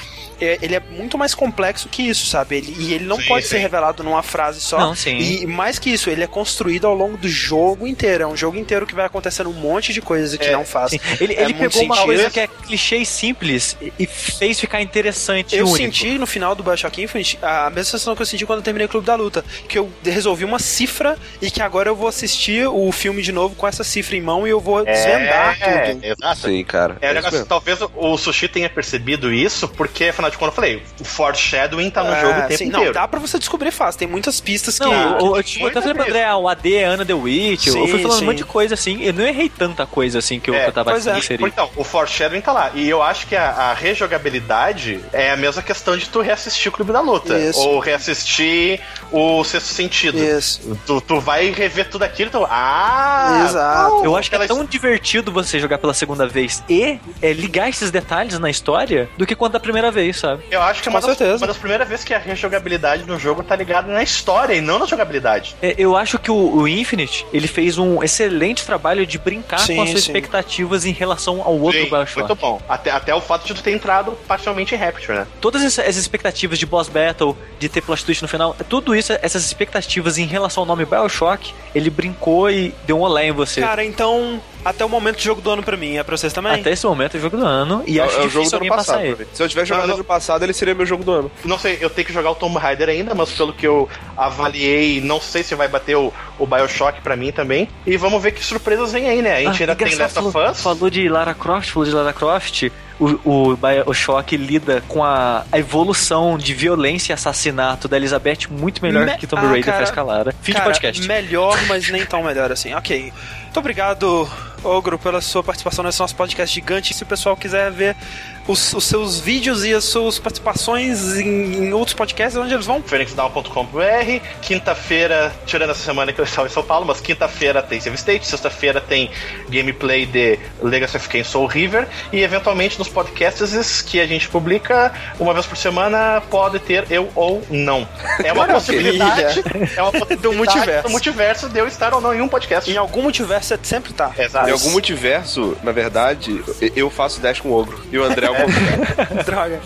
É- 0.41 0.59
Ele 0.63 0.75
é 0.75 0.81
muito 0.81 1.17
mais 1.19 1.35
complexo 1.35 1.89
que 1.89 2.03
isso, 2.03 2.27
sabe? 2.27 2.57
Ele, 2.57 2.75
e 2.79 2.95
ele 2.95 3.05
não 3.05 3.17
Sim, 3.19 3.27
pode 3.27 3.45
sim. 3.45 3.51
ser 3.53 3.59
revelado 3.59 4.03
numa 4.03 4.23
frase 4.23 4.61
só. 4.61 4.79
Não, 4.79 4.95
sim. 4.95 5.17
E 5.19 5.47
mais 5.47 5.79
que 5.79 5.91
isso, 5.91 6.11
ele 6.11 6.23
é 6.23 6.27
construído 6.27 6.87
ao 6.87 6.95
longo 6.95 7.17
do 7.17 7.29
jogo 7.29 7.87
inteiro. 7.87 8.25
É 8.25 8.27
um 8.27 8.37
jogo 8.37 8.57
inteiro 8.59 8.87
que 8.87 8.95
vai 8.95 9.05
acontecendo 9.07 9.49
um 9.51 9.55
monte 9.55 9.93
de 9.93 10.01
coisas 10.01 10.37
que 10.39 10.47
É, 10.47 10.53
não 10.53 10.65
faz. 10.65 10.91
Sim, 10.93 11.01
Ele, 11.21 11.35
É 11.35 11.43
ele 11.43 11.55
pegou 11.55 11.83
uma 11.83 11.95
sentido. 11.95 12.05
coisa 12.07 12.31
que 12.31 12.41
é 12.41 12.47
clichê 12.47 12.97
e 12.99 13.07
simples 13.07 13.77
e- 13.99 14.07
fez 14.07 14.59
ficar 14.61 14.81
interessante 14.83 15.55
e 15.55 15.59
Eu 15.59 15.67
único. 15.67 15.79
senti 15.79 16.19
no 16.19 16.27
final 16.27 16.55
do 16.55 16.63
Bioshock 16.63 17.03
Infinite 17.03 17.39
a 17.43 17.69
mesma 17.71 17.85
sensação 17.85 18.15
que 18.17 18.23
eu 18.23 18.27
senti 18.27 18.45
quando 18.47 18.59
eu 18.59 18.63
terminei 18.65 18.87
o 18.87 18.89
Clube 18.89 19.07
da 19.07 19.15
Luta. 19.15 19.45
Que 19.69 19.79
eu 19.79 19.91
resolvi 20.05 20.45
uma 20.45 20.59
cifra 20.59 21.17
e 21.41 21.51
que 21.51 21.63
agora 21.63 21.89
eu 21.89 21.97
vou 21.97 22.09
assistir 22.09 22.67
o 22.67 22.91
filme 22.93 23.23
de 23.23 23.33
novo 23.33 23.55
com 23.55 23.67
essa 23.67 23.83
cifra 23.85 24.17
em 24.17 24.21
mão 24.21 24.47
e 24.47 24.51
eu 24.51 24.61
vou 24.61 24.85
desvendar 24.85 25.57
É, 25.61 25.93
tudo. 25.95 26.05
exato. 26.07 26.41
Sim, 26.49 26.65
cara. 26.65 26.97
É, 27.01 27.13
negócio, 27.13 27.33
mesmo. 27.33 27.47
talvez 27.47 27.81
o- 27.81 27.91
o 27.95 28.17
Sushi 28.19 28.49
tenha 28.49 28.69
percebido 28.69 29.33
isso, 29.33 29.69
porque, 29.69 30.05
afinal 30.05 30.30
de 30.31 30.39
contas, 30.39 30.53
eu 30.53 30.63
falei, 30.63 30.83
o 31.01 31.05
foreshadowing 31.05 31.91
tá 31.91 32.03
no 32.05 32.13
É, 32.13 32.21
jogo 32.21 32.33
o 32.39 32.43
tempo 32.43 32.57
sim, 32.59 32.65
inteiro. 32.67 32.87
não, 32.87 32.93
dá 32.93 33.09
pra 33.09 33.19
você 33.21 33.39
descobrir 33.39 33.71
fácil. 33.71 33.99
Tem 33.99 34.09
muitas 34.09 34.41
pistas 34.41 34.79
que. 34.79 34.85
Não, 34.85 35.19
que- 35.19 35.25
o, 35.25 35.37
eu, 35.37 35.43
tipo, 35.43 35.69
eu. 35.69 35.79
André, 36.01 36.35
o 36.35 36.49
AD 36.49 36.75
é 36.77 36.85
Ana 36.85 37.05
The 37.05 37.15
Witch, 37.15 37.67
eu 37.67 37.73
Sim, 37.75 37.89
fui 37.89 38.03
falando 38.03 38.19
sim. 38.19 38.25
um 38.25 38.27
monte 38.29 38.39
de 38.39 38.45
coisa 38.45 38.75
assim, 38.75 39.03
eu 39.03 39.13
não 39.13 39.27
errei 39.27 39.49
tanta 39.49 39.85
coisa 39.87 40.19
assim 40.19 40.39
que 40.41 40.51
eu, 40.51 40.55
É, 40.55 40.63
que 40.65 40.69
eu 40.69 40.73
tava 40.73 40.91
pois 40.93 41.07
é. 41.07 41.19
inserindo. 41.19 41.49
Então, 41.49 41.69
o 41.77 41.85
foreshadowing 41.85 42.41
tá 42.41 42.53
lá. 42.53 42.71
E 42.75 42.89
eu 42.89 43.03
acho 43.03 43.27
que 43.27 43.37
a, 43.37 43.51
a 43.51 43.75
rejogabilidade 43.75 45.01
é 45.13 45.31
a 45.31 45.37
mesma 45.37 45.63
questão 45.63 45.97
de 45.97 46.09
tu 46.09 46.21
reassistir 46.21 46.69
o 46.71 46.73
Clube 46.73 46.93
da 46.93 47.01
Luta. 47.01 47.39
Isso. 47.39 47.59
Ou 47.61 47.79
reassistir 47.79 48.81
o 49.11 49.43
Sexto 49.45 49.67
Sentido. 49.75 50.19
Isso. 50.19 50.79
Tu, 50.87 51.01
tu 51.01 51.21
vai 51.21 51.51
rever 51.51 51.89
tudo 51.89 52.03
aquilo 52.05 52.29
e 52.29 52.33
tu... 52.33 52.47
Ah! 52.49 53.45
Exato. 53.49 54.05
Eu 54.05 54.17
acho 54.17 54.31
que 54.31 54.37
é 54.37 54.47
tão 54.47 54.65
divertido 54.65 55.33
você 55.33 55.59
jogar 55.59 55.79
pela 55.79 55.95
segunda 55.95 56.27
vez 56.27 56.63
e 56.69 56.99
é, 57.23 57.33
ligar 57.33 57.69
esses 57.69 57.91
detalhes 57.91 58.39
na 58.39 58.51
história 58.51 59.09
do 59.17 59.27
que 59.27 59.35
quando 59.35 59.53
da 59.53 59.61
primeira 59.61 59.91
vez, 59.91 60.19
sabe? 60.21 60.43
Eu 60.51 60.63
acho 60.63 60.83
que 60.83 60.89
é 60.89 60.91
uma 60.91 61.01
Com 61.01 61.07
das, 61.09 61.17
certeza. 61.19 61.39
uma 61.43 61.47
das 61.47 61.57
primeiras 61.57 61.89
vezes 61.89 62.05
que 62.05 62.15
a 62.15 62.19
rejogabilidade 62.19 63.05
no 63.05 63.19
jogo 63.19 63.43
tá 63.43 63.57
ligada 63.57 63.93
na 63.93 64.03
história 64.03 64.55
e 64.55 64.61
não 64.61 64.79
na 64.79 64.87
jogabilidade. 64.87 65.55
É, 65.63 65.75
eu 65.79 65.97
acho 65.97 66.19
que 66.19 66.31
o, 66.31 66.35
o 66.57 66.69
Infinite, 66.69 67.27
ele 67.33 67.47
fez 67.49 67.79
um 67.79 68.03
excelente 68.03 68.65
trabalho 68.65 69.07
de 69.07 69.19
brincar 69.19 69.59
Sim, 69.61 69.77
com 69.77 69.83
as 69.83 69.91
suas 69.91 70.03
sim. 70.05 70.11
expectativas 70.11 70.85
em 70.85 70.93
relação 70.93 71.41
ao 71.43 71.59
outro 71.59 71.81
Sim, 71.83 71.89
Bioshock. 71.91 72.19
muito 72.21 72.35
bom. 72.35 72.61
Até, 72.69 72.91
até 72.91 73.15
o 73.15 73.21
fato 73.21 73.47
de 73.47 73.55
tu 73.55 73.63
ter 73.63 73.73
entrado 73.73 74.13
parcialmente 74.29 74.75
em 74.75 74.79
Rapture, 74.79 75.19
né? 75.19 75.27
Todas 75.41 75.63
essa- 75.63 75.83
essas 75.83 75.97
expectativas 76.03 76.59
de 76.59 76.67
boss 76.67 76.89
battle, 76.89 77.37
de 77.59 77.69
ter 77.69 77.81
plot 77.81 78.05
twist 78.05 78.23
no 78.23 78.29
final, 78.29 78.55
tudo 78.69 78.95
isso, 78.95 79.13
essas 79.23 79.45
expectativas 79.45 80.19
em 80.19 80.27
relação 80.27 80.63
ao 80.63 80.67
nome 80.67 80.85
Bioshock, 80.85 81.53
ele 81.75 81.91
brincou 81.91 82.51
e 82.51 82.75
deu 82.87 82.99
um 82.99 83.03
olé 83.03 83.27
em 83.29 83.33
você. 83.33 83.61
Cara, 83.61 83.85
então, 83.85 84.41
até 84.65 84.85
o 84.85 84.89
momento 84.89 85.17
do 85.17 85.23
jogo 85.23 85.41
do 85.41 85.51
ano 85.51 85.63
pra 85.63 85.77
mim, 85.77 85.97
é 85.97 86.03
pra 86.03 86.17
vocês 86.17 86.33
também? 86.33 86.61
Até 86.61 86.71
esse 86.73 86.87
momento 86.87 87.17
é 87.17 87.19
o 87.19 87.21
jogo 87.23 87.37
do 87.37 87.47
ano 87.47 87.83
e 87.87 87.99
É, 87.99 88.03
acho 88.05 88.19
é 88.21 88.25
o 88.25 88.29
jogo 88.29 88.51
do 88.51 88.57
ano 88.57 88.67
passado. 88.69 89.03
ele. 89.05 89.27
Se 89.33 89.43
eu 89.43 89.49
tivesse 89.49 89.69
jogado 89.69 89.83
Não, 89.83 89.89
no 89.89 89.95
ano 89.97 90.05
passado, 90.05 90.43
ele 90.43 90.53
seria 90.53 90.75
meu 90.75 90.85
jogo 90.87 91.03
do 91.05 91.13
ano. 91.13 91.31
Não 91.45 91.59
sei, 91.59 91.79
eu 91.81 91.89
tenho 91.91 92.07
que 92.07 92.13
jogar 92.13 92.31
o 92.31 92.35
Tomb 92.35 92.59
Raider 92.59 92.89
ainda, 92.89 93.15
mas 93.15 93.31
pelo 93.33 93.53
que 93.53 93.67
eu 93.67 93.89
avaliei, 94.17 95.01
não 95.01 95.21
sei 95.21 95.43
se 95.43 95.55
vai 95.55 95.69
bater 95.69 95.97
o, 95.97 96.13
o 96.39 96.47
Bioshock 96.47 97.01
pra 97.01 97.17
mim 97.17 97.33
também. 97.33 97.69
E 97.87 97.97
vamos 97.97 98.23
ver 98.23 98.33
que 98.33 98.45
surpresas 98.45 98.93
vem 98.93 99.09
aí, 99.09 99.23
né? 99.23 99.37
A 99.37 99.41
gente 99.41 99.63
Ah, 99.63 99.73
ainda 99.73 99.77
tem 99.77 99.95
Last 99.95 100.19
of 100.19 100.37
Us. 100.39 100.61
falou 100.63 100.91
de 100.91 101.09
Lara 101.09 101.35
Croft, 101.35 101.71
falou 101.73 101.89
de 101.89 101.95
Lara 101.95 102.13
Croft. 102.13 102.71
O, 103.01 103.51
o 103.53 103.57
Bioshock 103.57 104.37
lida 104.37 104.83
com 104.87 105.03
a, 105.03 105.45
a 105.51 105.59
evolução 105.59 106.37
de 106.37 106.53
violência 106.53 107.13
e 107.13 107.15
assassinato 107.15 107.89
da 107.89 107.97
Elizabeth 107.97 108.41
muito 108.51 108.83
melhor 108.83 109.07
Me- 109.07 109.17
que 109.17 109.27
Tomb 109.27 109.43
Ah, 109.47 109.49
Raider 109.49 109.65
cara, 109.65 109.77
faz 109.79 109.91
com 109.91 110.01
a 110.01 110.03
Lara. 110.03 110.35
Fim 110.43 110.53
de 110.53 110.59
Cara, 110.59 110.71
podcast. 110.71 111.09
melhor, 111.09 111.59
mas 111.67 111.89
nem 111.89 112.05
tão 112.05 112.23
melhor 112.23 112.53
assim. 112.53 112.75
Ok. 112.75 113.11
Muito 113.45 113.59
obrigado, 113.59 114.29
Ogro, 114.63 114.99
pela 114.99 115.21
sua 115.23 115.43
participação 115.43 115.83
nesse 115.83 115.99
nosso 115.99 116.15
podcast 116.15 116.55
gigante. 116.55 116.93
Se 116.93 117.03
o 117.03 117.07
pessoal 117.07 117.35
quiser 117.37 117.71
ver 117.71 117.97
os, 118.47 118.73
os 118.75 118.85
seus 118.85 119.19
vídeos 119.21 119.65
e 119.65 119.73
as 119.73 119.85
suas 119.85 120.19
participações 120.19 121.17
em, 121.19 121.67
em 121.67 121.73
outros 121.73 121.95
podcasts, 121.95 122.37
onde 122.37 122.53
eles 122.53 122.67
vão? 122.67 122.83
phoenixdown.com.br. 122.83 124.27
Quinta-feira, 124.43 125.33
tirando 125.47 125.71
essa 125.71 125.83
semana 125.83 126.13
que 126.13 126.21
eu 126.21 126.25
estava 126.25 126.49
em 126.49 126.51
São 126.51 126.63
Paulo, 126.63 126.87
mas 126.87 127.01
quinta-feira 127.01 127.63
tem 127.63 127.81
Save 127.81 127.97
State, 127.97 128.27
sexta-feira 128.27 128.81
tem 128.81 129.11
gameplay 129.49 130.07
de 130.07 130.39
Legacy 130.63 130.97
of 130.97 131.09
Kain 131.09 131.25
Soul 131.25 131.47
River 131.47 131.87
e 132.13 132.23
eventualmente 132.23 132.79
nos 132.79 132.89
podcasts 132.89 133.83
que 133.83 134.01
a 134.01 134.07
gente 134.07 134.29
publica 134.29 134.93
uma 135.19 135.33
vez 135.33 135.47
por 135.47 135.57
semana 135.57 136.23
pode 136.31 136.59
ter 136.59 136.87
eu 136.91 137.09
ou 137.15 137.43
não. 137.51 137.87
É 138.31 138.33
uma 138.33 138.47
possibilidade, 138.47 139.43
é 139.77 139.83
uma 139.83 139.91
possibilidade 139.93 140.23
Do 140.23 140.33
multiverso. 140.33 140.83
do 140.85 140.91
multiverso 140.91 141.49
de 141.49 141.59
eu 141.59 141.67
estar 141.67 141.95
ou 141.95 142.01
não 142.01 142.15
em 142.15 142.21
um 142.21 142.29
podcast. 142.29 142.71
Em 142.71 142.77
algum 142.77 143.03
multiverso 143.03 143.49
você 143.49 143.59
sempre 143.63 143.93
tá. 143.93 144.13
Exato. 144.17 144.49
Em 144.49 144.53
algum 144.53 144.71
multiverso, 144.71 145.57
na 145.63 145.73
verdade, 145.73 146.43
eu 146.77 146.91
faço 146.91 147.21
dash 147.21 147.41
com 147.41 147.49
o 147.49 147.59
ogro. 147.59 147.81
E 147.91 147.99
o 147.99 148.05
André 148.05 148.30
é 148.35 148.45
o 148.45 149.07
contrário. 149.07 149.25
Droga. 149.25 149.61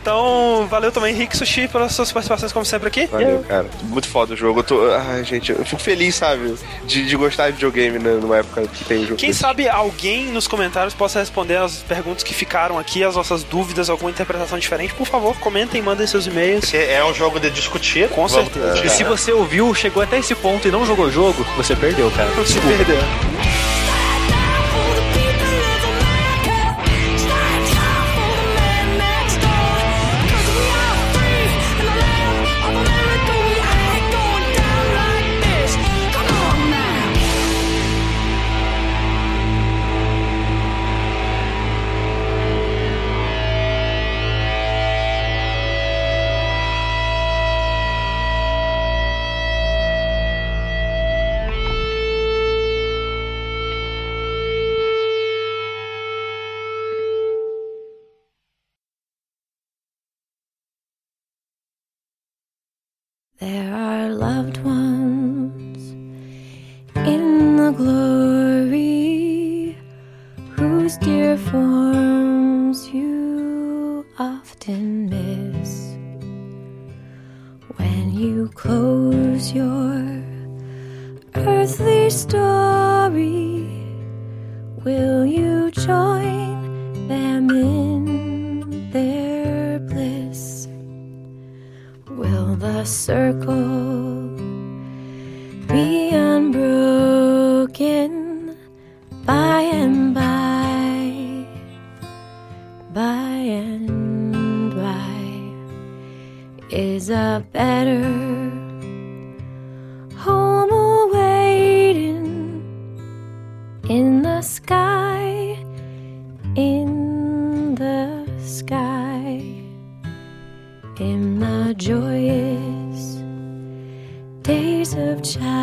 Então, 0.00 0.66
valeu 0.70 0.90
também, 0.92 1.14
Rick 1.14 1.36
Sushi, 1.36 1.68
pelas 1.68 1.92
suas 1.92 2.10
participações, 2.12 2.52
como 2.52 2.64
sempre, 2.64 2.88
aqui. 2.88 3.06
Valeu, 3.06 3.44
cara. 3.46 3.66
Muito 3.84 4.08
foda 4.08 4.34
o 4.34 4.36
jogo. 4.36 4.60
Eu 4.60 4.64
tô. 4.64 4.90
Ai, 4.92 5.24
gente, 5.24 5.52
eu 5.52 5.64
fico 5.64 5.80
feliz, 5.80 6.14
sabe? 6.14 6.54
De, 6.84 7.06
de 7.06 7.16
gostar 7.16 7.46
de 7.46 7.52
videogame 7.54 7.98
né, 7.98 8.12
numa 8.20 8.38
época 8.38 8.62
que 8.66 8.84
tem 8.84 9.02
jogo. 9.02 9.16
Quem 9.16 9.30
desse. 9.30 9.40
sabe 9.40 9.68
alguém 9.68 10.26
nos 10.26 10.46
comentários 10.48 10.94
possa 10.94 11.20
responder 11.20 11.56
as 11.56 11.76
perguntas 11.76 12.22
que 12.22 12.34
ficaram 12.34 12.78
aqui, 12.78 13.02
as 13.04 13.16
nossas 13.16 13.42
dúvidas, 13.44 13.90
alguma 13.90 14.10
interpretação 14.10 14.58
diferente. 14.58 14.94
Por 14.94 15.06
favor, 15.06 15.36
comentem, 15.38 15.80
mandem 15.82 16.06
seus 16.06 16.26
e-mails. 16.26 16.72
É 16.74 17.04
um 17.04 17.14
jogo 17.14 17.38
de 17.40 17.50
discutir. 17.50 18.08
Com 18.08 18.26
Vamos- 18.26 18.32
certeza. 18.52 18.84
E 18.84 18.88
se 18.88 19.04
você 19.04 19.32
ouviu, 19.32 19.74
chegou 19.74 20.02
até 20.02 20.18
esse 20.18 20.34
ponto 20.34 20.66
e 20.66 20.70
não 20.70 20.84
jogou 20.86 21.06
o 21.06 21.10
jogo, 21.10 21.44
você 21.56 21.74
perdeu, 21.76 22.10
cara. 22.10 22.30
Se 22.44 22.58
perdeu. 22.60 22.98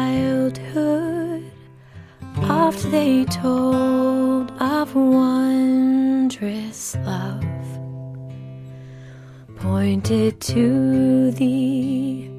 Childhood. 0.08 1.44
Oft 2.38 2.92
they 2.92 3.26
told 3.26 4.52
of 4.62 4.96
wondrous 4.96 6.96
love 7.04 7.44
pointed 9.58 10.40
to 10.40 11.32
the 11.32 12.30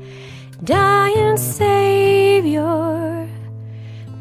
dying 0.64 1.36
Savior. 1.36 3.28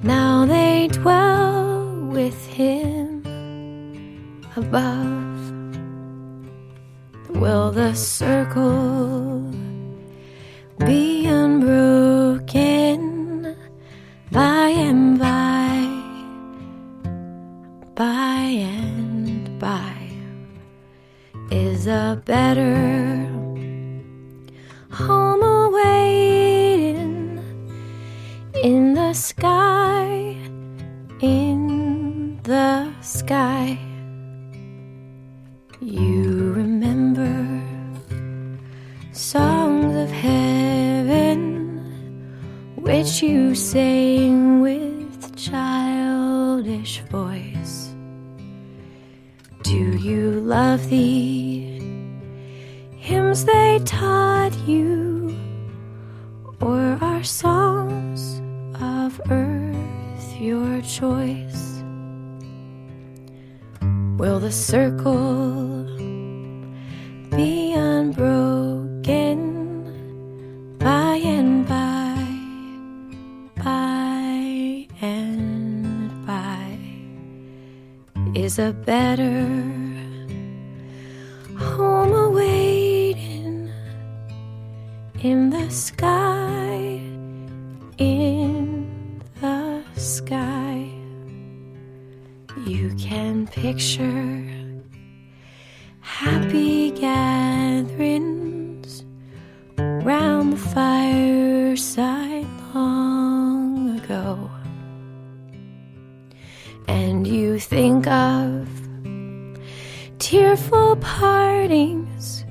Now 0.03 0.45
they 0.45 0.89
dwell 0.91 2.07
with 2.17 2.39
him 2.47 3.23
above. 4.55 5.35
Will 7.41 7.71
the 7.71 7.93
circle 7.93 9.51
be 10.85 11.27
unbroken 11.27 13.16
by 14.37 14.69
and 14.69 15.17
by? 15.17 15.73
By 17.95 18.41
and 18.79 19.57
by 19.57 19.97
is 21.49 21.87
a 21.87 22.21
better 22.23 22.75
home 24.91 25.41
awaiting 25.41 27.39
in 28.63 28.93
the 28.93 29.13
sky, 29.13 30.37
in 31.19 32.39
the 32.43 32.93
sky. 33.01 33.79
You 35.81 36.53
remember 36.53 37.33
songs 39.13 39.66
which 42.87 43.21
you 43.21 43.53
sang 43.53 44.61
with 44.61 45.35
childish 45.35 47.01
voice. 47.11 47.93
Do 49.63 49.97
you 49.97 50.39
love 50.39 50.89
the 50.89 51.81
hymns 52.95 53.43
they 53.43 53.81
taught 53.83 54.57
you, 54.65 55.35
or 56.61 56.97
are 57.01 57.23
songs 57.25 58.41
of 58.81 59.19
earth 59.29 60.39
your 60.39 60.81
choice? 60.81 61.83
Will 64.17 64.39
the 64.39 64.53
circle 64.53 65.83
be 67.35 67.73
unbroken 67.73 69.66
Is 78.47 78.59
a 78.59 78.71
better 78.71 79.43
home 81.59 82.13
awaiting 82.13 83.69
in 85.21 85.49
the 85.49 85.69
sky, 85.69 87.01
in 87.97 89.21
the 89.41 89.83
sky. 89.97 90.89
You 92.65 92.95
can 92.95 93.47
picture 93.47 94.47
happy 95.99 96.91
gatherings 96.91 97.83
round 99.77 100.53
the 100.53 100.57
fireside 100.73 102.16
And 106.87 107.27
you 107.27 107.59
think 107.59 108.07
of 108.07 108.67
tearful 110.19 110.95
partings 110.97 112.45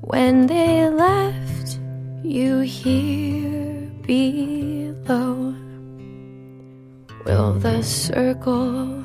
when 0.00 0.46
they 0.46 0.88
left 0.88 1.78
you 2.22 2.60
here 2.60 3.90
below. 4.02 5.54
Will 7.24 7.52
the 7.54 7.82
circle 7.82 9.04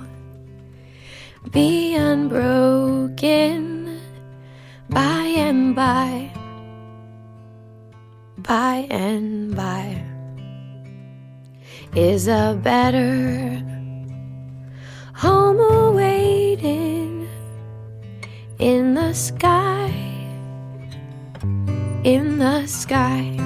be 1.51 1.95
unbroken 1.95 3.99
by 4.89 5.33
and 5.37 5.75
by? 5.75 6.31
By 8.37 8.87
and 8.89 9.55
by 9.55 10.03
is 11.95 12.27
a 12.27 12.59
better 12.63 13.61
home 15.13 15.59
awaiting 15.59 17.27
in 18.59 18.93
the 18.93 19.13
sky, 19.13 19.87
in 22.03 22.39
the 22.39 22.65
sky. 22.65 23.37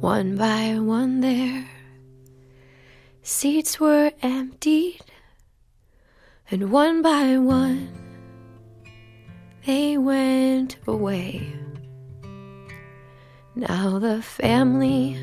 One 0.00 0.36
by 0.36 0.78
one, 0.78 1.20
there 1.20 1.68
seats 3.22 3.78
were 3.78 4.10
emptied, 4.22 5.04
and 6.50 6.72
one 6.72 7.02
by 7.02 7.36
one 7.36 7.88
they 9.66 9.98
went 9.98 10.78
away. 10.86 11.52
Now 13.54 13.98
the 13.98 14.22
family 14.22 15.16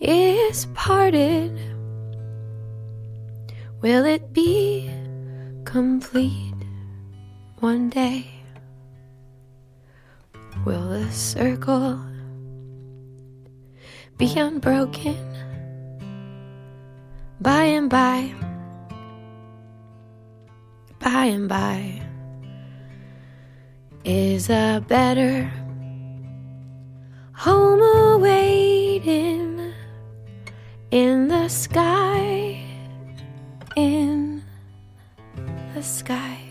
is 0.00 0.66
parted. 0.74 1.71
Will 3.82 4.04
it 4.04 4.32
be 4.32 4.88
complete 5.64 6.54
one 7.58 7.90
day? 7.90 8.26
Will 10.64 10.88
the 10.88 11.10
circle 11.10 12.00
be 14.18 14.38
unbroken 14.38 15.18
by 17.40 17.64
and 17.64 17.90
by? 17.90 18.32
By 21.00 21.24
and 21.24 21.48
by 21.48 22.00
is 24.04 24.48
a 24.48 24.84
better 24.86 25.50
home 27.34 27.82
awaiting 28.14 29.72
in 30.92 31.26
the 31.26 31.48
sky, 31.48 32.61
in 33.76 34.42
the 35.74 35.82
sky. 35.82 36.41